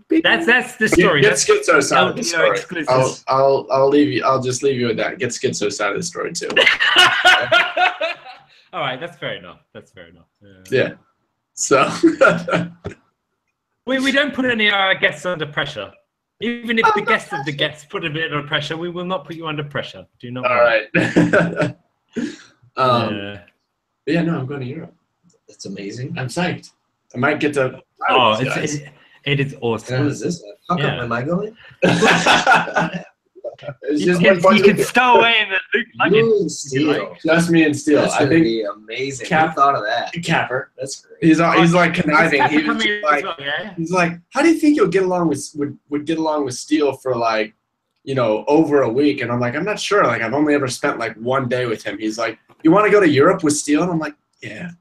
[0.09, 1.21] So That's that's the story.
[1.21, 2.59] Get That's Skitzo side of the story.
[2.87, 4.23] I'll, I'll, I'll leave you.
[4.23, 5.19] I'll just leave you with that.
[5.19, 6.47] Get Skitzo side of the story too.
[8.73, 9.59] All right, that's fair enough.
[9.71, 10.25] That's fair enough.
[10.71, 10.93] Yeah.
[11.55, 11.87] So,
[13.85, 15.91] We, we don't put any of our guests under pressure.
[16.41, 19.25] Even if the guests of the guests put a bit under pressure, we will not
[19.25, 20.05] put you under pressure.
[20.19, 20.45] Do not.
[20.49, 20.89] all worry.
[20.95, 21.75] right.
[22.77, 23.41] um, Yeah.
[24.05, 24.95] yeah, no, I'm going to Europe.
[25.47, 26.17] That's amazing.
[26.17, 26.71] I'm psyched.
[27.13, 27.81] I might get to.
[28.09, 28.89] Oh, it's, it,
[29.25, 30.07] it is awesome.
[30.07, 30.43] is this?
[30.69, 31.03] How come Yeah.
[31.03, 31.55] am I going?
[33.83, 36.15] it's You just, can, my- you can stow away in the loop luggage.
[36.15, 37.17] You and Steele.
[37.25, 38.01] just me and Steele.
[38.01, 39.27] That's I think be amazing.
[39.27, 40.11] Cap- Who thought of that?
[40.23, 40.71] Capper.
[40.77, 41.23] That's great.
[41.23, 42.39] He's all, he's like conniving.
[42.39, 43.73] Kappa He was coming just in as like, well, yeah?
[43.75, 46.53] he's like, how do you think you'll get along with would would get along with
[46.55, 47.53] Steele for like,
[48.03, 49.21] you know, over a week?
[49.21, 50.03] And I'm like, I'm not sure.
[50.03, 51.97] Like, I've only ever spent like one day with him.
[51.97, 53.83] He's like, you want to go to Europe with Steele?
[53.83, 54.71] And I'm like, yeah.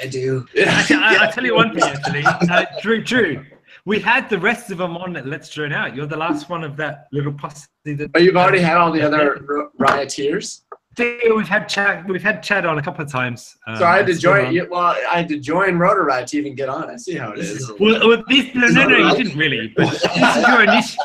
[0.00, 0.46] Yeah, dude.
[0.58, 2.22] I, I, I'll tell you one thing, actually.
[2.24, 3.44] Uh, Drew, Drew,
[3.84, 5.94] we had the rest of them on Let's Drone Out.
[5.96, 7.66] You're the last one of that little posse.
[7.84, 10.62] That, But you've already had all the other r- rioteers.
[10.98, 12.08] Yeah, we've had Chad.
[12.08, 13.56] We've had Chad on a couple of times.
[13.66, 14.52] Um, So I had to join.
[14.52, 14.80] yeah, Well,
[15.10, 16.90] I had to join Rotor Riot to even get on.
[16.90, 17.70] I see how it is.
[17.80, 19.72] Well, well this, no, no, no, you didn't really.
[19.76, 20.10] But this is
[20.46, 20.96] your initi-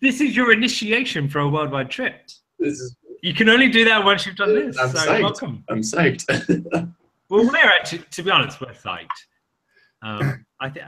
[0.00, 2.26] This is your initiation for a worldwide trip.
[2.58, 2.96] This is.
[3.22, 4.76] You can only do that once you've done this.
[4.78, 5.22] I'm so psyched.
[5.22, 5.64] welcome.
[5.70, 6.92] I'm psyched.
[7.30, 9.08] Well, we're actually, to be honest, we're psyched.
[10.02, 10.84] Um, I think,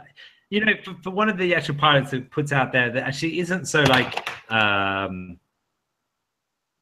[0.50, 3.41] you know, for, for one of the actual pilots that puts out there that actually
[3.41, 5.39] isn't so like um,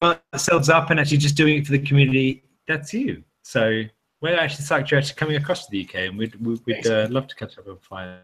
[0.00, 2.44] but themselves up and actually just doing it for the community.
[2.68, 3.22] That's you.
[3.42, 3.82] So
[4.20, 7.06] we're actually psyched you're actually coming across to the UK, and we'd we'd, we'd uh,
[7.10, 8.20] love to catch up and Fire.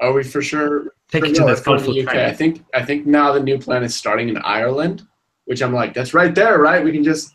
[0.00, 0.92] Are we for sure?
[1.10, 2.16] Take for it to real, the colourful to the UK.
[2.16, 2.64] I think.
[2.74, 5.06] I think now the new plan is starting in Ireland,
[5.46, 6.84] which I'm like, that's right there, right?
[6.84, 7.34] We can just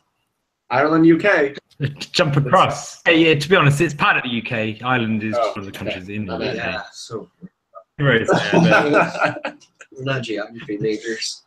[0.70, 1.56] Ireland, UK.
[2.12, 3.02] Jump across.
[3.04, 4.82] Hey, yeah, to be honest, it's part of the UK.
[4.84, 6.56] Ireland is Oh, one of the countries in the UK.
[6.56, 7.30] Yeah, so
[8.00, 11.44] Right, yeah, but- we're not geography majors.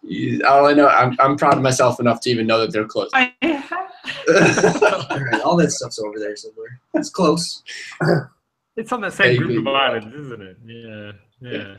[0.47, 3.11] All I know, I'm, I'm proud of myself enough to even know that they're close.
[3.13, 3.33] All right,
[5.45, 6.81] all that stuff's over there somewhere.
[6.95, 7.65] It's close.
[8.77, 9.75] it's on the same group of Vaguely.
[9.75, 10.57] islands, isn't it?
[10.65, 11.75] Yeah, yeah.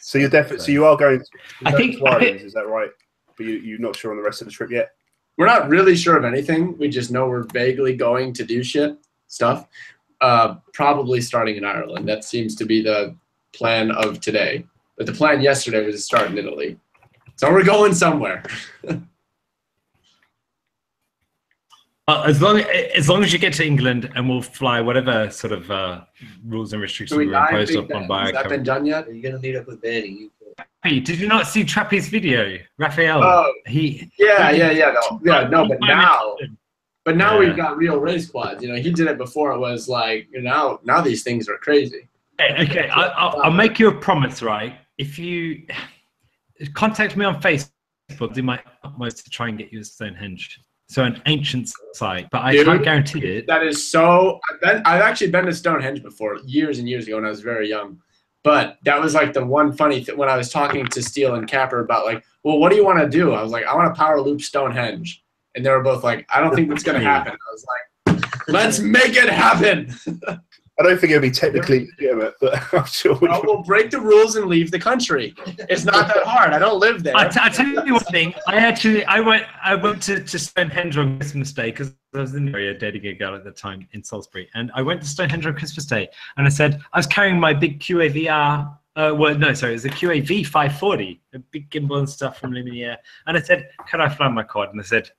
[0.00, 0.64] So you're definitely.
[0.66, 1.22] So you are going.
[1.64, 2.90] I you're going think- to Ireland, is that right?
[3.36, 4.90] But you, you're not sure on the rest of the trip yet.
[5.38, 6.76] We're not really sure of anything.
[6.78, 8.96] We just know we're vaguely going to do shit
[9.28, 9.66] stuff.
[10.20, 12.08] Uh, probably starting in Ireland.
[12.08, 13.16] That seems to be the
[13.52, 14.64] plan of today.
[14.96, 16.78] But the plan yesterday was to start in Italy.
[17.36, 18.44] So we're going somewhere.
[22.08, 25.52] Uh, as long as long as you get to England, and we'll fly whatever sort
[25.52, 26.00] of uh,
[26.44, 28.84] rules and Do restrictions we were dive imposed Big upon by Has that been done
[28.84, 29.06] yet?
[29.06, 30.28] Are you gonna meet up with Benny?
[30.84, 33.22] Hey, did you not see Trappy's video, Raphael?
[33.22, 34.92] Oh, he yeah, yeah, yeah.
[35.10, 36.36] No, yeah, no, but now,
[37.04, 37.46] but now Yeah.
[37.48, 38.64] we've got real race quads.
[38.64, 39.52] You know, he did it before.
[39.52, 42.08] It was like you know, now these things are crazy.
[42.40, 42.88] Okay, okay.
[42.88, 44.76] I, I'll, I'll um, make you a promise, right?
[44.98, 45.66] If you
[46.74, 47.70] contact me on Facebook,
[48.20, 50.58] I'll do my utmost to try and get you a Stonehenge.
[50.88, 52.66] So an ancient site, but I Dude.
[52.66, 53.46] can't guarantee it.
[53.46, 54.40] That is so.
[54.50, 57.40] I've, been, I've actually been to Stonehenge before, years and years ago when I was
[57.40, 57.98] very young.
[58.44, 61.46] But that was like the one funny thing when I was talking to Steele and
[61.46, 63.32] Capper about like, well, what do you want to do?
[63.32, 65.22] I was like, I want to power loop Stonehenge,
[65.54, 67.32] and they were both like, I don't think that's gonna happen.
[67.32, 69.94] I was like, let's make it happen.
[70.80, 73.14] I don't think it'll be technically legitimate, but I'm sure.
[73.20, 75.34] we Well, we'll break the rules and leave the country.
[75.68, 76.52] It's not that hard.
[76.52, 77.14] I don't live there.
[77.14, 78.34] I, t- I tell you one thing.
[78.48, 82.34] I actually I went I went to, to Stonehenge on Christmas Day because I was
[82.34, 85.08] in the area dating a girl at the time in Salisbury, and I went to
[85.08, 88.78] Stonehenge on Christmas Day, and I said I was carrying my big QAVR.
[88.94, 92.52] Uh, well, no, sorry, it was a QAV 540, a big gimbal and stuff from
[92.52, 95.10] Lumenier, and I said, "Can I fly my quad?" And they said,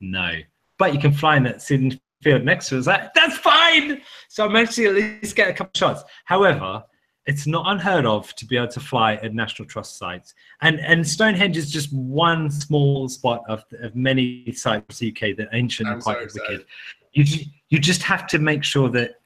[0.00, 0.32] "No,
[0.78, 4.00] but you can fly in that Sydney field next to us." Like, That's fine.
[4.28, 6.02] So I managed to at least get a couple shots.
[6.24, 6.82] However,
[7.28, 10.34] it's not unheard of to be able to fly at National Trust sites.
[10.62, 15.36] And and Stonehenge is just one small spot of, of many sites in the UK
[15.36, 16.66] that are ancient I'm and quite so wicked.
[17.12, 17.24] You
[17.68, 19.20] you just have to make sure that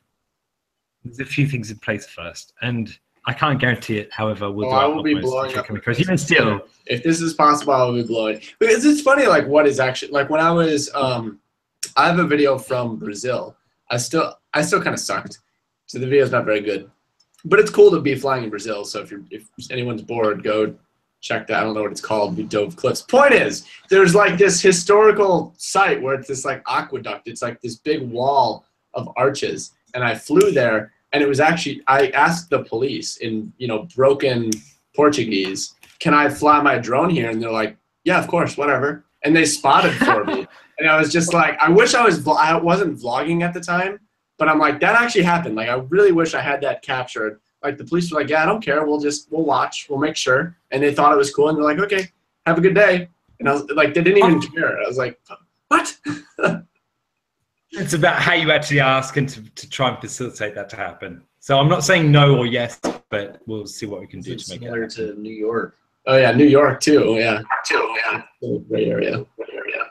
[1.04, 2.54] there's a few things in place first.
[2.60, 4.12] And I can't guarantee it.
[4.12, 6.00] However, we'll Oh, do I will be blowing up across.
[6.00, 8.40] Even still, if this is possible, I will be blowing.
[8.58, 10.90] Because it's funny, like what is actually like when I was.
[10.94, 11.38] um
[11.96, 13.56] I have a video from Brazil.
[13.90, 15.38] I still, I still kind of sucked,
[15.86, 16.90] so the video's not very good.
[17.44, 18.84] But it's cool to be flying in Brazil.
[18.84, 20.74] So if you're, if anyone's bored, go
[21.20, 21.60] check that.
[21.60, 22.36] I don't know what it's called.
[22.36, 23.02] We dove cliffs.
[23.02, 27.28] Point is, there's like this historical site where it's this like aqueduct.
[27.28, 31.82] It's like this big wall of arches, and I flew there, and it was actually
[31.86, 34.50] I asked the police in you know broken
[34.94, 37.30] Portuguese, can I fly my drone here?
[37.30, 39.04] And they're like, yeah, of course, whatever.
[39.24, 40.46] And they spotted for me,
[40.78, 44.00] and I was just like, I wish I was I wasn't vlogging at the time,
[44.42, 45.54] but I'm like that actually happened.
[45.54, 47.38] Like I really wish I had that captured.
[47.62, 48.84] Like the police were like, "Yeah, I don't care.
[48.84, 49.86] We'll just we'll watch.
[49.88, 52.08] We'll make sure." And they thought it was cool, and they're like, "Okay,
[52.44, 54.52] have a good day." And I was like, they didn't even oh.
[54.52, 54.80] care.
[54.82, 55.20] I was like,
[55.68, 55.96] "What?"
[57.70, 61.22] It's about how you actually ask and to, to try and facilitate that to happen.
[61.38, 62.80] So I'm not saying no or yes,
[63.10, 65.76] but we'll see what we can do It's to make it similar to New York.
[66.06, 67.14] Oh yeah, New York too.
[67.16, 67.96] Yeah, too.
[68.04, 68.22] Yeah,
[68.68, 69.24] great area.
[69.36, 69.84] Great area.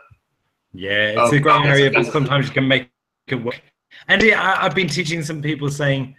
[0.74, 2.90] Yeah, it's Oh, a great oh, area, but sometimes you can make
[3.28, 3.62] it work.
[4.08, 6.16] And I, I've been teaching some people saying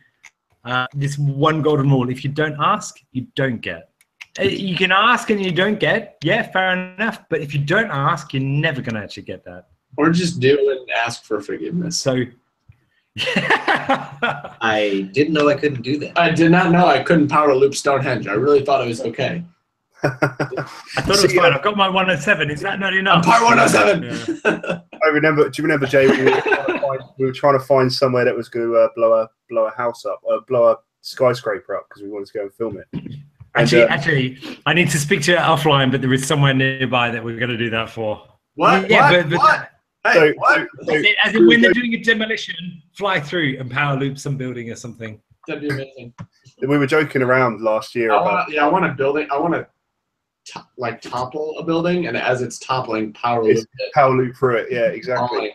[0.64, 3.90] uh, this one golden rule: if you don't ask, you don't get.
[4.38, 6.16] Uh, You can ask and you don't get.
[6.22, 7.20] Yeah, fair enough.
[7.28, 9.68] But if you don't ask, you're never going to actually get that.
[9.96, 11.98] Or just do and ask for forgiveness.
[11.98, 12.22] So.
[13.18, 16.18] I didn't know I couldn't do that.
[16.18, 18.26] I did not know I couldn't power loop Stonehenge.
[18.26, 19.44] I really thought it was okay.
[20.02, 20.68] I thought
[21.06, 21.52] it was See, fine.
[21.52, 22.50] I've got my 107.
[22.50, 23.24] Is that not I'm enough?
[23.24, 24.42] part 107.
[25.02, 25.48] I remember.
[25.48, 26.06] Do you remember, Jay?
[26.08, 28.76] We were, trying to find, we were trying to find somewhere that was going to
[28.76, 32.26] uh, blow a blow a house up, uh, blow a skyscraper up because we wanted
[32.28, 32.86] to go and film it.
[32.92, 33.24] And,
[33.54, 37.10] Actually, uh, actually, I need to speak to you offline, but there is somewhere nearby
[37.10, 38.26] that we're going to do that for.
[38.54, 38.88] what?
[38.90, 39.22] Yeah, what?
[39.22, 39.68] but- but- what?
[40.04, 40.68] Hey, so, what?
[40.86, 44.36] so- so As in when they're doing a demolition, fly through and power loop some
[44.36, 45.20] building or something.
[45.46, 46.14] That'd be amazing.
[46.66, 49.28] we were joking around last year I about want, yeah, I want a building.
[49.30, 49.66] I want to
[50.46, 53.92] to- like topple a building, and as it's toppling, power loop It's- it.
[53.92, 54.68] power loop through it.
[54.72, 55.28] Yeah, exactly.
[55.28, 55.52] Falling.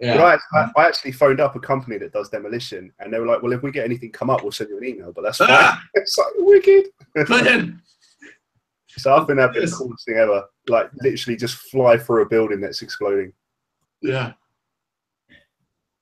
[0.00, 0.22] Yeah.
[0.22, 3.42] I, I- I actually phoned up a company that does demolition, and they were like,
[3.42, 5.48] "Well, if we get anything come up, we'll send you an email." But that's fine.
[5.50, 6.86] Ah, it's like wicked.
[7.28, 7.80] man.
[8.98, 10.44] So I've been having the coolest thing ever.
[10.68, 13.30] Like literally, just fly through a building that's exploding.
[14.00, 14.32] Yeah.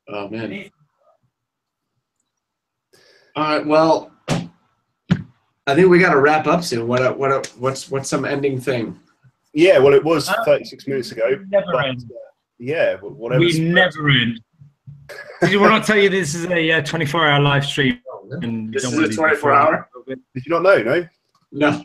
[0.06, 0.70] Oh man.
[3.34, 3.66] All right.
[3.66, 4.12] Well,
[5.66, 6.86] I think we got to wrap up soon.
[6.86, 7.18] What?
[7.18, 7.46] What?
[7.58, 7.90] What's?
[7.90, 8.98] What's some ending thing?
[9.54, 11.38] Yeah, well, it was Uh, 36 minutes ago.
[11.48, 12.02] Never But, end.
[12.10, 12.14] uh,
[12.58, 13.40] yeah, wh- whatever.
[13.40, 14.40] We never end.
[15.40, 17.98] Did we not tell you this is a uh, 24 hour live stream?
[18.10, 18.28] Oh.
[18.42, 19.88] And This is wanna a 24 hour?
[20.06, 20.82] Did you not know?
[20.82, 21.06] No.
[21.52, 21.82] No.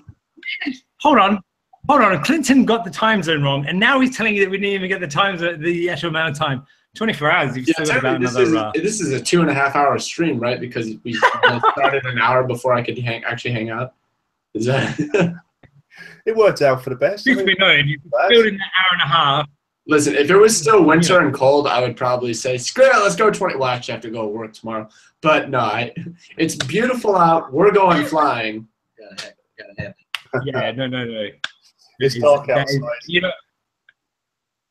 [1.02, 1.40] Hold on.
[1.88, 2.24] Hold on.
[2.24, 4.90] Clinton got the time zone wrong, and now he's telling you that we didn't even
[4.90, 6.66] get the time zone, the actual amount of time.
[6.96, 7.56] 24 hours.
[7.58, 8.44] You've Yeah, still got about this another.
[8.50, 10.60] is Uh, this is a two and a half hour stream, right?
[10.60, 11.14] Because we
[11.72, 13.94] started an hour before I could hang, actually hang out.
[14.54, 15.36] Is that?
[16.26, 17.28] It worked out for the best.
[17.28, 19.48] I truth mean, be known, you've that's- in an hour and a half.
[19.88, 23.16] Listen, if it was still winter and cold, I would probably say, screw it, let's
[23.16, 23.56] go 20.
[23.56, 24.88] Well, actually, I have to go work tomorrow.
[25.22, 25.94] But no, I,
[26.38, 27.52] it's beautiful out.
[27.52, 28.68] We're going flying.
[29.00, 30.42] Gotta have, gotta have.
[30.46, 31.22] Yeah, no, no, no.
[32.00, 32.90] It's It is- dark that is- outside.
[33.08, 33.32] You know,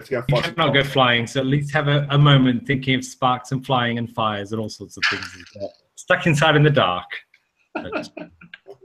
[0.05, 2.95] to go and you cannot go flying, so at least have a, a moment thinking
[2.95, 5.47] of sparks and flying and fires and all sorts of things.
[5.61, 5.71] like.
[5.97, 7.07] Stuck inside in the dark.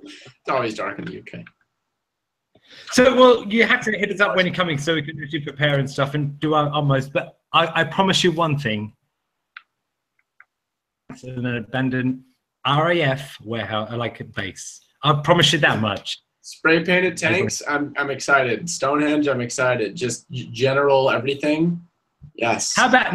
[0.05, 1.45] It's always dark in the UK.
[2.91, 5.39] So, well, you have to hit us up when you're coming so we can actually
[5.39, 7.13] prepare and stuff and do our utmost.
[7.13, 8.93] But I, I promise you one thing.
[11.09, 12.23] It's an abandoned
[12.67, 14.81] RAF warehouse, I like a base.
[15.03, 16.19] I promise you that much.
[16.45, 18.69] Spray painted tanks, I'm, I'm excited.
[18.69, 19.95] Stonehenge, I'm excited.
[19.95, 21.81] Just general everything.
[22.35, 22.75] Yes.
[22.75, 23.13] How about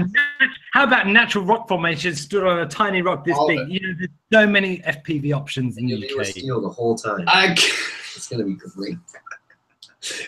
[0.72, 3.68] how about natural rock formations stood on a tiny rock this All big?
[3.68, 6.32] You know, there's so many FPV options in And the you'll be with UK.
[6.36, 7.24] Steele the whole time.
[7.26, 7.70] I, c-
[8.16, 8.96] It's gonna be great.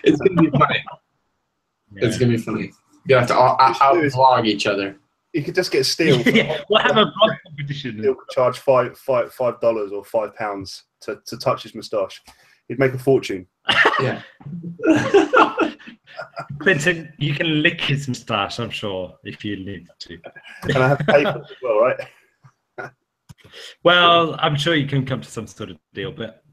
[0.05, 0.85] it's going to be funny.
[1.97, 2.73] It's going to be funny.
[3.07, 4.97] You have to out, out, out vlog each other.
[5.33, 6.23] You could just get Steele.
[6.23, 7.99] for- yeah, we'll have a blog competition.
[7.99, 12.21] Steele could charge five, five, five dollars or five pounds to, to touch his moustache.
[12.71, 13.49] He'd make a fortune.
[13.99, 14.23] Yeah.
[16.61, 20.19] Clinton, you can lick his moustache, I'm sure, if you need to.
[20.63, 22.01] And I have paper as well, right?
[23.83, 26.45] Well, I'm sure you can come to some sort of deal, but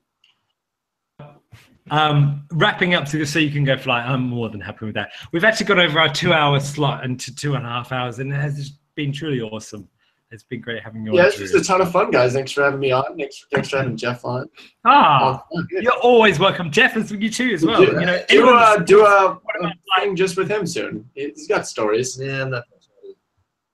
[1.91, 4.01] um, wrapping up to so you can go fly.
[4.01, 5.11] I'm more than happy with that.
[5.31, 8.37] We've actually gone over our two-hour slot into two and a half hours, and it
[8.37, 9.87] has just been truly awesome.
[10.29, 11.17] It's been great having you on.
[11.17, 12.33] Yeah, it's just a ton of fun, guys.
[12.33, 13.17] Thanks for having me on.
[13.17, 14.49] Thanks, thanks for having Jeff on.
[14.83, 17.79] Ah, Oh, you're always welcome, Jeff, and you too as well.
[17.79, 20.67] do, You know, do, anyone uh, do a, What a about thing just with him
[20.67, 21.09] soon.
[21.15, 22.19] He's got stories.
[22.21, 22.63] Yeah, I'm not.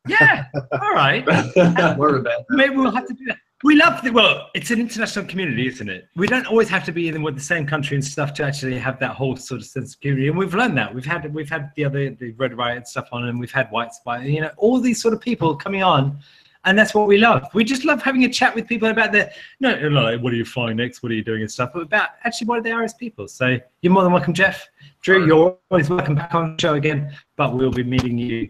[0.07, 0.45] yeah,
[0.80, 1.25] all right.
[1.98, 2.43] More of a bad.
[2.49, 3.38] Maybe we'll have to do that.
[3.64, 4.49] We love the well.
[4.53, 6.09] It's an international community, isn't it?
[6.17, 8.77] We don't always have to be in with the same country and stuff to actually
[8.77, 10.27] have that whole sort of sense of community.
[10.27, 10.93] And we've learned that.
[10.93, 13.93] We've had we've had the other the Rotor Riot stuff on, and we've had White
[13.93, 14.23] Spy.
[14.25, 16.19] You know, all these sort of people coming on,
[16.66, 17.48] and that's what we love.
[17.53, 20.35] We just love having a chat with people about the no, no, like what are
[20.35, 21.03] you flying next?
[21.03, 23.27] What are you doing and stuff, but about actually what they are as people.
[23.27, 24.67] So you're more than welcome, Jeff.
[25.01, 27.16] Drew, you're always welcome back on the show again.
[27.35, 28.50] But we'll be meeting you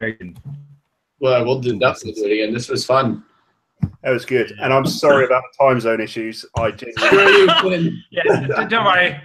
[0.00, 0.36] very soon.
[1.20, 2.52] well, we'll do definitely do it again.
[2.52, 3.24] This was fun.
[4.02, 4.52] That was good.
[4.60, 6.44] And I'm sorry about the time zone issues.
[6.56, 6.92] I Screw
[7.46, 8.04] genuinely.
[8.10, 9.20] Yeah, don't worry.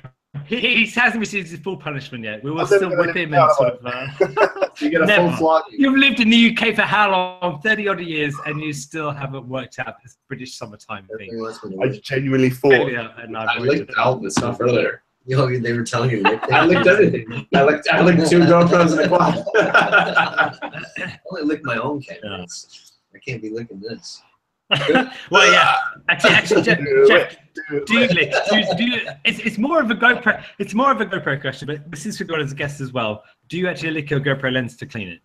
[0.45, 2.43] He, he hasn't received his full punishment yet.
[2.43, 3.85] We will still gonna whip him that and sort of.
[3.85, 5.29] Uh, You get a Never.
[5.29, 5.79] full flogging.
[5.79, 7.59] you've lived in the UK for how long?
[7.61, 11.29] 30 odd years, and you still haven't worked out this British summertime thing.
[11.41, 12.03] wants me to I lick.
[12.03, 14.21] genuinely thought Failure, and I've I worked licked it all out.
[14.21, 15.01] this stuff earlier.
[15.29, 16.23] You know, they were telling you.
[16.25, 17.45] I licked everything.
[17.53, 19.43] I licked, I licked two GoPros and a quad.
[19.57, 22.93] I only licked my own cameras.
[23.13, 24.21] I can't be licking this.
[25.31, 25.75] well, yeah.
[26.09, 27.85] Actually, actually Jeff, Do Jeff, it, do it.
[27.87, 28.07] do you?
[28.07, 30.43] Do do you, it's, it's more of a GoPro.
[30.59, 33.23] It's more of a GoPro question, but since we've got as a guest as well,
[33.47, 35.19] do you actually lick your GoPro lens to clean it?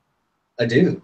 [0.61, 1.03] I do.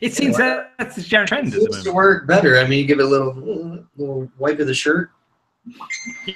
[0.00, 2.58] It seems that that's the general trend It at the seems to work better.
[2.58, 5.10] I mean, you give it a little, little wipe of the shirt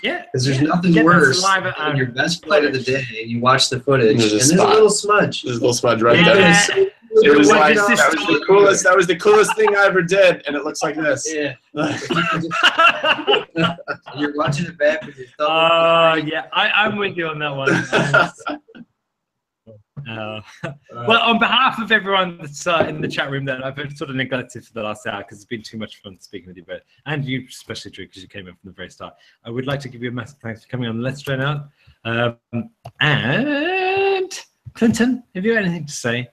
[0.03, 0.23] Yeah.
[0.27, 0.69] because there's Yeah.
[0.69, 1.97] nothing Get worse saliva than out.
[1.97, 4.75] your best flight of the day and you watch the footage There's and there's a
[4.75, 5.43] little smudge.
[5.43, 6.67] There's a little smudge right Yeah.
[6.69, 6.87] there.
[7.23, 8.85] It was like that was the coolest.
[8.85, 11.33] That was the coolest thing I ever did, and it looks like this.
[11.33, 11.55] Yeah.
[14.17, 15.47] You're watching it back with your thumb.
[15.49, 17.71] Oh yeah, I, I'm with you on that one.
[20.07, 20.41] Uh,
[20.93, 24.11] well, on behalf of everyone that's uh, in the chat room that I've been sort
[24.11, 26.65] of neglected for the last hour because it's been too much fun speaking with you,
[26.67, 29.15] but and you especially Drew because you came in from the very start.
[29.45, 31.69] I would like to give you a massive thanks for coming on Let's Train Out.
[32.05, 32.37] Um,
[33.01, 34.31] and
[34.75, 36.29] Clinton, have you anything to say?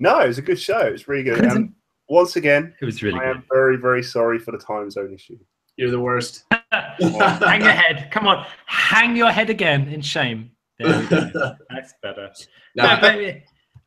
[0.00, 0.80] No, it was a good show.
[0.80, 1.44] It was really good.
[1.44, 1.72] And
[2.08, 3.36] once again, it was really I good.
[3.36, 5.38] am very, very sorry for the time zone issue.
[5.76, 6.44] You're the worst.
[6.72, 8.08] hang your head.
[8.10, 10.50] Come on, hang your head again in shame.
[10.78, 11.54] There we go.
[11.70, 12.30] That's better.
[12.74, 13.42] Nah, No, but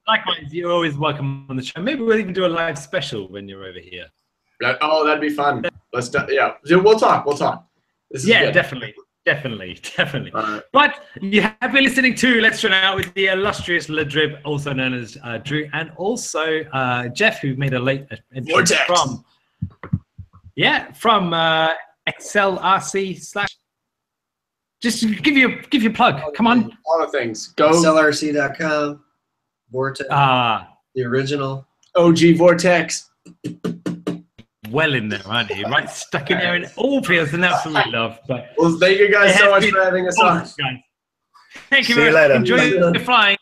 [0.08, 1.82] likewise, you're always welcome on the show.
[1.82, 4.06] Maybe we'll even do a live special when you're over here.
[4.61, 5.66] that- oh, that'd be fun.
[5.92, 6.53] Let's do, yeah.
[6.69, 7.25] We'll talk.
[7.25, 7.67] We'll talk.
[8.11, 8.53] This is Yeah, good.
[8.53, 8.93] definitely,
[9.26, 10.32] definitely, definitely.
[10.34, 10.61] All right.
[10.72, 14.93] But you have been listening to Let's Run Out with the illustrious LeDrib, also known
[14.93, 19.24] as uh, Drew, and also uh, Jeff, who made a late entrance from
[20.56, 21.74] yeah from uh,
[22.08, 23.50] XLRC slash.
[24.82, 26.22] Just give you give you a plug.
[26.35, 26.77] Come on.
[26.85, 27.48] All the things.
[27.48, 29.02] Go SLRC.com,
[29.72, 31.66] Vortex, Ah, the original.
[31.95, 33.10] OG Vortex.
[34.69, 35.66] Well in there, aren't you?
[35.66, 38.19] Right, stuck in there, and all feels an absolute love.
[38.27, 40.38] But Well, thank you guys so much for having us on.
[40.40, 40.56] Guys.
[41.69, 42.16] Thank you See you much.
[42.16, 42.33] later.
[42.35, 43.38] Enjoy the flying.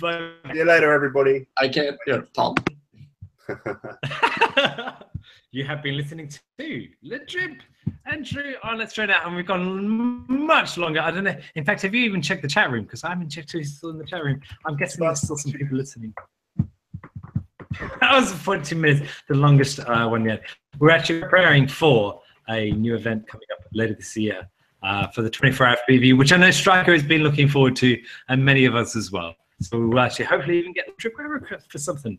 [0.00, 0.30] Bye.
[0.52, 1.46] See you later, everybody.
[1.58, 1.96] I can't.
[2.06, 2.56] Yeah, Paul.
[5.52, 7.58] you have been listening to LeDrib
[8.06, 11.00] and Drew on Let's Try Out, and we've gone much longer.
[11.00, 11.36] I don't know.
[11.54, 12.84] In fact, have you even checked the chat room?
[12.84, 14.40] Because I haven't checked who's still in the chat room.
[14.66, 16.14] I'm guessing there's still some people listening.
[18.00, 20.42] That was 40 minutes, the longest uh, one yet.
[20.78, 24.48] We're actually preparing for a new event coming up later this year
[24.82, 28.00] uh, for the 24 hour preview, which I know Striker has been looking forward to,
[28.28, 29.34] and many of us as well.
[29.60, 32.18] So we will actually hopefully even get a trip request for something.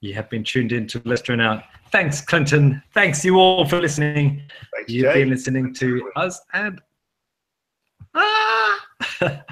[0.00, 1.64] You have been tuned in to Let's Turn Out.
[1.90, 2.82] Thanks, Clinton.
[2.94, 4.42] Thanks you all for listening.
[4.74, 5.20] Thanks, You've Jay.
[5.20, 6.80] been listening to us and
[8.14, 8.86] ah.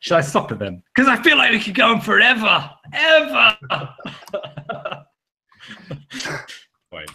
[0.00, 0.82] Shall I stop it then?
[0.94, 3.56] Because I feel like we could go on forever, ever.
[6.90, 7.06] Fine.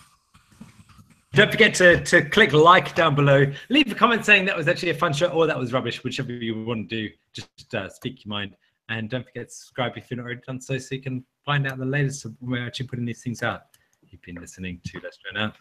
[1.33, 3.45] Don't forget to, to click like down below.
[3.69, 6.31] Leave a comment saying that was actually a fun show or that was rubbish, whichever
[6.31, 7.13] you want to do.
[7.33, 8.55] Just uh, speak your mind.
[8.89, 11.67] And don't forget to subscribe if you're not already done so, so you can find
[11.67, 13.61] out the latest of when we're actually putting these things out.
[14.07, 15.55] You've been listening to Let's Turn Out.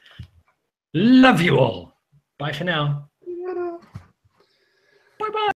[0.95, 1.93] Love you all.
[2.39, 3.11] Bye for now.
[5.19, 5.53] Bye bye.